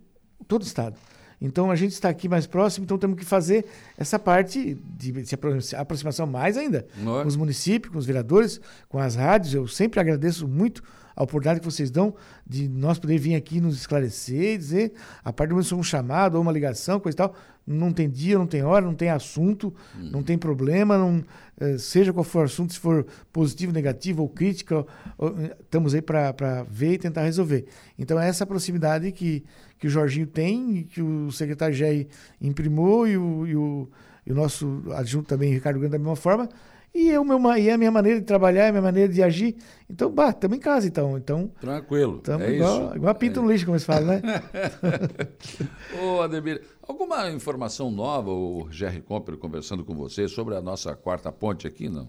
todo 0.47 0.63
o 0.63 0.65
estado. 0.65 0.97
Então 1.39 1.69
a 1.69 1.75
gente 1.75 1.91
está 1.91 2.07
aqui 2.09 2.29
mais 2.29 2.47
próximo, 2.47 2.85
então 2.85 2.97
temos 2.97 3.17
que 3.17 3.25
fazer 3.25 3.65
essa 3.97 4.17
parte 4.17 4.75
de 4.97 5.25
se 5.25 5.35
apro- 5.35 5.61
se 5.61 5.75
aproximação 5.75 6.25
mais 6.25 6.57
ainda 6.57 6.87
é? 6.97 7.03
com 7.03 7.27
os 7.27 7.35
municípios, 7.35 7.91
com 7.91 7.99
os 7.99 8.05
vereadores, 8.05 8.61
com 8.87 8.97
as 8.97 9.15
rádios. 9.15 9.53
Eu 9.53 9.67
sempre 9.67 9.99
agradeço 9.99 10.47
muito 10.47 10.81
a 11.15 11.23
oportunidade 11.23 11.59
que 11.59 11.65
vocês 11.65 11.91
dão 11.91 12.15
de 12.45 12.67
nós 12.67 12.99
poder 12.99 13.17
vir 13.17 13.35
aqui 13.35 13.59
nos 13.59 13.75
esclarecer, 13.75 14.57
dizer, 14.57 14.93
a 15.23 15.31
partir 15.31 15.49
do 15.49 15.53
momento 15.53 15.65
que 15.65 15.69
somos 15.69 15.87
chamados 15.87 16.35
ou 16.35 16.41
uma 16.41 16.51
ligação, 16.51 16.99
coisa 16.99 17.15
e 17.15 17.17
tal, 17.17 17.35
não 17.65 17.93
tem 17.93 18.09
dia, 18.09 18.37
não 18.37 18.45
tem 18.45 18.61
hora, 18.61 18.85
não 18.85 18.93
tem 18.93 19.09
assunto, 19.09 19.73
não 20.11 20.21
tem 20.21 20.37
problema, 20.37 20.97
não, 20.97 21.23
eh, 21.59 21.77
seja 21.77 22.11
qual 22.11 22.23
for 22.23 22.41
o 22.41 22.45
assunto, 22.45 22.73
se 22.73 22.79
for 22.79 23.05
positivo, 23.31 23.71
negativo 23.71 24.21
ou 24.21 24.27
crítica, 24.27 24.85
eh, 25.19 25.55
estamos 25.61 25.93
aí 25.93 26.01
para 26.01 26.65
ver 26.69 26.93
e 26.93 26.97
tentar 26.97 27.23
resolver. 27.23 27.65
Então 27.97 28.19
é 28.19 28.27
essa 28.27 28.45
proximidade 28.45 29.11
que, 29.13 29.45
que 29.79 29.87
o 29.87 29.89
Jorginho 29.89 30.27
tem 30.27 30.77
e 30.77 30.83
que 30.83 31.01
o 31.01 31.31
secretário 31.31 31.73
Jair 31.73 32.07
imprimou 32.41 33.07
e 33.07 33.17
o, 33.17 33.47
e 33.47 33.55
o, 33.55 33.89
e 34.25 34.31
o 34.31 34.35
nosso 34.35 34.83
adjunto 34.93 35.27
também, 35.29 35.53
Ricardo 35.53 35.79
Grande, 35.79 35.93
da 35.93 35.99
mesma 35.99 36.17
forma. 36.17 36.49
E, 36.95 37.09
é 37.09 37.19
o 37.19 37.25
meu, 37.25 37.39
e 37.57 37.69
é 37.69 37.73
a 37.73 37.77
minha 37.77 37.89
maneira 37.91 38.19
de 38.19 38.25
trabalhar, 38.25 38.65
é 38.65 38.69
a 38.69 38.71
minha 38.71 38.81
maneira 38.81 39.11
de 39.11 39.23
agir. 39.23 39.55
Então, 39.89 40.11
bah, 40.11 40.29
estamos 40.29 40.55
em 40.57 40.59
casa, 40.59 40.85
então. 40.87 41.17
Então, 41.17 41.51
Tranquilo. 41.59 42.17
estamos 42.17 42.45
é 42.45 42.51
igual, 42.53 42.85
isso. 42.87 42.95
igual 42.97 43.11
a 43.11 43.15
pinta 43.15 43.41
no 43.41 43.51
lixo, 43.51 43.65
como 43.65 43.75
eles 43.75 43.83
falam, 43.85 44.05
né? 44.05 44.21
Ô, 46.01 46.21
Ademir, 46.21 46.61
alguma 46.87 47.29
informação 47.31 47.89
nova, 47.89 48.29
o 48.29 48.67
Jerry 48.69 49.01
Comper 49.01 49.37
conversando 49.37 49.83
com 49.83 49.95
você 49.95 50.27
sobre 50.27 50.55
a 50.55 50.61
nossa 50.61 50.95
quarta 50.95 51.31
ponte 51.31 51.65
aqui, 51.67 51.89
não? 51.89 52.07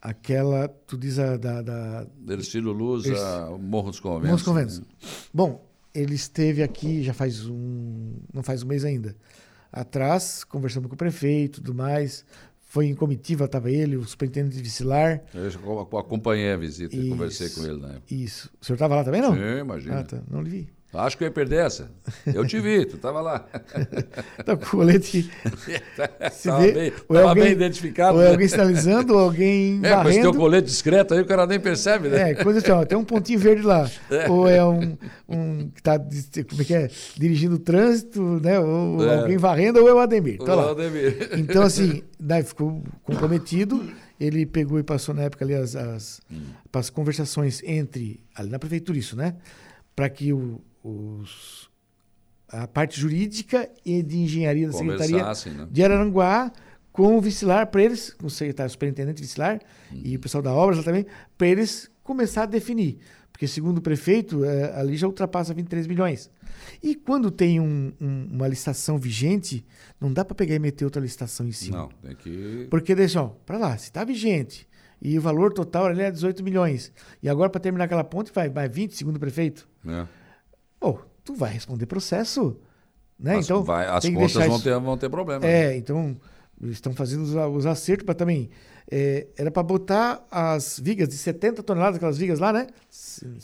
Aquela, 0.00 0.68
tu 0.68 0.98
diz 0.98 1.18
a 1.18 1.36
da, 1.36 1.62
da 1.62 2.06
Luz, 2.72 3.06
Esse- 3.06 3.14
a 3.22 3.56
Morro 3.58 3.90
dos 3.90 4.00
Conventos. 4.00 4.30
Bons 4.30 4.42
Conventos. 4.42 4.82
Bom, 5.32 5.64
ele 5.94 6.14
esteve 6.14 6.62
aqui 6.62 7.02
já 7.02 7.14
faz 7.14 7.46
um. 7.48 8.16
não 8.32 8.42
faz 8.42 8.62
um 8.62 8.66
mês 8.66 8.84
ainda. 8.84 9.16
Atrás, 9.72 10.44
conversamos 10.44 10.88
com 10.88 10.94
o 10.94 10.98
prefeito 10.98 11.58
e 11.60 11.62
tudo 11.62 11.74
mais. 11.74 12.24
Foi 12.74 12.86
em 12.86 12.94
comitiva, 12.96 13.44
estava 13.44 13.70
ele, 13.70 13.96
o 13.96 14.02
superintendente 14.04 14.60
Vicilar. 14.60 15.22
Eu 15.32 15.96
acompanhei 15.96 16.50
a 16.50 16.56
visita, 16.56 16.96
Isso. 16.96 17.08
conversei 17.08 17.48
com 17.50 17.64
ele 17.64 17.80
na 17.80 17.90
época. 17.90 18.12
Isso. 18.12 18.50
O 18.60 18.64
senhor 18.64 18.74
estava 18.74 18.96
lá 18.96 19.04
também, 19.04 19.20
não? 19.20 19.32
Sim, 19.32 19.60
imagina. 19.60 20.00
Ah, 20.00 20.02
tá. 20.02 20.20
Não 20.28 20.42
lhe 20.42 20.50
vi. 20.50 20.68
Acho 20.94 21.16
que 21.18 21.24
eu 21.24 21.26
ia 21.26 21.32
perder 21.32 21.64
essa. 21.66 21.90
Eu 22.26 22.46
te 22.46 22.60
vi, 22.60 22.84
tu 22.86 22.96
estava 22.96 23.20
lá. 23.20 23.44
Tá 24.44 24.56
com 24.56 24.64
o 24.64 24.70
colete. 24.70 25.30
Se 26.32 26.48
Tava 26.48 26.60
vê, 26.62 26.72
bem- 26.72 26.92
ou 27.08 27.16
é 27.16 27.18
tava 27.20 27.28
alguém- 27.30 27.44
bem 27.44 27.52
identificado, 27.52 28.16
Ou 28.16 28.22
é 28.22 28.26
né? 28.26 28.30
alguém 28.32 28.48
sinalizando, 28.48 29.14
ou 29.14 29.20
alguém 29.20 29.80
É, 29.84 29.88
esse 29.88 29.90
teu 29.90 29.96
varrendo. 29.96 30.34
colete 30.34 30.66
discreto 30.66 31.14
aí, 31.14 31.20
o 31.20 31.26
cara 31.26 31.46
nem 31.46 31.58
percebe, 31.58 32.08
né? 32.08 32.30
É, 32.30 32.34
coisa 32.34 32.58
assim, 32.60 32.70
ó, 32.70 32.84
tem 32.84 32.96
um 32.98 33.04
pontinho 33.04 33.38
verde 33.38 33.62
lá. 33.62 33.90
Ou 34.28 34.48
é 34.48 34.64
um, 34.64 34.96
um 35.28 35.68
que 35.70 35.80
está 35.80 35.98
como 35.98 36.62
é 36.62 36.64
que 36.64 36.74
é? 36.74 36.90
dirigindo 37.16 37.54
o 37.56 37.58
trânsito, 37.58 38.22
né? 38.42 38.58
Ou 38.60 39.04
É. 39.08 39.20
alguém 39.20 39.36
varrendo, 39.38 39.80
ou 39.80 39.88
é 39.88 39.94
o 39.94 39.98
Ademir. 39.98 40.38
Tá 40.38 40.52
Ô, 40.52 40.56
lá. 40.56 40.70
Ademir. 40.72 41.30
Então, 41.38 41.62
assim, 41.62 42.02
daí 42.20 42.42
ficou 42.42 42.82
comprometido. 43.02 43.84
Ele 44.20 44.46
pegou 44.46 44.78
e 44.78 44.82
passou 44.82 45.12
na 45.14 45.22
época 45.22 45.44
ali 45.44 45.54
as, 45.54 45.74
as, 45.74 46.20
as 46.72 46.88
conversações 46.90 47.60
entre, 47.64 48.20
ali 48.34 48.48
na 48.48 48.58
prefeitura, 48.60 48.96
isso, 48.98 49.16
né? 49.16 49.34
Para 49.96 50.08
que 50.08 50.32
o, 50.32 50.60
os, 50.84 51.70
a 52.48 52.68
parte 52.68 53.00
jurídica 53.00 53.68
e 53.84 54.02
de 54.02 54.18
engenharia 54.18 54.66
da 54.66 54.74
Secretaria 54.74 55.18
Conversassem, 55.18 55.54
né? 55.54 55.66
de 55.70 55.82
Araranguá 55.82 56.52
com 56.92 57.16
o 57.16 57.20
Vicilar, 57.20 57.66
para 57.68 57.82
eles, 57.82 58.12
com 58.12 58.26
o 58.26 58.30
secretário 58.30 58.70
superintendente 58.70 59.20
Vicilar 59.20 59.60
e 59.92 60.14
o 60.14 60.20
pessoal 60.20 60.42
da 60.42 60.52
obra 60.52 60.76
lá 60.76 60.82
também, 60.82 61.06
para 61.36 61.48
eles 61.48 61.90
começar 62.04 62.44
a 62.44 62.46
definir. 62.46 62.98
Porque, 63.32 63.48
segundo 63.48 63.78
o 63.78 63.82
prefeito, 63.82 64.44
é, 64.44 64.78
ali 64.78 64.96
já 64.96 65.08
ultrapassa 65.08 65.52
23 65.52 65.88
milhões. 65.88 66.30
E 66.80 66.94
quando 66.94 67.32
tem 67.32 67.58
um, 67.58 67.92
um, 68.00 68.28
uma 68.30 68.46
licitação 68.46 68.96
vigente, 68.96 69.66
não 70.00 70.12
dá 70.12 70.24
para 70.24 70.36
pegar 70.36 70.54
e 70.54 70.60
meter 70.60 70.84
outra 70.84 71.02
licitação 71.02 71.48
em 71.48 71.50
cima. 71.50 71.78
Não, 71.78 71.88
tem 71.88 72.14
que. 72.14 72.68
Porque 72.70 72.94
deixa, 72.94 73.24
para 73.44 73.58
lá, 73.58 73.76
se 73.76 73.86
está 73.86 74.04
vigente 74.04 74.68
e 75.02 75.18
o 75.18 75.20
valor 75.20 75.52
total 75.52 75.86
ali 75.86 76.00
é 76.00 76.10
18 76.10 76.42
milhões, 76.42 76.90
e 77.22 77.28
agora 77.28 77.50
para 77.50 77.60
terminar 77.60 77.84
aquela 77.84 78.04
ponte 78.04 78.32
vai, 78.32 78.48
vai 78.48 78.68
20, 78.68 78.96
segundo 78.96 79.16
o 79.16 79.20
prefeito, 79.20 79.68
É. 79.86 80.06
tu 81.24 81.34
vai 81.34 81.52
responder 81.52 81.86
processo. 81.86 82.56
Né? 83.18 83.36
As, 83.36 83.44
então, 83.44 83.62
vai- 83.62 83.86
as 83.86 84.04
contas 84.08 84.32
vão 84.34 84.46
isso- 84.56 84.62
ter, 84.64 84.78
vão 84.80 84.98
ter 84.98 85.08
problema. 85.08 85.46
É, 85.46 85.76
então 85.76 86.16
estão 86.64 86.92
fazendo 86.92 87.22
os, 87.22 87.34
os 87.34 87.66
acertos 87.66 88.04
para 88.04 88.14
também. 88.14 88.50
é, 88.90 89.26
era 89.36 89.50
para 89.50 89.62
botar 89.62 90.26
as 90.30 90.78
vigas 90.78 91.08
de 91.08 91.16
70 91.16 91.62
toneladas, 91.62 91.96
aquelas 91.96 92.18
vigas 92.18 92.38
lá, 92.38 92.52
né? 92.52 92.66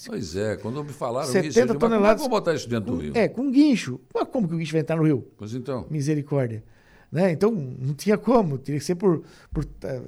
Pois 0.07 0.37
é, 0.37 0.57
quando 0.57 0.85
me 0.85 0.93
falaram 0.93 1.27
70 1.27 1.49
isso, 1.49 1.59
eu 1.61 1.67
digo, 1.67 1.79
como 1.79 1.87
é 1.87 1.97
toneladas. 1.97 2.21
vou 2.21 2.29
botar 2.29 2.55
isso 2.55 2.69
dentro 2.69 2.93
do 2.95 3.01
rio? 3.01 3.13
É, 3.15 3.27
com 3.29 3.51
guincho. 3.51 4.01
Mas 4.15 4.29
como 4.29 4.47
que 4.49 4.55
o 4.55 4.59
guincho 4.59 4.73
vai 4.73 4.81
entrar 4.83 4.97
no 4.97 5.03
rio? 5.03 5.27
Pois 5.39 5.55
então. 5.55 5.87
Misericórdia. 5.91 6.63
Né? 7.11 7.33
Então, 7.33 7.51
não 7.51 7.95
tinha 7.95 8.17
como. 8.19 8.59
Teria 8.59 8.79
que 8.79 8.85
ser 8.85 8.95
por. 8.95 9.23
por 9.53 9.65
eh, 9.83 10.03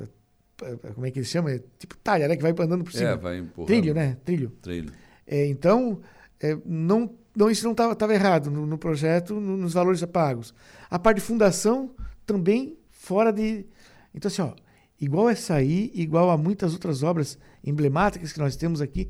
eh, 0.62 0.76
como 0.94 1.06
é 1.06 1.10
que 1.10 1.18
ele 1.18 1.26
chama? 1.26 1.50
É 1.50 1.60
Tipo 1.78 1.96
talha, 1.96 2.28
né? 2.28 2.36
Que 2.36 2.42
vai 2.42 2.52
andando 2.52 2.84
por 2.84 2.92
cima. 2.92 3.10
É, 3.10 3.16
vai 3.16 3.38
empurrando. 3.38 3.66
Trilho, 3.66 3.94
né? 3.94 4.16
Trilho. 4.24 4.52
Trilho. 4.62 4.92
É, 5.26 5.46
então, 5.46 6.00
é, 6.40 6.56
não, 6.64 7.10
não, 7.36 7.50
isso 7.50 7.64
não 7.64 7.72
estava 7.72 8.14
errado 8.14 8.50
no, 8.50 8.66
no 8.66 8.76
projeto, 8.78 9.34
no- 9.34 9.56
nos 9.56 9.72
valores 9.74 10.04
pagos. 10.04 10.54
A 10.90 10.98
parte 10.98 11.16
de 11.16 11.22
fundação 11.22 11.90
também 12.26 12.76
fora 12.90 13.32
de. 13.32 13.66
Então, 14.14 14.28
assim, 14.28 14.42
ó, 14.42 14.52
igual 15.00 15.28
essa 15.28 15.54
aí, 15.54 15.90
igual 15.94 16.30
a 16.30 16.36
muitas 16.36 16.72
outras 16.72 17.02
obras 17.02 17.38
emblemáticas 17.64 18.32
que 18.32 18.38
nós 18.38 18.56
temos 18.56 18.80
aqui, 18.80 19.08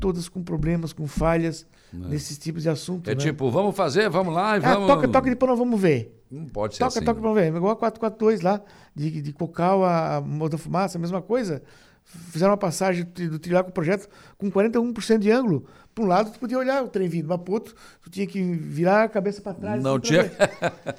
todas 0.00 0.28
com 0.28 0.42
problemas, 0.42 0.92
com 0.92 1.06
falhas 1.06 1.66
nesses 1.92 2.36
tipos 2.38 2.62
de 2.62 2.68
assunto. 2.68 3.08
É 3.08 3.14
né? 3.14 3.20
tipo, 3.20 3.50
vamos 3.50 3.74
fazer, 3.76 4.08
vamos 4.10 4.34
lá 4.34 4.56
e 4.58 4.64
Ah, 4.64 4.74
vamos. 4.74 4.86
toca, 4.88 5.08
toca, 5.08 5.30
depois 5.30 5.50
nós 5.50 5.58
vamos 5.58 5.80
ver. 5.80 6.14
Não 6.30 6.44
pode 6.46 6.74
ser 6.74 6.80
Toca, 6.80 6.98
assim. 6.98 7.04
toca, 7.06 7.20
vamos 7.20 7.36
ver. 7.38 7.48
Igual 7.54 7.72
a 7.72 7.76
442 7.76 8.42
lá, 8.42 8.60
de, 8.94 9.22
de 9.22 9.32
Cocal 9.32 9.82
a, 9.84 10.16
a 10.16 10.20
Moda 10.20 10.58
Fumaça, 10.58 10.98
a 10.98 11.00
mesma 11.00 11.22
coisa. 11.22 11.62
Fizeram 12.08 12.52
uma 12.52 12.56
passagem 12.56 13.04
do 13.04 13.38
trilhar 13.38 13.62
com 13.62 13.70
o 13.70 13.72
projeto 13.72 14.08
com 14.38 14.50
41% 14.50 15.18
de 15.18 15.30
ângulo. 15.30 15.66
Para 15.94 16.04
um 16.04 16.06
lado, 16.06 16.30
tu 16.30 16.38
podia 16.38 16.58
olhar 16.58 16.82
o 16.82 16.88
trem 16.88 17.08
vindo, 17.08 17.28
mas 17.28 17.40
para 17.40 17.52
outro, 17.52 17.74
tu 18.00 18.08
tinha 18.08 18.26
que 18.26 18.40
virar 18.42 19.04
a 19.04 19.08
cabeça 19.08 19.42
para 19.42 19.52
trás. 19.52 19.82
Não 19.82 20.00
tinha-. 20.00 20.30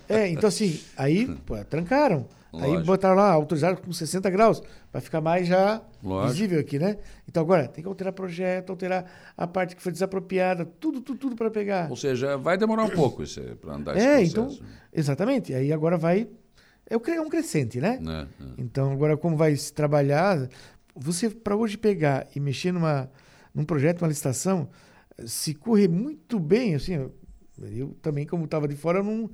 É, 0.08 0.28
então 0.28 0.48
assim, 0.48 0.80
aí 0.96 1.26
pô, 1.46 1.56
trancaram. 1.66 2.28
Aí 2.52 2.62
Lógico. 2.62 2.86
botaram 2.86 3.16
lá, 3.16 3.32
autorizaram 3.32 3.76
com 3.76 3.94
60 3.94 4.28
graus, 4.32 4.62
para 4.92 5.00
ficar 5.00 5.22
mais 5.22 5.48
já 5.48 5.82
Lógico. 6.04 6.34
visível 6.34 6.60
aqui, 6.60 6.80
né? 6.80 6.98
Então 7.28 7.44
agora, 7.44 7.68
tem 7.68 7.84
que 7.84 7.88
alterar 7.88 8.12
projeto, 8.12 8.72
alterar 8.72 9.06
a 9.38 9.46
parte 9.46 9.76
que 9.76 9.82
foi 9.82 9.92
desapropriada, 9.92 10.66
tudo, 10.66 11.00
tudo, 11.00 11.20
tudo 11.20 11.36
para 11.36 11.52
pegar. 11.52 11.90
Ou 11.90 11.96
seja, 11.96 12.38
vai 12.38 12.58
demorar 12.58 12.84
um 12.86 12.90
pouco 12.90 13.22
isso 13.22 13.40
para 13.62 13.76
andar 13.76 13.96
esse 13.96 14.06
É, 14.06 14.24
então, 14.24 14.50
exatamente. 14.92 15.54
Aí 15.54 15.72
agora 15.72 15.98
vai. 15.98 16.28
É 16.90 16.96
é 16.96 17.22
um 17.22 17.30
crescente, 17.30 17.80
né? 17.80 18.00
Né? 18.02 18.28
É. 18.42 18.44
Então, 18.58 18.92
agora, 18.92 19.16
como 19.16 19.38
vai 19.38 19.56
se 19.56 19.72
trabalhar, 19.72 20.50
você, 21.00 21.30
para 21.30 21.56
hoje 21.56 21.78
pegar 21.78 22.28
e 22.36 22.40
mexer 22.40 22.72
numa, 22.72 23.10
num 23.54 23.64
projeto, 23.64 24.02
uma 24.02 24.08
licitação, 24.08 24.70
se 25.26 25.54
correr 25.54 25.88
muito 25.88 26.40
bem, 26.40 26.76
assim, 26.76 27.10
eu, 27.74 27.96
também, 28.02 28.26
como 28.26 28.46
estava 28.46 28.68
de 28.68 28.76
fora, 28.76 29.02
não, 29.04 29.30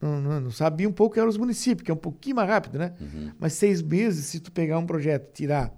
não, 0.00 0.20
não, 0.20 0.40
não 0.40 0.50
sabia 0.50 0.88
um 0.88 0.92
pouco 0.92 1.14
que 1.14 1.20
eram 1.20 1.28
os 1.28 1.36
municípios, 1.36 1.84
que 1.84 1.90
é 1.90 1.94
um 1.94 1.98
pouquinho 1.98 2.36
mais 2.36 2.48
rápido, 2.48 2.78
né? 2.78 2.94
Mas 3.38 3.54
seis 3.54 3.82
meses, 3.82 4.26
se 4.26 4.40
tu 4.40 4.50
pegar 4.52 4.78
um 4.78 4.86
projeto, 4.86 5.32
tirar, 5.32 5.72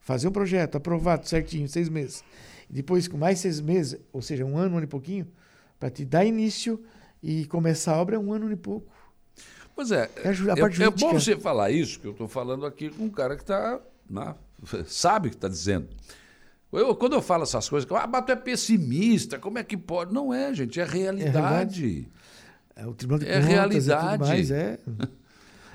fazer 0.00 0.28
um 0.28 0.32
projeto, 0.32 0.76
aprovado 0.76 1.28
certinho, 1.28 1.68
seis 1.68 1.88
meses, 1.88 2.22
e 2.68 2.72
depois 2.74 3.08
com 3.08 3.16
mais 3.16 3.38
seis 3.38 3.60
meses, 3.60 3.98
ou 4.12 4.22
seja, 4.22 4.44
um 4.44 4.56
ano, 4.56 4.74
um 4.74 4.76
ano 4.78 4.84
e 4.84 4.88
pouquinho, 4.88 5.26
para 5.78 5.90
te 5.90 6.04
dar 6.04 6.24
início 6.24 6.82
e 7.22 7.44
começar 7.46 7.94
a 7.94 8.00
obra 8.00 8.16
é 8.16 8.18
um 8.18 8.32
ano 8.32 8.50
e 8.50 8.56
pouco. 8.56 8.92
Pois 9.74 9.90
é, 9.90 10.08
É 10.24 10.62
é, 10.86 10.90
bom 10.90 11.12
você 11.12 11.36
falar 11.36 11.70
isso, 11.70 12.00
que 12.00 12.06
eu 12.06 12.12
estou 12.12 12.28
falando 12.28 12.64
aqui 12.64 12.88
com 12.88 13.04
um 13.04 13.10
cara 13.10 13.36
que 13.36 13.44
tá, 13.44 13.80
né, 14.08 14.34
sabe 14.86 15.28
o 15.28 15.30
que 15.30 15.36
está 15.36 15.48
dizendo. 15.48 15.88
Eu- 16.72 16.94
quando 16.96 17.14
eu 17.14 17.22
falo 17.22 17.44
essas 17.44 17.68
coisas, 17.68 17.90
ah, 17.92 18.06
mas 18.06 18.24
tu 18.24 18.32
é 18.32 18.36
pessimista, 18.36 19.38
como 19.38 19.58
é 19.58 19.64
que 19.64 19.76
pode? 19.76 20.12
Não 20.12 20.32
é, 20.34 20.52
gente, 20.52 20.78
é 20.80 20.84
realidade. 20.84 22.08
É, 22.74 22.86
o 22.86 22.92
Tribunal 22.92 23.20
de 23.20 23.26
É 23.26 23.34
Contas 23.34 23.46
e 23.48 23.52
realidade. 23.52 24.18
mais, 24.22 24.50
é. 24.50 24.78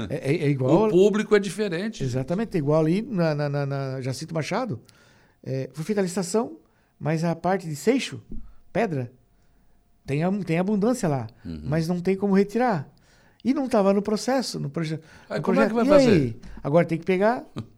É, 0.10 0.32
é- 0.34 0.44
é 0.46 0.50
igual. 0.50 0.88
o 0.88 0.90
público 0.90 1.36
é 1.36 1.40
diferente. 1.40 2.04
Exatamente, 2.04 2.56
é 2.56 2.58
igual 2.58 2.82
ali 2.82 3.02
na, 3.04 3.36
na, 3.36 3.50
na- 3.50 3.66
na 3.66 4.02
Jacinto 4.02 4.34
Machado. 4.34 4.80
É, 5.44 5.70
foi 5.74 5.84
feita 5.84 6.02
a 6.02 6.04
licitação, 6.04 6.58
mas 7.00 7.24
a 7.24 7.36
parte 7.36 7.68
de 7.68 7.76
seixo, 7.76 8.20
pedra, 8.74 9.12
tem, 10.06 10.22
tem 10.44 10.58
abundância 10.58 11.08
lá, 11.08 11.28
Uhum. 11.46 11.62
mas 11.66 11.88
não 11.88 12.00
tem 12.00 12.16
como 12.16 12.34
retirar. 12.34 12.88
E 13.44 13.54
não 13.54 13.66
estava 13.66 13.94
no 13.94 14.02
processo, 14.02 14.60
no, 14.60 14.70
proje 14.70 15.00
Aí 15.30 15.38
no 15.38 15.44
como 15.44 15.60
é 15.62 15.68
que 15.68 15.74
vai 15.74 15.86
E 15.86 15.88
fazer? 15.90 16.10
aí? 16.12 16.40
Agora 16.64 16.86
tem 16.86 16.98
que 16.98 17.06
pegar, 17.06 17.44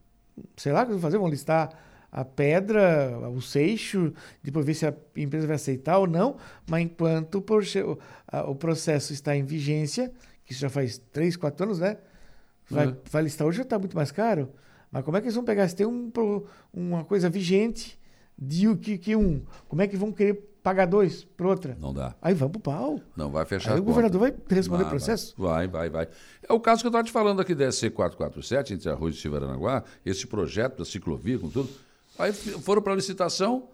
sei 0.55 0.71
lá 0.71 0.83
o 0.83 0.85
que 0.85 0.91
vão 0.91 1.01
fazer, 1.01 1.17
vão 1.17 1.29
listar 1.29 1.69
a 2.11 2.23
pedra, 2.23 3.17
o 3.29 3.41
seixo, 3.41 4.13
depois 4.43 4.65
ver 4.65 4.75
se 4.75 4.85
a 4.85 4.93
empresa 5.15 5.47
vai 5.47 5.55
aceitar 5.55 5.97
ou 5.97 6.05
não, 6.05 6.37
mas 6.69 6.81
enquanto 6.83 7.35
o, 7.39 8.55
processo 8.55 9.13
está 9.13 9.35
em 9.35 9.43
vigência, 9.43 10.11
que 10.45 10.53
isso 10.53 10.61
já 10.61 10.69
faz 10.69 10.99
três, 11.11 11.35
quatro 11.35 11.65
anos, 11.65 11.79
né? 11.79 11.97
Vai, 12.69 12.87
Uhum. 12.87 12.95
vai 13.09 13.23
listar 13.23 13.47
hoje 13.47 13.57
já 13.57 13.63
está 13.63 13.79
muito 13.79 13.95
mais 13.95 14.11
caro. 14.11 14.51
Mas 14.91 15.03
como 15.03 15.17
é 15.17 15.21
que 15.21 15.25
eles 15.25 15.35
vão 15.35 15.43
pegar? 15.43 15.67
Se 15.67 15.75
tem 15.75 15.87
um, 15.87 16.11
uma 16.71 17.03
coisa 17.03 17.29
vigente 17.29 17.99
de 18.37 18.67
o 18.67 18.77
que, 18.77 18.97
que 18.97 19.15
um, 19.15 19.43
como 19.67 19.81
é 19.81 19.87
que 19.87 19.97
vão 19.97 20.11
querer 20.11 20.52
pagar 20.63 20.85
dois 20.85 21.25
para 21.25 21.47
outra? 21.47 21.77
Não 21.79 21.93
dá. 21.93 22.15
Aí 22.21 22.33
vamos 22.33 22.53
pro 22.53 22.61
pau. 22.61 22.99
Não 23.15 23.29
vai 23.29 23.45
fechar 23.45 23.73
Aí 23.73 23.79
o 23.79 23.83
governador 23.83 24.21
vai 24.21 24.33
responder 24.49 24.83
o 24.83 24.85
Vai, 24.85 24.95
processo? 24.95 25.35
Vai, 25.37 25.67
vai, 25.67 25.89
vai. 25.89 26.07
É 26.47 26.53
o 26.53 26.59
caso 26.59 26.81
que 26.81 26.87
eu 26.87 26.89
estava 26.89 27.03
te 27.03 27.11
falando 27.11 27.41
aqui 27.41 27.53
da 27.53 27.67
SC447, 27.67 28.71
entre 28.71 28.89
Arroz 28.89 29.15
e 29.15 29.17
Chivaranaguá, 29.17 29.83
esse 30.05 30.25
projeto 30.25 30.77
da 30.77 30.85
ciclovia 30.85 31.37
com 31.37 31.49
tudo. 31.49 31.69
Aí 32.17 32.31
foram 32.31 32.81
para 32.81 32.93
a 32.93 32.95
licitação, 32.95 33.67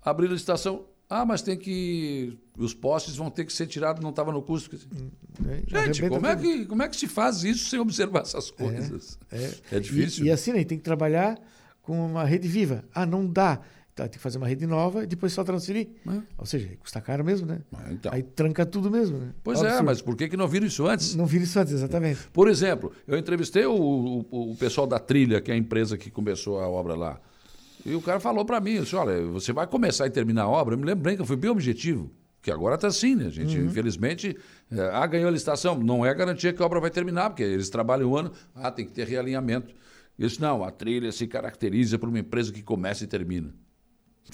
abriram 0.00 0.32
a 0.32 0.34
licitação. 0.34 0.84
Ah, 1.08 1.24
mas 1.24 1.40
tem 1.40 1.56
que. 1.56 2.36
Os 2.56 2.74
postes 2.74 3.16
vão 3.16 3.30
ter 3.30 3.44
que 3.44 3.52
ser 3.52 3.66
tirados, 3.66 4.02
não 4.02 4.10
estava 4.10 4.32
no 4.32 4.42
custo. 4.42 4.76
Né? 5.40 5.62
Gente, 5.66 5.76
Arrebenta 5.76 6.08
como 6.08 6.26
é, 6.26 6.36
que, 6.36 6.66
como 6.66 6.82
é 6.82 6.88
que 6.88 6.96
se 6.96 7.06
faz 7.06 7.44
isso 7.44 7.68
sem 7.68 7.78
observar 7.78 8.22
essas 8.22 8.50
coisas? 8.50 9.18
É, 9.30 9.78
difícil. 9.78 10.24
E, 10.24 10.28
e 10.28 10.30
assim, 10.32 10.52
né, 10.52 10.64
tem 10.64 10.78
que 10.78 10.84
trabalhar 10.84 11.38
com 11.80 12.04
uma 12.04 12.24
rede 12.24 12.48
viva. 12.48 12.84
Ah, 12.92 13.06
não 13.06 13.24
dá. 13.24 13.60
Então, 13.96 14.04
tem 14.06 14.12
que 14.18 14.18
fazer 14.18 14.36
uma 14.36 14.46
rede 14.46 14.66
nova 14.66 15.04
e 15.04 15.06
depois 15.06 15.32
só 15.32 15.42
transferir. 15.42 15.88
Ou 16.36 16.44
seja, 16.44 16.68
custa 16.78 17.00
caro 17.00 17.24
mesmo, 17.24 17.46
né? 17.46 17.60
Ah, 17.72 17.90
então. 17.90 18.12
Aí 18.12 18.22
tranca 18.22 18.66
tudo 18.66 18.90
mesmo, 18.90 19.16
né? 19.16 19.32
Pois 19.42 19.62
é, 19.62 19.80
mas 19.80 20.02
por 20.02 20.14
que, 20.14 20.28
que 20.28 20.36
não 20.36 20.46
viram 20.46 20.66
isso 20.66 20.86
antes? 20.86 21.14
Não 21.14 21.24
vira 21.24 21.44
isso 21.44 21.58
antes, 21.58 21.72
exatamente. 21.72 22.20
Por 22.30 22.46
exemplo, 22.46 22.92
eu 23.08 23.16
entrevistei 23.16 23.64
o, 23.64 23.72
o- 23.74 24.50
o 24.52 24.56
pessoal 24.56 24.86
da 24.86 24.98
Trilha, 24.98 25.40
que 25.40 25.50
é 25.50 25.54
a 25.54 25.56
empresa 25.56 25.96
que 25.96 26.10
começou 26.10 26.60
a 26.60 26.68
obra 26.68 26.94
lá. 26.94 27.18
E 27.86 27.94
o 27.94 28.02
cara 28.02 28.20
falou 28.20 28.44
para 28.44 28.60
mim, 28.60 28.82
disse, 28.82 28.94
olha, 28.94 29.18
você 29.28 29.50
vai 29.50 29.66
começar 29.66 30.06
e 30.06 30.10
terminar 30.10 30.42
a 30.42 30.48
obra. 30.48 30.74
Eu 30.74 30.78
me 30.78 30.84
lembrei 30.84 31.16
que 31.16 31.22
eu 31.22 31.26
fui 31.26 31.36
bem 31.36 31.50
objetivo. 31.50 32.10
Que 32.42 32.50
agora 32.50 32.74
está 32.74 32.88
assim, 32.88 33.14
né, 33.14 33.30
gente? 33.30 33.56
Infelizmente, 33.64 34.36
é, 34.72 34.90
ah, 34.92 35.06
ganhou 35.06 35.28
a 35.28 35.32
licitação. 35.32 35.74
Não 35.78 36.04
é 36.04 36.12
garantia 36.12 36.52
que 36.52 36.62
a 36.62 36.66
obra 36.66 36.80
vai 36.80 36.90
terminar, 36.90 37.30
porque 37.30 37.42
eles 37.42 37.70
trabalham 37.70 38.10
um 38.12 38.16
ano, 38.16 38.30
ah, 38.54 38.70
tem 38.70 38.84
que 38.84 38.92
ter 38.92 39.08
realinhamento. 39.08 39.74
Eu 40.18 40.28
disse, 40.28 40.38
não, 40.40 40.62
a 40.62 40.70
trilha 40.70 41.10
se 41.12 41.26
caracteriza 41.26 41.98
por 41.98 42.10
uma 42.10 42.18
empresa 42.18 42.52
que 42.52 42.62
começa 42.62 43.02
e 43.02 43.06
termina. 43.06 43.54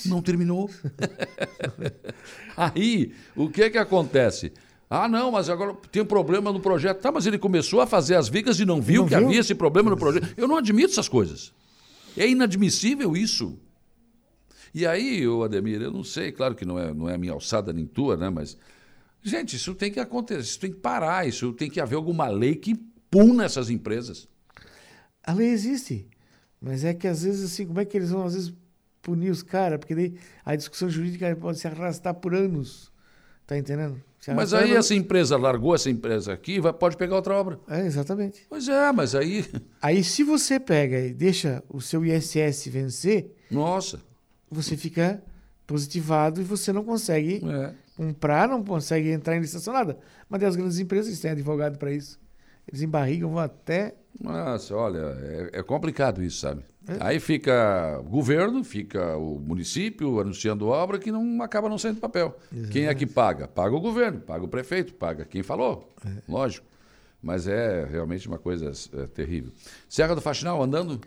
Não 0.06 0.22
terminou. 0.22 0.70
Aí, 2.56 3.12
o 3.36 3.48
que 3.48 3.70
que 3.70 3.78
acontece? 3.78 4.52
Ah, 4.88 5.08
não, 5.08 5.30
mas 5.32 5.48
agora 5.48 5.74
tem 5.90 6.02
um 6.02 6.06
problema 6.06 6.52
no 6.52 6.60
projeto. 6.60 7.00
Tá, 7.00 7.10
mas 7.10 7.26
ele 7.26 7.38
começou 7.38 7.80
a 7.80 7.86
fazer 7.86 8.14
as 8.14 8.28
vigas 8.28 8.60
e 8.60 8.64
não 8.64 8.80
viu 8.80 9.02
Não 9.02 9.08
que 9.08 9.16
viu? 9.16 9.26
havia 9.26 9.40
esse 9.40 9.54
problema 9.54 9.90
no 9.90 9.96
projeto. 9.96 10.34
Eu 10.36 10.46
não 10.46 10.56
admito 10.56 10.90
essas 10.90 11.08
coisas. 11.08 11.52
É 12.16 12.28
inadmissível 12.28 13.16
isso. 13.16 13.58
E 14.74 14.86
aí, 14.86 15.26
ô 15.26 15.44
Ademir, 15.44 15.80
eu 15.80 15.90
não 15.90 16.04
sei, 16.04 16.32
claro 16.32 16.54
que 16.54 16.64
não 16.64 16.78
é, 16.78 16.92
não 16.92 17.08
é 17.08 17.14
a 17.14 17.18
minha 17.18 17.32
alçada 17.32 17.72
nem 17.72 17.86
tua, 17.86 18.16
né? 18.16 18.30
Mas, 18.30 18.56
gente, 19.22 19.56
isso 19.56 19.74
tem 19.74 19.90
que 19.90 20.00
acontecer, 20.00 20.40
isso 20.40 20.60
tem 20.60 20.70
que 20.70 20.78
parar, 20.78 21.26
isso 21.26 21.52
tem 21.52 21.70
que 21.70 21.80
haver 21.80 21.96
alguma 21.96 22.28
lei 22.28 22.54
que 22.54 22.74
puna 23.10 23.44
essas 23.44 23.68
empresas. 23.70 24.28
A 25.22 25.32
lei 25.32 25.48
existe. 25.50 26.06
Mas 26.60 26.84
é 26.84 26.94
que 26.94 27.06
às 27.06 27.22
vezes, 27.22 27.52
assim, 27.52 27.66
como 27.66 27.80
é 27.80 27.84
que 27.84 27.96
eles 27.96 28.10
vão, 28.10 28.24
às 28.24 28.34
vezes, 28.34 28.52
punir 29.02 29.30
os 29.30 29.42
caras? 29.42 29.78
Porque 29.78 29.94
daí 29.94 30.14
a 30.44 30.56
discussão 30.56 30.88
jurídica 30.88 31.34
pode 31.36 31.58
se 31.58 31.66
arrastar 31.66 32.14
por 32.14 32.34
anos. 32.34 32.90
Tá 33.46 33.58
entendendo? 33.58 34.00
Mas 34.36 34.54
aí 34.54 34.72
essa 34.72 34.94
empresa 34.94 35.36
largou 35.36 35.74
essa 35.74 35.90
empresa 35.90 36.32
aqui, 36.32 36.60
vai, 36.60 36.72
pode 36.72 36.96
pegar 36.96 37.16
outra 37.16 37.34
obra. 37.34 37.58
É, 37.68 37.84
exatamente. 37.84 38.46
Pois 38.48 38.68
é, 38.68 38.92
mas 38.92 39.16
aí, 39.16 39.44
Aí, 39.82 40.04
se 40.04 40.22
você 40.22 40.60
pega 40.60 41.00
e 41.00 41.12
deixa 41.12 41.62
o 41.68 41.80
seu 41.80 42.04
ISS 42.06 42.68
vencer, 42.68 43.34
nossa, 43.50 44.00
você 44.48 44.76
fica 44.76 45.20
positivado 45.66 46.40
e 46.40 46.44
você 46.44 46.72
não 46.72 46.84
consegue 46.84 47.42
é. 47.44 47.74
comprar, 47.96 48.48
não 48.48 48.62
consegue 48.62 49.10
entrar 49.10 49.36
em 49.36 49.40
licitação, 49.40 49.74
nada. 49.74 49.98
Mas 50.28 50.42
as 50.44 50.54
grandes 50.54 50.78
empresas 50.78 51.18
têm 51.18 51.32
advogado 51.32 51.76
para 51.76 51.90
isso. 51.90 52.20
Eles 52.68 52.80
embarrigam, 52.80 53.30
vão 53.30 53.40
até 53.40 53.96
Nossa, 54.20 54.76
olha, 54.76 55.16
é, 55.20 55.58
é 55.58 55.62
complicado 55.64 56.22
isso, 56.22 56.38
sabe? 56.38 56.62
É. 56.88 56.96
Aí 57.00 57.20
fica 57.20 58.00
o 58.00 58.08
governo, 58.08 58.64
fica 58.64 59.16
o 59.16 59.38
município 59.38 60.20
anunciando 60.20 60.66
obra 60.66 60.98
que 60.98 61.12
não 61.12 61.40
acaba 61.42 61.68
não 61.68 61.78
saindo 61.78 62.00
papel. 62.00 62.36
Exatamente. 62.50 62.72
Quem 62.72 62.86
é 62.86 62.94
que 62.94 63.06
paga? 63.06 63.46
Paga 63.46 63.74
o 63.74 63.80
governo, 63.80 64.20
paga 64.20 64.44
o 64.44 64.48
prefeito, 64.48 64.94
paga 64.94 65.24
quem 65.24 65.42
falou. 65.42 65.92
É. 66.04 66.10
Lógico. 66.28 66.66
Mas 67.22 67.46
é 67.46 67.84
realmente 67.84 68.26
uma 68.26 68.38
coisa 68.38 68.72
é, 68.94 69.06
terrível. 69.06 69.52
Serra 69.88 70.14
do 70.14 70.20
Faxinal 70.20 70.60
andando? 70.60 71.00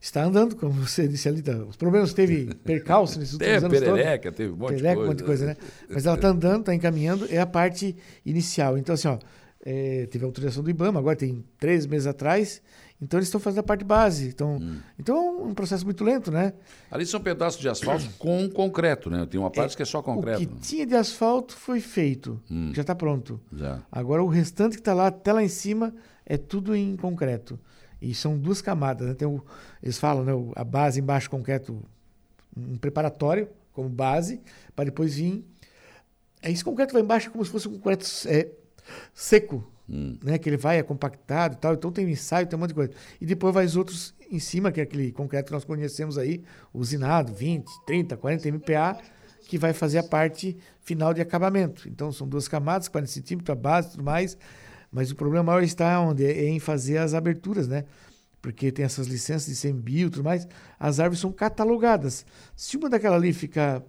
Está 0.00 0.24
andando, 0.24 0.56
como 0.56 0.72
você 0.72 1.06
disse 1.06 1.28
ali. 1.28 1.40
Tá, 1.40 1.56
os 1.58 1.76
problemas 1.76 2.12
teve 2.12 2.52
percalço 2.64 3.20
nesses 3.20 3.34
últimos 3.34 3.62
anos. 3.62 3.78
Teve 3.78 3.92
perereca, 3.92 4.32
teve 4.32 4.52
um 4.52 4.56
monte 4.56 4.74
perereca, 4.74 4.88
de 4.88 4.96
coisa. 4.96 5.04
Um 5.04 5.08
monte 5.08 5.18
de 5.18 5.24
coisa, 5.24 5.46
né? 5.46 5.56
Mas 5.88 6.04
ela 6.04 6.16
está 6.16 6.28
andando, 6.30 6.60
está 6.60 6.74
encaminhando, 6.74 7.28
é 7.30 7.38
a 7.38 7.46
parte 7.46 7.94
inicial. 8.26 8.76
Então, 8.76 8.94
assim, 8.96 9.06
ó, 9.06 9.18
é, 9.64 10.06
teve 10.10 10.24
a 10.24 10.26
autorização 10.26 10.64
do 10.64 10.70
IBAMA, 10.70 10.98
agora 10.98 11.14
tem 11.14 11.44
três 11.56 11.86
meses 11.86 12.08
atrás. 12.08 12.60
Então 13.02 13.18
eles 13.18 13.26
estão 13.26 13.40
fazendo 13.40 13.58
a 13.58 13.64
parte 13.64 13.84
base. 13.84 14.28
Então, 14.28 14.58
hum. 14.58 14.78
então 14.96 15.16
é 15.16 15.42
um 15.42 15.54
processo 15.54 15.84
muito 15.84 16.04
lento, 16.04 16.30
né? 16.30 16.52
Ali 16.88 17.04
são 17.04 17.20
pedaços 17.20 17.60
de 17.60 17.68
asfalto 17.68 18.08
com 18.16 18.48
concreto, 18.48 19.10
né? 19.10 19.26
Tem 19.26 19.40
uma 19.40 19.50
parte 19.50 19.72
é, 19.72 19.76
que 19.76 19.82
é 19.82 19.84
só 19.84 20.00
concreto. 20.00 20.40
O 20.40 20.46
que 20.46 20.54
né? 20.54 20.60
tinha 20.62 20.86
de 20.86 20.94
asfalto 20.94 21.56
foi 21.56 21.80
feito, 21.80 22.40
hum. 22.48 22.70
já 22.72 22.82
está 22.82 22.94
pronto. 22.94 23.40
Já. 23.52 23.82
Agora 23.90 24.22
o 24.22 24.28
restante 24.28 24.76
que 24.76 24.80
está 24.80 24.94
lá, 24.94 25.08
até 25.08 25.32
lá 25.32 25.42
em 25.42 25.48
cima, 25.48 25.92
é 26.24 26.36
tudo 26.36 26.76
em 26.76 26.96
concreto. 26.96 27.58
E 28.00 28.14
são 28.14 28.38
duas 28.38 28.62
camadas, 28.62 29.08
né? 29.08 29.14
Tem 29.14 29.26
o, 29.26 29.42
eles 29.82 29.98
falam, 29.98 30.24
né? 30.24 30.52
A 30.54 30.62
base 30.62 31.00
embaixo 31.00 31.28
concreto, 31.28 31.82
um 32.56 32.78
preparatório 32.78 33.48
como 33.72 33.88
base, 33.88 34.40
para 34.76 34.84
depois 34.84 35.16
vir. 35.16 35.44
Esse 36.40 36.62
concreto 36.62 36.92
vai 36.92 37.02
embaixo 37.02 37.32
como 37.32 37.44
se 37.44 37.50
fosse 37.50 37.66
um 37.66 37.72
concreto 37.72 38.06
é, 38.26 38.48
seco, 39.12 39.71
hum. 39.92 40.16
né? 40.22 40.38
Que 40.38 40.48
ele 40.48 40.56
vai 40.56 40.78
é 40.78 40.82
compactado 40.82 41.54
e 41.54 41.58
tal. 41.58 41.74
Então 41.74 41.92
tem 41.92 42.08
ensaio, 42.10 42.46
tem 42.46 42.56
um 42.56 42.60
monte 42.60 42.70
de 42.70 42.74
coisa. 42.74 42.92
E 43.20 43.26
depois 43.26 43.52
vai 43.52 43.64
os 43.64 43.76
outros 43.76 44.14
em 44.30 44.38
cima, 44.38 44.72
que 44.72 44.80
é 44.80 44.84
aquele 44.84 45.12
concreto 45.12 45.46
que 45.46 45.52
nós 45.52 45.64
conhecemos 45.64 46.16
aí, 46.16 46.42
usinado, 46.72 47.32
20, 47.34 47.66
30, 47.86 48.16
40 48.16 48.48
MPa, 48.48 48.98
que 49.46 49.58
vai 49.58 49.74
fazer 49.74 49.98
a 49.98 50.02
parte 50.02 50.56
final 50.80 51.12
de 51.12 51.20
acabamento. 51.20 51.88
Então 51.88 52.10
são 52.10 52.26
duas 52.26 52.48
camadas, 52.48 52.88
40 52.88 53.12
centímetros, 53.12 53.50
a 53.50 53.60
base 53.60 53.88
e 53.88 53.90
tudo 53.92 54.04
mais. 54.04 54.38
Mas 54.90 55.10
o 55.10 55.16
problema 55.16 55.44
maior 55.44 55.62
está 55.62 56.00
onde? 56.00 56.24
É 56.24 56.48
em 56.48 56.58
fazer 56.58 56.98
as 56.98 57.12
aberturas, 57.14 57.68
né? 57.68 57.84
Porque 58.40 58.72
tem 58.72 58.84
essas 58.84 59.06
licenças 59.06 59.54
de 59.54 59.68
CMBio 59.68 60.08
e 60.08 60.10
tudo 60.10 60.24
mais. 60.24 60.48
As 60.78 60.98
árvores 60.98 61.20
são 61.20 61.30
catalogadas. 61.30 62.26
Se 62.56 62.76
uma 62.76 62.90
daquela 62.90 63.16
ali 63.16 63.32
ficar 63.32 63.82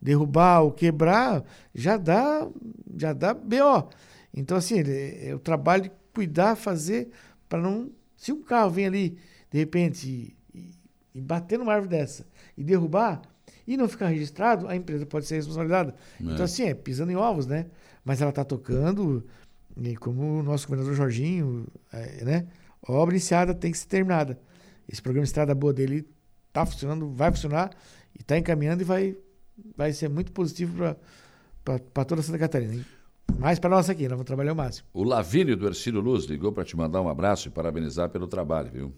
derrubar 0.00 0.62
ou 0.62 0.72
quebrar, 0.72 1.44
já 1.72 1.96
dá, 1.96 2.48
já 2.96 3.12
dá 3.12 3.32
BO. 3.32 3.88
Então, 4.34 4.56
assim, 4.56 4.82
é 4.86 5.34
o 5.34 5.38
trabalho 5.38 5.84
de 5.84 5.92
cuidar, 6.14 6.56
fazer, 6.56 7.10
para 7.48 7.60
não. 7.60 7.90
Se 8.16 8.32
um 8.32 8.42
carro 8.42 8.70
vem 8.70 8.86
ali, 8.86 9.18
de 9.50 9.58
repente, 9.58 10.36
e, 10.54 10.70
e, 11.14 11.20
bater 11.20 11.58
numa 11.58 11.72
árvore 11.72 11.90
dessa 11.90 12.26
e 12.56 12.62
derrubar, 12.62 13.22
e 13.66 13.76
não 13.76 13.88
ficar 13.88 14.08
registrado, 14.08 14.68
a 14.68 14.76
empresa 14.76 15.04
pode 15.04 15.26
ser 15.26 15.36
responsabilizada. 15.36 15.94
É. 16.20 16.24
Então, 16.24 16.44
assim, 16.44 16.64
é 16.64 16.74
pisando 16.74 17.12
em 17.12 17.16
ovos, 17.16 17.46
né? 17.46 17.66
Mas 18.04 18.20
ela 18.20 18.30
está 18.30 18.44
tocando, 18.44 19.24
e 19.76 19.96
como 19.96 20.40
o 20.40 20.42
nosso 20.42 20.66
governador 20.66 20.94
Jorginho, 20.94 21.66
é, 21.92 22.24
né? 22.24 22.46
obra 22.86 23.14
iniciada 23.14 23.54
tem 23.54 23.70
que 23.70 23.78
ser 23.78 23.86
terminada. 23.86 24.38
Esse 24.88 25.00
programa 25.00 25.24
Estrada 25.24 25.54
Boa 25.54 25.72
dele 25.72 26.06
está 26.48 26.66
funcionando, 26.66 27.10
vai 27.12 27.30
funcionar, 27.30 27.70
e 28.14 28.20
está 28.20 28.38
encaminhando 28.38 28.82
e 28.82 28.84
vai 28.84 29.16
vai 29.76 29.92
ser 29.92 30.08
muito 30.08 30.32
positivo 30.32 30.96
para 31.64 32.04
toda 32.04 32.22
Santa 32.22 32.38
Catarina. 32.38 32.74
Hein? 32.74 32.84
Mais 33.38 33.58
para 33.58 33.70
nós 33.70 33.90
aqui, 33.90 34.02
nós 34.02 34.12
vamos 34.12 34.26
trabalhar 34.26 34.52
o 34.52 34.56
máximo. 34.56 34.86
O 34.92 35.04
Lavínio 35.04 35.56
do 35.56 35.66
Ercílio 35.66 36.00
Luz 36.00 36.24
ligou 36.24 36.52
para 36.52 36.64
te 36.64 36.76
mandar 36.76 37.00
um 37.00 37.08
abraço 37.08 37.48
e 37.48 37.50
parabenizar 37.50 38.08
pelo 38.08 38.26
trabalho, 38.26 38.70
viu? 38.70 38.92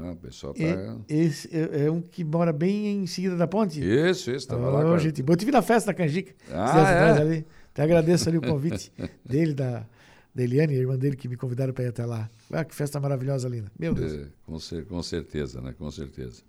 Ah, 0.00 0.12
o 0.12 0.16
pessoal 0.16 0.54
tá. 0.54 0.96
esse 1.08 1.48
é, 1.54 1.86
é, 1.86 1.90
um 1.90 2.00
que 2.00 2.24
mora 2.24 2.52
bem 2.52 3.02
em 3.02 3.06
seguida 3.06 3.36
da 3.36 3.46
ponte? 3.46 3.80
Isso, 3.80 4.30
isso, 4.30 4.48
tava 4.48 4.68
oh, 4.68 4.72
lá. 4.72 4.82
Com 4.82 4.98
gente, 4.98 5.24
eu 5.26 5.36
tive 5.36 5.52
na 5.52 5.62
festa 5.62 5.92
da 5.92 5.94
Canjica. 5.94 6.34
Ah, 6.50 6.90
é? 6.90 7.20
ali. 7.20 7.46
Até 7.72 7.82
agradeço 7.82 8.28
ali 8.28 8.38
o 8.38 8.42
convite 8.42 8.92
dele, 9.24 9.54
da, 9.54 9.86
da 10.34 10.42
Eliane, 10.42 10.74
a 10.74 10.78
irmã 10.78 10.96
dele, 10.98 11.16
que 11.16 11.28
me 11.28 11.36
convidaram 11.36 11.72
para 11.72 11.84
ir 11.84 11.88
até 11.88 12.04
lá. 12.04 12.28
Ah, 12.52 12.64
que 12.64 12.74
festa 12.74 12.98
maravilhosa 12.98 13.48
né? 13.48 13.64
Meu 13.78 13.94
Deus. 13.94 14.12
É, 14.12 14.26
com, 14.44 14.58
com 14.88 15.02
certeza, 15.02 15.60
né? 15.60 15.74
Com 15.78 15.90
certeza. 15.90 16.42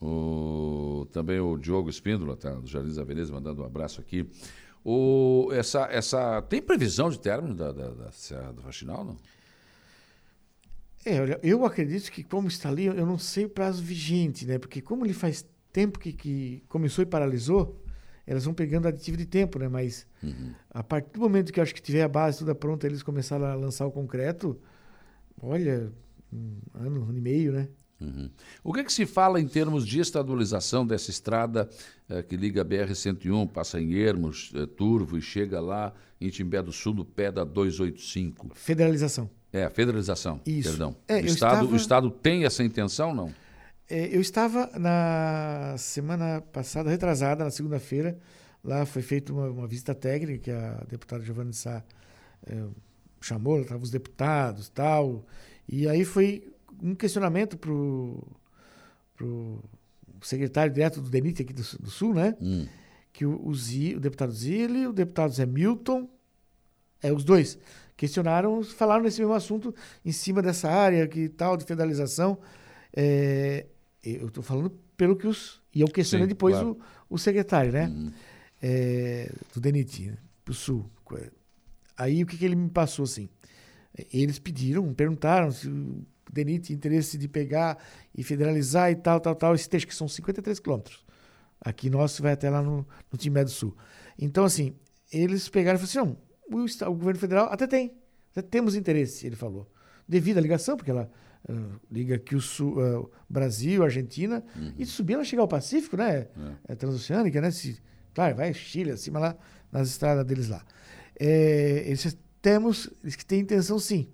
O, 0.00 1.06
também 1.12 1.40
o 1.40 1.56
Diogo 1.56 1.90
Espíndola, 1.90 2.36
tá, 2.36 2.52
do 2.52 2.66
Jardim 2.66 2.94
da 2.94 3.04
Veneza, 3.04 3.32
mandando 3.32 3.62
um 3.62 3.64
abraço 3.66 4.00
aqui. 4.00 4.28
O, 4.90 5.52
essa, 5.52 5.86
essa, 5.90 6.40
tem 6.40 6.62
previsão 6.62 7.10
de 7.10 7.20
término 7.20 7.54
da, 7.54 7.72
da, 7.72 7.90
da 7.90 8.10
Serra 8.10 8.54
do 8.54 8.62
Faxinal, 8.62 9.04
não? 9.04 9.18
É, 11.04 11.20
olha, 11.20 11.38
eu 11.42 11.62
acredito 11.66 12.10
que 12.10 12.24
como 12.24 12.48
está 12.48 12.70
ali, 12.70 12.86
eu 12.86 13.04
não 13.04 13.18
sei 13.18 13.44
o 13.44 13.50
prazo 13.50 13.82
vigente, 13.82 14.46
né? 14.46 14.58
Porque 14.58 14.80
como 14.80 15.04
ele 15.04 15.12
faz 15.12 15.44
tempo 15.74 15.98
que, 15.98 16.10
que 16.14 16.62
começou 16.70 17.02
e 17.02 17.06
paralisou, 17.06 17.84
elas 18.26 18.46
vão 18.46 18.54
pegando 18.54 18.88
aditivo 18.88 19.18
de 19.18 19.26
tempo, 19.26 19.58
né? 19.58 19.68
Mas 19.68 20.06
uhum. 20.22 20.54
a 20.70 20.82
partir 20.82 21.10
do 21.12 21.20
momento 21.20 21.52
que 21.52 21.60
eu 21.60 21.62
acho 21.62 21.74
que 21.74 21.82
tiver 21.82 22.02
a 22.02 22.08
base 22.08 22.38
toda 22.38 22.54
pronta, 22.54 22.86
eles 22.86 23.02
começaram 23.02 23.44
a 23.44 23.54
lançar 23.54 23.84
o 23.84 23.92
concreto, 23.92 24.58
olha, 25.38 25.92
um 26.32 26.60
ano, 26.72 27.00
um 27.02 27.08
ano 27.10 27.18
e 27.18 27.20
meio, 27.20 27.52
né? 27.52 27.68
Uhum. 28.00 28.30
O 28.62 28.72
que, 28.72 28.80
é 28.80 28.84
que 28.84 28.92
se 28.92 29.04
fala 29.04 29.40
em 29.40 29.48
termos 29.48 29.86
de 29.86 29.98
estadualização 29.98 30.86
dessa 30.86 31.10
estrada 31.10 31.68
eh, 32.08 32.22
que 32.22 32.36
liga 32.36 32.62
a 32.62 32.64
BR-101, 32.64 33.48
passa 33.48 33.80
em 33.80 33.94
Ermos, 33.94 34.52
eh, 34.54 34.66
Turvo 34.66 35.18
e 35.18 35.22
chega 35.22 35.60
lá 35.60 35.92
em 36.20 36.28
Timbé 36.30 36.62
do 36.62 36.72
Sul, 36.72 36.94
no 36.94 37.04
pé 37.04 37.32
da 37.32 37.42
285? 37.42 38.50
Federalização. 38.54 39.28
É, 39.52 39.68
federalização, 39.68 40.40
Isso. 40.46 40.68
perdão. 40.68 40.94
É, 41.08 41.16
o, 41.16 41.24
estado, 41.24 41.54
estava... 41.54 41.64
o 41.64 41.76
Estado 41.76 42.10
tem 42.10 42.44
essa 42.44 42.62
intenção 42.62 43.14
não? 43.14 43.32
É, 43.90 44.14
eu 44.14 44.20
estava 44.20 44.70
na 44.78 45.74
semana 45.78 46.42
passada, 46.52 46.90
retrasada, 46.90 47.42
na 47.42 47.50
segunda-feira, 47.50 48.18
lá 48.62 48.84
foi 48.84 49.00
feita 49.00 49.32
uma, 49.32 49.48
uma, 49.48 49.66
visita 49.66 49.94
técnica 49.94 50.42
que 50.42 50.50
a 50.50 50.84
deputada 50.88 51.24
Giovanni 51.24 51.54
Sá 51.54 51.82
é, 52.46 52.64
chamou, 53.20 53.62
estavam 53.62 53.82
os 53.82 53.90
deputados 53.90 54.68
tal, 54.68 55.24
e 55.66 55.88
aí 55.88 56.04
foi 56.04 56.52
um 56.82 56.94
questionamento 56.94 57.56
para 57.56 57.70
o 57.72 59.60
secretário 60.22 60.72
direto 60.72 61.00
do 61.00 61.10
DENIT 61.10 61.42
aqui 61.42 61.52
do, 61.52 61.62
do 61.80 61.90
Sul, 61.90 62.14
né? 62.14 62.36
Hum. 62.40 62.66
Que 63.12 63.24
o, 63.26 63.46
o, 63.46 63.54
Z, 63.54 63.96
o 63.96 64.00
deputado 64.00 64.32
Zilli, 64.32 64.86
o 64.86 64.92
deputado 64.92 65.32
Zé 65.32 65.46
Milton, 65.46 66.08
é, 67.02 67.12
os 67.12 67.24
dois, 67.24 67.58
questionaram, 67.96 68.62
falaram 68.62 69.02
nesse 69.02 69.20
mesmo 69.20 69.34
assunto 69.34 69.74
em 70.04 70.12
cima 70.12 70.40
dessa 70.42 70.70
área 70.70 71.06
que 71.06 71.28
tal, 71.28 71.56
de 71.56 71.64
federalização. 71.64 72.38
É, 72.94 73.66
eu 74.02 74.28
estou 74.28 74.42
falando 74.42 74.70
pelo 74.96 75.16
que 75.16 75.26
os. 75.26 75.60
E 75.74 75.80
eu 75.80 75.88
questionei 75.88 76.26
Sim, 76.26 76.30
depois 76.30 76.54
claro. 76.54 76.78
o, 77.08 77.14
o 77.14 77.18
secretário, 77.18 77.72
né? 77.72 77.88
Hum. 77.88 78.12
É, 78.60 79.30
do 79.54 79.60
DENIT, 79.60 80.10
né? 80.10 80.18
Pro 80.44 80.54
Sul. 80.54 80.90
Aí 81.96 82.22
o 82.22 82.26
que, 82.26 82.36
que 82.36 82.44
ele 82.44 82.56
me 82.56 82.70
passou 82.70 83.04
assim? 83.04 83.28
Eles 84.12 84.38
pediram, 84.38 84.92
perguntaram 84.94 85.50
se 85.50 85.68
DENIT 86.32 86.72
interesse 86.72 87.16
de 87.16 87.28
pegar 87.28 87.78
e 88.14 88.22
federalizar 88.22 88.90
e 88.90 88.96
tal, 88.96 89.20
tal, 89.20 89.34
tal, 89.34 89.54
esse 89.54 89.68
trecho, 89.68 89.86
que 89.86 89.94
são 89.94 90.08
53 90.08 90.58
quilômetros. 90.60 91.04
Aqui 91.60 91.90
nosso 91.90 92.22
vai 92.22 92.32
até 92.32 92.48
lá 92.48 92.62
no, 92.62 92.86
no 93.10 93.18
Timé 93.18 93.44
do 93.44 93.50
Sul. 93.50 93.76
Então, 94.18 94.44
assim, 94.44 94.74
eles 95.12 95.48
pegaram 95.48 95.78
e 95.78 95.86
falaram 95.86 96.12
assim, 96.12 96.18
não, 96.50 96.58
o, 96.58 96.90
o 96.90 96.94
governo 96.94 97.20
federal 97.20 97.46
até 97.50 97.66
tem, 97.66 97.92
até 98.30 98.42
temos 98.42 98.74
interesse, 98.74 99.26
ele 99.26 99.36
falou. 99.36 99.70
Devido 100.06 100.38
à 100.38 100.40
ligação, 100.40 100.76
porque 100.76 100.90
ela 100.90 101.10
uh, 101.48 101.80
liga 101.90 102.16
aqui 102.16 102.34
o 102.34 102.40
Sul, 102.40 102.78
uh, 102.78 103.10
Brasil, 103.28 103.82
Argentina, 103.82 104.42
uhum. 104.56 104.72
e 104.78 104.86
subir 104.86 105.14
ela 105.14 105.24
chegar 105.24 105.42
ao 105.42 105.48
Pacífico, 105.48 105.96
né? 105.96 106.28
É. 106.66 106.72
é 106.72 106.74
transoceânica, 106.74 107.40
né? 107.40 107.50
Se, 107.50 107.78
claro, 108.14 108.36
vai 108.36 108.54
Chile, 108.54 108.92
acima 108.92 109.18
lá, 109.18 109.36
nas 109.70 109.88
estradas 109.88 110.24
deles 110.24 110.48
lá. 110.48 110.64
É, 111.18 111.82
eles 111.86 112.16
temos, 112.40 112.88
eles 113.02 113.16
que 113.16 113.24
têm 113.24 113.40
intenção 113.40 113.78
sim. 113.78 114.08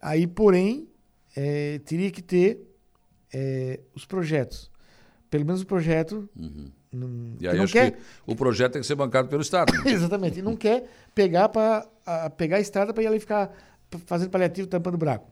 Aí, 0.00 0.26
porém, 0.26 0.88
é, 1.36 1.78
teria 1.80 2.10
que 2.10 2.22
ter 2.22 2.66
é, 3.32 3.80
os 3.94 4.06
projetos. 4.06 4.70
Pelo 5.28 5.44
menos 5.44 5.60
o 5.60 5.66
projeto. 5.66 6.28
Uhum. 6.34 6.70
Não, 6.90 7.36
e 7.38 7.46
aí 7.46 7.58
não 7.58 7.66
quer... 7.66 7.92
que 7.92 7.98
o 8.26 8.34
projeto 8.34 8.72
tem 8.72 8.80
que 8.80 8.86
ser 8.86 8.94
bancado 8.94 9.28
pelo 9.28 9.42
Estado. 9.42 9.70
Exatamente. 9.86 10.38
E 10.38 10.42
não 10.42 10.56
quer 10.56 10.88
pegar, 11.14 11.50
pra, 11.50 11.86
a, 12.06 12.30
pegar 12.30 12.56
a 12.56 12.60
estrada 12.60 12.94
para 12.94 13.02
ir 13.02 13.06
ali 13.08 13.20
ficar 13.20 13.52
fazendo 14.06 14.30
paliativo, 14.30 14.66
tampando 14.66 14.96
buraco. 14.96 15.30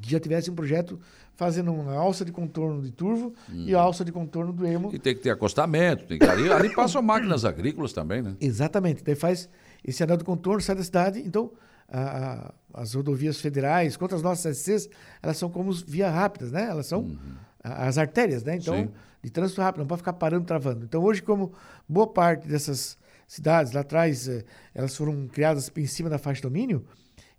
Que 0.00 0.10
já 0.10 0.20
tivesse 0.20 0.50
um 0.50 0.54
projeto 0.54 0.98
fazendo 1.34 1.72
uma 1.72 1.94
alça 1.94 2.24
de 2.24 2.32
contorno 2.32 2.82
de 2.82 2.90
turvo 2.90 3.34
uhum. 3.48 3.64
e 3.66 3.74
a 3.74 3.80
alça 3.80 4.04
de 4.04 4.12
contorno 4.12 4.52
do 4.52 4.66
emo. 4.66 4.90
E 4.92 4.98
tem 4.98 5.14
que 5.14 5.20
ter 5.20 5.30
acostamento. 5.30 6.06
Tem 6.06 6.18
que, 6.18 6.24
ali, 6.24 6.50
ali 6.50 6.74
passam 6.74 7.02
máquinas 7.02 7.44
agrícolas 7.44 7.92
também, 7.92 8.22
né? 8.22 8.36
Exatamente. 8.40 9.04
Daí 9.04 9.14
faz 9.14 9.48
esse 9.84 10.02
anel 10.02 10.16
de 10.16 10.24
contorno, 10.24 10.60
sai 10.60 10.76
da 10.76 10.82
cidade. 10.82 11.20
Então, 11.20 11.52
a, 11.88 12.52
a, 12.74 12.82
as 12.82 12.94
rodovias 12.94 13.40
federais, 13.40 13.96
quanto 13.96 14.14
as 14.14 14.22
nossas 14.22 14.58
SCs, 14.58 14.88
elas 15.22 15.36
são 15.36 15.50
como 15.50 15.72
via 15.72 16.10
rápidas, 16.10 16.52
né? 16.52 16.68
Elas 16.68 16.86
são 16.86 17.00
uhum. 17.00 17.18
as 17.62 17.98
artérias, 17.98 18.44
né? 18.44 18.56
Então, 18.56 18.74
Sim. 18.74 18.90
de 19.22 19.30
trânsito 19.30 19.60
rápido, 19.60 19.80
não 19.80 19.86
pode 19.86 20.00
ficar 20.00 20.12
parando, 20.12 20.44
travando. 20.44 20.84
Então, 20.84 21.02
hoje, 21.02 21.22
como 21.22 21.52
boa 21.88 22.06
parte 22.06 22.46
dessas 22.46 22.96
cidades 23.26 23.72
lá 23.72 23.80
atrás, 23.80 24.28
eh, 24.28 24.44
elas 24.74 24.96
foram 24.96 25.26
criadas 25.28 25.70
em 25.76 25.86
cima 25.86 26.08
da 26.08 26.18
faixa 26.18 26.40
de 26.40 26.48
domínio, 26.48 26.84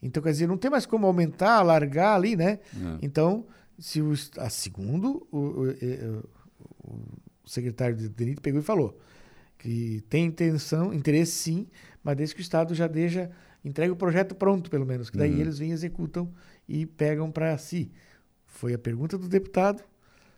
Então, 0.02 0.22
quer 0.22 0.32
dizer, 0.32 0.48
não 0.48 0.58
tem 0.58 0.72
mais 0.72 0.86
como 0.86 1.06
aumentar, 1.06 1.62
largar 1.62 2.16
ali, 2.16 2.36
né? 2.36 2.60
É. 2.74 3.00
Então, 3.02 3.46
se 3.78 4.02
o, 4.02 4.14
a 4.38 4.50
segundo, 4.50 5.28
o, 5.32 5.38
o, 5.38 6.94
o 7.44 7.50
secretário 7.50 7.96
de 7.96 8.08
DENIT 8.08 8.42
pegou 8.42 8.62
e 8.62 8.64
falou 8.64 8.98
que 9.60 10.02
tem 10.10 10.26
intenção, 10.26 10.94
interesse 10.94 11.34
sim, 11.34 11.68
mas 12.02 12.16
desde 12.16 12.34
que 12.34 12.42
o 12.42 12.44
Estado 12.44 12.74
já 12.74 12.88
deixa, 12.88 13.30
entregue 13.64 13.92
o 13.92 13.96
projeto 13.96 14.36
pronto, 14.36 14.70
pelo 14.70 14.86
menos, 14.86 15.10
que 15.10 15.18
daí 15.18 15.34
uhum. 15.34 15.42
eles 15.42 15.60
vêm, 15.60 15.72
executam 15.72 16.32
e 16.68 16.86
pegam 16.86 17.32
para 17.32 17.58
si. 17.58 17.92
Foi 18.46 18.74
a 18.74 18.78
pergunta 18.78 19.18
do 19.18 19.28
deputado, 19.28 19.84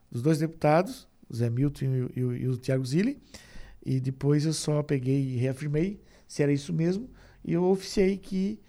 dos 0.09 0.21
dois 0.21 0.39
deputados, 0.39 1.07
o 1.29 1.35
Zé 1.35 1.49
Milton 1.49 1.85
e, 1.85 2.19
e, 2.19 2.19
e 2.19 2.47
o 2.47 2.57
Tiago 2.57 2.85
Zilli, 2.85 3.21
e 3.85 3.99
depois 3.99 4.45
eu 4.45 4.53
só 4.53 4.83
peguei 4.83 5.21
e 5.21 5.37
reafirmei 5.37 6.01
se 6.27 6.43
era 6.43 6.51
isso 6.51 6.73
mesmo, 6.73 7.09
e 7.43 7.53
eu 7.53 7.63
oficiei 7.63 8.17
que 8.17 8.59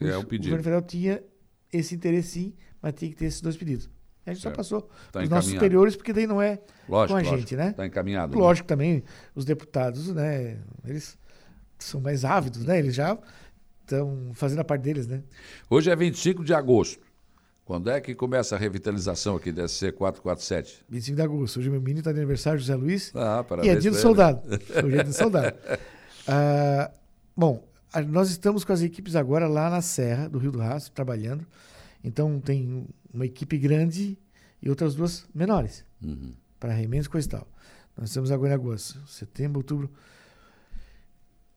é 0.00 0.16
o, 0.16 0.20
o 0.20 0.24
governo 0.24 0.58
federal 0.58 0.82
tinha 0.82 1.22
esse 1.72 1.94
interesse 1.94 2.28
sim, 2.30 2.54
mas 2.82 2.94
tinha 2.94 3.10
que 3.10 3.16
ter 3.16 3.26
esses 3.26 3.40
dois 3.40 3.56
pedidos. 3.56 3.88
A 4.24 4.32
gente 4.32 4.42
só 4.42 4.50
passou 4.50 4.90
tá 5.12 5.22
os 5.22 5.28
nossos 5.28 5.52
superiores, 5.52 5.94
porque 5.94 6.12
daí 6.12 6.26
não 6.26 6.42
é 6.42 6.60
lógico, 6.88 7.12
com 7.12 7.14
a 7.14 7.22
lógico. 7.22 7.36
gente, 7.36 7.56
né? 7.56 7.70
Está 7.70 7.86
encaminhado. 7.86 8.34
Né? 8.34 8.42
Lógico 8.42 8.64
né? 8.64 8.68
também, 8.68 9.04
os 9.36 9.44
deputados, 9.44 10.12
né? 10.12 10.58
Eles 10.84 11.16
são 11.78 12.00
mais 12.00 12.24
ávidos, 12.24 12.64
né? 12.64 12.78
Eles 12.78 12.94
já 12.94 13.16
estão 13.86 14.32
fazendo 14.34 14.60
a 14.60 14.64
parte 14.64 14.82
deles, 14.82 15.06
né? 15.06 15.22
Hoje 15.70 15.90
é 15.90 15.96
25 15.96 16.44
de 16.44 16.52
agosto. 16.52 17.06
Quando 17.64 17.90
é 17.90 18.00
que 18.00 18.14
começa 18.14 18.54
a 18.54 18.58
revitalização 18.58 19.36
aqui 19.36 19.50
da 19.50 19.64
C447? 19.64 20.82
25 20.88 21.16
de 21.16 21.22
agosto. 21.22 21.58
Hoje 21.58 21.70
meu 21.70 21.80
menino 21.80 22.00
está 22.00 22.12
de 22.12 22.18
aniversário, 22.18 22.60
José 22.60 22.74
Luiz. 22.76 23.12
Ah, 23.14 23.42
parabéns. 23.42 23.74
E 23.74 23.76
é 23.76 23.80
dia 23.80 23.90
do 23.90 23.96
soldado. 23.96 24.40
Hoje 24.84 24.86
é 24.86 25.02
dia 25.02 25.04
do 25.04 25.12
soldado. 25.12 25.56
Ah, 26.28 26.90
bom, 27.36 27.66
nós 28.08 28.30
estamos 28.30 28.64
com 28.64 28.72
as 28.72 28.82
equipes 28.82 29.16
agora 29.16 29.48
lá 29.48 29.70
na 29.70 29.80
Serra 29.80 30.28
do 30.28 30.38
Rio 30.38 30.52
do 30.52 30.58
Rastro, 30.58 30.92
trabalhando. 30.92 31.44
Então 32.04 32.40
tem 32.40 32.86
uma 33.12 33.26
equipe 33.26 33.58
grande 33.58 34.16
e 34.62 34.70
outras 34.70 34.94
duas 34.94 35.26
menores 35.34 35.84
uhum. 36.02 36.32
para 36.60 36.72
remendos 36.72 37.06
e 37.06 37.10
coisa 37.10 37.26
e 37.26 37.30
tal. 37.30 37.48
Nós 37.96 38.10
estamos 38.10 38.30
agora 38.30 38.50
em 38.50 38.54
agosto, 38.54 39.00
setembro, 39.08 39.58
outubro. 39.58 39.90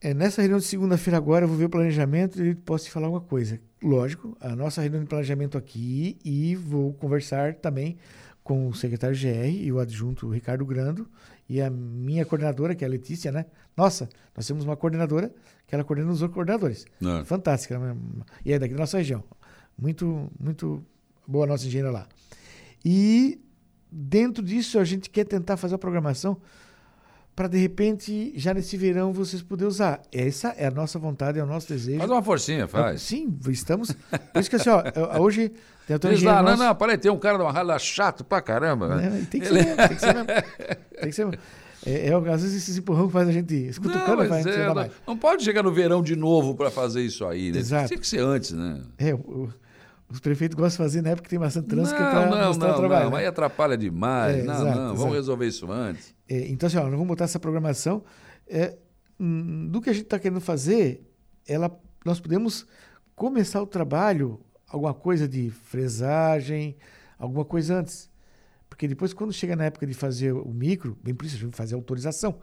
É, 0.01 0.13
nessa 0.13 0.41
reunião 0.41 0.59
de 0.59 0.65
segunda-feira 0.65 1.17
agora 1.17 1.43
eu 1.43 1.49
vou 1.49 1.57
ver 1.57 1.65
o 1.65 1.69
planejamento 1.69 2.41
e 2.41 2.55
posso 2.55 2.85
te 2.85 2.91
falar 2.91 3.09
uma 3.09 3.19
coisa. 3.19 3.59
Lógico, 3.83 4.37
a 4.39 4.55
nossa 4.55 4.81
reunião 4.81 5.03
de 5.03 5.09
planejamento 5.09 5.57
aqui 5.57 6.17
e 6.23 6.55
vou 6.55 6.93
conversar 6.93 7.55
também 7.55 7.97
com 8.41 8.69
o 8.69 8.73
secretário 8.73 9.15
GR 9.15 9.49
e 9.49 9.71
o 9.71 9.77
adjunto 9.77 10.29
Ricardo 10.29 10.65
Grando 10.65 11.05
e 11.49 11.61
a 11.61 11.69
minha 11.69 12.25
coordenadora, 12.25 12.75
que 12.75 12.85
é 12.85 12.87
a 12.87 12.89
Letícia, 12.89 13.29
né? 13.29 13.45
Nossa, 13.75 14.07
nós 14.35 14.47
temos 14.47 14.63
uma 14.63 14.77
coordenadora 14.77 15.33
que 15.67 15.75
ela 15.75 15.83
coordena 15.83 16.09
os 16.11 16.21
outros 16.21 16.35
coordenadores. 16.35 16.85
É. 17.03 17.25
Fantástica. 17.25 17.77
Né? 17.77 17.95
E 18.45 18.53
é 18.53 18.59
daqui 18.59 18.73
da 18.73 18.79
nossa 18.79 18.97
região. 18.97 19.21
Muito, 19.77 20.31
muito 20.39 20.81
boa 21.27 21.43
a 21.43 21.47
nossa 21.47 21.65
engenheira 21.65 21.91
lá. 21.91 22.07
E 22.85 23.41
dentro 23.91 24.41
disso 24.41 24.79
a 24.79 24.85
gente 24.85 25.09
quer 25.09 25.25
tentar 25.25 25.57
fazer 25.57 25.75
a 25.75 25.77
programação 25.77 26.37
para 27.39 27.47
de 27.47 27.57
repente 27.57 28.33
já 28.35 28.53
nesse 28.53 28.75
verão 28.75 29.13
vocês 29.13 29.41
poderem 29.41 29.69
usar. 29.69 30.01
Essa 30.11 30.49
é 30.57 30.67
a 30.67 30.71
nossa 30.71 30.99
vontade, 30.99 31.39
é 31.39 31.43
o 31.43 31.45
nosso 31.45 31.69
desejo. 31.69 31.97
Faz 31.99 32.11
uma 32.11 32.21
forcinha, 32.21 32.67
faz. 32.67 33.01
Sim, 33.01 33.33
estamos. 33.47 33.95
Por 34.33 34.41
isso 34.41 34.49
que 34.49 34.57
assim, 34.57 34.69
ó, 34.69 34.83
hoje 35.21 35.53
tem 35.87 35.95
a 35.95 36.13
engenheiro 36.13 36.43
Não, 36.43 36.57
não, 36.57 36.75
peraí, 36.75 36.97
tem 36.97 37.09
um 37.09 37.17
cara 37.17 37.37
de 37.37 37.43
uma 37.45 37.51
rala 37.53 37.79
chato 37.79 38.25
pra 38.25 38.41
caramba. 38.41 38.97
Né? 38.97 39.25
Tem 39.31 39.39
que 39.39 39.47
ser 39.47 39.53
mesmo, 39.53 39.77
tem 39.77 39.87
que 39.87 40.01
ser 40.01 40.13
mesmo. 40.13 40.27
Tem 40.99 41.09
que 41.09 41.15
ser 41.15 41.25
mesmo. 41.27 41.41
É, 41.85 42.07
é, 42.09 42.13
às 42.13 42.41
vezes 42.41 42.61
esses 42.61 42.77
empurrão 42.77 43.07
que 43.07 43.13
faz 43.13 43.29
a 43.29 43.31
gente 43.31 43.55
escuta 43.55 43.95
não, 43.95 44.03
o 44.03 44.05
cara 44.05 44.27
vai 44.27 44.41
é, 44.41 44.73
não, 44.73 44.89
não, 45.07 45.17
pode 45.17 45.41
chegar 45.41 45.63
no 45.63 45.71
verão 45.71 46.03
de 46.03 46.17
novo 46.17 46.55
para 46.55 46.69
fazer 46.69 47.03
isso 47.03 47.25
aí, 47.25 47.53
né? 47.53 47.59
Exato. 47.59 47.87
Tem 47.87 47.97
que 47.97 48.05
ser 48.05 48.19
antes, 48.19 48.51
né? 48.51 48.81
É, 48.97 49.13
o, 49.13 49.47
os 50.11 50.19
prefeitos 50.19 50.55
gostam 50.55 50.83
de 50.83 50.89
fazer 50.89 51.01
na 51.01 51.09
época 51.09 51.23
que 51.23 51.29
tem 51.29 51.39
bastante 51.39 51.67
trânsito 51.67 51.99
não, 51.99 52.09
para 52.09 52.25
não, 52.25 52.37
não, 52.37 52.51
o 52.51 52.57
trabalho. 52.57 53.05
Não, 53.05 53.11
né? 53.11 53.17
aí 53.19 53.25
atrapalha 53.27 53.77
demais. 53.77 54.37
É, 54.37 54.43
não, 54.43 54.53
exato, 54.53 54.65
não, 54.65 54.87
vamos 54.87 54.99
exato. 54.99 55.13
resolver 55.13 55.47
isso 55.47 55.71
antes. 55.71 56.15
É, 56.27 56.47
então, 56.47 56.67
assim, 56.67 56.77
ó, 56.77 56.83
nós 56.83 56.91
vamos 56.91 57.07
botar 57.07 57.25
essa 57.25 57.39
programação. 57.39 58.03
É, 58.47 58.75
hum, 59.19 59.67
do 59.69 59.79
que 59.79 59.89
a 59.89 59.93
gente 59.93 60.05
está 60.05 60.17
querendo 60.17 60.41
fazer, 60.41 61.07
ela, 61.47 61.71
nós 62.03 62.19
podemos 62.19 62.65
começar 63.15 63.61
o 63.61 63.67
trabalho, 63.67 64.39
alguma 64.67 64.93
coisa 64.95 65.27
de 65.27 65.51
fresagem, 65.51 66.75
alguma 67.17 67.45
coisa 67.45 67.75
antes. 67.75 68.09
Porque 68.67 68.87
depois, 68.87 69.13
quando 69.13 69.31
chega 69.31 69.55
na 69.55 69.65
época 69.65 69.85
de 69.85 69.93
fazer 69.93 70.31
o 70.31 70.51
micro, 70.51 70.97
bem 71.03 71.13
por 71.13 71.25
isso 71.25 71.35
a 71.35 71.39
gente 71.39 71.55
fazer 71.55 71.75
a 71.75 71.77
autorização. 71.77 72.39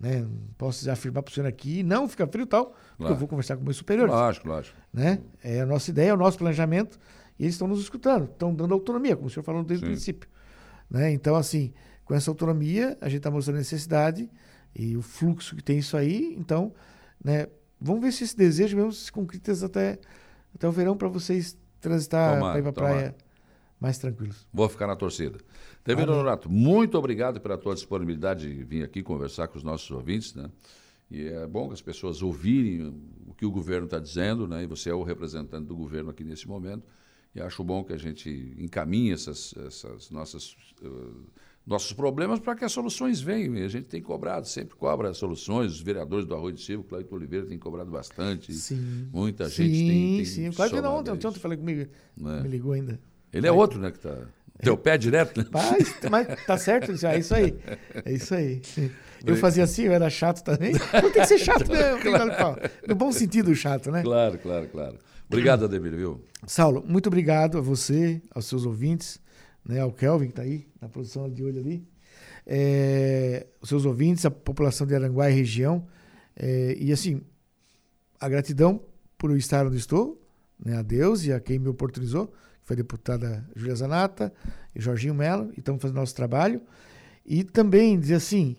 Né? 0.00 0.26
Posso 0.56 0.90
afirmar 0.90 1.22
para 1.22 1.30
o 1.30 1.34
senhor 1.34 1.46
aqui, 1.46 1.82
não, 1.82 2.08
fica 2.08 2.26
frio 2.26 2.44
e 2.44 2.46
tal, 2.46 2.66
porque 2.66 2.96
claro. 2.96 3.14
eu 3.14 3.18
vou 3.18 3.28
conversar 3.28 3.56
com 3.56 3.62
meus 3.62 3.76
superiores. 3.76 4.12
Lógico, 4.12 4.48
lógico. 4.48 4.76
Né? 4.90 5.20
É 5.44 5.60
a 5.60 5.66
nossa 5.66 5.90
ideia, 5.90 6.10
é 6.10 6.14
o 6.14 6.16
nosso 6.16 6.38
planejamento, 6.38 6.98
e 7.38 7.44
eles 7.44 7.54
estão 7.54 7.68
nos 7.68 7.80
escutando, 7.80 8.24
estão 8.24 8.54
dando 8.54 8.72
autonomia, 8.72 9.14
como 9.14 9.28
o 9.28 9.30
senhor 9.30 9.44
falou 9.44 9.62
desde 9.62 9.84
Sim. 9.84 9.92
o 9.92 9.94
princípio. 9.94 10.30
Né? 10.88 11.12
Então, 11.12 11.36
assim, 11.36 11.74
com 12.04 12.14
essa 12.14 12.30
autonomia, 12.30 12.96
a 13.00 13.08
gente 13.08 13.18
está 13.18 13.30
mostrando 13.30 13.56
a 13.56 13.58
necessidade 13.58 14.30
e 14.74 14.96
o 14.96 15.02
fluxo 15.02 15.54
que 15.54 15.62
tem 15.62 15.78
isso 15.78 15.96
aí. 15.96 16.34
Então, 16.38 16.72
né, 17.22 17.46
vamos 17.78 18.00
ver 18.00 18.12
se 18.12 18.24
esse 18.24 18.36
desejo 18.36 18.76
mesmo 18.76 18.92
se 18.92 19.12
concretiza 19.12 19.66
até, 19.66 19.98
até 20.54 20.66
o 20.66 20.72
verão 20.72 20.96
para 20.96 21.08
vocês 21.08 21.56
transitar 21.78 22.38
para 22.38 22.58
ir 22.58 22.62
para 22.62 22.70
a 22.70 22.72
praia 22.72 23.14
mais 23.78 23.96
tranquilos. 23.98 24.46
Vou 24.52 24.68
ficar 24.68 24.86
na 24.86 24.94
torcida. 24.94 25.38
Devino 25.84 26.12
Donato, 26.12 26.50
muito 26.50 26.98
obrigado 26.98 27.40
pela 27.40 27.56
tua 27.56 27.74
disponibilidade 27.74 28.54
de 28.54 28.62
vir 28.64 28.84
aqui 28.84 29.02
conversar 29.02 29.48
com 29.48 29.56
os 29.56 29.64
nossos 29.64 29.90
ouvintes, 29.90 30.34
né? 30.34 30.50
E 31.10 31.26
é 31.26 31.46
bom 31.46 31.68
que 31.68 31.74
as 31.74 31.82
pessoas 31.82 32.22
ouvirem 32.22 32.94
o 33.26 33.34
que 33.34 33.44
o 33.44 33.50
governo 33.50 33.86
está 33.86 33.98
dizendo, 33.98 34.46
né? 34.46 34.62
E 34.62 34.66
você 34.66 34.90
é 34.90 34.94
o 34.94 35.02
representante 35.02 35.66
do 35.66 35.74
governo 35.74 36.10
aqui 36.10 36.22
nesse 36.22 36.46
momento. 36.46 36.84
E 37.34 37.40
acho 37.40 37.64
bom 37.64 37.82
que 37.82 37.92
a 37.92 37.96
gente 37.96 38.54
encaminhe 38.58 39.12
essas, 39.12 39.54
essas 39.56 40.10
nossas 40.10 40.52
uh, 40.82 41.26
nossos 41.66 41.92
problemas 41.92 42.40
para 42.40 42.54
que 42.56 42.64
as 42.64 42.72
soluções 42.72 43.20
venham. 43.20 43.54
E 43.56 43.62
a 43.62 43.68
gente 43.68 43.86
tem 43.86 44.02
cobrado, 44.02 44.46
sempre 44.46 44.74
cobra 44.76 45.12
soluções. 45.14 45.72
Os 45.72 45.80
vereadores 45.80 46.26
do 46.26 46.34
Arroio 46.34 46.54
de 46.54 46.62
Silva, 46.62 46.84
Cláudio 46.88 47.14
Oliveira, 47.14 47.46
tem 47.46 47.58
cobrado 47.58 47.90
bastante. 47.90 48.52
Sim. 48.52 49.08
Muita 49.12 49.48
sim, 49.48 49.64
gente 49.64 49.78
tem. 49.78 50.16
tem 50.16 50.24
sim, 50.24 50.50
claro 50.50 50.70
que 50.72 50.80
não. 50.80 50.96
Ontem, 50.96 51.12
ontem 51.12 51.38
falei 51.38 51.58
comigo, 51.58 51.82
é. 51.82 52.42
me 52.42 52.48
ligou 52.48 52.72
ainda. 52.72 53.00
Ele 53.32 53.46
é 53.46 53.52
outro, 53.52 53.78
né, 53.78 53.92
que 53.92 53.98
está 53.98 54.26
teu 54.62 54.76
pé 54.76 54.96
direto? 54.98 55.46
Mas, 55.50 55.94
mas 56.10 56.44
tá 56.44 56.56
certo, 56.56 56.92
é 57.06 57.18
isso 57.18 57.34
aí. 57.34 57.56
É 58.04 58.12
isso 58.12 58.34
aí. 58.34 58.62
Eu 59.24 59.36
fazia 59.36 59.64
assim, 59.64 59.82
eu 59.82 59.92
era 59.92 60.08
chato 60.08 60.42
também. 60.42 60.72
Não 60.72 61.10
tem 61.10 61.22
que 61.22 61.26
ser 61.26 61.38
chato 61.38 61.70
mesmo. 61.70 62.00
Claro. 62.00 62.60
No 62.86 62.94
bom 62.94 63.12
sentido, 63.12 63.54
chato, 63.54 63.90
né? 63.90 64.02
Claro, 64.02 64.38
claro, 64.38 64.68
claro. 64.68 64.98
Obrigado, 65.26 65.64
Ademir, 65.64 65.94
viu? 65.94 66.24
Saulo, 66.46 66.84
muito 66.86 67.06
obrigado 67.06 67.58
a 67.58 67.60
você, 67.60 68.20
aos 68.34 68.46
seus 68.46 68.66
ouvintes, 68.66 69.20
né, 69.64 69.80
ao 69.80 69.92
Kelvin, 69.92 70.26
que 70.26 70.32
está 70.32 70.42
aí 70.42 70.66
na 70.80 70.88
produção 70.88 71.30
de 71.30 71.44
olho 71.44 71.60
ali, 71.60 71.86
é, 72.46 73.46
os 73.60 73.68
seus 73.68 73.84
ouvintes, 73.84 74.24
a 74.26 74.30
população 74.30 74.86
de 74.86 74.94
Aranguá 74.94 75.30
e 75.30 75.34
região. 75.34 75.86
É, 76.34 76.76
e 76.80 76.90
assim, 76.90 77.20
a 78.18 78.28
gratidão 78.28 78.82
por 79.16 79.30
eu 79.30 79.36
estar 79.36 79.66
onde 79.66 79.76
estou, 79.76 80.20
né, 80.64 80.76
a 80.78 80.82
Deus 80.82 81.24
e 81.24 81.32
a 81.32 81.38
quem 81.38 81.58
me 81.58 81.68
oportunizou 81.68 82.32
foi 82.64 82.74
a 82.74 82.78
deputada 82.78 83.44
Júlia 83.54 83.74
Zanata 83.74 84.32
e 84.74 84.80
Jorginho 84.80 85.14
Melo, 85.14 85.50
e 85.56 85.60
estamos 85.60 85.80
fazendo 85.80 85.96
nosso 85.96 86.14
trabalho. 86.14 86.60
E 87.24 87.44
também 87.44 87.98
dizer 87.98 88.14
assim, 88.14 88.56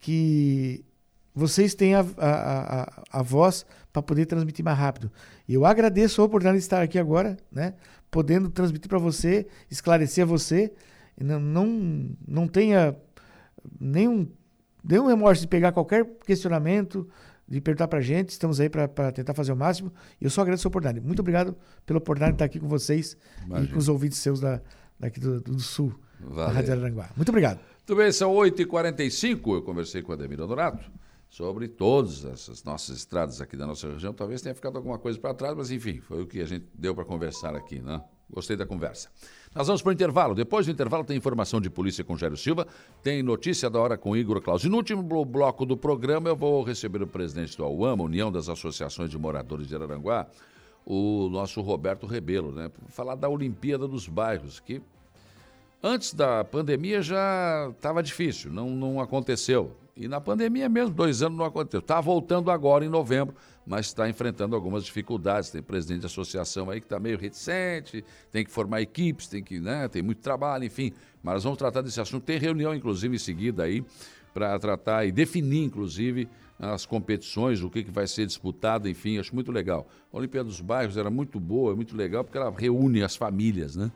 que 0.00 0.84
vocês 1.34 1.74
têm 1.74 1.94
a, 1.94 2.00
a, 2.00 2.82
a, 2.82 3.02
a 3.20 3.22
voz 3.22 3.64
para 3.92 4.02
poder 4.02 4.26
transmitir 4.26 4.64
mais 4.64 4.78
rápido. 4.78 5.12
E 5.46 5.54
eu 5.54 5.64
agradeço 5.64 6.20
a 6.20 6.24
oportunidade 6.24 6.58
de 6.58 6.64
estar 6.64 6.82
aqui 6.82 6.98
agora, 6.98 7.36
né? 7.52 7.74
Podendo 8.10 8.48
transmitir 8.48 8.88
para 8.88 8.98
você, 8.98 9.46
esclarecer 9.70 10.24
a 10.24 10.26
você. 10.26 10.72
Não, 11.18 11.38
não, 11.38 12.10
não 12.26 12.48
tenha 12.48 12.96
nenhum, 13.78 14.26
nenhum 14.82 15.06
remorso 15.06 15.42
de 15.42 15.48
pegar 15.48 15.72
qualquer 15.72 16.04
questionamento, 16.26 17.08
de 17.50 17.60
perguntar 17.60 17.88
para 17.88 17.98
a 17.98 18.02
gente. 18.02 18.28
Estamos 18.28 18.60
aí 18.60 18.70
para 18.70 19.10
tentar 19.10 19.34
fazer 19.34 19.52
o 19.52 19.56
máximo. 19.56 19.92
E 20.20 20.24
eu 20.24 20.30
só 20.30 20.42
agradeço 20.42 20.66
a 20.66 20.70
oportunidade. 20.70 21.04
Muito 21.04 21.18
obrigado 21.18 21.56
pela 21.84 21.98
oportunidade 21.98 22.32
de 22.32 22.36
estar 22.36 22.44
aqui 22.44 22.60
com 22.60 22.68
vocês 22.68 23.16
Imagina. 23.44 23.68
e 23.68 23.72
com 23.72 23.78
os 23.78 23.88
ouvintes 23.88 24.18
seus 24.18 24.38
da, 24.40 24.62
daqui 24.98 25.18
do, 25.18 25.40
do 25.40 25.58
Sul, 25.58 25.92
Valeu. 26.20 26.36
da 26.36 26.52
Rádio 26.52 26.72
Aranguá. 26.72 27.10
Muito 27.16 27.28
obrigado. 27.30 27.58
Muito 27.78 27.96
bem, 27.96 28.12
são 28.12 28.32
8h45. 28.34 29.54
Eu 29.54 29.62
conversei 29.62 30.00
com 30.00 30.12
o 30.12 30.14
Ademir 30.14 30.40
Honorato 30.40 30.88
sobre 31.28 31.66
todas 31.66 32.24
essas 32.24 32.62
nossas 32.62 32.98
estradas 32.98 33.40
aqui 33.40 33.56
da 33.56 33.66
nossa 33.66 33.90
região. 33.90 34.12
Talvez 34.12 34.40
tenha 34.40 34.54
ficado 34.54 34.76
alguma 34.76 34.98
coisa 34.98 35.18
para 35.18 35.34
trás, 35.34 35.56
mas 35.56 35.72
enfim, 35.72 36.00
foi 36.00 36.22
o 36.22 36.26
que 36.26 36.40
a 36.40 36.46
gente 36.46 36.66
deu 36.72 36.94
para 36.94 37.04
conversar 37.04 37.54
aqui, 37.56 37.80
né? 37.80 38.00
Gostei 38.28 38.56
da 38.56 38.64
conversa. 38.64 39.08
Nós 39.52 39.66
vamos 39.66 39.82
para 39.82 39.90
o 39.90 39.92
intervalo. 39.92 40.32
Depois 40.32 40.66
do 40.66 40.72
intervalo 40.72 41.02
tem 41.02 41.16
informação 41.16 41.60
de 41.60 41.68
polícia 41.68 42.04
com 42.04 42.16
Jairo 42.16 42.36
Silva, 42.36 42.68
tem 43.02 43.20
notícia 43.20 43.68
da 43.68 43.80
hora 43.80 43.98
com 43.98 44.16
Igor 44.16 44.40
Claus. 44.40 44.62
E 44.62 44.68
no 44.68 44.76
último 44.76 45.24
bloco 45.24 45.66
do 45.66 45.76
programa 45.76 46.28
eu 46.28 46.36
vou 46.36 46.62
receber 46.62 47.02
o 47.02 47.06
presidente 47.06 47.56
do 47.56 47.64
AUAMA, 47.64 48.04
União 48.04 48.30
das 48.30 48.48
Associações 48.48 49.10
de 49.10 49.18
Moradores 49.18 49.66
de 49.66 49.74
Araranguá, 49.74 50.28
o 50.86 51.28
nosso 51.30 51.60
Roberto 51.62 52.06
Rebelo, 52.06 52.52
né? 52.52 52.70
Falar 52.90 53.16
da 53.16 53.28
Olimpíada 53.28 53.88
dos 53.88 54.06
Bairros, 54.06 54.60
que 54.60 54.80
antes 55.82 56.14
da 56.14 56.44
pandemia 56.44 57.02
já 57.02 57.72
estava 57.74 58.04
difícil, 58.04 58.52
não, 58.52 58.70
não 58.70 59.00
aconteceu. 59.00 59.72
E 60.00 60.08
na 60.08 60.18
pandemia 60.18 60.66
mesmo, 60.66 60.94
dois 60.94 61.20
anos 61.20 61.36
não 61.36 61.44
aconteceu. 61.44 61.80
Está 61.80 62.00
voltando 62.00 62.50
agora 62.50 62.82
em 62.82 62.88
novembro, 62.88 63.36
mas 63.66 63.84
está 63.84 64.08
enfrentando 64.08 64.56
algumas 64.56 64.82
dificuldades. 64.82 65.50
Tem 65.50 65.62
presidente 65.62 66.00
de 66.00 66.06
associação 66.06 66.70
aí 66.70 66.80
que 66.80 66.86
está 66.86 66.98
meio 66.98 67.18
reticente, 67.18 68.02
tem 68.32 68.42
que 68.42 68.50
formar 68.50 68.80
equipes, 68.80 69.28
tem 69.28 69.44
que, 69.44 69.60
né, 69.60 69.88
tem 69.88 70.00
muito 70.00 70.22
trabalho, 70.22 70.64
enfim. 70.64 70.90
Mas 71.22 71.34
nós 71.34 71.44
vamos 71.44 71.58
tratar 71.58 71.82
desse 71.82 72.00
assunto. 72.00 72.24
Tem 72.24 72.38
reunião, 72.38 72.74
inclusive, 72.74 73.14
em 73.14 73.18
seguida 73.18 73.64
aí, 73.64 73.84
para 74.32 74.58
tratar 74.58 75.04
e 75.04 75.12
definir, 75.12 75.64
inclusive, 75.64 76.26
as 76.58 76.86
competições, 76.86 77.62
o 77.62 77.68
que, 77.68 77.84
que 77.84 77.90
vai 77.90 78.06
ser 78.06 78.24
disputado, 78.24 78.88
enfim, 78.88 79.18
acho 79.18 79.34
muito 79.34 79.52
legal. 79.52 79.86
A 80.10 80.16
Olimpíada 80.16 80.48
dos 80.48 80.62
Bairros 80.62 80.96
era 80.96 81.10
muito 81.10 81.38
boa, 81.38 81.76
muito 81.76 81.94
legal, 81.94 82.24
porque 82.24 82.38
ela 82.38 82.50
reúne 82.56 83.02
as 83.02 83.16
famílias, 83.16 83.76
né? 83.76 83.92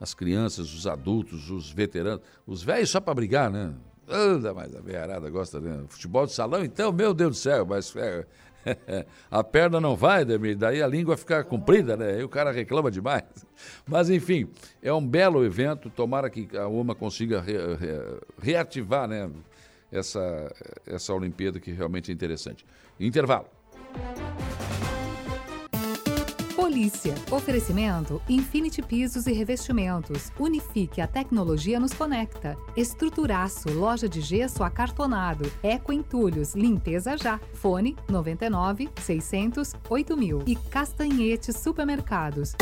As 0.00 0.14
crianças, 0.14 0.72
os 0.72 0.86
adultos, 0.86 1.50
os 1.50 1.68
veteranos, 1.68 2.22
os 2.46 2.62
velhos 2.62 2.90
só 2.90 3.00
para 3.00 3.12
brigar, 3.12 3.50
né? 3.50 3.74
Anda, 4.08 4.54
mas 4.54 4.74
a 4.74 4.80
veiarada 4.80 5.28
gosta, 5.30 5.60
né? 5.60 5.84
Futebol 5.88 6.26
de 6.26 6.32
salão, 6.32 6.64
então, 6.64 6.92
meu 6.92 7.12
Deus 7.12 7.30
do 7.30 7.36
céu, 7.36 7.66
mas 7.66 7.94
é, 7.96 8.24
a 9.30 9.44
perna 9.44 9.80
não 9.80 9.94
vai, 9.94 10.24
Demir, 10.24 10.56
daí 10.56 10.82
a 10.82 10.86
língua 10.86 11.16
fica 11.16 11.44
comprida, 11.44 11.96
né? 11.96 12.22
O 12.24 12.28
cara 12.28 12.50
reclama 12.50 12.90
demais. 12.90 13.24
Mas, 13.86 14.08
enfim, 14.08 14.48
é 14.80 14.92
um 14.92 15.04
belo 15.04 15.44
evento, 15.44 15.90
tomara 15.90 16.30
que 16.30 16.48
a 16.56 16.68
UMA 16.68 16.94
consiga 16.94 17.40
re, 17.40 17.54
re, 17.74 18.20
reativar, 18.40 19.08
né? 19.08 19.28
essa, 19.90 20.52
essa 20.86 21.14
Olimpíada 21.14 21.58
que 21.58 21.72
realmente 21.72 22.10
é 22.10 22.14
interessante. 22.14 22.64
Intervalo. 23.00 23.46
Polícia. 26.78 27.12
Oferecimento 27.32 28.22
Infinity 28.28 28.80
Pisos 28.82 29.26
e 29.26 29.32
Revestimentos. 29.32 30.30
Unifique 30.38 31.00
a 31.00 31.08
tecnologia 31.08 31.80
nos 31.80 31.92
conecta. 31.92 32.56
Estruturaço, 32.76 33.68
loja 33.72 34.08
de 34.08 34.20
gesso 34.20 34.62
acartonado. 34.62 35.50
Eco 35.60 35.92
Entulhos, 35.92 36.54
limpeza 36.54 37.16
já. 37.16 37.40
Fone 37.52 37.96
99 38.08 38.88
600 38.94 39.74
8000. 39.90 40.44
E 40.46 40.54
Castanhetes 40.54 41.56
Supermercados. 41.56 42.54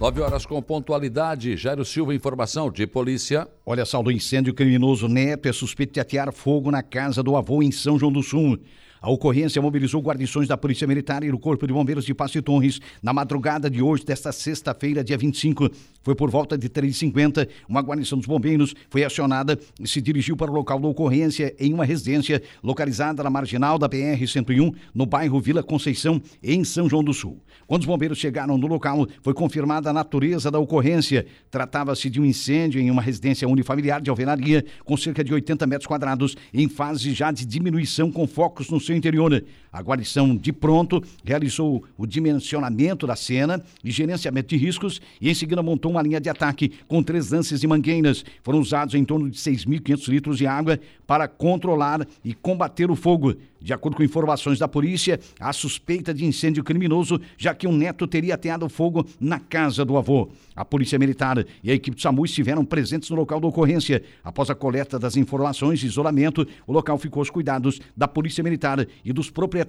9 0.00 0.20
horas 0.22 0.44
com 0.44 0.60
pontualidade. 0.60 1.56
Jairo 1.56 1.84
Silva, 1.84 2.12
informação 2.12 2.68
de 2.68 2.84
polícia. 2.84 3.46
Olha 3.64 3.84
só, 3.84 4.02
do 4.02 4.10
incêndio 4.10 4.52
criminoso 4.52 5.06
Neto 5.06 5.46
é 5.48 5.52
suspeito 5.52 5.94
de 5.94 6.00
atear 6.00 6.32
fogo 6.32 6.72
na 6.72 6.82
casa 6.82 7.22
do 7.22 7.36
avô 7.36 7.62
em 7.62 7.70
São 7.70 7.96
João 7.96 8.10
do 8.10 8.24
Sul. 8.24 8.58
A 9.06 9.08
ocorrência 9.08 9.62
mobilizou 9.62 10.02
guarnições 10.02 10.48
da 10.48 10.56
Polícia 10.56 10.84
Militar 10.84 11.22
e 11.22 11.30
do 11.30 11.38
Corpo 11.38 11.64
de 11.64 11.72
Bombeiros 11.72 12.04
de 12.04 12.12
Passo 12.12 12.42
Torres 12.42 12.80
na 13.00 13.12
madrugada 13.12 13.70
de 13.70 13.80
hoje, 13.80 14.04
desta 14.04 14.32
sexta-feira, 14.32 15.04
dia 15.04 15.16
25. 15.16 15.70
Foi 16.02 16.16
por 16.16 16.28
volta 16.28 16.58
de 16.58 16.68
3h50, 16.68 17.48
uma 17.68 17.80
guarnição 17.80 18.18
dos 18.18 18.26
bombeiros 18.26 18.74
foi 18.90 19.04
acionada 19.04 19.56
e 19.80 19.86
se 19.86 20.00
dirigiu 20.00 20.36
para 20.36 20.50
o 20.50 20.54
local 20.54 20.80
da 20.80 20.88
ocorrência 20.88 21.54
em 21.56 21.72
uma 21.72 21.84
residência 21.84 22.42
localizada 22.64 23.22
na 23.22 23.30
marginal 23.30 23.78
da 23.78 23.88
BR-101, 23.88 24.74
no 24.92 25.06
bairro 25.06 25.40
Vila 25.40 25.62
Conceição, 25.62 26.20
em 26.42 26.64
São 26.64 26.88
João 26.88 27.04
do 27.04 27.14
Sul. 27.14 27.40
Quando 27.66 27.82
os 27.82 27.86
bombeiros 27.86 28.18
chegaram 28.18 28.58
no 28.58 28.66
local, 28.66 29.06
foi 29.22 29.34
confirmada 29.34 29.90
a 29.90 29.92
natureza 29.92 30.50
da 30.50 30.58
ocorrência. 30.58 31.26
Tratava-se 31.50 32.08
de 32.08 32.20
um 32.20 32.24
incêndio 32.24 32.80
em 32.80 32.90
uma 32.90 33.02
residência 33.02 33.48
unifamiliar 33.48 34.00
de 34.00 34.10
alvenaria, 34.10 34.64
com 34.84 34.96
cerca 34.96 35.24
de 35.24 35.32
80 35.32 35.66
metros 35.66 35.86
quadrados, 35.86 36.36
em 36.52 36.68
fase 36.68 37.12
já 37.12 37.32
de 37.32 37.44
diminuição, 37.44 38.10
com 38.12 38.26
focos 38.26 38.70
no 38.70 38.80
seu 38.96 39.10
interior. 39.10 39.44
A 39.76 39.82
guarnição, 39.82 40.34
de 40.34 40.54
pronto, 40.54 41.02
realizou 41.22 41.84
o 41.98 42.06
dimensionamento 42.06 43.06
da 43.06 43.14
cena 43.14 43.62
e 43.84 43.90
gerenciamento 43.90 44.48
de 44.48 44.56
riscos 44.56 45.02
e, 45.20 45.28
em 45.28 45.34
seguida, 45.34 45.62
montou 45.62 45.90
uma 45.90 46.00
linha 46.00 46.18
de 46.18 46.30
ataque 46.30 46.72
com 46.88 47.02
três 47.02 47.30
lances 47.30 47.62
e 47.62 47.66
mangueiras. 47.66 48.24
Foram 48.42 48.58
usados 48.58 48.94
em 48.94 49.04
torno 49.04 49.28
de 49.28 49.36
6.500 49.36 50.08
litros 50.08 50.38
de 50.38 50.46
água 50.46 50.80
para 51.06 51.28
controlar 51.28 52.08
e 52.24 52.32
combater 52.32 52.90
o 52.90 52.96
fogo. 52.96 53.34
De 53.60 53.72
acordo 53.72 53.96
com 53.96 54.02
informações 54.02 54.58
da 54.58 54.68
polícia, 54.68 55.18
há 55.40 55.52
suspeita 55.52 56.14
de 56.14 56.24
incêndio 56.24 56.62
criminoso, 56.62 57.20
já 57.36 57.54
que 57.54 57.66
um 57.66 57.72
neto 57.72 58.06
teria 58.06 58.34
ateado 58.34 58.68
fogo 58.68 59.06
na 59.18 59.40
casa 59.40 59.84
do 59.84 59.96
avô. 59.96 60.30
A 60.54 60.64
Polícia 60.64 60.98
Militar 60.98 61.44
e 61.64 61.70
a 61.70 61.74
equipe 61.74 61.96
do 61.96 62.00
SAMU 62.00 62.24
estiveram 62.24 62.64
presentes 62.64 63.10
no 63.10 63.16
local 63.16 63.40
da 63.40 63.48
ocorrência. 63.48 64.02
Após 64.22 64.50
a 64.50 64.54
coleta 64.54 64.98
das 64.98 65.16
informações 65.16 65.82
e 65.82 65.86
isolamento, 65.86 66.46
o 66.66 66.72
local 66.72 66.96
ficou 66.96 67.20
aos 67.20 67.28
cuidados 67.28 67.80
da 67.96 68.06
Polícia 68.06 68.44
Militar 68.44 68.86
e 69.04 69.12
dos 69.12 69.30
proprietários 69.30 69.65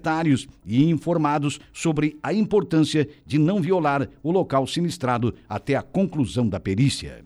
e 0.66 0.90
informados 0.90 1.60
sobre 1.74 2.18
a 2.22 2.34
importância 2.34 3.08
de 3.26 3.38
não 3.38 3.62
violar 3.62 4.08
o 4.24 4.32
local 4.32 4.66
sinistrado 4.68 5.34
até 5.50 5.76
a 5.76 5.82
conclusão 5.82 6.48
da 6.48 6.60
perícia. 6.60 7.26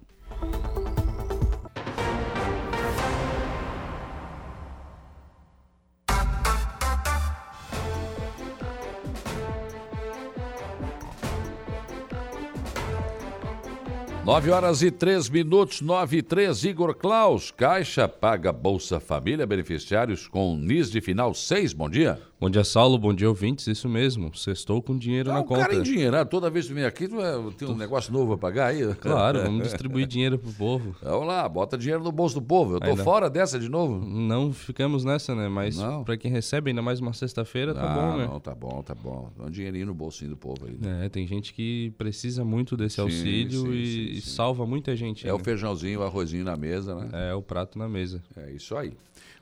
9 14.32 14.50
horas 14.52 14.82
e 14.82 14.90
3 14.90 15.30
minutos, 15.30 15.82
9 15.82 16.18
e 16.18 16.22
3. 16.22 16.64
Igor 16.64 16.96
Klaus, 16.96 17.52
Caixa 17.52 18.08
paga 18.08 18.54
Bolsa 18.54 18.98
Família, 18.98 19.46
beneficiários 19.46 20.26
com 20.26 20.56
NIS 20.56 20.90
de 20.90 21.02
final 21.02 21.34
6. 21.34 21.74
Bom 21.74 21.90
dia. 21.90 22.31
Bom 22.42 22.50
dia, 22.50 22.64
Saulo. 22.64 22.98
Bom 22.98 23.14
dia, 23.14 23.30
ouvintes. 23.30 23.68
Isso 23.68 23.88
mesmo. 23.88 24.36
Sextou 24.36 24.82
com 24.82 24.98
dinheiro 24.98 25.30
ah, 25.30 25.36
na 25.36 25.40
um 25.42 25.44
conta. 25.44 25.62
cara 25.62 25.76
endinheirado. 25.76 26.28
Toda 26.28 26.50
vez 26.50 26.66
que 26.66 26.74
vem 26.74 26.84
aqui, 26.84 27.08
tu 27.08 27.22
é, 27.22 27.40
tem 27.56 27.68
um 27.68 27.78
negócio 27.78 28.12
novo 28.12 28.34
a 28.34 28.38
pagar 28.38 28.70
aí? 28.70 28.82
Claro, 29.00 29.44
vamos 29.44 29.64
distribuir 29.64 30.08
dinheiro 30.08 30.40
pro 30.40 30.52
povo. 30.54 30.96
Vamos 31.04 31.28
lá, 31.28 31.48
bota 31.48 31.78
dinheiro 31.78 32.04
no 32.04 32.12
bolso 32.12 32.36
do 32.36 32.42
povo. 32.42 32.76
Eu 32.76 32.80
tô 32.80 32.88
ainda... 32.88 33.04
fora 33.04 33.30
dessa 33.30 33.60
de 33.60 33.70
novo. 33.70 34.04
Não 34.04 34.52
ficamos 34.52 35.04
nessa, 35.04 35.36
né? 35.36 35.48
Mas 35.48 35.78
para 36.04 36.18
quem 36.18 36.32
recebe 36.32 36.72
ainda 36.72 36.82
mais 36.82 37.00
uma 37.00 37.14
sexta-feira, 37.14 37.76
tá 37.76 37.84
ah, 37.84 37.94
bom, 37.94 38.18
né? 38.18 38.26
Não, 38.26 38.40
tá 38.40 38.56
bom, 38.56 38.82
tá 38.82 38.96
bom. 38.96 39.30
Dá 39.38 39.46
um 39.46 39.50
dinheirinho 39.52 39.86
no 39.86 39.94
bolsinho 39.94 40.32
do 40.32 40.38
povo 40.38 40.66
aí. 40.66 40.78
Né? 40.82 41.06
É, 41.06 41.10
tem 41.10 41.28
gente 41.28 41.54
que 41.54 41.94
precisa 41.96 42.44
muito 42.44 42.76
desse 42.76 42.96
sim, 42.96 43.02
auxílio 43.02 43.62
sim, 43.62 43.72
e, 43.72 44.22
sim, 44.22 44.30
salva 44.30 44.66
muita 44.66 44.96
gente. 44.96 45.28
É 45.28 45.28
né? 45.28 45.34
o 45.34 45.40
feijãozinho, 45.40 46.00
o 46.00 46.04
arrozinho 46.04 46.46
na 46.46 46.56
mesa, 46.56 46.96
né? 46.96 47.30
É 47.30 47.36
o 47.36 47.42
prato 47.44 47.78
na 47.78 47.88
mesa. 47.88 48.24
É 48.36 48.52
isso 48.52 48.76
aí. 48.76 48.94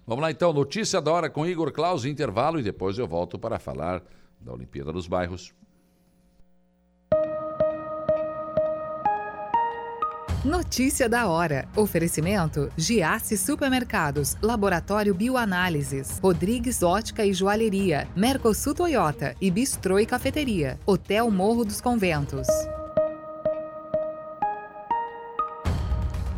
Vamos 0.09 0.23
lá 0.23 0.31
então, 0.31 0.51
notícia 0.51 0.99
da 0.99 1.11
hora 1.11 1.29
com 1.29 1.45
Igor 1.45 1.71
Claus, 1.71 2.03
intervalo 2.03 2.59
e 2.59 2.63
depois 2.63 2.97
eu 2.97 3.07
volto 3.07 3.37
para 3.37 3.59
falar 3.59 4.01
da 4.41 4.51
Olimpíada 4.51 4.91
dos 4.91 5.07
Bairros. 5.07 5.53
Notícia 10.43 11.07
da 11.07 11.27
hora. 11.27 11.67
Oferecimento: 11.75 12.71
Giasse 12.75 13.37
Supermercados, 13.37 14.35
Laboratório 14.41 15.13
Bioanálises, 15.13 16.17
Rodrigues 16.17 16.81
Ótica 16.81 17.23
e 17.23 17.31
Joalheria, 17.31 18.07
Mercosul 18.15 18.73
Toyota 18.73 19.35
e 19.39 19.51
Bistrô 19.51 19.99
e 19.99 20.07
Cafeteria, 20.07 20.79
Hotel 20.87 21.29
Morro 21.29 21.63
dos 21.63 21.79
Conventos. 21.79 22.47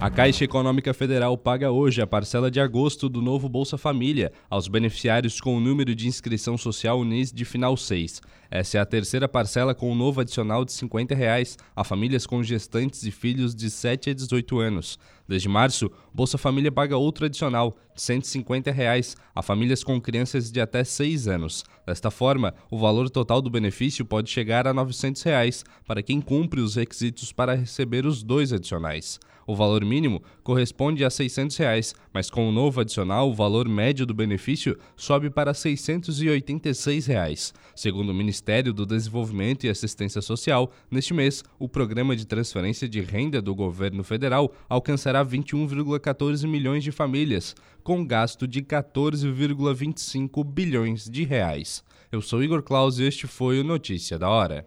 A 0.02 0.10
Caixa 0.10 0.44
Econômica 0.44 0.96
Federal 0.96 1.38
paga 1.38 1.70
hoje 1.70 2.02
a 2.02 2.08
parcela 2.08 2.50
de 2.50 2.60
agosto 2.60 3.08
do 3.08 3.22
novo 3.22 3.48
Bolsa 3.48 3.78
Família 3.78 4.34
aos 4.50 4.68
beneficiários 4.68 5.40
com 5.40 5.56
o 5.56 5.60
número 5.60 5.94
de 5.94 6.08
inscrição 6.08 6.58
social 6.58 7.00
UNIS 7.00 7.32
de 7.32 7.46
final 7.46 7.78
6. 7.78 8.20
Essa 8.50 8.80
é 8.80 8.82
a 8.82 8.86
terceira 8.86 9.30
parcela 9.30 9.76
com 9.76 9.90
o 9.90 9.92
um 9.92 9.96
novo 9.96 10.20
adicional 10.20 10.66
de 10.66 10.72
50 10.72 11.14
reais 11.14 11.56
a 11.76 11.84
famílias 11.84 12.26
com 12.26 12.42
gestantes 12.42 13.04
e 13.04 13.12
filhos 13.12 13.54
de 13.54 13.70
7 13.70 14.10
a 14.10 14.14
18 14.16 14.60
anos. 14.60 14.98
Desde 15.32 15.48
março, 15.48 15.90
Bolsa 16.14 16.38
Família 16.38 16.70
paga 16.74 16.98
outro 16.98 17.26
adicional 17.26 17.78
de 17.96 18.02
150 18.02 18.70
reais 18.70 19.16
a 19.34 19.42
famílias 19.42 19.82
com 19.82 20.00
crianças 20.02 20.52
de 20.52 20.60
até 20.60 20.84
6 20.84 21.26
anos. 21.30 21.64
Desta 21.88 22.12
forma, 22.12 22.54
o 22.70 22.78
valor 22.78 23.10
total 23.10 23.42
do 23.42 23.50
benefício 23.50 24.04
pode 24.04 24.30
chegar 24.30 24.68
a 24.68 24.74
900 24.74 25.22
reais 25.24 25.64
para 25.88 26.04
quem 26.04 26.20
cumpre 26.20 26.60
os 26.60 26.76
requisitos 26.76 27.32
para 27.32 27.56
receber 27.56 28.06
os 28.06 28.24
dois 28.24 28.52
adicionais. 28.52 29.22
O 29.48 29.56
valor 29.56 29.84
mínimo 29.84 30.22
corresponde 30.44 31.04
a 31.04 31.10
600 31.10 31.58
reais, 31.58 31.96
mas 32.14 32.30
com 32.30 32.48
o 32.48 32.52
novo 32.52 32.80
adicional, 32.80 33.30
o 33.30 33.34
valor 33.34 33.68
médio 33.68 34.06
do 34.06 34.14
benefício 34.14 34.78
sobe 34.96 35.30
para 35.30 35.54
686 35.54 37.08
reais. 37.08 37.54
Segundo 37.76 38.10
o 38.10 38.14
Ministério 38.14 38.72
do 38.72 38.86
Desenvolvimento 38.86 39.66
e 39.66 39.70
Assistência 39.70 40.22
Social, 40.22 40.72
neste 40.90 41.14
mês, 41.14 41.44
o 41.58 41.68
programa 41.68 42.16
de 42.16 42.26
transferência 42.26 42.88
de 42.88 43.02
renda 43.02 43.42
do 43.42 43.56
governo 43.56 44.04
federal 44.04 44.54
alcançará 44.70 45.21
21,14 45.24 46.48
milhões 46.48 46.84
de 46.84 46.92
famílias, 46.92 47.56
com 47.84 48.06
gasto 48.06 48.48
de 48.48 48.62
14,25 48.62 50.44
bilhões 50.44 51.10
de 51.10 51.24
reais. 51.24 51.84
Eu 52.12 52.22
sou 52.22 52.44
Igor 52.44 52.62
Claus 52.62 53.00
e 53.00 53.04
este 53.04 53.28
foi 53.28 53.60
o 53.60 53.64
Notícia 53.64 54.20
da 54.20 54.30
Hora. 54.30 54.66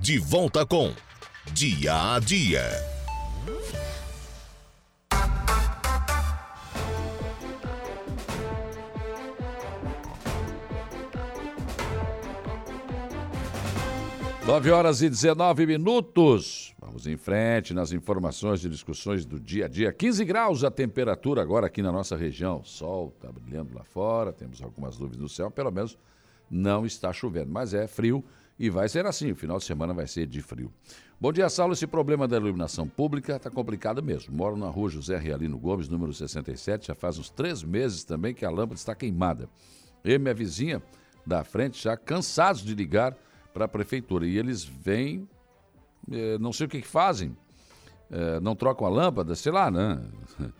De 0.00 0.18
volta 0.18 0.66
com 0.66 0.92
Dia 1.52 2.14
a 2.14 2.18
Dia. 2.18 2.94
9 14.46 14.70
horas 14.70 15.00
e 15.00 15.08
19 15.08 15.66
minutos. 15.66 16.63
Vamos 16.84 17.06
em 17.06 17.16
frente 17.16 17.72
nas 17.72 17.92
informações 17.92 18.64
e 18.64 18.68
discussões 18.68 19.24
do 19.24 19.40
dia 19.40 19.64
a 19.64 19.68
dia. 19.68 19.92
15 19.92 20.24
graus 20.24 20.62
a 20.62 20.70
temperatura 20.70 21.40
agora 21.40 21.66
aqui 21.66 21.80
na 21.80 21.90
nossa 21.90 22.16
região. 22.16 22.60
O 22.60 22.64
sol 22.64 23.12
está 23.16 23.32
brilhando 23.32 23.74
lá 23.74 23.82
fora, 23.82 24.32
temos 24.32 24.62
algumas 24.62 24.98
nuvens 24.98 25.18
no 25.18 25.28
céu, 25.28 25.50
pelo 25.50 25.70
menos 25.70 25.98
não 26.50 26.84
está 26.84 27.12
chovendo, 27.12 27.50
mas 27.50 27.72
é 27.72 27.86
frio 27.86 28.22
e 28.58 28.68
vai 28.68 28.88
ser 28.88 29.06
assim. 29.06 29.32
O 29.32 29.36
final 29.36 29.58
de 29.58 29.64
semana 29.64 29.94
vai 29.94 30.06
ser 30.06 30.26
de 30.26 30.42
frio. 30.42 30.72
Bom 31.20 31.32
dia, 31.32 31.48
Saulo. 31.48 31.72
Esse 31.72 31.86
problema 31.86 32.28
da 32.28 32.36
iluminação 32.36 32.86
pública 32.86 33.36
está 33.36 33.50
complicado 33.50 34.02
mesmo. 34.02 34.36
Moro 34.36 34.56
na 34.56 34.68
rua 34.68 34.90
José 34.90 35.16
Realino 35.16 35.58
Gomes, 35.58 35.88
número 35.88 36.12
67. 36.12 36.88
Já 36.88 36.94
faz 36.94 37.18
uns 37.18 37.30
três 37.30 37.62
meses 37.62 38.04
também 38.04 38.34
que 38.34 38.44
a 38.44 38.50
lâmpada 38.50 38.74
está 38.74 38.94
queimada. 38.94 39.48
Eu 40.04 40.16
e 40.16 40.18
minha 40.18 40.34
vizinha 40.34 40.82
da 41.26 41.42
frente 41.42 41.82
já 41.82 41.96
cansados 41.96 42.62
de 42.62 42.74
ligar 42.74 43.16
para 43.54 43.64
a 43.64 43.68
prefeitura. 43.68 44.26
E 44.26 44.36
eles 44.36 44.64
vêm, 44.64 45.26
não 46.40 46.52
sei 46.52 46.66
o 46.66 46.68
que, 46.68 46.80
que 46.80 46.88
fazem, 46.88 47.36
eh, 48.10 48.38
não 48.40 48.54
trocam 48.54 48.86
a 48.86 48.90
lâmpada, 48.90 49.34
sei 49.34 49.50
lá, 49.50 49.70
né? 49.70 50.00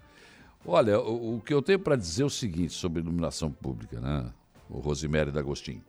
Olha, 0.67 0.99
o, 1.01 1.37
o 1.37 1.41
que 1.41 1.53
eu 1.53 1.61
tenho 1.61 1.79
para 1.79 1.95
dizer 1.97 2.23
é 2.23 2.27
o 2.27 2.31
seguinte 2.31 2.73
sobre 2.73 3.01
iluminação 3.01 3.51
pública, 3.51 4.01
né? 4.01 4.33
O 4.69 4.79
Rosemary 4.79 5.31
D'Agostinho. 5.31 5.83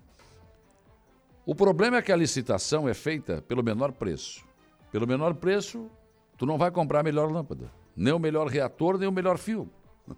O 1.45 1.55
problema 1.55 1.97
é 1.97 2.01
que 2.01 2.11
a 2.11 2.15
licitação 2.15 2.89
é 2.89 2.93
feita 2.93 3.41
pelo 3.47 3.63
menor 3.63 3.91
preço. 3.93 4.43
Pelo 4.91 5.07
menor 5.07 5.33
preço, 5.35 5.89
tu 6.37 6.45
não 6.45 6.57
vai 6.57 6.71
comprar 6.71 6.99
a 6.99 7.03
melhor 7.03 7.31
lâmpada, 7.31 7.71
nem 7.95 8.13
o 8.13 8.19
melhor 8.19 8.47
reator, 8.47 8.97
nem 8.97 9.07
o 9.07 9.11
melhor 9.11 9.37
fio. 9.37 9.69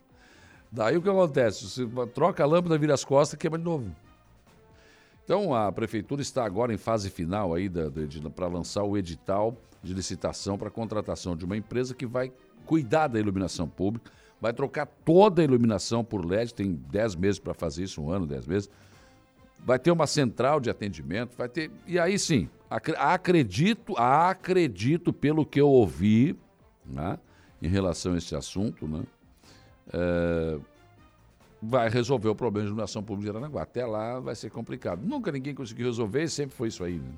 Daí 0.72 0.98
o 0.98 1.02
que 1.02 1.10
acontece? 1.10 1.66
Você 1.66 1.88
troca 2.14 2.44
a 2.44 2.48
lâmpada, 2.48 2.78
vira 2.78 2.94
as 2.94 3.06
costas 3.06 3.36
e 3.36 3.38
queima 3.38 3.58
de 3.58 3.64
novo. 3.64 3.96
Então 5.28 5.54
a 5.54 5.70
prefeitura 5.74 6.22
está 6.22 6.46
agora 6.46 6.74
em 6.74 6.78
fase 6.78 7.10
final 7.10 7.54
aí 7.54 7.70
para 8.34 8.48
lançar 8.48 8.84
o 8.84 8.98
edital 8.98 9.58
de 9.84 9.94
licitação 9.94 10.58
para 10.58 10.70
contratação 10.70 11.36
de 11.36 11.44
uma 11.44 11.58
empresa 11.58 11.94
que 11.94 12.06
vai 12.06 12.32
cuidar 12.66 13.08
da 13.08 13.20
iluminação 13.20 13.68
pública, 13.68 14.10
vai 14.40 14.54
trocar 14.54 14.86
toda 14.86 15.42
a 15.42 15.44
iluminação 15.44 16.02
por 16.02 16.26
LED, 16.26 16.54
tem 16.54 16.72
10 16.72 17.16
meses 17.16 17.40
para 17.40 17.54
fazer 17.54 17.84
isso, 17.84 18.02
um 18.02 18.10
ano, 18.10 18.26
10 18.26 18.48
meses. 18.48 18.70
Vai 19.66 19.78
ter 19.78 19.92
uma 19.92 20.08
central 20.08 20.62
de 20.62 20.70
atendimento, 20.70 21.36
vai 21.36 21.50
ter. 21.50 21.70
E 21.86 22.00
aí 22.00 22.18
sim, 22.18 22.48
Acredito, 22.70 23.98
acredito 23.98 25.14
pelo 25.14 25.46
que 25.46 25.60
eu 25.60 25.70
ouvi 25.70 26.38
né, 26.86 27.18
em 27.62 27.68
relação 27.68 28.14
a 28.14 28.18
esse 28.18 28.36
assunto, 28.36 28.86
né, 28.86 29.04
é, 29.94 30.60
vai 31.62 31.90
resolver 31.90 32.30
o 32.30 32.36
problema 32.36 32.66
de 32.66 32.70
iluminação 32.70 33.04
pública 33.04 33.32
de 33.32 33.38
Aranaguá. 33.38 33.64
Até 33.64 33.86
lá 33.86 34.20
vai 34.20 34.36
ser 34.36 34.50
complicado. 34.50 35.06
Nunca 35.06 35.32
ninguém 35.32 35.56
conseguiu 35.56 35.88
resolver 35.88 36.24
e 36.24 36.30
sempre 36.30 36.56
foi 36.56 36.68
isso 36.68 36.84
aí. 36.84 37.00
Né? 37.00 37.12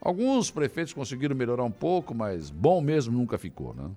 Alguns 0.00 0.50
prefeitos 0.50 0.92
conseguiram 0.92 1.36
melhorar 1.36 1.64
um 1.64 1.70
pouco, 1.70 2.14
mas 2.14 2.50
bom 2.50 2.80
mesmo 2.80 3.16
nunca 3.16 3.36
ficou. 3.36 3.74
Né? 3.74 3.90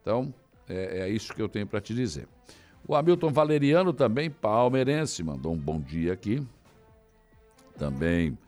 Então, 0.00 0.32
é, 0.68 1.00
é 1.00 1.08
isso 1.08 1.34
que 1.34 1.42
eu 1.42 1.48
tenho 1.48 1.66
para 1.66 1.80
te 1.80 1.94
dizer. 1.94 2.28
O 2.86 2.94
Hamilton 2.94 3.30
Valeriano 3.30 3.92
também, 3.92 4.30
palmeirense, 4.30 5.22
mandou 5.22 5.52
um 5.52 5.58
bom 5.58 5.80
dia 5.80 6.12
aqui. 6.12 6.46
Também 7.76 8.38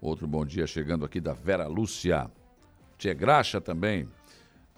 Outro 0.00 0.26
bom 0.26 0.44
dia 0.44 0.66
chegando 0.66 1.04
aqui 1.04 1.20
da 1.20 1.32
Vera 1.32 1.66
Lúcia. 1.66 2.30
Tia 2.98 3.14
Graxa 3.14 3.60
também. 3.60 4.08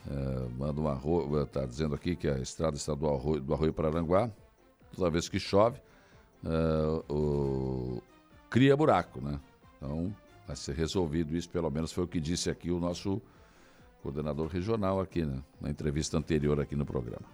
É, 0.08 0.48
manda 0.56 0.80
um 0.80 0.88
arroio, 0.88 1.42
está 1.42 1.66
dizendo 1.66 1.94
aqui 1.94 2.14
que 2.14 2.28
a 2.28 2.38
estrada 2.38 2.76
estadual 2.76 3.18
do 3.18 3.20
Arroio, 3.20 3.40
do 3.42 3.54
Arroio 3.54 3.72
Pararanguá, 3.72 4.30
toda 4.98 5.10
vez 5.10 5.28
que 5.28 5.38
chove, 5.38 5.80
é, 6.44 7.12
o, 7.12 8.02
cria 8.50 8.76
buraco, 8.76 9.20
né? 9.20 9.38
Então, 9.76 10.14
vai 10.46 10.56
ser 10.56 10.74
resolvido 10.74 11.36
isso, 11.36 11.48
pelo 11.48 11.70
menos 11.70 11.92
foi 11.92 12.04
o 12.04 12.08
que 12.08 12.20
disse 12.20 12.50
aqui 12.50 12.70
o 12.72 12.80
nosso 12.80 13.22
coordenador 14.02 14.48
regional 14.48 15.00
aqui, 15.00 15.24
né? 15.24 15.40
Na 15.60 15.70
entrevista 15.70 16.18
anterior 16.18 16.60
aqui 16.60 16.74
no 16.74 16.84
programa. 16.84 17.26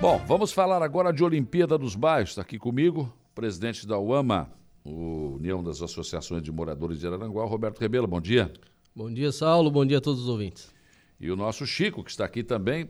Bom, 0.00 0.18
vamos 0.26 0.52
falar 0.52 0.82
agora 0.82 1.12
de 1.12 1.24
Olimpíada 1.24 1.78
dos 1.78 1.94
Bairros. 1.94 2.30
Está 2.30 2.42
aqui 2.42 2.58
comigo, 2.58 3.12
presidente 3.34 3.86
da 3.86 3.98
UAMA, 3.98 4.50
o 4.84 5.36
União 5.36 5.62
das 5.62 5.80
Associações 5.82 6.42
de 6.42 6.52
Moradores 6.52 7.00
de 7.00 7.06
Araranguá, 7.06 7.44
Roberto 7.44 7.80
Rebelo. 7.80 8.06
Bom 8.06 8.20
dia. 8.20 8.52
Bom 8.94 9.12
dia, 9.12 9.32
Saulo. 9.32 9.70
Bom 9.70 9.84
dia 9.84 9.98
a 9.98 10.00
todos 10.00 10.20
os 10.20 10.28
ouvintes. 10.28 10.74
E 11.18 11.30
o 11.30 11.36
nosso 11.36 11.66
Chico, 11.66 12.02
que 12.02 12.10
está 12.10 12.24
aqui 12.24 12.42
também, 12.42 12.88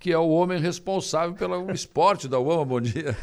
que 0.00 0.10
é 0.10 0.18
o 0.18 0.30
homem 0.30 0.58
responsável 0.58 1.34
pelo 1.34 1.70
esporte 1.70 2.26
da 2.26 2.40
UAMA. 2.40 2.64
Bom 2.64 2.80
dia. 2.80 3.14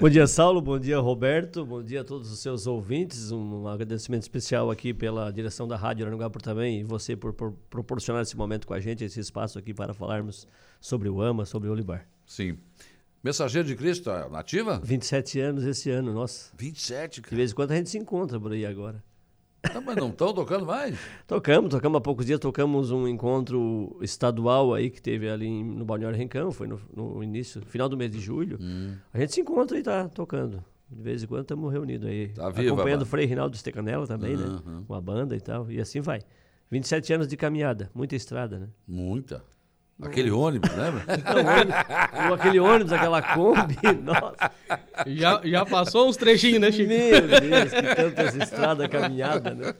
Bom 0.00 0.08
dia, 0.08 0.26
Saulo. 0.26 0.62
Bom 0.62 0.78
dia, 0.78 0.98
Roberto. 0.98 1.64
Bom 1.64 1.82
dia 1.82 2.00
a 2.00 2.04
todos 2.04 2.32
os 2.32 2.38
seus 2.38 2.66
ouvintes. 2.66 3.30
Um 3.30 3.68
agradecimento 3.68 4.22
especial 4.22 4.70
aqui 4.70 4.94
pela 4.94 5.30
direção 5.30 5.68
da 5.68 5.76
Rádio 5.76 6.06
Araranguá 6.06 6.30
por 6.30 6.40
também 6.40 6.80
e 6.80 6.82
você 6.82 7.14
por, 7.14 7.34
por 7.34 7.52
proporcionar 7.68 8.22
esse 8.22 8.34
momento 8.34 8.66
com 8.66 8.72
a 8.72 8.80
gente, 8.80 9.04
esse 9.04 9.20
espaço 9.20 9.58
aqui 9.58 9.74
para 9.74 9.92
falarmos 9.92 10.48
sobre 10.80 11.10
o 11.10 11.20
AMA, 11.20 11.44
sobre 11.44 11.68
o 11.68 11.72
Olibar. 11.72 12.08
Sim. 12.24 12.56
Mensageiro 13.22 13.68
de 13.68 13.76
Cristo, 13.76 14.10
nativa? 14.30 14.80
27 14.82 15.38
anos 15.40 15.64
esse 15.64 15.90
ano, 15.90 16.14
nossa. 16.14 16.50
27, 16.56 17.20
cara. 17.20 17.30
De 17.30 17.36
vez 17.36 17.52
em 17.52 17.54
quando 17.54 17.72
a 17.72 17.76
gente 17.76 17.90
se 17.90 17.98
encontra 17.98 18.40
por 18.40 18.52
aí 18.52 18.64
agora. 18.64 19.04
Não, 19.74 19.82
mas 19.82 19.96
não 19.96 20.08
estão 20.08 20.32
tocando 20.32 20.66
mais? 20.66 20.98
Tocamos, 21.26 21.70
tocamos 21.70 21.98
há 21.98 22.00
poucos 22.00 22.26
dias, 22.26 22.38
tocamos 22.38 22.90
um 22.90 23.06
encontro 23.06 23.96
estadual 24.00 24.74
aí 24.74 24.90
que 24.90 25.00
teve 25.00 25.28
ali 25.28 25.62
no 25.62 25.84
Balneário 25.84 26.16
Rencão, 26.16 26.50
foi 26.52 26.66
no, 26.66 26.80
no 26.94 27.22
início, 27.22 27.62
final 27.62 27.88
do 27.88 27.96
mês 27.96 28.10
de 28.10 28.20
julho. 28.20 28.58
Hum. 28.60 28.94
A 29.12 29.18
gente 29.18 29.34
se 29.34 29.40
encontra 29.40 29.78
e 29.78 29.82
tá 29.82 30.08
tocando. 30.08 30.64
De 30.88 31.02
vez 31.02 31.22
em 31.22 31.26
quando 31.26 31.42
estamos 31.42 31.72
reunidos 31.72 32.08
aí. 32.08 32.28
Tá 32.28 32.48
viva, 32.48 32.74
acompanhando 32.74 33.02
o 33.02 33.06
Frei 33.06 33.26
Rinaldo 33.26 33.56
Stecanella 33.56 34.06
também, 34.06 34.36
uhum. 34.36 34.54
né? 34.54 34.84
Com 34.86 34.94
a 34.94 35.00
banda 35.00 35.34
e 35.34 35.40
tal. 35.40 35.70
E 35.70 35.80
assim 35.80 36.00
vai. 36.00 36.20
27 36.70 37.12
anos 37.12 37.28
de 37.28 37.36
caminhada, 37.36 37.90
muita 37.94 38.14
estrada, 38.14 38.58
né? 38.58 38.68
Muita. 38.86 39.42
Aquele 40.02 40.30
ônibus, 40.30 40.70
lembra? 40.76 41.04
Não, 42.12 42.34
aquele 42.34 42.60
ônibus, 42.60 42.92
aquela 42.92 43.22
Kombi, 43.22 43.78
nossa. 44.04 44.50
Já, 45.06 45.40
já 45.42 45.64
passou 45.64 46.06
uns 46.06 46.18
trechinhos, 46.18 46.60
né, 46.60 46.70
Chico? 46.70 46.90
Meu 46.90 47.40
Deus, 47.40 47.72
que 47.72 47.94
tantas 47.94 48.36
estradas 48.36 48.88
caminhada, 48.88 49.54
né? 49.54 49.74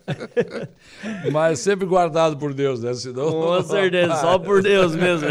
Mas 1.31 1.59
sempre 1.61 1.87
guardado 1.87 2.39
por 2.39 2.55
Deus, 2.55 2.83
né? 2.83 2.95
Senão... 2.95 3.31
Com 3.31 3.63
certeza, 3.63 4.17
só 4.17 4.39
por 4.39 4.63
Deus 4.63 4.97
mesmo. 4.97 5.29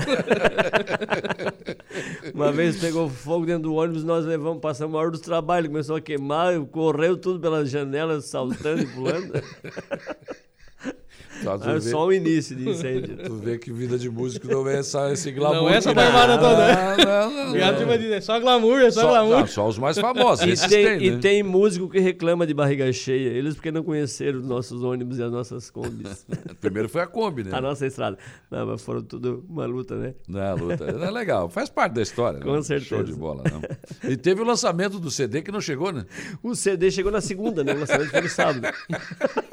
Uma 2.31 2.51
vez 2.51 2.79
pegou 2.79 3.09
fogo 3.09 3.47
dentro 3.47 3.63
do 3.63 3.73
ônibus, 3.73 4.03
nós 4.03 4.23
levamos, 4.23 4.61
passamos 4.61 4.95
a 4.95 4.99
hora 4.99 5.11
do 5.11 5.19
trabalho, 5.19 5.67
começou 5.67 5.95
a 5.95 6.01
queimar, 6.01 6.59
correu 6.65 7.17
tudo 7.17 7.39
pelas 7.39 7.71
janelas, 7.71 8.25
saltando 8.25 8.83
e 8.83 8.85
pulando. 8.85 9.33
Tá, 11.43 11.59
é 11.69 11.73
vê, 11.73 11.81
só 11.81 12.05
o 12.05 12.13
início 12.13 12.55
de 12.55 12.69
incêndio. 12.69 13.17
Tu 13.25 13.35
vê 13.35 13.57
que 13.57 13.71
vida 13.71 13.97
de 13.97 14.09
músico 14.09 14.47
não 14.47 14.67
é 14.67 14.81
só 14.83 15.09
esse 15.09 15.31
glamour. 15.31 15.63
Não 15.63 15.69
é 15.69 15.77
essa 15.77 15.93
barbada 15.93 16.37
toda. 16.37 16.95
Não, 16.97 17.31
não, 17.31 17.53
não. 17.53 18.13
é 18.13 18.21
só 18.21 18.39
glamour, 18.39 18.79
é 18.79 18.91
só, 18.91 19.01
só 19.01 19.07
glamour. 19.09 19.39
Não, 19.39 19.47
só 19.47 19.67
os 19.67 19.77
mais 19.77 19.97
famosos. 19.97 20.45
E 20.45 20.69
tem, 20.69 20.69
tem, 20.69 20.85
né? 20.85 21.03
e 21.05 21.19
tem 21.19 21.43
músico 21.43 21.89
que 21.89 21.99
reclama 21.99 22.45
de 22.45 22.53
barriga 22.53 22.91
cheia. 22.93 23.29
Eles 23.29 23.55
porque 23.55 23.71
não 23.71 23.83
conheceram 23.83 24.39
os 24.39 24.45
nossos 24.45 24.83
ônibus 24.83 25.17
e 25.19 25.23
as 25.23 25.31
nossas 25.31 25.69
combis. 25.69 26.25
Primeiro 26.61 26.87
foi 26.87 27.01
a 27.01 27.07
Kombi, 27.07 27.43
né? 27.43 27.51
A 27.53 27.61
nossa 27.61 27.85
estrada. 27.85 28.17
Não, 28.49 28.65
mas 28.67 28.81
foram 28.81 29.01
tudo 29.01 29.43
uma 29.49 29.65
luta, 29.65 29.95
né? 29.95 30.13
Não, 30.27 30.41
é 30.41 30.53
luta. 30.53 30.85
É 30.85 31.11
legal. 31.11 31.49
Faz 31.49 31.69
parte 31.69 31.93
da 31.93 32.01
história. 32.01 32.39
Com 32.39 32.53
né? 32.53 32.61
certeza. 32.61 32.95
Show 32.95 33.03
de 33.03 33.13
bola. 33.13 33.43
Não. 33.51 34.09
E 34.09 34.15
teve 34.15 34.41
o 34.41 34.45
lançamento 34.45 34.99
do 34.99 35.11
CD 35.11 35.41
que 35.41 35.51
não 35.51 35.61
chegou, 35.61 35.91
né? 35.91 36.05
O 36.41 36.55
CD 36.55 36.91
chegou 36.91 37.11
na 37.11 37.21
segunda, 37.21 37.63
né? 37.63 37.73
O 37.73 37.79
lançamento 37.79 38.09
foi 38.09 38.21
no 38.21 38.29
sábado. 38.29 38.67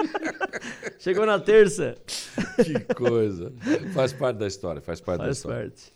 chegou 0.99 1.27
na 1.27 1.39
terça. 1.39 1.72
que 2.65 2.95
coisa. 2.95 3.53
Faz 3.95 4.13
parte 4.13 4.39
da 4.39 4.47
história, 4.47 4.81
faz 4.81 5.01
parte 5.01 5.19
faz 5.19 5.29
da 5.29 5.33
história. 5.33 5.69
Parte. 5.69 5.93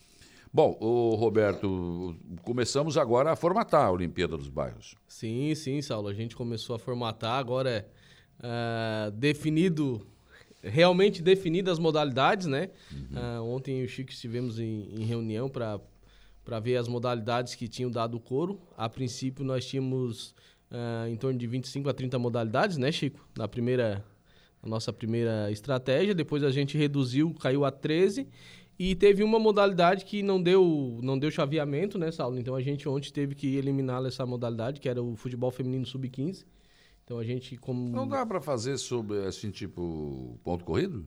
Bom, 0.52 0.76
o 0.80 1.14
Roberto, 1.16 2.16
começamos 2.42 2.96
agora 2.96 3.32
a 3.32 3.36
formatar 3.36 3.84
a 3.84 3.90
Olimpíada 3.90 4.36
dos 4.36 4.48
Bairros. 4.48 4.94
Sim, 5.06 5.54
sim, 5.54 5.82
Saulo. 5.82 6.08
A 6.08 6.14
gente 6.14 6.34
começou 6.34 6.74
a 6.76 6.78
formatar, 6.78 7.38
agora 7.38 7.70
é 7.70 9.08
uh, 9.08 9.10
definido, 9.10 10.06
realmente 10.62 11.20
definidas 11.22 11.74
as 11.74 11.78
modalidades, 11.78 12.46
né? 12.46 12.70
Uhum. 12.90 13.40
Uh, 13.40 13.54
ontem 13.54 13.78
eu 13.78 13.82
e 13.82 13.84
o 13.84 13.88
Chico 13.88 14.10
estivemos 14.10 14.58
em, 14.58 14.88
em 14.94 15.04
reunião 15.04 15.48
para 15.48 15.78
para 16.46 16.60
ver 16.60 16.76
as 16.76 16.86
modalidades 16.86 17.56
que 17.56 17.66
tinham 17.66 17.90
dado 17.90 18.16
o 18.16 18.20
coro. 18.20 18.60
A 18.78 18.88
princípio, 18.88 19.44
nós 19.44 19.66
tínhamos 19.66 20.30
uh, 20.70 21.08
em 21.08 21.16
torno 21.16 21.36
de 21.36 21.46
25 21.46 21.88
a 21.88 21.92
30 21.92 22.20
modalidades, 22.20 22.78
né, 22.78 22.92
Chico? 22.92 23.28
Na 23.36 23.48
primeira 23.48 24.04
a 24.66 24.68
nossa 24.68 24.92
primeira 24.92 25.50
estratégia. 25.50 26.14
Depois 26.14 26.42
a 26.42 26.50
gente 26.50 26.76
reduziu, 26.76 27.32
caiu 27.40 27.64
a 27.64 27.70
13. 27.70 28.28
E 28.78 28.94
teve 28.94 29.22
uma 29.22 29.38
modalidade 29.38 30.04
que 30.04 30.22
não 30.22 30.42
deu, 30.42 30.98
não 31.02 31.18
deu 31.18 31.30
chaveamento, 31.30 31.98
né, 31.98 32.10
Saulo? 32.10 32.38
Então 32.38 32.54
a 32.54 32.60
gente 32.60 32.86
ontem 32.86 33.10
teve 33.10 33.34
que 33.34 33.56
eliminar 33.56 34.04
essa 34.04 34.26
modalidade, 34.26 34.80
que 34.80 34.88
era 34.88 35.02
o 35.02 35.16
futebol 35.16 35.50
feminino 35.50 35.86
sub-15. 35.86 36.44
Então 37.02 37.18
a 37.18 37.24
gente 37.24 37.56
como 37.56 37.88
Não 37.88 38.06
dá 38.06 38.26
para 38.26 38.40
fazer 38.40 38.76
sobre 38.76 39.24
assim 39.24 39.50
tipo 39.50 40.38
ponto 40.44 40.62
corrido? 40.62 41.06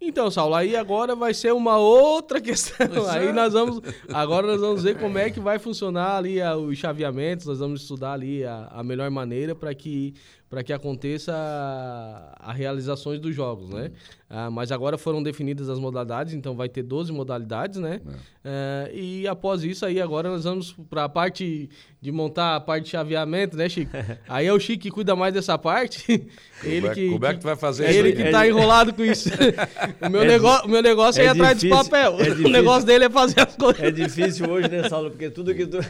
Então, 0.00 0.30
Saulo, 0.30 0.54
aí 0.54 0.76
agora 0.76 1.16
vai 1.16 1.32
ser 1.32 1.52
uma 1.52 1.78
outra 1.78 2.40
questão. 2.40 2.86
aí 3.08 3.32
nós 3.32 3.52
vamos. 3.52 3.80
Agora 4.12 4.46
nós 4.46 4.60
vamos 4.60 4.82
ver 4.82 4.98
como 4.98 5.16
é 5.16 5.30
que 5.30 5.40
vai 5.40 5.58
funcionar 5.58 6.16
ali 6.16 6.40
a, 6.40 6.56
os 6.56 6.76
chaveamentos, 6.76 7.46
nós 7.46 7.60
vamos 7.60 7.82
estudar 7.82 8.12
ali 8.12 8.44
a, 8.44 8.68
a 8.72 8.82
melhor 8.82 9.10
maneira 9.10 9.54
para 9.54 9.74
que 9.74 10.14
para 10.48 10.62
que 10.62 10.72
aconteça 10.72 11.32
a, 11.34 12.50
a 12.50 12.52
realizações 12.52 13.18
dos 13.18 13.34
jogos, 13.34 13.68
né? 13.70 13.90
Ah, 14.30 14.50
mas 14.50 14.70
agora 14.70 14.96
foram 14.96 15.22
definidas 15.22 15.68
as 15.68 15.78
modalidades, 15.78 16.34
então 16.34 16.54
vai 16.54 16.68
ter 16.68 16.82
12 16.82 17.12
modalidades, 17.12 17.80
né? 17.80 18.00
É. 18.44 18.90
e 18.94 19.26
após 19.26 19.64
isso 19.64 19.84
aí 19.84 20.00
agora 20.00 20.28
nós 20.28 20.44
vamos 20.44 20.72
para 20.88 21.04
a 21.04 21.08
parte 21.08 21.68
de 22.00 22.12
montar 22.12 22.56
a 22.56 22.60
parte 22.60 22.84
de 22.84 22.90
chaveamento, 22.90 23.56
né, 23.56 23.68
Chico? 23.68 23.90
aí 24.28 24.46
é 24.46 24.52
o 24.52 24.60
Chico 24.60 24.82
que 24.82 24.90
cuida 24.90 25.16
mais 25.16 25.34
dessa 25.34 25.58
parte. 25.58 26.28
ele 26.62 26.86
é 26.86 26.94
que, 26.94 27.10
como 27.10 27.26
é 27.26 27.34
que 27.34 27.40
tu 27.40 27.44
vai 27.44 27.56
fazer 27.56 27.86
é 27.86 27.90
isso? 27.90 27.98
Ele 27.98 28.12
que 28.12 28.30
tá 28.30 28.46
enrolado 28.46 28.92
com 28.92 29.04
isso. 29.04 29.28
o 30.00 30.10
meu, 30.10 30.22
é 30.22 30.26
negócio, 30.26 30.66
o 30.66 30.70
meu 30.70 30.82
negócio 30.82 31.20
é, 31.20 31.24
ir 31.24 31.28
atrás 31.28 31.60
dos 31.60 31.68
papel. 31.68 32.16
o 32.44 32.48
negócio 32.48 32.86
dele 32.86 33.06
é 33.06 33.10
fazer 33.10 33.40
as 33.40 33.56
coisas. 33.56 33.82
É 33.82 33.90
difícil 33.90 34.48
hoje, 34.48 34.68
né, 34.68 34.88
Saulo? 34.88 35.10
Porque 35.10 35.28
tudo 35.28 35.54
que 35.54 35.66
tu 35.66 35.80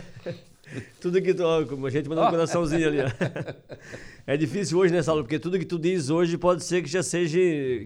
tudo 1.01 1.21
que 1.21 1.35
tu. 1.35 1.43
Ó, 1.43 1.87
a 1.87 1.91
gente 1.91 2.09
mandou 2.09 2.27
um 2.27 2.31
coraçãozinho 2.31 2.89
ali, 2.89 2.99
ó. 3.01 3.07
É 4.29 4.37
difícil 4.37 4.77
hoje, 4.79 4.93
né, 4.93 5.03
Saulo? 5.03 5.23
Porque 5.23 5.39
tudo 5.39 5.57
que 5.57 5.65
tu 5.65 5.79
diz 5.79 6.11
hoje 6.11 6.37
pode 6.37 6.65
ser 6.65 6.83
que 6.83 6.91
já 6.91 7.01
seja. 7.01 7.39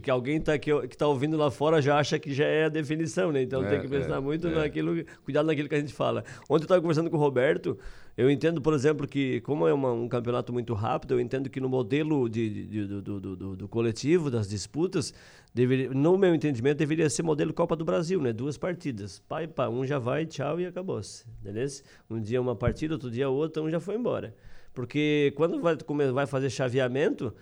que 0.03 0.11
alguém 0.11 0.41
tá, 0.41 0.59
que, 0.59 0.89
que 0.89 0.97
tá 0.97 1.07
ouvindo 1.07 1.37
lá 1.37 1.51
fora 1.51 1.83
já 1.83 1.99
acha 1.99 2.19
que 2.19 2.33
já 2.33 2.47
é 2.47 2.65
a 2.65 2.69
definição, 2.71 3.31
né? 3.31 3.43
Então 3.43 3.62
é, 3.62 3.69
tem 3.69 3.81
que 3.81 3.89
pensar 3.89 4.17
é, 4.17 4.21
muito 4.21 4.49
é. 4.49 4.55
naquilo. 4.55 5.05
Cuidado 5.23 5.45
naquilo 5.47 5.69
que 5.69 5.75
a 5.75 5.81
gente 5.81 5.93
fala. 5.93 6.25
Ontem 6.49 6.62
eu 6.62 6.65
estava 6.65 6.81
conversando 6.81 7.11
com 7.11 7.17
o 7.19 7.21
Roberto. 7.21 7.79
Eu 8.16 8.31
entendo, 8.31 8.61
por 8.61 8.74
exemplo, 8.74 9.07
que, 9.07 9.41
como 9.43 9.66
é 9.66 9.73
uma, 9.73 9.93
um 9.93 10.09
campeonato 10.09 10.53
muito 10.53 10.74
rápido, 10.74 11.15
eu 11.15 11.20
entendo 11.20 11.49
que 11.49 11.61
no 11.61 11.69
modelo 11.69 12.28
de, 12.28 12.49
de, 12.51 12.66
de 12.66 12.87
do, 12.87 13.20
do, 13.20 13.57
do, 13.57 13.69
coletivo, 13.69 14.31
das 14.31 14.49
disputas, 14.49 15.15
deveria, 15.55 15.91
no 15.91 16.19
meu 16.19 16.35
entendimento, 16.35 16.78
deveria 16.78 17.09
ser 17.09 17.23
modelo 17.23 17.53
Copa 17.53 17.77
do 17.77 17.85
Brasil, 17.85 18.20
né? 18.20 18.32
Duas 18.32 18.59
partidas. 18.59 19.20
Pai, 19.28 19.47
pá, 19.47 19.69
um 19.69 19.87
já 19.87 19.99
vai, 19.99 20.27
tchau 20.27 20.61
e 20.61 20.66
acabou-se. 20.66 21.24
Beleza? 21.43 21.82
Um 22.09 22.20
dia 22.20 22.41
uma 22.41 22.57
partida, 22.57 22.95
outro 22.95 23.11
dia 23.11 23.28
outra, 23.28 23.62
um 23.62 23.70
já 23.70 23.81
foi 23.81 23.97
embora. 23.97 24.35
Porque 24.74 25.32
quando 25.37 25.61
vai, 25.61 25.77
vai 26.12 26.27
fazer 26.27 26.51
chaveamento, 26.51 27.35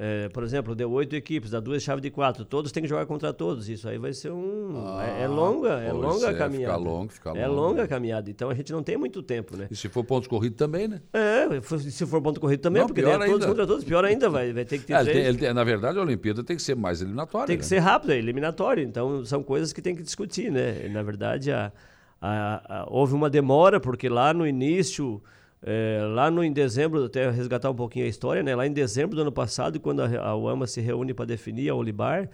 é, 0.00 0.28
por 0.28 0.44
exemplo, 0.44 0.76
deu 0.76 0.88
oito 0.92 1.16
equipes, 1.16 1.50
dá 1.50 1.58
duas 1.58 1.82
chaves 1.82 2.00
de 2.00 2.08
quatro, 2.08 2.44
todos 2.44 2.70
têm 2.70 2.84
que 2.84 2.88
jogar 2.88 3.04
contra 3.04 3.32
todos. 3.32 3.68
Isso 3.68 3.88
aí 3.88 3.98
vai 3.98 4.12
ser 4.12 4.30
um. 4.30 4.96
Ah, 4.96 5.04
é, 5.04 5.24
é, 5.24 5.26
longa, 5.26 5.70
é 5.80 5.92
longa 5.92 6.28
a 6.28 6.30
é, 6.30 6.34
caminhada. 6.34 6.78
Fica 6.78 6.88
longo, 6.88 7.12
fica 7.12 7.30
É 7.30 7.48
longa 7.48 7.82
a 7.82 7.88
caminhada. 7.88 8.30
Então 8.30 8.48
a 8.48 8.54
gente 8.54 8.70
não 8.70 8.80
tem 8.80 8.96
muito 8.96 9.20
tempo, 9.24 9.56
né? 9.56 9.66
E 9.68 9.74
se 9.74 9.88
for 9.88 10.04
ponto 10.04 10.28
corrido 10.28 10.54
também, 10.54 10.86
né? 10.86 11.02
É, 11.12 11.48
se 11.90 12.06
for 12.06 12.22
ponto 12.22 12.38
corrido 12.38 12.60
também, 12.60 12.80
não, 12.80 12.86
porque 12.86 13.02
daí 13.02 13.12
é 13.12 13.26
todos 13.26 13.44
contra 13.44 13.66
todos. 13.66 13.84
Pior 13.84 14.04
ainda, 14.04 14.30
vai, 14.30 14.52
vai 14.52 14.64
ter 14.64 14.78
que 14.78 14.86
ter. 14.86 14.92
É, 14.92 15.00
ele 15.00 15.36
tem, 15.36 15.48
ele 15.48 15.52
na 15.52 15.64
verdade, 15.64 15.98
a 15.98 16.02
Olimpíada 16.02 16.44
tem 16.44 16.54
que 16.54 16.62
ser 16.62 16.76
mais 16.76 17.02
eliminatória. 17.02 17.48
Tem 17.48 17.56
que 17.56 17.64
né? 17.64 17.68
ser 17.68 17.80
rápido, 17.80 18.12
é 18.12 18.18
eliminatório. 18.18 18.84
Então 18.84 19.24
são 19.24 19.42
coisas 19.42 19.72
que 19.72 19.82
tem 19.82 19.96
que 19.96 20.02
discutir, 20.04 20.48
né? 20.48 20.88
Na 20.90 21.02
verdade, 21.02 21.50
a, 21.50 21.72
a, 22.20 22.82
a, 22.82 22.86
houve 22.88 23.14
uma 23.14 23.28
demora, 23.28 23.80
porque 23.80 24.08
lá 24.08 24.32
no 24.32 24.46
início. 24.46 25.20
É, 25.62 26.00
lá 26.14 26.30
no, 26.30 26.44
em 26.44 26.52
dezembro, 26.52 27.04
até 27.04 27.30
resgatar 27.30 27.70
um 27.70 27.74
pouquinho 27.74 28.04
a 28.04 28.08
história, 28.08 28.42
né? 28.42 28.54
lá 28.54 28.66
em 28.66 28.72
dezembro 28.72 29.16
do 29.16 29.22
ano 29.22 29.32
passado, 29.32 29.80
quando 29.80 30.00
a, 30.00 30.20
a 30.20 30.36
UAMA 30.36 30.66
se 30.66 30.80
reúne 30.80 31.12
para 31.12 31.24
definir 31.24 31.68
a 31.68 31.74
Olibar, 31.74 32.28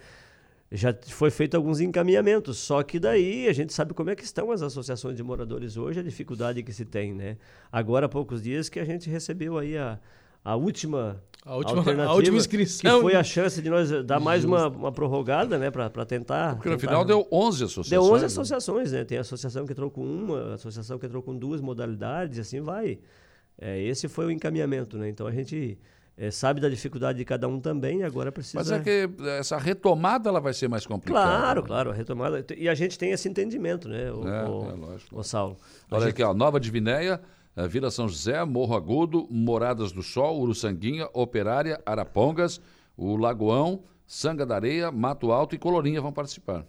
já 0.71 0.93
foi 1.07 1.31
feito 1.31 1.55
alguns 1.55 1.79
encaminhamentos, 1.79 2.57
só 2.57 2.83
que 2.83 2.99
daí 2.99 3.47
a 3.47 3.53
gente 3.53 3.73
sabe 3.73 3.93
como 3.93 4.09
é 4.09 4.15
que 4.15 4.23
estão 4.23 4.51
as 4.51 4.61
associações 4.61 5.15
de 5.15 5.23
moradores 5.23 5.77
hoje, 5.77 5.99
a 5.99 6.03
dificuldade 6.03 6.61
que 6.63 6.73
se 6.73 6.85
tem, 6.85 7.13
né? 7.13 7.37
Agora 7.71 8.07
há 8.07 8.09
poucos 8.09 8.41
dias 8.41 8.67
que 8.67 8.79
a 8.79 8.85
gente 8.85 9.09
recebeu 9.09 9.57
aí 9.57 9.77
a, 9.77 9.99
a 10.45 10.55
última 10.55 11.21
a 11.45 11.55
última, 11.55 12.03
a 12.05 12.13
última 12.13 12.37
inscrição. 12.37 12.95
Que 12.95 13.01
foi 13.01 13.15
a 13.15 13.23
chance 13.23 13.61
de 13.61 13.69
nós 13.69 13.91
dar 14.03 14.19
mais 14.19 14.43
uma, 14.43 14.67
uma 14.67 14.91
prorrogada, 14.91 15.59
né? 15.59 15.69
Para 15.69 16.03
tentar. 16.03 16.55
Porque 16.55 16.69
no 16.69 16.75
tentar, 16.75 16.87
final 16.87 17.05
deu 17.05 17.27
11 17.31 17.65
associações. 17.65 17.89
Deu 17.89 18.01
11 18.01 18.21
né? 18.21 18.25
associações, 18.25 18.91
né? 18.91 19.03
Tem 19.03 19.19
associação 19.19 19.63
que 19.63 19.73
entrou 19.73 19.91
com 19.91 20.01
uma, 20.01 20.51
a 20.51 20.53
associação 20.55 20.97
que 20.97 21.05
entrou 21.05 21.21
com 21.21 21.37
duas 21.37 21.61
modalidades, 21.61 22.39
assim 22.39 22.61
vai. 22.61 22.97
É, 23.61 23.79
esse 23.83 24.07
foi 24.07 24.25
o 24.25 24.31
encaminhamento, 24.31 24.97
né? 24.97 25.07
Então 25.07 25.27
a 25.27 25.31
gente 25.31 25.77
é, 26.17 26.31
sabe 26.31 26.59
da 26.59 26.67
dificuldade 26.67 27.19
de 27.19 27.25
cada 27.25 27.47
um 27.47 27.59
também, 27.59 28.03
agora 28.03 28.31
precisa. 28.31 28.57
Mas 28.57 28.71
é 28.71 28.79
que 28.79 29.07
essa 29.37 29.59
retomada 29.59 30.29
ela 30.29 30.39
vai 30.39 30.51
ser 30.51 30.67
mais 30.67 30.83
complicada. 30.87 31.27
Claro, 31.27 31.61
né? 31.61 31.67
claro, 31.67 31.91
a 31.91 31.93
retomada. 31.93 32.43
E 32.57 32.67
a 32.67 32.73
gente 32.73 32.97
tem 32.97 33.11
esse 33.11 33.29
entendimento, 33.29 33.87
né, 33.87 34.11
o, 34.11 34.27
é, 34.27 34.49
o, 34.49 34.69
é 34.69 34.73
lógico. 34.73 35.19
o 35.19 35.23
Saulo. 35.23 35.57
Olha 35.91 36.01
gente... 36.05 36.09
aqui, 36.09 36.23
ó, 36.23 36.33
Nova 36.33 36.59
Divinéia 36.59 37.21
Vila 37.69 37.89
São 37.89 38.07
José, 38.07 38.43
Morro 38.43 38.75
Agudo, 38.75 39.27
Moradas 39.29 39.91
do 39.91 40.03
Sol, 40.03 40.41
Uruçanguinha, 40.41 41.07
Operária, 41.13 41.81
Arapongas, 41.85 42.59
o 42.97 43.15
Lagoão, 43.15 43.83
Sanga 44.05 44.45
da 44.45 44.55
Areia, 44.55 44.91
Mato 44.91 45.31
Alto 45.31 45.55
e 45.55 45.57
Colorinha 45.57 46.01
vão 46.01 46.11
participar. 46.11 46.65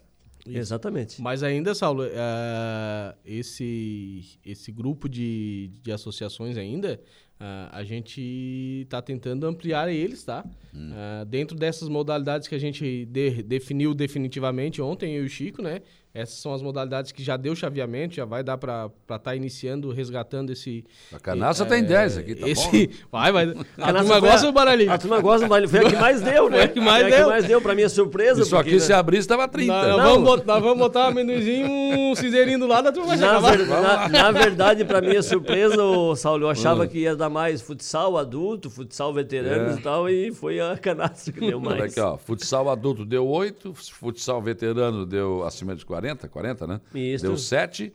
Exatamente. 0.48 1.20
Mas 1.20 1.42
ainda, 1.42 1.74
Saulo, 1.74 2.04
uh, 2.04 3.16
esse, 3.24 4.38
esse 4.44 4.70
grupo 4.70 5.08
de, 5.08 5.70
de 5.82 5.90
associações 5.90 6.56
ainda, 6.56 7.00
uh, 7.40 7.68
a 7.72 7.82
gente 7.82 8.82
está 8.82 9.02
tentando 9.02 9.46
ampliar 9.46 9.90
eles, 9.92 10.22
tá? 10.24 10.44
Hum. 10.74 10.92
Uh, 10.92 11.24
dentro 11.24 11.56
dessas 11.56 11.88
modalidades 11.88 12.46
que 12.46 12.54
a 12.54 12.60
gente 12.60 13.06
de, 13.06 13.42
definiu 13.42 13.94
definitivamente 13.94 14.80
ontem, 14.80 15.16
eu 15.16 15.24
e 15.24 15.26
o 15.26 15.28
Chico, 15.28 15.62
né? 15.62 15.82
Essas 16.16 16.38
são 16.38 16.54
as 16.54 16.62
modalidades 16.62 17.12
que 17.12 17.22
já 17.22 17.36
deu 17.36 17.54
chaveamento, 17.54 18.14
já 18.14 18.24
vai 18.24 18.42
dar 18.42 18.56
para 18.56 18.90
estar 19.02 19.18
tá 19.18 19.36
iniciando, 19.36 19.92
resgatando 19.92 20.50
esse. 20.50 20.82
A 21.12 21.20
canastra 21.20 21.66
é, 21.66 21.68
tem 21.68 21.84
10 21.84 22.16
aqui, 22.16 22.34
tá 22.34 22.48
esse, 22.48 22.64
bom? 22.64 22.72
Né? 22.72 22.88
Vai, 23.12 23.32
vai. 23.32 23.44
A, 23.78 23.90
a 23.90 23.94
turma 23.94 24.20
gosta 24.20 24.46
do 24.46 24.52
baralhinho. 24.52 24.92
A 24.92 24.98
turma 24.98 25.20
gosta 25.20 25.46
do 25.46 25.48
baralhinho. 25.48 25.70
Foi 25.70 25.86
a 25.86 25.90
que 25.90 25.96
mais 25.96 26.20
deu, 26.22 26.48
né? 26.50 26.56
Foi 26.56 26.64
a 26.64 26.68
que 26.68 26.80
mais 26.80 27.02
Foi 27.02 27.10
deu. 27.10 27.18
A 27.18 27.22
que 27.22 27.30
mais 27.30 27.44
deu, 27.46 27.60
para 27.60 27.74
minha 27.74 27.88
surpresa. 27.88 28.40
Isso 28.40 28.50
porque, 28.50 28.70
aqui, 28.70 28.78
né? 28.78 28.84
se 28.84 28.92
abrisse, 28.92 29.20
estava 29.20 29.46
30. 29.46 29.72
Nós, 29.72 29.88
nós, 29.88 30.02
vamos 30.02 30.24
botar, 30.24 30.44
nós 30.46 30.62
vamos 30.62 30.78
botar 30.78 31.00
um 31.00 31.08
amendoizinho, 31.08 31.66
um 31.68 32.14
cinzeirinho 32.14 32.58
do 32.58 32.66
lado, 32.66 32.88
a 32.88 32.92
turma 32.92 33.08
vai 33.08 33.18
na, 33.18 33.38
ver, 33.38 33.66
na, 33.66 34.08
na, 34.08 34.30
verdade, 34.30 34.84
para 34.84 35.00
minha 35.00 35.22
surpresa, 35.22 35.82
o 35.82 36.16
Saulo, 36.16 36.44
eu 36.44 36.50
achava 36.50 36.84
hum. 36.84 36.88
que 36.88 36.98
ia 36.98 37.14
dar 37.14 37.28
mais 37.28 37.60
futsal 37.60 38.16
adulto, 38.16 38.70
futsal 38.70 39.12
veteranos 39.12 39.76
é. 39.76 39.80
e 39.80 39.82
tal, 39.82 40.08
e 40.08 40.32
foi 40.32 40.60
a 40.60 40.76
canastra 40.76 41.32
que 41.32 41.40
deu 41.40 41.60
mais. 41.60 41.80
Olha 41.80 41.84
aqui, 41.86 42.00
ó. 42.00 42.16
Futsal 42.16 42.70
adulto 42.70 43.04
deu 43.04 43.26
8, 43.26 43.74
futsal 43.74 44.40
veterano 44.40 45.04
deu 45.04 45.44
acima 45.44 45.74
de 45.74 45.84
40, 45.84 46.05
40, 46.14 46.66
né? 46.66 46.80
Isso. 46.94 47.24
Deu 47.24 47.36
7. 47.36 47.92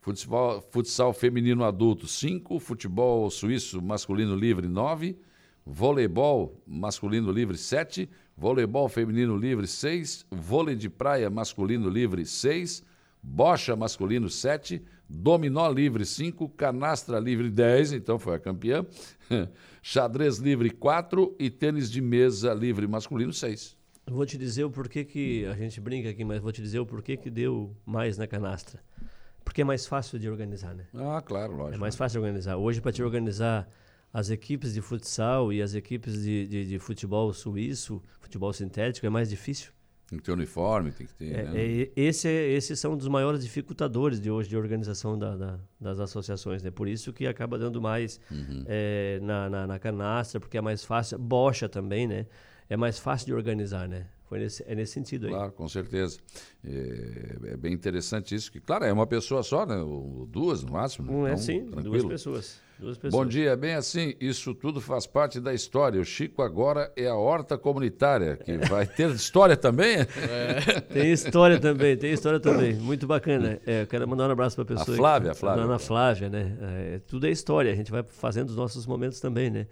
Futsal, 0.00 0.60
futsal 0.70 1.12
feminino 1.12 1.62
adulto, 1.64 2.08
5. 2.08 2.58
Futebol 2.58 3.30
suíço 3.30 3.80
masculino 3.80 4.34
livre, 4.34 4.66
9. 4.66 5.16
Voleibol 5.64 6.60
masculino 6.66 7.30
livre, 7.30 7.56
7. 7.56 8.10
Voleibol 8.36 8.88
feminino 8.88 9.36
livre, 9.36 9.66
6. 9.66 10.26
Vôlei 10.30 10.74
de 10.74 10.88
praia 10.88 11.30
masculino 11.30 11.88
livre, 11.88 12.26
6. 12.26 12.82
Bocha 13.22 13.76
masculino, 13.76 14.28
7. 14.28 14.82
Dominó 15.08 15.68
livre, 15.70 16.04
5. 16.04 16.48
Canastra 16.48 17.20
livre, 17.20 17.48
10. 17.48 17.92
Então 17.92 18.18
foi 18.18 18.34
a 18.34 18.38
campeã. 18.40 18.84
Xadrez 19.80 20.38
livre, 20.38 20.70
4. 20.70 21.36
E 21.38 21.48
tênis 21.48 21.88
de 21.88 22.00
mesa 22.00 22.52
livre 22.52 22.88
masculino, 22.88 23.32
6. 23.32 23.76
Vou 24.06 24.26
te 24.26 24.36
dizer 24.36 24.64
o 24.64 24.70
porquê 24.70 25.04
que 25.04 25.46
a 25.46 25.54
gente 25.54 25.80
brinca 25.80 26.08
aqui, 26.08 26.24
mas 26.24 26.40
vou 26.40 26.52
te 26.52 26.60
dizer 26.60 26.78
o 26.80 26.86
porquê 26.86 27.16
que 27.16 27.30
deu 27.30 27.74
mais 27.86 28.18
na 28.18 28.26
canastra. 28.26 28.80
Porque 29.44 29.62
é 29.62 29.64
mais 29.64 29.86
fácil 29.86 30.18
de 30.18 30.28
organizar, 30.28 30.74
né? 30.74 30.86
Ah, 30.94 31.22
claro, 31.24 31.54
lógico. 31.54 31.76
É 31.76 31.78
mais 31.78 31.94
fácil 31.96 32.20
de 32.20 32.26
organizar. 32.26 32.56
Hoje, 32.56 32.80
para 32.80 32.92
te 32.92 33.02
organizar 33.02 33.68
as 34.12 34.30
equipes 34.30 34.74
de 34.74 34.80
futsal 34.80 35.52
e 35.52 35.62
as 35.62 35.74
equipes 35.74 36.22
de, 36.22 36.46
de, 36.46 36.66
de, 36.66 36.78
futebol 36.78 37.32
suíço, 37.32 38.02
futebol 38.20 38.52
sintético, 38.52 39.06
é 39.06 39.10
mais 39.10 39.30
difícil. 39.30 39.72
Tem 40.06 40.18
que 40.18 40.24
ter 40.24 40.32
uniforme, 40.32 40.92
tem 40.92 41.06
que 41.06 41.14
ter. 41.14 41.32
É, 41.32 41.42
né? 41.44 41.52
é, 41.54 41.90
esse, 41.96 42.28
esses 42.28 42.78
são 42.78 42.92
um 42.92 42.96
dos 42.96 43.08
maiores 43.08 43.42
dificultadores 43.42 44.20
de 44.20 44.30
hoje 44.30 44.48
de 44.48 44.56
organização 44.56 45.18
da, 45.18 45.34
da, 45.34 45.58
das 45.80 45.98
associações. 45.98 46.62
Né? 46.62 46.70
Por 46.70 46.86
isso 46.86 47.12
que 47.14 47.26
acaba 47.26 47.58
dando 47.58 47.80
mais 47.80 48.20
uhum. 48.30 48.64
é, 48.66 49.18
na, 49.22 49.48
na, 49.48 49.66
na, 49.66 49.78
canastra, 49.78 50.38
porque 50.38 50.58
é 50.58 50.60
mais 50.60 50.84
fácil. 50.84 51.18
Bocha 51.18 51.66
também, 51.66 52.06
né? 52.06 52.26
É 52.72 52.76
mais 52.76 52.98
fácil 52.98 53.26
de 53.26 53.34
organizar, 53.34 53.86
né? 53.86 54.06
Foi 54.24 54.38
nesse, 54.38 54.64
é 54.66 54.74
nesse 54.74 54.92
sentido 54.94 55.26
aí. 55.26 55.32
Claro, 55.32 55.52
com 55.52 55.68
certeza. 55.68 56.18
É, 56.64 57.52
é, 57.52 57.56
bem 57.58 57.70
interessante 57.74 58.34
isso, 58.34 58.50
que, 58.50 58.60
claro, 58.60 58.86
é 58.86 58.90
uma 58.92 59.06
pessoa 59.06 59.42
só, 59.42 59.66
né? 59.66 59.76
Ou 59.76 60.26
duas 60.26 60.62
no 60.62 60.72
máximo. 60.72 61.12
Né? 61.12 61.12
Um 61.12 61.26
é 61.26 61.32
então, 61.32 61.34
é 61.34 61.36
sim, 61.36 61.66
tranquilo. 61.66 61.90
duas 61.90 62.04
pessoas. 62.04 62.60
Duas 62.78 62.96
pessoas. 62.96 63.12
Bom 63.12 63.28
dia, 63.28 63.54
bem 63.58 63.74
assim, 63.74 64.14
isso 64.18 64.54
tudo 64.54 64.80
faz 64.80 65.06
parte 65.06 65.38
da 65.38 65.52
história. 65.52 66.00
O 66.00 66.04
Chico 66.04 66.40
agora 66.40 66.90
é 66.96 67.08
a 67.08 67.14
horta 67.14 67.58
comunitária, 67.58 68.38
que 68.38 68.56
vai 68.56 68.86
ter 68.86 69.10
história 69.10 69.54
também? 69.54 69.98
É. 69.98 70.80
Tem 70.80 71.12
história 71.12 71.60
também, 71.60 71.94
tem 71.94 72.10
história 72.10 72.40
também. 72.40 72.72
Muito 72.72 73.06
bacana. 73.06 73.60
É, 73.66 73.82
eu 73.82 73.86
quero 73.86 74.08
mandar 74.08 74.30
um 74.30 74.32
abraço 74.32 74.56
para 74.56 74.62
a 74.62 74.78
pessoa. 74.78 74.94
A 74.94 74.98
Flávia, 74.98 75.32
a 75.32 75.34
Flávia. 75.34 75.62
A 75.62 75.66
Dona 75.66 75.78
Flávia, 75.78 76.30
né? 76.30 76.56
É, 76.62 77.00
tudo 77.06 77.26
é 77.26 77.30
história, 77.30 77.70
a 77.70 77.76
gente 77.76 77.90
vai 77.90 78.02
fazendo 78.02 78.48
os 78.48 78.56
nossos 78.56 78.86
momentos 78.86 79.20
também, 79.20 79.50
né? 79.50 79.66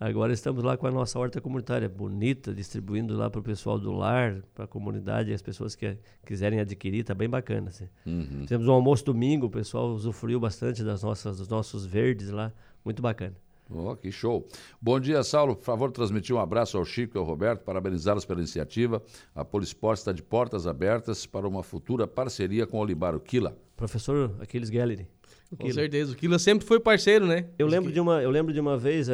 Agora 0.00 0.32
estamos 0.32 0.62
lá 0.62 0.76
com 0.76 0.86
a 0.86 0.92
nossa 0.92 1.18
horta 1.18 1.40
comunitária 1.40 1.88
bonita, 1.88 2.54
distribuindo 2.54 3.16
lá 3.16 3.28
para 3.28 3.40
o 3.40 3.42
pessoal 3.42 3.80
do 3.80 3.90
lar, 3.90 4.42
para 4.54 4.64
a 4.64 4.68
comunidade, 4.68 5.32
as 5.32 5.42
pessoas 5.42 5.74
que 5.74 5.98
quiserem 6.24 6.60
adquirir, 6.60 7.02
tá 7.02 7.14
bem 7.14 7.28
bacana. 7.28 7.70
Assim. 7.70 7.88
Uhum. 8.06 8.42
Fizemos 8.42 8.68
um 8.68 8.72
almoço 8.72 9.04
domingo, 9.04 9.46
o 9.46 9.50
pessoal 9.50 9.88
usufruiu 9.88 10.38
bastante 10.38 10.84
das 10.84 11.02
nossas, 11.02 11.38
dos 11.38 11.48
nossos 11.48 11.84
verdes 11.84 12.30
lá, 12.30 12.52
muito 12.84 13.02
bacana. 13.02 13.34
Oh, 13.68 13.96
que 13.96 14.12
show. 14.12 14.46
Bom 14.80 15.00
dia, 15.00 15.22
Saulo. 15.24 15.56
Por 15.56 15.64
favor, 15.64 15.90
transmitir 15.90 16.34
um 16.34 16.38
abraço 16.38 16.78
ao 16.78 16.84
Chico 16.84 17.16
e 17.16 17.18
ao 17.18 17.24
Roberto, 17.24 17.64
parabenizá-los 17.64 18.24
pela 18.24 18.38
iniciativa. 18.38 19.02
A 19.34 19.44
Polisport 19.44 19.98
está 19.98 20.12
de 20.12 20.22
portas 20.22 20.66
abertas 20.66 21.26
para 21.26 21.46
uma 21.46 21.64
futura 21.64 22.06
parceria 22.06 22.68
com 22.68 22.78
o 22.78 22.80
Olibaro 22.80 23.18
Quila. 23.18 23.58
Professor 23.76 24.36
Aquiles 24.40 24.70
Gallery. 24.70 25.08
Com 25.56 25.70
certeza. 25.72 26.12
O 26.12 26.16
Quila 26.16 26.38
sempre 26.38 26.66
foi 26.66 26.78
parceiro, 26.78 27.26
né? 27.26 27.46
Eu 27.58 27.66
lembro, 27.66 27.90
de 27.90 27.98
uma, 27.98 28.22
eu 28.22 28.30
lembro 28.30 28.52
de 28.52 28.60
uma 28.60 28.76
vez, 28.76 29.08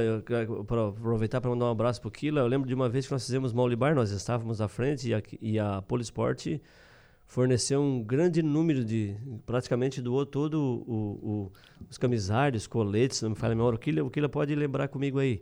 para 0.66 0.88
aproveitar 0.88 1.40
para 1.40 1.50
mandar 1.50 1.66
um 1.66 1.70
abraço 1.70 2.00
para 2.00 2.08
o 2.08 2.10
Quila, 2.10 2.40
eu 2.40 2.46
lembro 2.46 2.66
de 2.66 2.74
uma 2.74 2.88
vez 2.88 3.06
que 3.06 3.12
nós 3.12 3.24
fizemos 3.24 3.52
uma 3.52 3.62
Olibar, 3.62 3.94
nós 3.94 4.10
estávamos 4.10 4.60
à 4.60 4.66
frente 4.66 5.08
e 5.08 5.14
a, 5.14 5.22
e 5.40 5.58
a 5.58 5.80
Polisport 5.82 6.60
forneceu 7.26 7.80
um 7.80 8.02
grande 8.02 8.42
número 8.42 8.84
de, 8.84 9.16
praticamente 9.46 10.02
doou 10.02 10.26
todo 10.26 10.54
o, 10.60 10.92
o, 10.92 11.52
os 11.88 11.96
camisários, 11.96 12.66
coletes, 12.66 13.22
não 13.22 13.30
me 13.30 13.36
fala 13.36 13.52
a 13.52 13.56
memória, 13.56 13.76
o 13.76 13.78
Quila, 13.78 14.04
o 14.04 14.10
Quila 14.10 14.28
pode 14.28 14.54
lembrar 14.54 14.88
comigo 14.88 15.18
aí, 15.18 15.40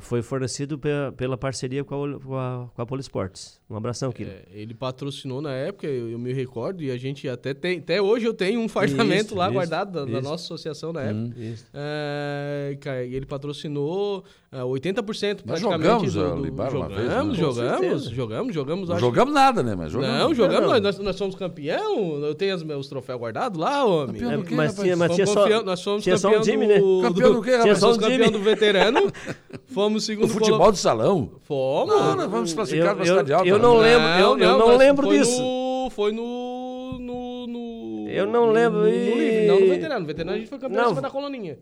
foi 0.00 0.22
fornecido 0.22 0.78
pela, 0.78 1.12
pela 1.12 1.36
parceria 1.36 1.84
com 1.84 1.94
a, 1.94 2.20
com 2.20 2.36
a, 2.36 2.68
com 2.74 2.82
a 2.82 2.86
Polisportes. 2.86 3.60
Um 3.70 3.76
abração, 3.76 4.10
Kilo. 4.10 4.30
É, 4.30 4.44
ele 4.50 4.74
patrocinou 4.74 5.40
na 5.40 5.52
época, 5.52 5.86
eu, 5.86 6.10
eu, 6.10 6.18
me 6.18 6.32
recordo, 6.32 6.82
e 6.82 6.90
a 6.90 6.96
gente 6.96 7.28
até 7.28 7.52
tem. 7.52 7.78
Até 7.78 8.00
hoje 8.00 8.26
eu 8.26 8.32
tenho 8.32 8.60
um 8.60 8.68
fardamento 8.68 9.26
isso, 9.26 9.34
lá 9.34 9.46
isso, 9.46 9.54
guardado 9.54 9.92
da, 9.92 10.04
da, 10.04 10.20
nossa 10.22 10.44
associação 10.44 10.92
na 10.92 11.02
época. 11.02 11.36
Hum, 11.38 11.54
é, 11.74 12.78
ele 13.10 13.26
patrocinou 13.26 14.24
é, 14.50 14.60
80% 14.60 15.02
praticamente. 15.02 15.46
Nós 15.46 15.60
jogamos 15.60 16.14
do, 16.14 16.36
do, 16.36 16.70
jogamos, 16.70 16.96
vez, 16.96 17.08
né? 17.08 17.34
jogamos, 17.34 18.04
jogamos, 18.08 18.54
jogamos, 18.54 18.88
Não 18.88 18.98
jogamos 18.98 19.34
nada, 19.34 19.62
né? 19.62 19.74
Mas 19.74 19.92
jogamos. 19.92 20.18
Não, 20.18 20.34
jogamos. 20.34 20.80
Nós, 20.80 20.98
nós 20.98 21.16
somos 21.16 21.34
campeão. 21.34 22.24
Eu 22.24 22.34
tenho 22.34 22.56
os 22.56 22.62
meus 22.62 22.88
troféus 22.88 23.20
guardados 23.20 23.58
lá, 23.58 23.84
homem. 23.84 24.20
Campeão 24.20 24.40
do 24.40 24.46
quê, 24.46 24.54
mas 24.54 24.74
tinha, 24.74 24.96
mas 24.96 25.14
tinha 25.14 25.26
só, 25.26 25.62
nós 25.62 25.82
fomos 25.82 26.02
tinha 26.02 26.16
só 26.16 26.30
um 26.30 26.40
time, 26.40 26.66
né? 26.66 26.80
Campeão 27.02 27.34
do 27.34 27.42
quê, 27.42 27.50
rapaz? 27.50 27.64
Tinha 27.64 27.76
só 27.76 27.92
um 27.92 27.98
campeão 27.98 28.30
do 28.30 28.38
veterano. 28.38 29.12
Fomos 29.78 30.04
segundo. 30.04 30.24
O 30.24 30.28
futebol 30.28 30.72
de 30.72 30.78
salão? 30.78 31.30
Fomos. 31.42 31.94
Não, 31.94 32.16
nós 32.16 32.28
vamos 32.28 32.52
classificar 32.52 32.96
para 32.96 33.04
cidade 33.06 33.32
alta. 33.32 33.46
Eu 33.46 33.60
não 33.60 33.76
lembro, 33.78 34.08
eu, 34.08 34.36
eu 34.36 34.58
não 34.58 34.76
lembro 34.76 35.08
disso. 35.08 35.88
Foi 35.92 36.10
no, 36.10 36.98
no, 36.98 37.46
no. 37.46 38.08
Eu 38.08 38.26
não 38.26 38.50
lembro. 38.50 38.80
No, 38.80 38.86
no 38.86 38.90
livre, 38.90 39.46
não 39.46 39.60
no 39.60 39.68
veterano. 39.68 40.00
No 40.00 40.06
veterano 40.06 40.34
a 40.34 40.38
gente 40.38 40.48
foi 40.48 40.58
campeão 40.58 40.92
não. 40.92 41.00
da 41.00 41.08
coloninha. 41.08 41.60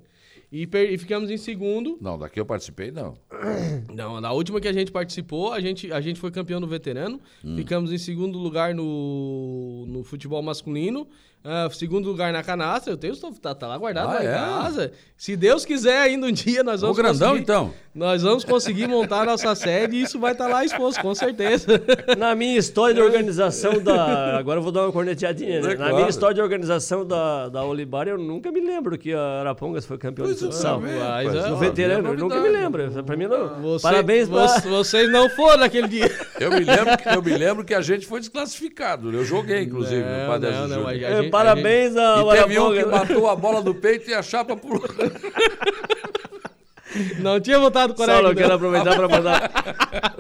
E, 0.51 0.67
per, 0.67 0.91
e, 0.91 0.97
ficamos 0.97 1.31
em 1.31 1.37
segundo. 1.37 1.99
Não, 2.01 2.19
daqui 2.19 2.41
eu 2.41 2.47
participei, 2.47 2.91
não. 2.91 3.19
Não, 3.93 4.21
na 4.21 4.33
última 4.33 4.61
que 4.61 4.69
a 4.69 4.73
gente 4.73 4.91
participou, 4.91 5.53
a 5.53 5.61
gente, 5.61 5.93
a 5.93 6.01
gente 6.01 6.19
foi 6.19 6.31
campeão 6.31 6.61
no 6.61 6.67
veterano. 6.67 7.21
Hum. 7.45 7.57
Ficamos 7.57 7.93
em 7.93 7.99
segundo 7.99 8.39
lugar 8.39 8.75
no, 8.75 9.85
no 9.87 10.03
futebol 10.05 10.41
masculino. 10.43 11.07
Uh, 11.47 11.73
segundo 11.73 12.09
lugar 12.09 12.33
na 12.33 12.43
canastra, 12.43 12.93
eu 12.93 12.97
tenho, 12.97 13.17
tá, 13.17 13.55
tá 13.55 13.69
lá 13.69 13.79
guardado 13.79 14.11
ah, 14.11 14.15
lá 14.15 14.21
é? 14.21 14.25
em 14.25 14.35
casa. 14.35 14.93
Se 15.17 15.37
Deus 15.37 15.65
quiser, 15.65 16.01
ainda 16.01 16.27
um 16.27 16.33
dia 16.33 16.65
nós 16.65 16.81
vamos 16.81 16.99
o 16.99 17.01
grandão, 17.01 17.37
então. 17.37 17.73
Nós 17.95 18.23
vamos 18.23 18.45
conseguir 18.45 18.89
montar 18.89 19.23
a 19.23 19.25
nossa 19.25 19.55
sede 19.57 19.97
e 19.97 20.03
isso 20.03 20.19
vai 20.19 20.33
estar 20.33 20.47
tá 20.47 20.51
lá 20.51 20.65
exposto, 20.65 21.01
com 21.01 21.15
certeza. 21.15 21.81
Na 22.19 22.35
minha 22.35 22.59
história 22.59 22.95
de 22.95 23.01
organização 23.01 23.81
da. 23.81 24.37
Agora 24.37 24.59
eu 24.59 24.63
vou 24.63 24.73
dar 24.73 24.83
uma 24.83 24.93
corneteadinha. 24.93 25.63
Né? 25.63 25.69
É, 25.69 25.71
Na 25.71 25.77
claro. 25.77 25.95
minha 25.95 26.09
história 26.09 26.35
de 26.35 26.43
organização 26.43 27.07
da, 27.07 27.49
da 27.49 27.65
Olibar, 27.65 28.09
eu 28.09 28.19
nunca 28.19 28.51
me 28.51 28.61
lembro 28.61 28.99
que 28.99 29.15
a 29.15 29.41
Arapongas 29.41 29.87
foi 29.87 29.97
campeão 29.97 30.27
pois 30.27 30.39
de 30.39 30.45
futsal. 30.45 30.81
Mas, 30.81 31.35
é, 31.35 31.49
no 31.49 31.57
veterano, 31.57 32.09
eu 32.09 32.19
nunca 32.19 32.41
me 32.41 32.49
lembro. 32.49 33.05
Pra 33.05 33.17
mim, 33.17 33.27
não. 33.27 33.63
Você, 33.63 33.83
Parabéns 33.83 34.29
pra... 34.29 34.47
Vocês 34.61 35.11
não 35.11 35.31
foram 35.31 35.59
naquele 35.59 35.89
dia. 35.89 36.11
Eu 36.39 36.51
me, 36.51 36.65
lembro 36.65 36.99
que, 36.99 37.09
eu 37.09 37.23
me 37.23 37.39
lembro 37.39 37.65
que 37.65 37.73
a 37.73 37.81
gente 37.81 38.05
foi 38.05 38.21
desclassificado. 38.21 39.11
Eu 39.11 39.25
joguei, 39.25 39.63
inclusive, 39.63 40.03
não, 40.03 40.21
no 40.21 40.27
Padre 40.27 40.51
não, 40.51 40.69
não, 40.69 40.91
é, 40.91 41.29
Parabéns 41.37 41.95
ao 41.99 42.33
E 42.33 42.39
teve 42.39 42.59
um 42.59 42.73
que 42.73 42.85
matou 42.87 43.29
a 43.29 43.37
bola 43.37 43.61
do 43.61 43.75
peito 43.75 44.09
e 44.09 44.15
a 44.15 44.23
chapa 44.23 44.57
pulou. 44.57 44.83
Não 47.21 47.41
tinha 47.41 47.59
votado 47.59 47.95
correto. 47.95 48.13
Saulo, 48.13 48.29
eu 48.31 48.37
quero 48.37 48.55
aproveitar 48.55 48.97
para 48.97 49.09
mandar. 49.09 49.53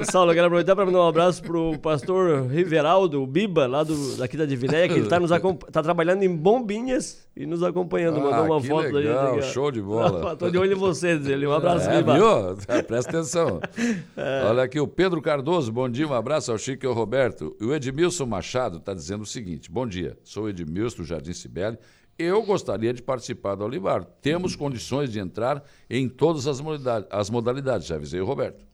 Saulo, 0.02 0.30
eu 0.30 0.34
quero 0.34 0.46
aproveitar 0.46 0.76
para 0.76 0.86
mandar 0.86 0.98
um 1.00 1.08
abraço 1.08 1.42
pro 1.42 1.78
pastor 1.78 2.46
Riveraldo, 2.46 3.22
o 3.22 3.26
Biba, 3.26 3.66
lá 3.66 3.82
do, 3.82 4.16
daqui 4.16 4.36
da 4.36 4.44
Divinéia, 4.44 4.88
que 4.88 4.94
ele 4.94 5.02
está 5.02 5.20
nos 5.20 5.30
tá 5.72 5.82
trabalhando 5.82 6.22
em 6.22 6.34
Bombinhas 6.34 7.26
e 7.36 7.46
nos 7.46 7.62
acompanhando. 7.62 8.18
Ah, 8.18 8.30
Mandou 8.30 8.44
uma 8.46 8.60
foto 8.62 8.92
legal, 8.92 9.34
aí. 9.34 9.42
Show 9.42 9.70
de 9.70 9.82
bola. 9.82 10.32
Estou 10.34 10.50
de 10.50 10.58
olho 10.58 10.72
em 10.72 10.76
vocês, 10.76 11.26
ele. 11.26 11.46
Um 11.46 11.52
abraço, 11.52 11.88
é, 11.88 11.98
Biba. 11.98 12.14
Viu? 12.14 12.56
É, 12.68 12.82
presta 12.82 13.10
atenção. 13.10 13.60
É. 14.16 14.44
Olha 14.48 14.62
aqui, 14.62 14.80
o 14.80 14.86
Pedro 14.86 15.20
Cardoso, 15.20 15.70
bom 15.70 15.88
dia, 15.88 16.06
um 16.06 16.14
abraço 16.14 16.50
ao 16.50 16.58
Chico 16.58 16.84
e 16.84 16.88
ao 16.88 16.94
Roberto. 16.94 17.54
E 17.60 17.64
o 17.64 17.74
Edmilson 17.74 18.24
Machado 18.24 18.78
está 18.78 18.94
dizendo 18.94 19.22
o 19.22 19.26
seguinte: 19.26 19.70
bom 19.70 19.86
dia, 19.86 20.16
sou 20.24 20.48
Edmilson 20.48 20.98
do 20.98 21.04
Jardim 21.04 21.32
Cibele 21.32 21.78
eu 22.18 22.42
gostaria 22.42 22.92
de 22.92 23.02
participar 23.02 23.54
do 23.54 23.64
Olivar. 23.64 24.04
Temos 24.22 24.56
condições 24.56 25.12
de 25.12 25.18
entrar 25.18 25.62
em 25.88 26.08
todas 26.08 26.46
as 26.46 26.60
modalidades, 26.60 27.08
as 27.10 27.30
modalidades 27.30 27.86
já 27.86 27.96
avisei 27.96 28.20
o 28.20 28.24
Roberto. 28.24 28.64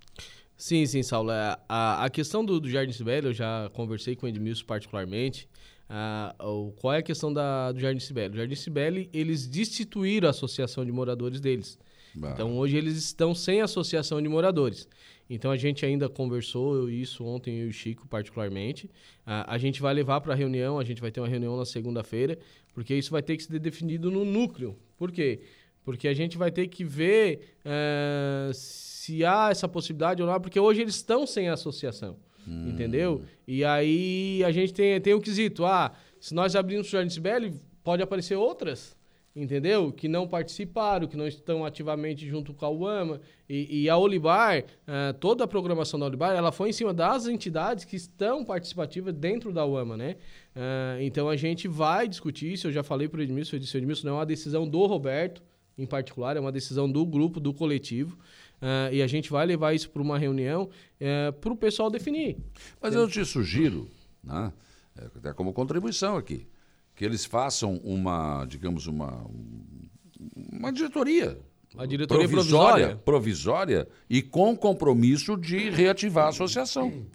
Sim, 0.56 0.86
sim, 0.86 1.02
Saulo. 1.02 1.32
É, 1.32 1.56
a, 1.69 2.05
a 2.05 2.10
questão 2.10 2.44
do, 2.44 2.60
do 2.60 2.70
Jardim 2.70 2.93
Sibeli, 2.93 3.27
eu 3.27 3.32
já 3.32 3.69
conversei 3.73 4.14
com 4.14 4.27
o 4.27 4.28
Edmilson 4.28 4.64
particularmente. 4.64 5.48
Uh, 5.90 6.73
qual 6.81 6.94
é 6.94 6.98
a 6.98 7.02
questão 7.02 7.32
da, 7.32 7.73
do 7.73 7.81
Jardim 7.81 8.01
Sibeli? 8.01 8.35
O 8.35 8.36
Jardim 8.36 8.55
Sibeli, 8.55 9.10
eles 9.12 9.47
destituíram 9.47 10.28
a 10.28 10.31
associação 10.31 10.85
de 10.85 10.93
moradores 10.93 11.40
deles. 11.40 11.78
Bah. 12.14 12.31
Então, 12.32 12.56
hoje 12.56 12.77
eles 12.77 12.97
estão 12.97 13.35
sem 13.35 13.60
associação 13.60 14.20
de 14.23 14.28
moradores. 14.28 14.86
Então, 15.28 15.51
a 15.51 15.56
gente 15.56 15.85
ainda 15.85 16.09
conversou 16.09 16.90
isso 16.90 17.24
ontem, 17.24 17.59
eu 17.59 17.66
e 17.66 17.70
o 17.70 17.73
Chico, 17.73 18.06
particularmente. 18.06 18.90
A 19.24 19.56
gente 19.56 19.81
vai 19.81 19.94
levar 19.94 20.20
para 20.20 20.35
a 20.35 20.36
reunião, 20.36 20.78
a 20.78 20.85
gente 20.85 21.01
vai 21.01 21.10
ter 21.10 21.20
uma 21.20 21.28
reunião 21.28 21.56
na 21.56 21.64
segunda-feira, 21.64 22.39
porque 22.73 22.94
isso 22.94 23.11
vai 23.11 23.23
ter 23.23 23.36
que 23.36 23.44
ser 23.44 23.59
definido 23.59 24.11
no 24.11 24.24
núcleo. 24.24 24.77
Por 24.97 25.11
quê? 25.11 25.40
Porque 25.85 26.09
a 26.09 26.15
gente 26.15 26.39
vai 26.39 26.51
ter 26.51 26.69
que 26.69 26.85
ver 26.85 27.57
uh, 27.66 28.53
se 28.55 29.24
há 29.24 29.51
essa 29.51 29.69
possibilidade 29.69 30.23
ou 30.23 30.28
não, 30.28 30.40
porque 30.40 30.59
hoje 30.59 30.81
eles 30.81 30.94
estão 30.94 31.27
sem 31.27 31.49
associação. 31.49 32.16
Hum. 32.47 32.70
Entendeu? 32.70 33.23
E 33.47 33.65
aí 33.65 34.43
a 34.44 34.51
gente 34.51 34.73
tem, 34.73 35.01
tem 35.01 35.15
o 35.15 35.20
quesito: 35.20 35.65
ah, 35.65 35.93
se 36.20 36.35
nós 36.35 36.57
abrirmos 36.57 36.89
o 36.89 36.90
Jardim 36.90 37.11
Sibeli, 37.11 37.55
pode 37.82 38.03
aparecer 38.03 38.36
outras 38.36 38.97
entendeu? 39.35 39.90
Que 39.93 40.09
não 40.09 40.28
participaram, 40.28 41.07
que 41.07 41.16
não 41.16 41.27
estão 41.27 41.65
ativamente 41.65 42.27
junto 42.28 42.53
com 42.53 42.66
a 42.66 42.70
UAMA. 42.70 43.20
E, 43.49 43.82
e 43.82 43.90
a 43.90 43.97
Olibar, 43.97 44.61
uh, 44.61 45.12
toda 45.19 45.44
a 45.44 45.49
programação 45.49 45.99
da 45.99 46.07
Olibar, 46.07 46.35
ela 46.35 46.53
foi 46.53 46.70
em 46.70 46.73
cima 46.73 46.93
das 46.93 47.27
entidades 47.27 47.85
que 47.85 47.97
estão 47.97 48.44
participativas 48.44 49.15
dentro 49.15 49.53
da 49.53 49.65
UAMA, 49.65 49.97
né? 49.97 50.16
Uh, 50.54 51.00
então 51.00 51.28
a 51.28 51.36
gente 51.36 51.66
vai 51.66 52.06
discutir 52.06 52.52
isso, 52.52 52.66
eu 52.66 52.72
já 52.72 52.82
falei 52.82 53.08
para 53.08 53.20
o 53.20 53.22
Edmilson, 53.22 53.56
eu 53.56 53.60
disse, 53.60 53.76
Edmilson, 53.76 54.06
não 54.06 54.14
é 54.14 54.18
uma 54.18 54.26
decisão 54.26 54.68
do 54.68 54.84
Roberto, 54.84 55.42
em 55.78 55.86
particular, 55.86 56.36
é 56.36 56.40
uma 56.40 56.52
decisão 56.52 56.90
do 56.90 57.04
grupo, 57.06 57.40
do 57.40 57.54
coletivo. 57.54 58.18
Uh, 58.60 58.92
e 58.92 59.02
a 59.02 59.06
gente 59.06 59.30
vai 59.30 59.44
levar 59.44 59.72
isso 59.72 59.90
para 59.90 60.00
uma 60.00 60.18
reunião 60.18 60.68
uh, 61.00 61.32
para 61.32 61.52
o 61.52 61.56
pessoal 61.56 61.90
definir. 61.90 62.36
Mas 62.80 62.94
eu 62.94 63.08
te 63.08 63.24
sugiro, 63.24 63.90
né, 64.22 64.52
até 65.16 65.32
como 65.32 65.52
contribuição 65.52 66.16
aqui, 66.16 66.46
que 66.94 67.04
eles 67.04 67.24
façam 67.24 67.80
uma, 67.82 68.44
digamos, 68.44 68.86
uma, 68.86 69.26
uma 70.52 70.72
diretoria. 70.72 71.38
Uma 71.74 71.86
diretoria 71.86 72.28
provisória, 72.28 72.96
provisória 72.96 73.88
e 74.08 74.20
com 74.20 74.54
compromisso 74.54 75.38
de 75.38 75.70
reativar 75.70 76.26
a 76.26 76.28
associação. 76.28 77.06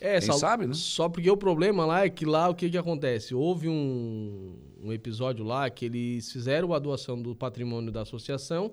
É, 0.00 0.18
Quem 0.18 0.22
só, 0.22 0.32
sabe, 0.32 0.66
né? 0.66 0.72
Só 0.74 1.08
porque 1.08 1.30
o 1.30 1.36
problema 1.36 1.84
lá 1.84 2.04
é 2.04 2.08
que 2.08 2.24
lá 2.24 2.48
o 2.48 2.54
que, 2.54 2.70
que 2.70 2.78
acontece? 2.78 3.34
Houve 3.34 3.68
um, 3.68 4.56
um 4.82 4.92
episódio 4.92 5.44
lá 5.44 5.68
que 5.68 5.84
eles 5.84 6.32
fizeram 6.32 6.72
a 6.72 6.78
doação 6.78 7.20
do 7.20 7.36
patrimônio 7.36 7.92
da 7.92 8.02
associação 8.02 8.72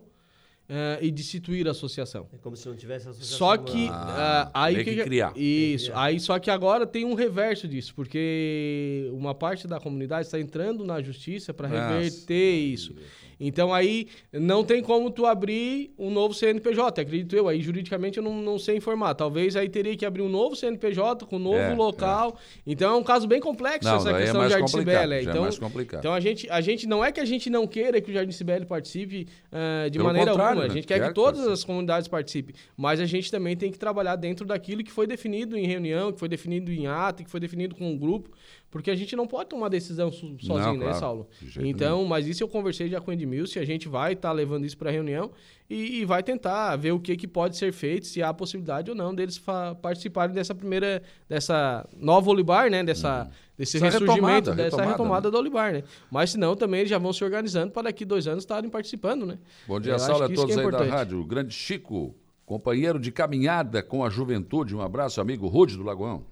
uh, 0.70 1.04
e 1.04 1.12
destituir 1.12 1.68
a 1.68 1.72
associação. 1.72 2.28
É 2.34 2.38
como 2.38 2.56
se 2.56 2.68
não 2.68 2.76
tivesse 2.76 3.08
associação. 3.08 3.38
Só 3.38 3.58
que 3.58 3.88
ah, 3.90 4.48
uh, 4.48 4.52
aí 4.54 4.84
que, 4.84 4.96
que 4.96 5.04
criar. 5.04 5.34
Isso. 5.36 5.92
Que 5.92 5.98
aí 5.98 6.20
só 6.20 6.40
que 6.40 6.50
agora 6.50 6.86
tem 6.86 7.06
um 7.06 7.14
reverso 7.14 7.68
disso, 7.68 7.94
porque 7.96 9.10
uma 9.14 9.34
parte 9.34 9.68
da 9.68 9.80
comunidade 9.80 10.28
está 10.28 10.40
entrando 10.40 10.86
na 10.86 11.02
justiça 11.02 11.54
para 11.54 11.68
reverter 11.68 12.56
isso. 12.56 12.96
Então 13.40 13.74
aí 13.74 14.08
não 14.34 14.64
tem 14.64 14.82
como 14.82 15.12
tu 15.12 15.26
abrir 15.26 15.94
um 15.98 16.10
novo 16.10 16.34
CNPJ, 16.34 17.02
acredito 17.02 17.36
eu. 17.36 17.48
Aí 17.48 17.62
juridicamente 17.62 18.18
eu 18.18 18.24
não, 18.24 18.42
não 18.42 18.58
sei 18.58 18.78
informar. 18.78 19.14
Talvez 19.14 19.56
aí 19.56 19.70
teria 19.70 19.96
que 19.96 20.06
abrir 20.06 20.22
um 20.22 20.30
novo 20.30 20.56
CNPJ 20.56 21.26
com 21.26 21.36
um 21.36 21.40
novo 21.40 21.58
é, 21.58 21.76
local. 21.76 22.38
É. 22.38 22.62
Então 22.66 22.96
é 22.96 22.98
um 22.98 23.04
caso 23.04 23.28
bem 23.28 23.40
complexo 23.40 23.88
não, 23.88 23.98
essa 23.98 24.10
é 24.12 24.22
questão 24.22 24.42
é 24.42 24.48
de 24.48 24.54
Jardim 24.54 24.68
Cibele. 24.68 25.14
É 25.14 25.22
então, 25.22 25.42
mais 25.44 25.60
complicado. 25.60 26.00
então 26.00 26.14
a 26.14 26.20
gente, 26.20 26.50
a 26.50 26.62
gente 26.62 26.88
não 26.88 27.04
é 27.06 27.12
que 27.12 27.20
a 27.20 27.26
gente 27.26 27.50
não 27.50 27.68
queira 27.68 28.02
que 28.02 28.10
o 28.10 28.14
Jardim 28.14 28.32
Cibele 28.32 28.66
participe 28.66 29.28
uh, 29.52 29.90
de 29.90 30.00
Pelo 30.00 30.06
maneira 30.06 30.32
alguma. 30.32 30.57
Né? 30.60 30.66
A 30.66 30.74
gente 30.74 30.88
quer 30.88 31.08
que 31.08 31.14
todas 31.14 31.48
as 31.48 31.64
comunidades 31.64 32.08
participem. 32.08 32.56
Mas 32.76 33.00
a 33.00 33.06
gente 33.06 33.32
também 33.32 33.56
tem 33.56 33.72
que 33.72 33.80
trabalhar 33.80 34.16
dentro 34.16 34.46
daquilo 34.46 34.84
que 34.84 34.92
foi 34.92 35.08
definido 35.08 35.58
em 35.58 35.66
reunião, 35.66 36.12
que 36.12 36.20
foi 36.20 36.30
definido 36.30 36.72
em 36.72 36.88
ato, 36.88 37.24
que 37.24 37.30
foi 37.30 37.40
definido 37.40 37.76
com 37.76 37.90
um 37.92 37.98
grupo. 37.98 38.30
Porque 38.70 38.92
a 38.92 38.96
gente 38.96 39.16
não 39.16 39.26
pode 39.26 39.50
tomar 39.50 39.70
decisão 39.70 40.12
sozinho, 40.12 40.40
não, 40.50 40.74
né, 40.74 40.86
claro, 40.86 41.00
Saulo? 41.00 41.30
Então, 41.60 41.98
nenhum. 41.98 42.08
mas 42.08 42.28
isso 42.28 42.44
eu 42.44 42.50
conversei 42.50 42.90
já 42.90 43.00
com 43.00 43.12
o 43.12 43.14
Edmilson, 43.14 43.60
a 43.60 43.66
gente 43.66 43.88
vai 43.88 44.12
estar 44.12 44.30
tá 44.30 44.34
levando 44.34 44.66
isso 44.66 44.78
para 44.78 44.90
a 44.90 44.92
reunião 44.92 45.32
e, 45.70 46.00
e, 46.00 46.06
vai 46.06 46.22
tentar 46.22 46.76
ver 46.76 46.92
o 46.92 47.00
que, 47.00 47.16
que 47.16 47.28
pode 47.28 47.58
ser 47.58 47.72
feito, 47.72 48.08
se 48.08 48.22
há 48.22 48.34
possibilidade 48.34 48.90
ou 48.90 48.96
não 48.96 49.16
deles 49.16 49.42
participarem 49.82 50.36
dessa 50.36 50.54
primeira, 50.54 51.02
dessa 51.28 51.88
nova 51.98 52.30
Olibar, 52.30 52.70
né? 52.70 52.84
Dessa, 52.84 53.24
uhum. 53.24 53.30
Desse 53.58 53.78
Essa 53.78 53.86
ressurgimento, 53.86 54.22
retomada, 54.22 54.52
dessa 54.52 54.66
retomada, 54.66 54.92
retomada, 54.92 55.32
do 55.32 55.38
Olivar, 55.38 55.74
né? 55.74 55.84
Mas 56.12 56.32
se 56.32 56.38
não, 56.38 56.56
também 56.56 56.82
eles 56.82 56.90
já 56.90 56.98
vão 56.98 57.12
se 57.12 57.24
organizando 57.24 57.72
para 57.72 57.84
daqui 57.84 58.06
dois 58.06 58.28
anos 58.28 58.44
estarem 58.44 58.70
participando, 58.70 59.26
né? 59.26 59.40
Bom 59.68 59.80
dia, 59.80 59.98
Saulo, 59.98 60.26
a 60.26 60.28
que 60.28 60.34
isso 60.34 60.44
todos 60.44 60.58
é 60.58 60.64
aí 60.64 60.72
da 60.72 60.84
rádio. 60.84 61.20
O 61.20 61.26
grande 61.26 61.54
Chico, 61.54 62.16
companheiro 62.46 63.00
de 63.00 63.12
caminhada 63.12 63.82
com 63.82 64.06
a 64.06 64.10
juventude. 64.10 64.76
Um 64.76 64.82
abraço, 64.82 65.20
amigo 65.20 65.48
Rude 65.48 65.76
do 65.76 65.84
Lagoão. 65.84 66.24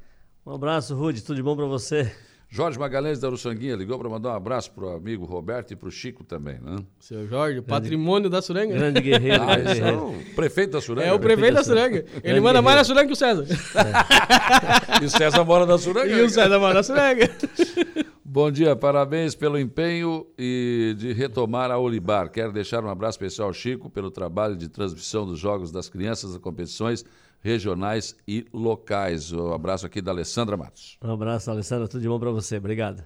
Um 0.45 0.53
abraço, 0.53 0.95
Rude, 0.95 1.23
tudo 1.23 1.35
de 1.35 1.43
bom 1.43 1.55
para 1.55 1.65
você. 1.65 2.15
Jorge 2.47 2.79
Magalhães 2.79 3.19
da 3.19 3.27
Uruçanguinha 3.27 3.75
ligou 3.75 3.97
para 3.99 4.07
mandar 4.07 4.29
um 4.29 4.35
abraço 4.35 4.71
pro 4.71 4.89
amigo 4.89 5.25
Roberto 5.25 5.71
e 5.71 5.75
pro 5.75 5.91
Chico 5.91 6.23
também, 6.23 6.57
né? 6.61 6.77
Seu 6.99 7.27
Jorge, 7.27 7.59
o 7.59 7.63
patrimônio 7.63 8.29
da 8.29 8.41
Suranga. 8.41 8.73
Grande 8.73 9.01
guerreiro, 9.01 9.43
Ah, 9.43 9.55
grande 9.57 9.71
é 9.71 9.73
guerreiro. 9.73 10.07
o 10.09 10.35
prefeito 10.35 10.71
da 10.71 10.81
Suranga. 10.81 11.07
É 11.07 11.13
o 11.13 11.19
prefeito 11.19 11.55
da 11.55 11.63
Suranga. 11.63 11.97
Ele 11.97 12.21
Grande 12.21 12.39
manda 12.39 12.61
mais 12.61 12.75
guerreiro. 12.75 12.77
na 12.77 12.83
Suranga 12.83 13.07
que 13.07 13.13
o 13.13 13.15
César. 13.15 13.45
E 15.01 15.05
o 15.05 15.09
César 15.09 15.43
mora 15.43 15.65
na 15.65 15.77
Suranga. 15.77 16.07
E 16.07 16.21
o 16.21 16.29
César 16.29 16.57
mora 16.59 16.75
na 16.75 16.83
Suranga. 16.83 17.29
Bom 18.23 18.49
dia, 18.51 18.75
parabéns 18.75 19.35
pelo 19.35 19.57
empenho 19.59 20.25
e 20.37 20.93
de 20.97 21.13
retomar 21.13 21.71
a 21.71 21.77
Olibar. 21.77 22.29
Quero 22.29 22.51
deixar 22.53 22.83
um 22.83 22.89
abraço 22.89 23.15
especial 23.17 23.47
ao 23.47 23.53
Chico 23.53 23.89
pelo 23.89 24.09
trabalho 24.11 24.55
de 24.55 24.67
transmissão 24.69 25.25
dos 25.25 25.39
jogos 25.39 25.71
das 25.71 25.89
crianças 25.89 26.31
das 26.31 26.39
competições 26.41 27.03
regionais 27.45 28.15
e 28.27 28.43
locais. 28.51 29.31
Um 29.31 29.53
abraço 29.53 29.85
aqui 29.85 30.01
da 30.01 30.09
Alessandra 30.11 30.57
Matos. 30.57 30.97
Um 31.03 31.11
abraço, 31.11 31.51
Alessandra, 31.51 31.87
tudo 31.87 32.01
de 32.01 32.07
bom 32.07 32.19
para 32.19 32.31
você. 32.31 32.57
Obrigado. 32.57 33.03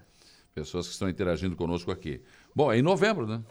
Pessoas 0.56 0.88
que 0.88 0.94
estão 0.94 1.10
interagindo 1.10 1.58
conosco 1.58 1.92
aqui. 1.92 2.22
Bom, 2.56 2.72
é 2.72 2.80
em 2.80 2.82
novembro, 2.82 3.28
né? 3.28 3.42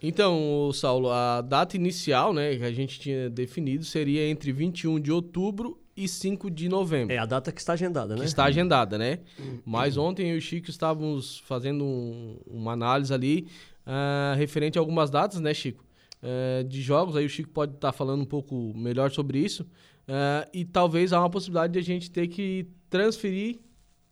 Então, 0.00 0.70
Saulo, 0.72 1.10
a 1.10 1.40
data 1.40 1.76
inicial, 1.76 2.32
né, 2.32 2.56
que 2.56 2.64
a 2.64 2.72
gente 2.72 2.98
tinha 3.00 3.28
definido 3.28 3.84
seria 3.84 4.26
entre 4.28 4.52
21 4.52 4.98
de 5.00 5.10
outubro 5.12 5.78
e 5.96 6.08
5 6.08 6.48
de 6.50 6.68
novembro. 6.68 7.12
É 7.14 7.18
a 7.18 7.26
data 7.26 7.50
que 7.52 7.60
está 7.60 7.72
agendada, 7.74 8.14
né? 8.14 8.20
que 8.20 8.26
está 8.26 8.44
agendada, 8.44 8.96
né? 8.96 9.18
Mas 9.64 9.96
ontem 9.96 10.30
eu 10.30 10.36
e 10.36 10.38
o 10.38 10.40
Chico 10.40 10.70
estávamos 10.70 11.38
fazendo 11.40 11.84
um- 11.84 12.38
uma 12.46 12.72
análise 12.72 13.12
ali 13.12 13.48
ah, 13.84 14.34
referente 14.38 14.78
a 14.78 14.80
algumas 14.80 15.10
datas, 15.10 15.40
né, 15.40 15.52
Chico? 15.52 15.84
Eh, 16.22 16.62
de 16.68 16.80
jogos, 16.80 17.16
aí 17.16 17.26
o 17.26 17.28
Chico 17.28 17.50
pode 17.50 17.74
estar 17.74 17.90
falando 17.92 18.20
um 18.22 18.26
pouco 18.26 18.72
melhor 18.76 19.10
sobre 19.10 19.38
isso. 19.40 19.66
Ah, 20.06 20.46
e 20.52 20.64
talvez 20.64 21.12
há 21.12 21.18
uma 21.18 21.28
possibilidade 21.30 21.72
de 21.72 21.78
a 21.78 21.82
gente 21.82 22.10
ter 22.10 22.28
que 22.28 22.66
transferir. 22.88 23.58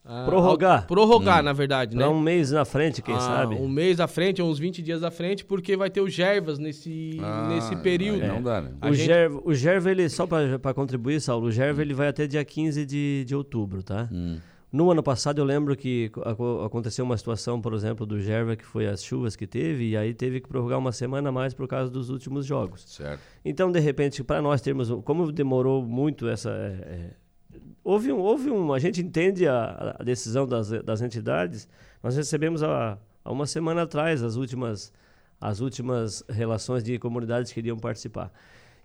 ah, 0.04 0.24
Prorrogar. 0.26 0.80
ao- 0.80 0.86
prorrogar, 0.86 1.42
na 1.42 1.52
verdade, 1.52 1.94
né? 1.96 2.08
Um 2.08 2.18
mês 2.18 2.50
na 2.50 2.64
frente, 2.64 3.00
quem 3.02 3.14
Ah, 3.14 3.20
sabe? 3.20 3.54
Um 3.54 3.68
mês 3.68 4.00
à 4.00 4.08
frente, 4.08 4.40
uns 4.42 4.58
20 4.58 4.80
dias 4.82 5.04
à 5.04 5.10
frente, 5.10 5.44
porque 5.44 5.76
vai 5.76 5.90
ter 5.90 6.00
o 6.00 6.08
Gervas 6.08 6.58
nesse, 6.58 7.18
Ah, 7.22 7.48
nesse 7.48 7.76
período. 7.76 8.26
não 8.26 8.42
dá, 8.42 8.60
né? 8.62 8.72
O, 8.82 8.92
gente- 8.94 9.06
Gerva, 9.06 9.40
o 9.44 9.54
Gerva, 9.54 9.90
ele, 9.90 10.08
só 10.08 10.26
para 10.26 10.74
contribuir, 10.74 11.20
Saulo, 11.20 11.46
o 11.48 11.52
Gerva 11.52 11.80
ele 11.82 11.92
vai 11.94 12.08
até 12.08 12.26
dia 12.26 12.44
15 12.44 12.84
de, 12.86 13.24
de 13.26 13.34
outubro, 13.36 13.82
tá? 13.82 14.08
Hum. 14.10 14.38
No 14.72 14.88
ano 14.90 15.02
passado 15.02 15.40
eu 15.40 15.44
lembro 15.44 15.76
que 15.76 16.12
aco- 16.24 16.62
aconteceu 16.64 17.05
uma 17.05 17.16
situação, 17.16 17.60
por 17.60 17.74
exemplo, 17.74 18.06
do 18.06 18.20
Gerva, 18.20 18.55
que 18.55 18.64
foi 18.64 18.86
as 18.86 19.02
chuvas 19.02 19.34
que 19.34 19.44
teve, 19.47 19.90
e 19.90 19.97
aí 19.97 20.14
teve 20.14 20.40
que 20.40 20.48
prorrogar 20.48 20.78
uma 20.78 20.92
semana 20.92 21.28
a 21.28 21.32
mais 21.32 21.52
por 21.52 21.66
causa 21.66 21.90
dos 21.90 22.09
últimos 22.09 22.47
jogos. 22.47 22.84
Certo. 22.86 23.20
Então, 23.44 23.72
de 23.72 23.80
repente, 23.80 24.22
para 24.22 24.40
nós 24.40 24.60
termos, 24.60 24.88
como 25.05 25.32
demorou 25.32 25.82
muito 25.84 26.28
essa. 26.28 26.51
é, 26.51 27.10
é, 27.52 27.59
houve, 27.82 28.12
um, 28.12 28.18
houve 28.20 28.48
um. 28.48 28.72
A 28.72 28.78
gente 28.78 29.01
entende 29.01 29.48
a, 29.48 29.97
a 29.98 30.05
decisão 30.05 30.47
das, 30.47 30.70
das 30.70 31.02
entidades. 31.02 31.68
Nós 32.01 32.14
recebemos 32.16 32.62
há, 32.62 32.97
há 33.24 33.32
uma 33.32 33.47
semana 33.47 33.82
atrás 33.82 34.22
as 34.22 34.36
últimas, 34.36 34.92
as 35.40 35.59
últimas 35.59 36.22
relações 36.28 36.84
de 36.84 36.97
comunidades 36.97 37.52
que 37.52 37.59
iriam 37.59 37.76
participar. 37.76 38.32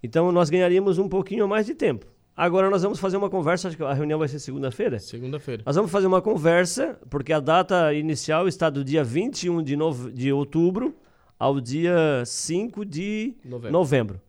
Então, 0.02 0.32
nós 0.32 0.50
ganharíamos 0.50 0.98
um 0.98 1.08
pouquinho 1.08 1.48
mais 1.48 1.68
de 1.68 1.76
tempo. 1.76 2.08
Agora, 2.38 2.70
nós 2.70 2.84
vamos 2.84 3.00
fazer 3.00 3.16
uma 3.16 3.30
conversa, 3.30 3.70
acho 3.70 3.78
que 3.78 3.84
a 3.84 3.94
reunião 3.94 4.20
vai 4.20 4.28
ser 4.28 4.40
segunda-feira. 4.40 5.00
Segunda-feira. 5.00 5.64
Nós 5.66 5.76
vamos 5.76 5.90
fazer 5.90 6.06
uma 6.06 6.22
conversa, 6.22 7.00
porque 7.10 7.32
a 7.32 7.40
data 7.40 7.94
inicial 7.94 8.46
está 8.46 8.70
do 8.70 8.84
dia 8.84 9.04
21 9.06 9.64
de, 9.64 9.78
nove, 9.78 10.12
de 10.12 10.34
outubro 10.34 10.94
ao 11.40 11.62
dia 11.62 12.24
5 12.26 12.84
de 12.84 13.36
Novembro. 13.46 13.72
novembro. 13.72 14.22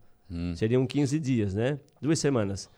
Seriam 0.55 0.85
15 0.85 1.19
dias, 1.19 1.53
né? 1.53 1.79
Duas 2.01 2.19
semanas. 2.19 2.69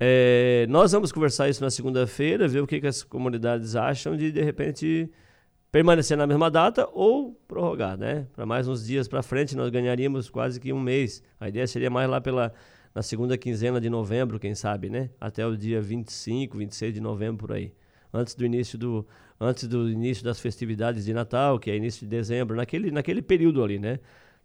É, 0.00 0.66
nós 0.70 0.92
vamos 0.92 1.12
conversar 1.12 1.48
isso 1.50 1.62
na 1.62 1.70
segunda-feira, 1.70 2.48
ver 2.48 2.62
o 2.62 2.66
que, 2.66 2.80
que 2.80 2.86
as 2.86 3.02
comunidades 3.02 3.76
acham 3.76 4.16
de, 4.16 4.32
de 4.32 4.42
repente, 4.42 5.10
permanecer 5.70 6.16
na 6.16 6.26
mesma 6.26 6.50
data 6.50 6.88
ou 6.92 7.34
prorrogar, 7.46 7.96
né? 7.98 8.26
Para 8.34 8.46
mais 8.46 8.66
uns 8.66 8.86
dias 8.86 9.06
para 9.06 9.22
frente, 9.22 9.54
nós 9.54 9.70
ganharíamos 9.70 10.30
quase 10.30 10.58
que 10.58 10.72
um 10.72 10.80
mês. 10.80 11.22
A 11.38 11.48
ideia 11.48 11.66
seria 11.66 11.90
mais 11.90 12.08
lá 12.08 12.20
pela 12.20 12.52
na 12.94 13.02
segunda 13.02 13.38
quinzena 13.38 13.80
de 13.80 13.88
novembro, 13.88 14.38
quem 14.38 14.54
sabe, 14.54 14.90
né? 14.90 15.10
Até 15.20 15.46
o 15.46 15.56
dia 15.56 15.80
25, 15.80 16.58
26 16.58 16.94
de 16.94 17.00
novembro 17.00 17.46
por 17.46 17.52
aí. 17.52 17.72
Antes 18.12 18.34
do 18.34 18.44
início 18.44 18.78
do 18.78 19.06
antes 19.40 19.66
do 19.66 19.90
início 19.90 20.22
das 20.22 20.38
festividades 20.38 21.04
de 21.04 21.12
Natal, 21.12 21.58
que 21.58 21.70
é 21.70 21.76
início 21.76 22.00
de 22.00 22.06
dezembro, 22.06 22.56
naquele 22.56 22.90
naquele 22.90 23.22
período 23.22 23.62
ali, 23.64 23.78
né? 23.78 23.98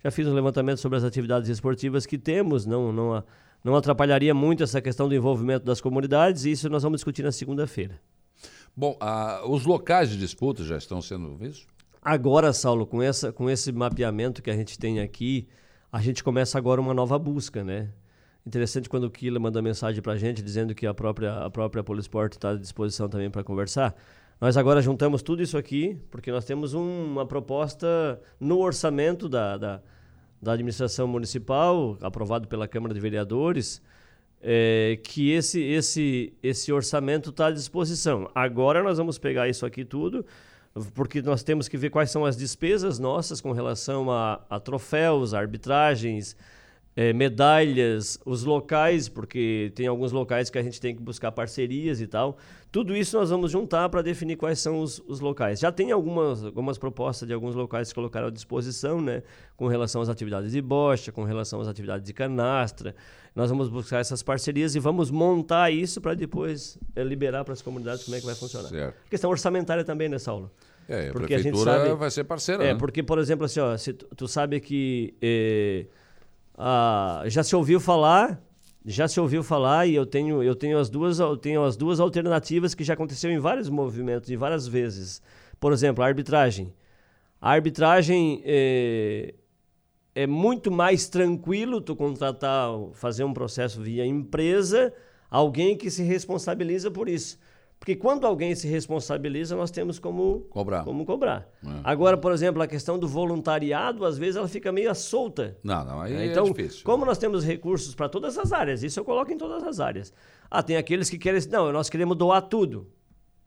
Já 0.03 0.11
fiz 0.11 0.27
um 0.27 0.33
levantamento 0.33 0.77
sobre 0.77 0.97
as 0.97 1.03
atividades 1.03 1.49
esportivas 1.49 2.05
que 2.05 2.17
temos, 2.17 2.65
não 2.65 2.91
não 2.91 3.23
não 3.63 3.75
atrapalharia 3.75 4.33
muito 4.33 4.63
essa 4.63 4.81
questão 4.81 5.09
do 5.09 5.15
envolvimento 5.15 5.65
das 5.65 5.81
comunidades, 5.81 6.45
e 6.45 6.51
isso 6.51 6.69
nós 6.69 6.83
vamos 6.83 6.99
discutir 6.99 7.23
na 7.23 7.31
segunda-feira. 7.31 7.99
Bom, 8.75 8.97
os 9.47 9.65
locais 9.65 10.09
de 10.09 10.17
disputa 10.17 10.63
já 10.63 10.77
estão 10.77 11.01
sendo 11.01 11.35
vistos? 11.35 11.67
Agora, 12.01 12.53
Saulo, 12.53 12.85
com, 12.85 13.01
essa, 13.01 13.33
com 13.33 13.49
esse 13.49 13.71
mapeamento 13.71 14.41
que 14.41 14.51
a 14.51 14.55
gente 14.55 14.77
tem 14.77 14.99
aqui, 15.01 15.47
a 15.91 15.99
gente 15.99 16.23
começa 16.23 16.57
agora 16.57 16.79
uma 16.79 16.93
nova 16.93 17.17
busca, 17.17 17.63
né? 17.63 17.89
Interessante 18.47 18.87
quando 18.87 19.03
o 19.03 19.09
Kila 19.11 19.39
manda 19.39 19.61
mensagem 19.61 20.01
pra 20.01 20.15
gente 20.15 20.41
dizendo 20.41 20.73
que 20.73 20.87
a 20.87 20.93
própria, 20.93 21.33
a 21.33 21.49
própria 21.49 21.83
Polisport 21.83 22.31
está 22.31 22.51
à 22.51 22.55
disposição 22.55 23.09
também 23.09 23.29
para 23.29 23.43
conversar. 23.43 23.93
Nós 24.39 24.55
agora 24.55 24.81
juntamos 24.81 25.21
tudo 25.21 25.43
isso 25.43 25.57
aqui, 25.57 25.97
porque 26.09 26.31
nós 26.31 26.45
temos 26.45 26.73
um- 26.73 27.03
uma 27.11 27.25
proposta 27.25 28.17
no 28.39 28.59
orçamento 28.59 29.27
da, 29.27 29.57
da, 29.57 29.81
da 30.41 30.53
administração 30.53 31.05
municipal, 31.09 31.97
aprovado 31.99 32.47
pela 32.47 32.69
Câmara 32.69 32.93
de 32.93 33.01
Vereadores, 33.01 33.81
é, 34.41 34.97
que 35.03 35.29
esse, 35.31 35.61
esse, 35.61 36.31
esse 36.41 36.71
orçamento 36.71 37.31
está 37.31 37.47
à 37.47 37.51
disposição. 37.51 38.31
Agora 38.33 38.81
nós 38.81 38.97
vamos 38.97 39.17
pegar 39.17 39.49
isso 39.49 39.65
aqui 39.65 39.83
tudo, 39.83 40.25
porque 40.93 41.21
nós 41.21 41.43
temos 41.43 41.67
que 41.67 41.75
ver 41.75 41.89
quais 41.89 42.11
são 42.11 42.23
as 42.23 42.37
despesas 42.37 42.97
nossas 42.97 43.41
com 43.41 43.51
relação 43.51 44.09
a, 44.09 44.39
a 44.49 44.57
troféus, 44.57 45.33
arbitragens, 45.33 46.33
eh, 46.99 47.13
medalhas, 47.13 48.19
os 48.25 48.43
locais, 48.43 49.07
porque 49.07 49.71
tem 49.75 49.85
alguns 49.85 50.11
locais 50.11 50.49
que 50.49 50.57
a 50.57 50.63
gente 50.63 50.81
tem 50.81 50.95
que 50.95 51.01
buscar 51.01 51.31
parcerias 51.31 52.01
e 52.01 52.07
tal. 52.07 52.37
Tudo 52.71 52.95
isso 52.95 53.15
nós 53.17 53.29
vamos 53.29 53.51
juntar 53.51 53.87
para 53.89 54.01
definir 54.01 54.35
quais 54.35 54.59
são 54.59 54.81
os, 54.81 54.99
os 55.07 55.19
locais. 55.19 55.59
Já 55.59 55.71
tem 55.71 55.91
algumas, 55.91 56.43
algumas 56.43 56.77
propostas 56.77 57.27
de 57.27 57.33
alguns 57.33 57.53
locais 57.55 57.89
que 57.89 57.95
colocaram 57.95 58.27
à 58.27 58.31
disposição, 58.31 58.99
né? 58.99 59.21
Com 59.55 59.67
relação 59.67 60.01
às 60.01 60.09
atividades 60.09 60.51
de 60.51 60.61
bocha, 60.61 61.11
com 61.11 61.23
relação 61.23 61.61
às 61.61 61.67
atividades 61.67 62.05
de 62.05 62.13
canastra. 62.13 62.95
Nós 63.35 63.49
vamos 63.51 63.69
buscar 63.69 63.99
essas 63.99 64.23
parcerias 64.23 64.73
e 64.75 64.79
vamos 64.79 65.11
montar 65.11 65.71
isso 65.71 66.01
para 66.01 66.15
depois 66.15 66.77
eh, 66.95 67.03
liberar 67.03 67.45
para 67.45 67.53
as 67.53 67.61
comunidades 67.61 68.03
como 68.03 68.17
é 68.17 68.19
que 68.19 68.25
vai 68.25 68.35
funcionar. 68.35 68.69
Certo. 68.69 68.95
Questão 69.09 69.29
orçamentária 69.29 69.83
também, 69.83 70.09
né, 70.09 70.17
Saulo? 70.17 70.51
É, 70.89 71.09
a 71.09 71.11
Porque 71.11 71.33
a 71.35 71.37
gente 71.37 71.51
prefeitura 71.51 71.77
sabe- 71.85 71.95
vai 71.95 72.09
ser 72.09 72.23
parceira, 72.23 72.63
É, 72.63 72.73
né? 72.73 72.79
porque, 72.79 73.03
por 73.03 73.19
exemplo, 73.19 73.45
assim, 73.45 73.59
ó, 73.59 73.77
se 73.77 73.93
tu, 73.93 74.07
tu 74.15 74.27
sabe 74.27 74.59
que 74.59 75.13
eh, 75.21 75.85
ah, 76.57 77.23
já 77.27 77.43
se 77.43 77.55
ouviu 77.55 77.79
falar, 77.79 78.41
já 78.83 79.07
se 79.07 79.19
ouviu 79.19 79.43
falar 79.43 79.85
e 79.85 79.93
eu 79.93 80.05
tenho, 80.05 80.41
eu 80.41 80.55
tenho 80.55 80.79
as 80.79 80.89
duas, 80.89 81.19
eu 81.19 81.37
tenho 81.37 81.63
as 81.63 81.77
duas 81.77 81.99
alternativas 81.99 82.73
que 82.73 82.83
já 82.83 82.93
aconteceu 82.95 83.29
em 83.29 83.37
vários 83.37 83.69
movimentos, 83.69 84.29
e 84.29 84.35
várias 84.35 84.67
vezes. 84.67 85.21
Por 85.59 85.71
exemplo, 85.71 86.03
a 86.03 86.07
arbitragem. 86.07 86.73
A 87.39 87.51
arbitragem 87.51 88.41
eh, 88.45 89.35
é 90.15 90.25
muito 90.25 90.71
mais 90.71 91.07
tranquilo 91.07 91.79
tu 91.79 91.95
contratar, 91.95 92.69
fazer 92.93 93.23
um 93.23 93.33
processo 93.33 93.81
via 93.81 94.05
empresa, 94.05 94.91
alguém 95.29 95.77
que 95.77 95.91
se 95.91 96.01
responsabiliza 96.01 96.89
por 96.89 97.07
isso. 97.07 97.37
Porque 97.79 97.95
quando 97.95 98.25
alguém 98.25 98.53
se 98.55 98.67
responsabiliza, 98.67 99.55
nós 99.55 99.71
temos 99.71 99.99
como 99.99 100.41
Cobrar. 100.49 100.83
Como 100.83 101.05
cobrar. 101.05 101.47
É. 101.63 101.69
Agora, 101.83 102.17
por 102.17 102.31
exemplo, 102.31 102.61
a 102.61 102.67
questão 102.67 102.97
do 102.99 103.07
voluntariado, 103.07 104.03
às 104.03 104.17
vezes 104.17 104.35
ela 104.35 104.47
fica 104.47 104.71
meio 104.71 104.93
solta. 104.95 105.57
Não, 105.63 105.85
não, 105.85 106.01
aí 106.01 106.13
é 106.13 106.25
então, 106.25 106.45
difícil. 106.45 106.83
como 106.83 107.05
nós 107.05 107.17
temos 107.17 107.45
recursos 107.45 107.95
para 107.95 108.09
todas 108.09 108.37
as 108.37 108.51
áreas, 108.51 108.83
isso 108.83 108.99
eu 108.99 109.05
coloco 109.05 109.31
em 109.31 109.37
todas 109.37 109.63
as 109.63 109.79
áreas. 109.79 110.11
Ah, 110.49 110.63
tem 110.63 110.75
aqueles 110.75 111.09
que 111.09 111.17
querem, 111.17 111.41
não, 111.49 111.71
nós 111.71 111.89
queremos 111.89 112.17
doar 112.17 112.41
tudo. 112.41 112.87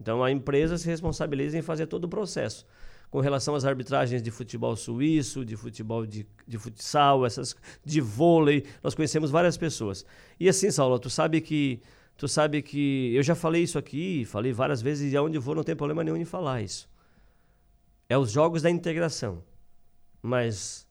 Então 0.00 0.24
a 0.24 0.30
empresa 0.30 0.78
se 0.78 0.86
responsabiliza 0.86 1.58
em 1.58 1.62
fazer 1.62 1.86
todo 1.86 2.04
o 2.04 2.08
processo. 2.08 2.64
Com 3.10 3.20
relação 3.20 3.56
às 3.56 3.64
arbitragens 3.64 4.22
de 4.22 4.30
futebol 4.30 4.76
suíço, 4.76 5.44
de 5.44 5.56
futebol 5.56 6.06
de, 6.06 6.24
de 6.46 6.58
futsal, 6.58 7.26
essas 7.26 7.56
de 7.84 8.00
vôlei, 8.00 8.64
nós 8.82 8.94
conhecemos 8.94 9.30
várias 9.30 9.56
pessoas. 9.56 10.06
E 10.38 10.48
assim, 10.48 10.70
Saulo, 10.70 10.98
tu 10.98 11.10
sabe 11.10 11.40
que 11.40 11.80
tu 12.20 12.28
sabe 12.28 12.60
que 12.60 13.14
eu 13.14 13.22
já 13.22 13.34
falei 13.34 13.62
isso 13.62 13.78
aqui, 13.78 14.26
falei 14.26 14.52
várias 14.52 14.82
vezes 14.82 15.10
e 15.10 15.16
aonde 15.16 15.38
eu 15.38 15.40
vou 15.40 15.54
não 15.54 15.64
tem 15.64 15.74
problema 15.74 16.04
nenhum 16.04 16.18
em 16.18 16.24
falar 16.26 16.60
isso. 16.60 16.86
É 18.10 18.18
os 18.18 18.30
jogos 18.30 18.60
da 18.60 18.68
integração. 18.68 19.42
Mas 20.22 20.86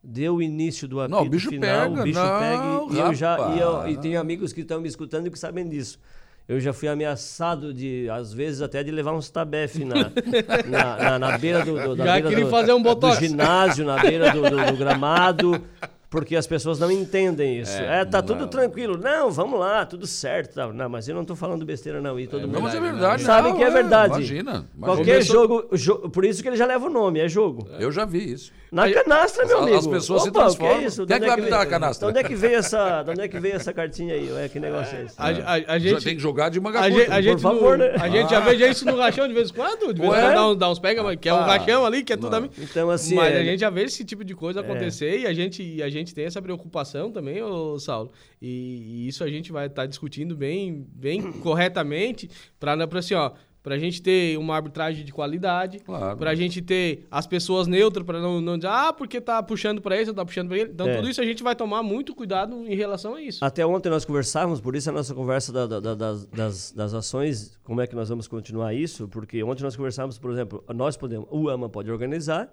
deu 0.00 0.36
o 0.36 0.42
início 0.42 0.86
do 0.86 1.00
apito 1.00 1.16
Não, 1.18 1.26
o 1.26 1.28
bicho 1.28 1.48
final, 1.48 1.90
pega, 1.90 2.00
o 2.00 2.04
bicho 2.04 2.20
não, 2.20 2.38
pega 2.38 2.94
e, 2.94 2.94
e 2.94 3.00
eu 3.00 3.12
já 3.12 3.36
e, 3.56 3.58
eu, 3.58 3.72
rapaz. 3.72 3.94
e 3.96 3.98
tenho 4.00 4.20
amigos 4.20 4.52
que 4.52 4.60
estão 4.60 4.80
me 4.80 4.86
escutando 4.86 5.26
e 5.26 5.30
que 5.32 5.38
sabem 5.38 5.68
disso. 5.68 5.98
Eu 6.46 6.60
já 6.60 6.72
fui 6.72 6.86
ameaçado 6.86 7.74
de, 7.74 8.08
às 8.08 8.32
vezes, 8.32 8.62
até 8.62 8.84
de 8.84 8.92
levar 8.92 9.14
uns 9.14 9.28
tabef 9.28 9.84
na, 9.84 10.12
na, 10.70 10.96
na, 10.96 11.18
na 11.18 11.38
beira 11.38 11.64
do, 11.64 11.72
do, 11.74 11.96
da 11.96 12.04
Já 12.04 12.12
beira 12.12 12.28
queria 12.28 12.44
do, 12.44 12.50
fazer 12.52 12.72
um 12.72 12.80
botox. 12.80 13.18
do 13.18 13.26
ginásio, 13.26 13.84
na 13.84 13.98
beira 13.98 14.30
do, 14.30 14.42
do- 14.48 14.64
do 14.66 14.76
gramado, 14.76 15.60
porque 16.16 16.34
as 16.34 16.46
pessoas 16.46 16.78
não 16.78 16.90
entendem 16.90 17.58
isso. 17.60 17.76
É, 17.76 18.02
tá 18.06 18.22
tudo 18.22 18.46
tranquilo. 18.46 18.96
Não, 18.96 19.30
vamos 19.30 19.60
lá, 19.60 19.84
tudo 19.84 20.06
certo. 20.06 20.54
Tá. 20.54 20.72
Não, 20.72 20.88
mas 20.88 21.06
eu 21.06 21.14
não 21.14 21.26
tô 21.26 21.36
falando 21.36 21.62
besteira, 21.66 22.00
não. 22.00 22.18
E 22.18 22.26
todo 22.26 22.40
mundo 22.46 22.52
Não, 22.54 22.62
mas 22.62 22.74
é 22.74 22.80
verdade. 22.80 23.22
sabe 23.22 23.50
não, 23.50 23.56
que 23.58 23.62
é 23.62 23.68
verdade. 23.70 24.14
Imagina. 24.14 24.50
imagina. 24.50 24.66
Qualquer 24.80 25.22
jogo, 25.22 25.68
jo- 25.72 26.08
por 26.08 26.24
isso 26.24 26.40
que 26.42 26.48
ele 26.48 26.56
já 26.56 26.64
leva 26.64 26.86
o 26.86 26.90
nome, 26.90 27.20
é 27.20 27.28
jogo. 27.28 27.68
Eu 27.78 27.92
já 27.92 28.06
vi 28.06 28.32
isso. 28.32 28.50
Na 28.72 28.90
canastra, 28.90 29.46
meu 29.46 29.58
As- 29.58 29.62
amigo. 29.62 29.78
as 29.78 29.86
pessoas 29.86 30.22
se 30.22 30.28
Opa, 30.30 30.38
o 30.38 30.42
transformam. 30.44 30.78
Que 30.78 30.84
é 30.84 30.86
isso? 30.88 31.06
Quem 31.06 31.16
é 31.16 31.20
que 31.20 31.26
vai 31.26 31.36
me 31.36 31.42
dar 31.42 31.48
veio- 31.58 31.60
a 31.62 31.66
canastra? 31.66 32.06
De 32.06 32.10
onde 32.10 32.18
é 32.24 32.28
que 32.28 32.34
veio 32.34 32.56
essa, 32.56 33.02
de 33.02 33.10
onde 33.10 33.20
é 33.20 33.28
que 33.28 33.38
veio 33.38 33.54
essa 33.54 33.72
cartinha 33.72 34.14
aí? 34.14 34.32
Ué, 34.32 34.48
que 34.48 34.58
negócio 34.58 34.96
é 34.98 35.02
esse? 35.04 35.14
A, 35.18 35.26
a- 35.28 35.30
a 35.54 35.78
Já 35.78 35.78
gente, 35.78 36.04
tem 36.04 36.16
que 36.16 36.22
jogar 36.22 36.48
de 36.48 36.58
manga 36.58 36.80
a 36.80 36.82
curta. 36.90 36.98
gente, 36.98 37.12
a 37.12 37.20
gente, 37.20 37.42
favor, 37.42 37.78
no- 37.78 37.84
né? 37.84 37.94
a 38.00 38.08
gente 38.08 38.30
já 38.30 38.40
veja 38.40 38.66
isso 38.66 38.84
no 38.86 38.96
rachão 38.96 39.28
de 39.28 39.34
vez 39.34 39.50
em 39.50 39.54
quando. 39.54 39.92
De 39.94 40.00
vez 40.00 40.12
em 40.12 40.16
quando 40.16 40.34
dá, 40.34 40.48
uns- 40.48 40.56
dá 40.56 40.70
uns 40.70 40.78
pega, 40.80 41.02
mas 41.02 41.16
que 41.20 41.28
é 41.28 41.32
um 41.34 41.36
Ah. 41.36 41.46
rachão 41.46 41.84
ali, 41.86 42.02
que 42.02 42.12
é 42.12 42.16
tudo 42.16 42.34
a 42.34 42.40
mim. 42.40 42.50
Então, 42.58 42.90
assim, 42.90 43.14
Mas 43.14 43.34
é- 43.34 43.40
a 43.40 43.44
gente 43.44 43.60
já 43.60 43.70
vê 43.70 43.84
esse 43.84 44.04
tipo 44.04 44.24
de 44.24 44.34
coisa 44.34 44.60
acontecer 44.60 45.20
e 45.20 45.26
a 45.26 45.32
gente, 45.34 45.62
e 45.62 45.82
a 45.82 45.88
gente 45.88 46.05
tem 46.14 46.24
essa 46.24 46.40
preocupação 46.42 47.10
também, 47.10 47.42
ô 47.42 47.78
Saulo. 47.78 48.10
E, 48.40 49.04
e 49.04 49.08
isso 49.08 49.22
a 49.24 49.28
gente 49.28 49.52
vai 49.52 49.66
estar 49.66 49.86
discutindo 49.86 50.36
bem, 50.36 50.86
bem 50.92 51.32
corretamente 51.42 52.28
para 52.58 52.74
assim, 52.98 53.14
ó. 53.14 53.32
Pra 53.62 53.76
gente 53.80 54.00
ter 54.00 54.38
uma 54.38 54.54
arbitragem 54.54 55.04
de 55.04 55.10
qualidade, 55.12 55.80
Claro. 55.80 56.16
pra 56.16 56.36
gente 56.36 56.62
ter 56.62 57.04
as 57.10 57.26
pessoas 57.26 57.66
neutras, 57.66 58.06
pra 58.06 58.20
não, 58.20 58.40
não 58.40 58.56
dizer, 58.56 58.68
ah, 58.68 58.92
porque 58.92 59.20
tá 59.20 59.42
puxando 59.42 59.82
pra 59.82 60.00
esse, 60.00 60.12
tá 60.14 60.24
puxando 60.24 60.46
pra 60.46 60.56
ele. 60.58 60.70
Então, 60.70 60.86
É. 60.88 60.94
tudo 60.94 61.10
isso 61.10 61.20
a 61.20 61.24
gente 61.24 61.42
vai 61.42 61.56
tomar 61.56 61.82
muito 61.82 62.14
cuidado 62.14 62.64
em 62.64 62.76
relação 62.76 63.16
a 63.16 63.20
isso. 63.20 63.44
Até 63.44 63.66
ontem 63.66 63.88
nós 63.88 64.04
conversávamos, 64.04 64.60
por 64.60 64.76
isso 64.76 64.88
a 64.88 64.92
nossa 64.92 65.12
conversa 65.12 65.52
da- 65.52 65.66
da- 65.66 65.80
da- 65.80 65.94
das, 65.96 66.26
das, 66.26 66.70
das 66.70 66.94
ações, 66.94 67.58
como 67.64 67.80
é 67.80 67.88
que 67.88 67.96
nós 67.96 68.08
vamos 68.08 68.28
continuar 68.28 68.72
isso, 68.72 69.08
porque 69.08 69.42
ontem 69.42 69.64
nós 69.64 69.74
conversávamos, 69.74 70.16
por 70.16 70.30
exemplo, 70.30 70.62
nós 70.72 70.96
podemos, 70.96 71.26
o 71.28 71.48
AMA 71.48 71.68
pode 71.68 71.90
organizar, 71.90 72.48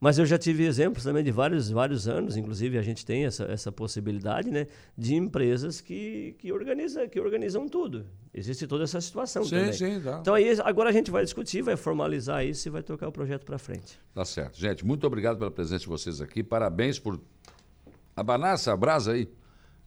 mas 0.00 0.18
eu 0.18 0.26
já 0.26 0.36
tive 0.36 0.64
exemplos 0.64 1.04
também 1.04 1.24
de 1.24 1.30
vários, 1.30 1.70
vários 1.70 2.06
anos, 2.06 2.36
inclusive 2.36 2.76
a 2.76 2.82
gente 2.82 3.06
tem 3.06 3.24
essa, 3.24 3.44
essa 3.44 3.72
possibilidade, 3.72 4.50
né, 4.50 4.66
de 4.96 5.14
empresas 5.14 5.80
que, 5.80 6.34
que, 6.38 6.52
organiza, 6.52 7.08
que 7.08 7.18
organizam 7.18 7.68
tudo. 7.68 8.06
Existe 8.32 8.66
toda 8.66 8.84
essa 8.84 9.00
situação 9.00 9.44
Sim, 9.44 9.50
também. 9.50 9.72
sim, 9.72 10.00
tá. 10.00 10.18
Então 10.20 10.34
aí 10.34 10.60
agora 10.62 10.90
a 10.90 10.92
gente 10.92 11.10
vai 11.10 11.24
discutir, 11.24 11.62
vai 11.62 11.76
formalizar 11.76 12.44
isso 12.44 12.68
e 12.68 12.70
vai 12.70 12.82
tocar 12.82 13.08
o 13.08 13.12
projeto 13.12 13.44
para 13.44 13.56
frente. 13.58 13.98
Tá 14.12 14.24
certo. 14.24 14.58
Gente, 14.58 14.84
muito 14.84 15.06
obrigado 15.06 15.38
pela 15.38 15.50
presença 15.50 15.80
de 15.80 15.88
vocês 15.88 16.20
aqui. 16.20 16.42
Parabéns 16.42 16.98
por 16.98 17.20
abanar 18.14 18.54
essa 18.54 18.76
brasa 18.76 19.12
aí. 19.12 19.28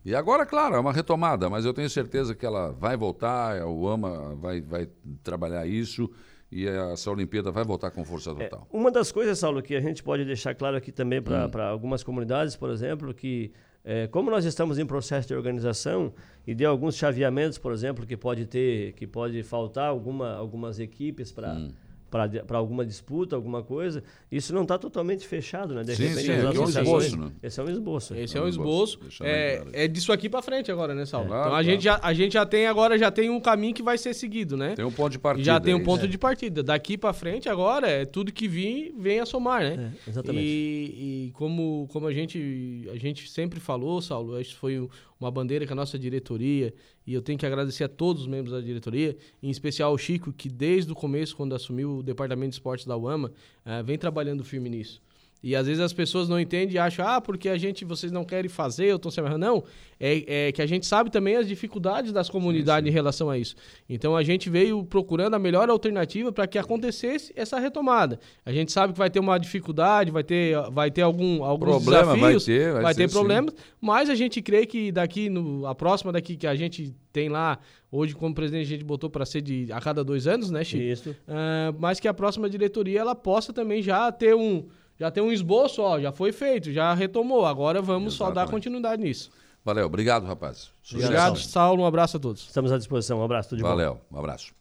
E 0.04 0.16
agora, 0.16 0.46
claro, 0.46 0.76
é 0.76 0.80
uma 0.80 0.94
retomada, 0.94 1.50
mas 1.50 1.66
eu 1.66 1.74
tenho 1.74 1.90
certeza 1.90 2.34
que 2.34 2.46
ela 2.46 2.72
vai 2.72 2.96
voltar, 2.96 3.62
o 3.66 3.90
AMA 3.90 4.36
vai, 4.36 4.62
vai 4.62 4.88
trabalhar 5.22 5.68
isso 5.68 6.10
e 6.52 6.68
essa 6.68 7.12
Olimpíada 7.12 7.52
vai 7.52 7.64
voltar 7.64 7.92
com 7.92 8.04
força 8.06 8.34
total. 8.34 8.68
Uma 8.72 8.90
das 8.92 9.12
coisas, 9.12 9.38
Saulo, 9.40 9.62
que 9.62 9.76
a 9.76 9.82
gente 9.82 10.02
pode 10.04 10.24
deixar 10.26 10.56
claro 10.56 10.78
aqui 10.78 10.92
também 10.92 11.22
para 11.22 11.48
Hum. 11.48 11.62
algumas 11.62 12.04
comunidades, 12.04 12.56
por 12.56 12.70
exemplo, 12.70 13.14
que 13.14 13.52
eh, 13.84 14.08
como 14.08 14.30
nós 14.30 14.44
estamos 14.46 14.78
em 14.80 14.86
processo 14.86 15.28
de 15.30 15.34
organização 15.36 16.14
e 16.46 16.54
de 16.54 16.66
alguns 16.66 16.96
chaveamentos, 16.96 17.58
por 17.58 17.72
exemplo, 17.72 18.06
que 18.06 18.18
pode 18.18 18.46
ter, 18.46 18.94
que 18.94 19.08
pode 19.08 19.42
faltar 19.44 19.88
alguma, 19.88 20.34
algumas 20.36 20.80
equipes 20.80 21.32
para 21.32 21.54
Hum. 21.54 21.72
Para 22.10 22.58
alguma 22.58 22.86
disputa, 22.86 23.36
alguma 23.36 23.62
coisa, 23.62 24.04
isso 24.32 24.54
não 24.54 24.64
está 24.64 24.78
totalmente 24.78 25.28
fechado, 25.28 25.76
né? 25.76 25.84
De 25.84 25.96
Sim, 25.96 26.08
repente, 26.08 26.26
sim, 26.26 26.32
as 26.32 26.46
aqui 26.46 26.58
é 26.58 26.60
um 26.60 26.70
esboço, 26.70 27.18
né? 27.18 27.32
Esse 27.44 27.60
é 27.60 27.64
um 27.64 27.70
esboço. 27.70 28.16
Esse 28.16 28.38
é 28.38 28.42
um 28.42 28.48
um 28.48 28.50
esboço. 28.50 29.00
É, 29.22 29.64
é 29.74 29.88
disso 29.88 30.12
aqui 30.12 30.30
pra 30.30 30.42
frente 30.42 30.72
agora, 30.72 30.96
né, 30.96 31.06
Saulo? 31.06 31.28
Claro, 31.28 31.42
então 31.42 31.48
a 31.48 31.62
claro. 31.62 31.66
gente, 31.66 31.84
já, 31.84 32.00
a 32.02 32.14
gente 32.14 32.34
já 32.34 32.46
tem 32.46 32.68
agora, 32.68 32.98
já 32.98 33.12
tem 33.12 33.30
um 33.30 33.40
caminho 33.40 33.74
que 33.74 33.84
vai 33.84 33.98
ser 33.98 34.14
seguido, 34.14 34.58
né? 34.58 34.74
Tem 34.76 34.86
um 34.86 34.92
ponto 34.92 35.12
de 35.12 35.20
partida. 35.20 35.46
já 35.46 35.60
tem 35.60 35.74
um 35.74 35.80
é 35.80 35.84
ponto 35.84 36.02
isso. 36.02 36.08
de 36.08 36.18
partida. 36.18 36.64
Daqui 36.64 36.98
pra 36.98 37.14
frente 37.14 37.48
agora 37.50 37.88
é 37.88 38.06
tudo 38.06 38.32
que 38.32 38.48
vir 38.48 38.94
vem 38.98 39.20
a 39.20 39.26
somar, 39.26 39.62
né? 39.62 39.94
É, 40.06 40.10
exatamente. 40.10 40.46
E, 40.46 41.28
e 41.28 41.32
como, 41.34 41.88
como 41.92 42.08
a 42.08 42.14
gente 42.14 42.88
a 42.92 42.98
gente 42.98 43.30
sempre 43.30 43.60
falou, 43.60 44.02
Saulo, 44.02 44.40
isso 44.40 44.56
foi 44.56 44.88
uma 45.20 45.32
bandeira 45.32 45.66
que 45.66 45.74
a 45.74 45.76
nossa 45.76 45.98
diretoria 45.98 46.74
e 47.06 47.14
eu 47.14 47.22
tenho 47.22 47.40
que 47.40 47.46
agradecer 47.46 47.84
a 47.86 47.88
todos 47.88 48.24
os 48.24 48.28
membros 48.28 48.54
da 48.54 48.60
diretoria, 48.60 49.18
em 49.42 49.50
especial 49.50 49.94
o 49.94 49.98
Chico, 49.98 50.34
que 50.34 50.50
desde 50.50 50.92
o 50.92 50.96
começo, 50.96 51.36
quando 51.36 51.56
assumiu 51.56 52.00
o 52.00 52.04
departamento 52.04 52.50
de 52.50 52.56
esportes 52.56 52.86
da 52.86 52.98
UAMA, 52.98 53.32
eh, 53.66 53.82
vem 53.82 53.98
trabalhando 53.98 54.44
firme 54.44 54.70
nisso. 54.70 55.02
E 55.42 55.56
às 55.56 55.68
vezes 55.68 55.82
as 55.82 55.94
pessoas 55.94 56.28
não 56.28 56.40
entendem 56.40 56.76
e 56.76 56.80
acham, 56.80 57.08
ah, 57.08 57.22
porque 57.22 57.48
a 57.48 57.58
gente, 57.58 57.86
vocês 57.86 58.12
não 58.12 58.26
querem 58.26 58.50
fazer, 58.50 58.86
eu 58.86 59.00
tô 59.00 59.12
sem 59.12 59.24
Não, 59.38 59.64
é, 60.00 60.48
é 60.48 60.52
que 60.52 60.62
a 60.62 60.66
gente 60.66 60.86
sabe 60.86 61.10
também 61.10 61.36
as 61.36 61.48
dificuldades 61.48 62.12
das 62.12 62.30
comunidades 62.30 62.90
em 62.90 62.94
relação 62.94 63.30
a 63.30 63.38
isso. 63.38 63.56
Então 63.88 64.16
a 64.16 64.24
gente 64.24 64.50
veio 64.50 64.84
procurando 64.84 65.36
a 65.36 65.40
melhor 65.40 65.70
alternativa 65.70 66.32
para 66.32 66.48
que 66.48 66.58
acontecesse 66.58 67.32
essa 67.36 67.60
retomada. 67.60 68.20
A 68.46 68.52
gente 68.52 68.72
sabe 68.72 68.94
que 68.94 69.00
vai 69.00 69.10
ter 69.10 69.20
uma 69.20 69.38
dificuldade, 69.38 70.12
vai 70.12 70.24
ter, 70.24 70.58
vai 70.72 70.90
ter 70.90 71.04
algum, 71.04 71.44
alguns 71.44 71.84
Problema 71.84 72.16
vai 72.16 72.16
desafios, 72.16 72.46
ter, 72.46 72.74
vai 72.74 72.94
ser 72.94 73.02
ter 73.02 73.10
sim. 73.10 73.14
problemas, 73.14 73.54
mas 73.80 74.10
a 74.10 74.16
gente 74.16 74.42
crê 74.42 74.66
que 74.66 74.92
daqui, 74.92 75.30
no, 75.30 75.66
a 75.66 75.76
próxima 75.76 76.12
daqui 76.12 76.36
que 76.36 76.48
a 76.48 76.56
gente 76.56 76.96
tem 77.14 77.30
lá, 77.30 77.60
hoje 77.92 78.16
como 78.16 78.34
presidente 78.34 78.66
a 78.66 78.70
gente 78.70 78.84
botou 78.84 79.10
para 79.10 79.26
ser 79.26 79.42
de 79.42 79.72
a 79.72 79.80
cada 79.80 80.04
dois 80.04 80.28
anos, 80.28 80.52
né, 80.52 80.64
Chico? 80.64 80.84
Isso. 80.84 81.16
Ah, 81.28 81.74
mas 81.80 82.00
que 82.00 82.08
a 82.08 82.14
próxima 82.14 82.50
diretoria 82.50 83.00
ela 83.00 83.16
possa 83.16 83.54
também 83.54 83.82
já 83.82 84.12
ter 84.12 84.36
um 84.36 84.66
já 85.00 85.12
ter 85.12 85.22
um 85.22 85.32
esboço, 85.32 85.82
ó, 85.82 86.00
já 86.00 86.12
foi 86.12 86.32
feito, 86.32 86.72
já 86.72 86.94
retomou. 86.94 87.46
Agora 87.46 87.82
vamos 87.82 88.14
só 88.16 88.26
dar 88.26 88.32
Exatamente. 88.32 88.52
continuidade 88.52 89.04
nisso. 89.04 89.32
Valeu, 89.64 89.86
obrigado, 89.86 90.26
rapaz. 90.26 90.72
Sucesso. 90.82 91.06
Obrigado, 91.06 91.40
Saulo. 91.40 91.84
Um 91.84 91.86
abraço 91.86 92.18
a 92.18 92.20
todos. 92.20 92.42
Estamos 92.42 92.72
à 92.72 92.78
disposição. 92.78 93.20
Um 93.20 93.24
abraço, 93.24 93.50
tudo 93.50 93.58
de 93.58 93.64
bom. 93.64 93.70
Valeu, 93.70 94.00
um 94.12 94.18
abraço. 94.18 94.54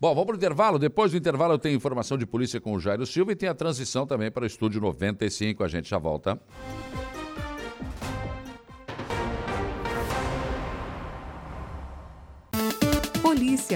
Bom, 0.00 0.10
vamos 0.14 0.26
para 0.26 0.34
o 0.34 0.36
intervalo. 0.36 0.78
Depois 0.78 1.10
do 1.10 1.18
intervalo 1.18 1.54
eu 1.54 1.58
tenho 1.58 1.74
informação 1.74 2.16
de 2.16 2.24
polícia 2.24 2.60
com 2.60 2.72
o 2.72 2.78
Jairo 2.78 3.04
Silva 3.04 3.32
e 3.32 3.36
tem 3.36 3.48
a 3.48 3.54
transição 3.54 4.06
também 4.06 4.30
para 4.30 4.44
o 4.44 4.46
Estúdio 4.46 4.80
95. 4.80 5.64
A 5.64 5.68
gente 5.68 5.90
já 5.90 5.98
volta. 5.98 6.38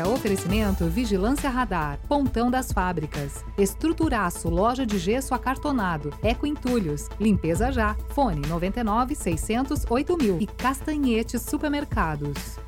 Oferecimento, 0.00 0.86
vigilância 0.86 1.50
radar, 1.50 1.98
pontão 2.08 2.50
das 2.50 2.72
fábricas, 2.72 3.44
estruturaço, 3.58 4.48
loja 4.48 4.86
de 4.86 4.98
gesso 4.98 5.34
acartonado, 5.34 6.14
eco 6.22 6.46
entulhos, 6.46 7.08
limpeza 7.20 7.70
já, 7.70 7.94
fone 8.08 8.40
99 8.46 9.14
600 9.14 9.84
8000 9.90 10.38
e 10.40 10.46
castanhetes 10.46 11.42
supermercados. 11.42 12.58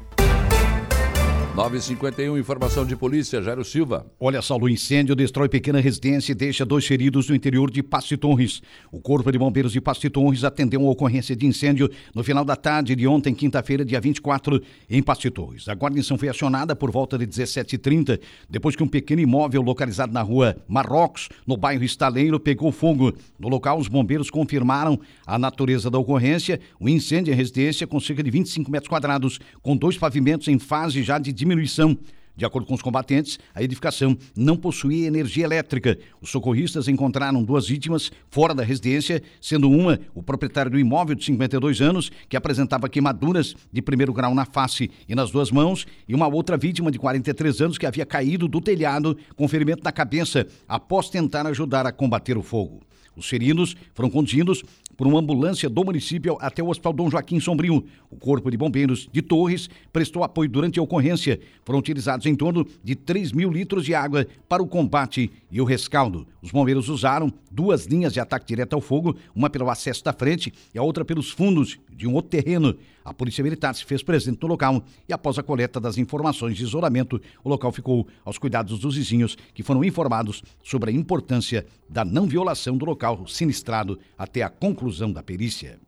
951, 1.55 2.37
informação 2.37 2.85
de 2.85 2.97
polícia, 2.97 3.41
Jairo 3.41 3.65
Silva. 3.65 4.05
Olha 4.19 4.43
só, 4.43 4.59
o 4.59 4.69
incêndio 4.69 5.15
destrói 5.15 5.49
pequena 5.49 5.79
residência 5.79 6.33
e 6.33 6.35
deixa 6.35 6.67
dois 6.67 6.85
feridos 6.85 7.29
no 7.29 7.35
interior 7.37 7.71
de 7.71 7.81
Passe 7.81 8.17
Torres. 8.17 8.61
O 8.91 9.01
Corpo 9.01 9.31
de 9.31 9.39
Bombeiros 9.39 9.71
de 9.71 9.81
Passe 9.81 10.11
Torres 10.11 10.43
atendeu 10.43 10.81
uma 10.81 10.91
ocorrência 10.91 11.37
de 11.37 11.47
incêndio 11.47 11.89
no 12.13 12.25
final 12.25 12.45
da 12.45 12.57
tarde 12.57 12.97
de 12.97 13.07
ontem, 13.07 13.33
quinta-feira, 13.33 13.85
dia 13.85 14.01
24, 14.01 14.61
em 14.91 15.01
Passe 15.01 15.31
Torres. 15.31 15.69
A 15.69 15.75
guarnição 15.75 16.19
foi 16.19 16.29
acionada 16.29 16.75
por 16.75 16.91
volta 16.91 17.17
de 17.17 17.25
17h30, 17.25 18.19
depois 18.51 18.75
que 18.75 18.83
um 18.83 18.89
pequeno 18.89 19.21
imóvel 19.21 19.63
localizado 19.63 20.13
na 20.13 20.23
rua 20.23 20.57
Marrocos, 20.67 21.29
no 21.47 21.57
bairro 21.57 21.85
Estaleiro, 21.85 22.41
pegou 22.41 22.73
fogo. 22.73 23.15
No 23.39 23.49
local, 23.49 23.79
os 23.79 23.87
bombeiros 23.87 24.29
confirmaram 24.29 24.99
a 25.25 25.39
natureza 25.39 25.89
da 25.89 26.01
ocorrência, 26.01 26.59
o 26.81 26.89
incêndio 26.89 27.33
em 27.33 27.37
residência 27.37 27.87
com 27.87 28.01
cerca 28.01 28.25
de 28.25 28.31
25 28.33 28.69
metros 28.69 28.89
quadrados, 28.89 29.39
com 29.63 29.77
dois 29.77 29.97
pavimentos 29.97 30.49
em 30.49 30.59
fase 30.59 31.01
já 31.05 31.17
de 31.17 31.44
diminuição. 31.45 31.97
De 32.37 32.45
acordo 32.45 32.67
com 32.67 32.75
os 32.75 32.83
combatentes, 32.83 33.39
a 33.55 33.63
edificação 33.63 34.19
não 34.37 34.57
possuía 34.57 35.07
energia 35.07 35.45
elétrica. 35.45 35.97
Os 36.21 36.31
socorristas 36.31 36.89
encontraram 36.89 37.45
duas 37.45 37.69
vítimas 37.69 38.11
fora 38.29 38.53
da 38.53 38.65
residência, 38.65 39.23
sendo 39.41 39.71
uma 39.71 40.01
o 40.17 40.21
proprietário 40.21 40.69
do 40.69 40.79
imóvel 40.79 41.15
de 41.15 41.25
52 41.25 41.81
anos, 41.81 42.11
que 42.29 42.37
apresentava 42.37 42.89
queimaduras 42.89 43.55
de 43.73 43.81
primeiro 43.81 44.13
grau 44.13 44.35
na 44.35 44.45
face 44.45 44.91
e 45.09 45.15
nas 45.15 45.31
duas 45.31 45.53
mãos, 45.53 45.87
e 46.09 46.15
uma 46.15 46.27
outra 46.27 46.57
vítima 46.57 46.91
de 46.91 46.99
43 46.99 47.61
anos 47.61 47.79
que 47.79 47.87
havia 47.87 48.05
caído 48.05 48.49
do 48.49 48.61
telhado 48.61 49.17
com 49.37 49.47
ferimento 49.47 49.85
na 49.85 49.93
cabeça 49.93 50.45
após 50.67 51.09
tentar 51.09 51.47
ajudar 51.47 51.87
a 51.87 51.93
combater 51.93 52.37
o 52.37 52.43
fogo. 52.43 52.83
Os 53.17 53.29
feridos 53.29 53.77
foram 53.95 54.11
conduzidos 54.11 54.65
por 54.97 55.07
uma 55.07 55.19
ambulância 55.19 55.69
do 55.69 55.85
município 55.85 56.37
até 56.41 56.63
o 56.63 56.69
Hospital 56.69 56.93
Dom 56.93 57.11
Joaquim 57.11 57.41
Sombrio. 57.41 57.85
O 58.11 58.17
Corpo 58.17 58.51
de 58.51 58.57
Bombeiros 58.57 59.09
de 59.13 59.23
Torres 59.23 59.69
prestou 59.93 60.25
apoio 60.25 60.49
durante 60.49 60.79
a 60.79 60.83
ocorrência. 60.83 61.41
Foram 61.65 61.79
utilizados 61.79 62.27
em 62.27 62.35
torno 62.35 62.67
de 62.83 62.95
3 62.95 63.33
mil 63.33 63.51
litros 63.51 63.85
de 63.85 63.95
água 63.95 64.27
para 64.49 64.63
o 64.63 64.67
combate 64.67 65.31
e 65.51 65.61
o 65.61 65.65
rescaldo. 65.65 66.27
Os 66.43 66.51
bombeiros 66.51 66.89
usaram 66.89 67.33
duas 67.51 67.87
linhas 67.87 68.13
de 68.13 68.21
ataque 68.21 68.47
direto 68.47 68.75
ao 68.75 68.81
fogo, 68.81 69.17
uma 69.35 69.51
pelo 69.51 69.71
acesso 69.71 70.03
da 70.05 70.13
frente 70.13 70.53
e 70.75 70.79
a 70.79 70.83
outra 70.83 71.05
pelos 71.05 71.31
fundos 71.31 71.79
de 71.91 72.07
um 72.07 72.15
outro 72.15 72.31
terreno. 72.31 72.77
A 73.05 73.13
Polícia 73.13 73.45
Militar 73.45 73.75
se 73.75 73.85
fez 73.85 74.03
presente 74.03 74.41
no 74.41 74.49
local 74.49 74.83
e, 75.07 75.13
após 75.13 75.39
a 75.39 75.43
coleta 75.43 75.79
das 75.79 75.99
informações 75.99 76.57
de 76.57 76.63
isolamento, 76.63 77.21
o 77.45 77.49
local 77.49 77.71
ficou 77.71 78.09
aos 78.25 78.39
cuidados 78.39 78.79
dos 78.79 78.97
vizinhos, 78.97 79.37
que 79.53 79.63
foram 79.63 79.85
informados 79.85 80.43
sobre 80.63 80.91
a 80.91 80.95
importância 80.95 81.67
da 81.89 82.05
não 82.05 82.27
violação 82.27 82.79
do 82.79 82.87
local 82.87 83.27
sinistrado 83.27 83.99
até 84.17 84.43
a 84.43 84.49
conclusão 84.49 85.13
da 85.13 85.23
perícia. 85.23 85.79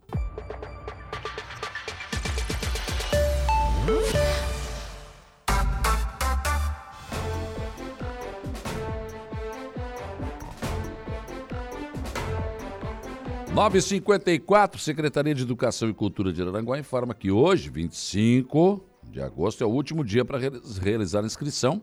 954, 13.57 14.79
Secretaria 14.79 15.33
de 15.33 15.41
Educação 15.41 15.89
e 15.89 15.93
Cultura 15.93 16.31
de 16.31 16.43
Aranguá 16.43 16.77
informa 16.77 17.15
que 17.15 17.31
hoje, 17.31 17.71
25 17.71 18.85
de 19.09 19.19
agosto, 19.19 19.63
é 19.63 19.65
o 19.65 19.69
último 19.71 20.05
dia 20.05 20.23
para 20.23 20.37
realizar 20.79 21.23
a 21.23 21.25
inscrição 21.25 21.81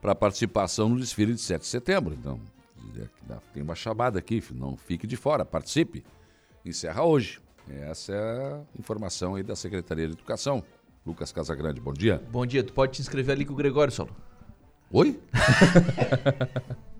para 0.00 0.14
participação 0.14 0.88
no 0.88 0.98
desfile 0.98 1.34
de 1.34 1.42
7 1.42 1.60
de 1.60 1.66
setembro. 1.66 2.14
Então, 2.18 2.40
tem 3.52 3.62
uma 3.62 3.74
chamada 3.74 4.18
aqui, 4.18 4.42
não 4.54 4.78
fique 4.78 5.06
de 5.06 5.14
fora, 5.14 5.44
participe. 5.44 6.02
Encerra 6.64 7.04
hoje. 7.04 7.38
Essa 7.68 8.14
é 8.14 8.54
a 8.54 8.60
informação 8.80 9.34
aí 9.34 9.42
da 9.42 9.54
Secretaria 9.54 10.06
de 10.06 10.14
Educação. 10.14 10.64
Lucas 11.04 11.30
Casagrande, 11.30 11.82
bom 11.82 11.92
dia. 11.92 12.22
Bom 12.32 12.46
dia, 12.46 12.64
tu 12.64 12.72
pode 12.72 12.92
te 12.92 13.02
inscrever 13.02 13.34
ali 13.34 13.44
com 13.44 13.52
o 13.52 13.56
Gregório, 13.56 13.92
Saulo. 13.92 14.16
Oi? 14.90 15.20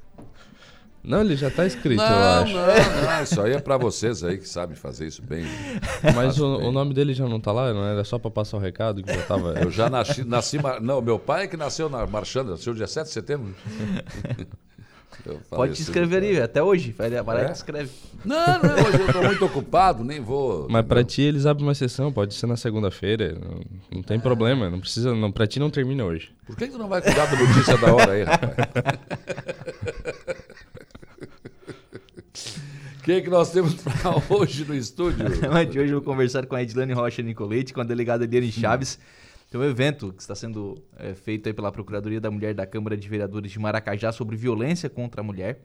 Não, 1.05 1.21
ele 1.21 1.37
já 1.37 1.49
está 1.49 1.67
inscrito, 1.67 2.03
não, 2.03 2.09
eu 2.09 2.25
acho. 2.43 2.55
Não, 2.55 2.67
não, 2.67 3.23
isso 3.23 3.41
aí 3.43 3.53
é 3.53 3.61
para 3.61 3.77
vocês 3.77 4.25
aí 4.25 4.39
que 4.39 4.49
sabem 4.49 4.75
fazer 4.75 5.07
isso 5.07 5.23
bem. 5.23 5.45
Mas 6.15 6.41
o, 6.41 6.59
bem. 6.59 6.69
o, 6.69 6.73
nome 6.73 6.95
dele 6.95 7.13
já 7.13 7.29
não 7.29 7.37
está 7.37 7.53
lá? 7.53 7.75
Não 7.75 7.85
era 7.85 8.03
só 8.05 8.19
para 8.19 8.31
passar 8.31 8.57
o 8.57 8.61
recado 8.61 9.03
que 9.03 9.13
já 9.13 9.23
tava... 9.23 9.53
Eu 9.61 9.71
já 9.71 9.91
nasci, 9.91 10.25
nasci... 10.25 10.59
Não, 10.81 11.03
meu 11.03 11.19
pai 11.19 11.45
é 11.45 11.47
que 11.47 11.59
nasceu 11.59 11.91
na 11.91 12.07
Marchanda, 12.07 12.53
nasceu 12.53 12.73
dia 12.73 12.87
7 12.87 13.07
de 13.07 13.13
setembro. 13.13 13.55
Pode 15.49 15.75
te 15.75 15.83
inscrever 15.83 16.23
ali, 16.23 16.41
até 16.41 16.63
hoje. 16.63 16.93
Vai, 16.93 17.09
é? 17.09 17.53
escreve. 17.53 17.91
Não, 18.25 18.63
não, 18.63 18.75
hoje 18.87 19.01
eu 19.01 19.07
estou 19.07 19.23
muito 19.23 19.45
ocupado, 19.45 20.05
nem 20.05 20.21
vou. 20.21 20.67
Mas 20.69 20.85
para 20.85 21.05
ti 21.05 21.23
eles 21.23 21.47
abrem 21.47 21.67
uma 21.67 21.75
sessão, 21.75 22.13
pode 22.13 22.35
ser 22.35 22.47
na 22.47 22.57
segunda-feira. 22.57 23.39
Não, 23.41 23.61
não, 23.93 24.03
tem 24.03 24.19
é. 24.19 24.21
problema, 24.21 24.69
não 24.69 24.81
precisa. 24.81 25.15
Não, 25.15 25.33
para 25.33 25.47
ti 25.47 25.59
não 25.59 25.71
termina 25.71 26.05
hoje. 26.05 26.31
Por 26.47 26.57
que, 26.57 26.67
que 26.67 26.73
tu 26.73 26.79
não 26.79 26.89
vai 26.89 27.01
cuidar 27.01 27.27
da 27.27 27.37
notícia 27.37 27.79
da 27.79 27.95
hora 27.95 28.13
aí, 28.13 28.23
rapaz? 28.25 28.55
O 32.35 33.03
que, 33.05 33.23
que 33.23 33.31
nós 33.31 33.53
temos 33.53 33.75
para 33.75 34.11
hoje 34.29 34.65
no 34.65 34.75
estúdio? 34.75 35.25
De 35.71 35.79
hoje 35.79 35.93
eu 35.93 36.01
vou 36.01 36.03
conversar 36.03 36.47
com 36.47 36.57
a 36.57 36.63
Edilane 36.63 36.93
Rocha 36.93 37.23
Nicolete, 37.23 37.73
com 37.73 37.81
a 37.81 37.85
delegada 37.85 38.25
Eliane 38.25 38.51
Chaves. 38.51 38.99
Tem 39.51 39.61
um 39.61 39.65
evento 39.65 40.13
que 40.13 40.21
está 40.21 40.35
sendo 40.35 40.83
é, 40.97 41.15
feito 41.15 41.47
aí 41.49 41.53
pela 41.53 41.71
Procuradoria 41.71 42.21
da 42.21 42.31
Mulher 42.31 42.55
da 42.55 42.67
Câmara 42.67 42.97
de 42.97 43.09
Vereadores 43.09 43.53
de 43.53 43.59
Maracajá 43.61 44.11
sobre 44.11 44.37
violência 44.37 44.91
contra 44.91 45.21
a 45.21 45.25
mulher. 45.25 45.61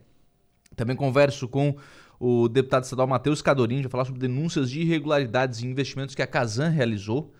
Também 0.76 0.94
converso 0.94 1.48
com 1.48 1.74
o 2.20 2.48
deputado 2.48 2.84
estadual 2.84 3.08
Matheus 3.08 3.42
Cadorini, 3.42 3.82
vai 3.82 3.90
falar 3.90 4.04
sobre 4.04 4.20
denúncias 4.20 4.70
de 4.70 4.82
irregularidades 4.82 5.62
em 5.62 5.70
investimentos 5.70 6.14
que 6.14 6.22
a 6.22 6.26
Casan 6.26 6.68
realizou. 6.68 7.32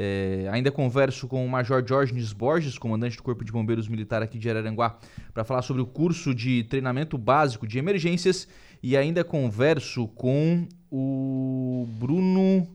É, 0.00 0.48
ainda 0.52 0.70
converso 0.70 1.26
com 1.26 1.44
o 1.44 1.48
Major 1.48 1.84
Jorge 1.84 2.14
Borges, 2.32 2.78
comandante 2.78 3.16
do 3.16 3.22
Corpo 3.24 3.44
de 3.44 3.50
Bombeiros 3.50 3.88
Militar 3.88 4.22
aqui 4.22 4.38
de 4.38 4.48
Araranguá, 4.48 4.96
para 5.34 5.42
falar 5.42 5.62
sobre 5.62 5.82
o 5.82 5.86
curso 5.86 6.32
de 6.32 6.62
treinamento 6.62 7.18
básico 7.18 7.66
de 7.66 7.78
emergências. 7.78 8.46
E 8.80 8.96
ainda 8.96 9.24
converso 9.24 10.06
com 10.06 10.68
o 10.88 11.84
Bruno 11.98 12.68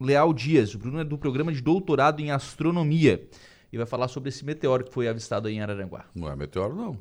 Leal 0.00 0.32
Dias. 0.32 0.74
O 0.74 0.78
Bruno 0.78 1.00
é 1.00 1.04
do 1.04 1.18
programa 1.18 1.52
de 1.52 1.60
doutorado 1.60 2.20
em 2.20 2.30
astronomia 2.30 3.22
e 3.70 3.76
vai 3.76 3.84
falar 3.84 4.08
sobre 4.08 4.30
esse 4.30 4.42
meteoro 4.42 4.82
que 4.82 4.94
foi 4.94 5.08
avistado 5.08 5.48
aí 5.48 5.56
em 5.56 5.60
Araranguá. 5.60 6.06
Não 6.14 6.26
é 6.26 6.34
meteoro, 6.34 6.74
não. 6.74 6.98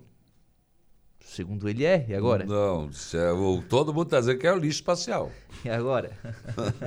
Segundo 1.22 1.70
ele 1.70 1.86
é, 1.86 2.06
e 2.10 2.14
agora? 2.14 2.46
Não, 2.46 2.90
é, 2.90 3.62
todo 3.70 3.94
mundo 3.94 4.08
está 4.08 4.20
dizendo 4.20 4.38
que 4.38 4.48
é 4.48 4.52
o 4.52 4.58
lixo 4.58 4.80
espacial. 4.80 5.32
E 5.64 5.70
agora? 5.70 6.12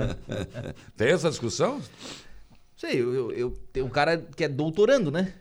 Tem 0.97 1.07
essa 1.07 1.29
discussão? 1.29 1.81
Sei, 2.75 3.01
eu, 3.01 3.13
eu, 3.13 3.31
eu 3.31 3.51
tenho 3.71 3.85
um 3.85 3.89
cara 3.89 4.17
que 4.17 4.43
é 4.43 4.47
doutorando, 4.47 5.09
né? 5.09 5.33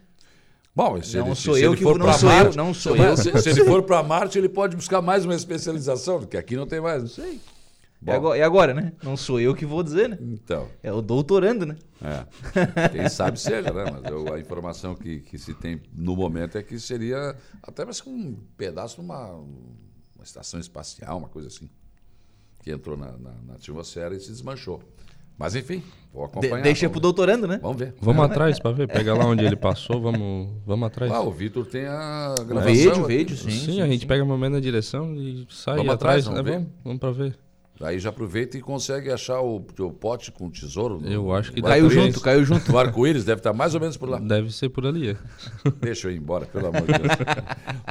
Bom, 0.75 1.01
se 1.03 1.17
não 1.17 1.27
ele, 1.27 1.35
sou 1.37 1.55
se 1.55 1.63
eu 1.63 1.71
ele 1.71 1.79
que 1.79 1.85
for 1.85 1.99
não 1.99 2.07
para 2.07 2.19
Marte, 2.19 2.57
eu, 2.59 2.65
não 2.65 2.75
sou 2.75 2.97
eu. 2.97 3.17
Se, 3.17 3.43
se 3.43 3.51
ele 3.51 3.65
for 3.65 3.83
para 3.83 4.03
Marte, 4.03 4.39
ele 4.39 4.49
pode 4.49 4.75
buscar 4.75 5.01
mais 5.01 5.25
uma 5.25 5.35
especialização, 5.35 6.19
porque 6.19 6.37
aqui 6.37 6.57
não 6.57 6.67
tem 6.67 6.81
mais, 6.81 7.03
não 7.03 7.09
sei. 7.09 7.41
E 8.07 8.11
agora, 8.11 8.39
e 8.39 8.43
agora, 8.43 8.75
né? 8.75 8.93
Não 9.03 9.17
sou 9.17 9.41
eu 9.41 9.55
que 9.55 9.65
vou 9.65 9.83
dizer, 9.83 10.11
né? 10.11 10.19
Então. 10.21 10.69
É 10.83 10.93
o 10.93 11.01
doutorando, 11.01 11.65
né? 11.65 11.77
É. 12.03 12.89
Quem 12.89 13.09
sabe 13.09 13.41
seja, 13.41 13.73
né? 13.73 13.85
Mas 13.91 14.13
eu, 14.13 14.35
a 14.35 14.39
informação 14.39 14.95
que, 14.95 15.21
que 15.21 15.39
se 15.39 15.55
tem 15.55 15.81
no 15.93 16.15
momento 16.15 16.59
é 16.59 16.63
que 16.63 16.79
seria 16.79 17.35
até 17.63 17.85
mais 17.85 18.01
que 18.01 18.11
um 18.11 18.37
pedaço 18.59 18.97
de 18.97 19.01
uma, 19.01 19.31
uma 19.33 20.23
estação 20.23 20.61
espacial, 20.61 21.17
uma 21.17 21.29
coisa 21.29 21.49
assim. 21.49 21.71
Que 22.63 22.73
entrou 22.73 22.97
na, 22.97 23.13
na, 23.13 23.33
na 23.47 23.55
atmosfera 23.55 24.15
e 24.15 24.21
se 24.21 24.29
desmanchou. 24.29 24.83
Mas 25.39 25.55
enfim, 25.57 25.83
vou 26.13 26.25
acompanhar. 26.25 26.57
De, 26.57 26.63
deixa 26.63 26.89
pro 26.89 27.01
doutorando, 27.01 27.47
né? 27.47 27.59
Vamos 27.61 27.77
ver. 27.77 27.95
Vamos 28.01 28.23
é. 28.23 28.27
atrás 28.27 28.59
para 28.61 28.73
ver. 28.73 28.89
Pega 28.89 29.15
lá 29.15 29.27
onde 29.27 29.45
ele 29.45 29.57
passou, 29.57 30.01
vamos, 30.01 30.49
vamos 30.65 30.87
atrás. 30.87 31.11
Ah, 31.11 31.21
o 31.21 31.31
Vitor 31.31 31.67
tem 31.67 31.87
a 31.87 32.35
gravação. 32.47 32.63
O 32.63 32.65
vídeo, 32.65 33.07
vídeo, 33.07 33.37
sim. 33.37 33.51
Sim, 33.51 33.73
sim 33.73 33.81
a 33.81 33.87
gente 33.87 34.03
sim. 34.03 34.07
pega 34.07 34.23
o 34.23 34.27
momento 34.27 34.55
na 34.55 34.61
direção 34.61 35.15
e 35.15 35.47
sai 35.51 35.77
vamos 35.77 35.95
atrás. 35.95 36.25
Vamos, 36.25 36.45
né? 36.45 36.53
vamos, 36.53 36.69
vamos 36.85 36.99
para 37.01 37.11
ver. 37.11 37.39
Aí 37.81 37.99
já 37.99 38.11
aproveita 38.11 38.57
e 38.57 38.61
consegue 38.61 39.11
achar 39.11 39.41
o, 39.41 39.57
o 39.57 39.91
pote 39.93 40.31
com 40.31 40.47
o 40.47 40.51
tesouro. 40.51 41.03
Eu 41.05 41.33
acho 41.33 41.53
que 41.53 41.61
caiu 41.61 41.91
junto, 41.91 42.21
caiu 42.21 42.45
junto. 42.45 42.73
O 42.73 42.79
arco-íris 42.79 43.25
deve 43.25 43.41
estar 43.41 43.53
mais 43.53 43.75
ou 43.75 43.81
menos 43.81 43.97
por 43.97 44.09
lá. 44.09 44.19
Deve 44.19 44.53
ser 44.53 44.69
por 44.69 44.87
ali. 44.87 45.11
É. 45.11 45.17
Deixa 45.83 46.07
eu 46.07 46.13
ir 46.13 46.19
embora, 46.19 46.47
pelo 46.47 46.69
amor 46.69 46.83
de 46.83 46.93
Deus. 46.93 47.13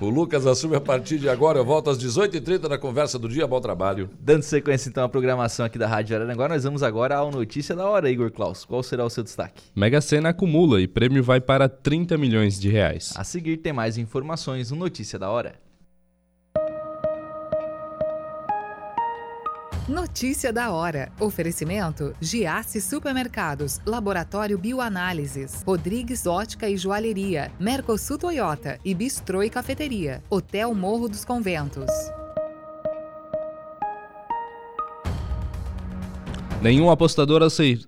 o 0.02 0.10
Lucas 0.10 0.48
assume 0.48 0.78
a 0.78 0.82
partir 0.82 1.20
de 1.20 1.28
agora. 1.28 1.60
Eu 1.60 1.66
volto 1.66 1.90
às 1.90 1.98
18h30 1.98 2.70
na 2.70 2.78
conversa 2.78 3.20
do 3.20 3.28
dia. 3.28 3.46
Bom 3.46 3.60
trabalho. 3.60 4.10
Dando 4.20 4.44
sequência 4.44 4.88
então 4.88 5.04
à 5.04 5.10
programação 5.10 5.66
aqui 5.66 5.78
da 5.78 5.88
Rádio 5.88 6.16
Araranguá, 6.16 6.48
nós 6.48 6.64
vamos 6.64 6.82
agora 6.82 7.18
ao 7.18 7.30
Notícia 7.30 7.76
da 7.76 7.86
Hora, 7.86 8.10
Igor 8.10 8.32
Klaus. 8.32 8.64
Qual 8.64 8.82
será 8.82 9.04
o 9.04 9.10
seu 9.10 9.24
destaque? 9.24 9.64
Mega 9.76 10.00
Sena 10.00 10.30
acumula 10.30 10.82
e 10.82 10.88
prêmio 10.88 11.22
vai 11.22 11.42
para 11.42 11.68
30 11.68 12.18
milhões 12.18 12.58
de 12.58 12.70
reais. 12.70 13.14
A 13.18 13.24
seguir 13.24 13.58
tem 13.58 13.74
mais 13.74 13.98
informações 13.98 14.72
no 14.72 14.78
Notícia 14.78 15.20
da 15.20 15.30
Hora. 15.30 15.63
Notícia 19.88 20.54
da 20.54 20.72
hora. 20.72 21.12
Oferecimento: 21.20 22.16
Giasse 22.22 22.80
Supermercados, 22.80 23.82
Laboratório 23.86 24.58
Bioanálises, 24.58 25.62
Rodrigues 25.68 26.26
Ótica 26.26 26.70
e 26.70 26.78
Joalheria, 26.78 27.52
Mercosul 27.60 28.18
Toyota 28.18 28.80
e 28.86 28.94
Bistrô 28.94 29.44
e 29.44 29.50
Cafeteria, 29.50 30.24
Hotel 30.30 30.74
Morro 30.74 31.10
dos 31.10 31.26
Conventos. 31.26 31.92
Nenhum 36.62 36.90
apostador 36.90 37.42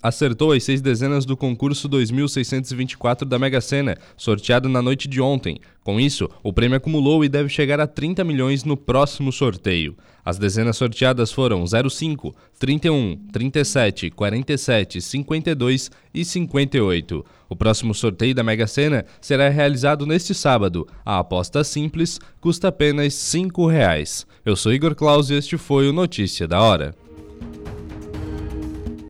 acertou 0.03 0.51
as 0.51 0.65
seis 0.65 0.81
dezenas 0.81 1.23
do 1.23 1.37
concurso 1.37 1.87
2624 1.87 3.25
da 3.25 3.39
Mega 3.39 3.61
Sena, 3.61 3.95
sorteado 4.17 4.67
na 4.67 4.81
noite 4.81 5.07
de 5.07 5.21
ontem. 5.21 5.61
Com 5.81 5.97
isso, 5.97 6.29
o 6.43 6.51
prêmio 6.51 6.75
acumulou 6.75 7.23
e 7.23 7.29
deve 7.29 7.47
chegar 7.47 7.79
a 7.79 7.87
30 7.87 8.25
milhões 8.25 8.65
no 8.65 8.75
próximo 8.75 9.31
sorteio. 9.31 9.95
As 10.25 10.39
dezenas 10.39 10.75
sorteadas 10.75 11.31
foram 11.31 11.63
05, 11.67 12.35
31, 12.57 13.15
37, 13.31 14.09
47, 14.09 14.99
52 14.99 15.91
e 16.11 16.25
58. 16.25 17.23
O 17.47 17.55
próximo 17.55 17.93
sorteio 17.93 18.33
da 18.33 18.43
Mega 18.43 18.65
Sena 18.65 19.05
será 19.21 19.49
realizado 19.49 20.07
neste 20.07 20.33
sábado. 20.33 20.87
A 21.05 21.19
aposta 21.19 21.63
simples 21.63 22.19
custa 22.41 22.69
apenas 22.69 23.05
R$ 23.05 23.09
5. 23.11 23.67
Eu 24.43 24.55
sou 24.55 24.73
Igor 24.73 24.95
Claus 24.95 25.29
e 25.29 25.35
este 25.35 25.59
foi 25.59 25.87
o 25.87 25.93
Notícia 25.93 26.47
da 26.47 26.59
Hora. 26.59 27.04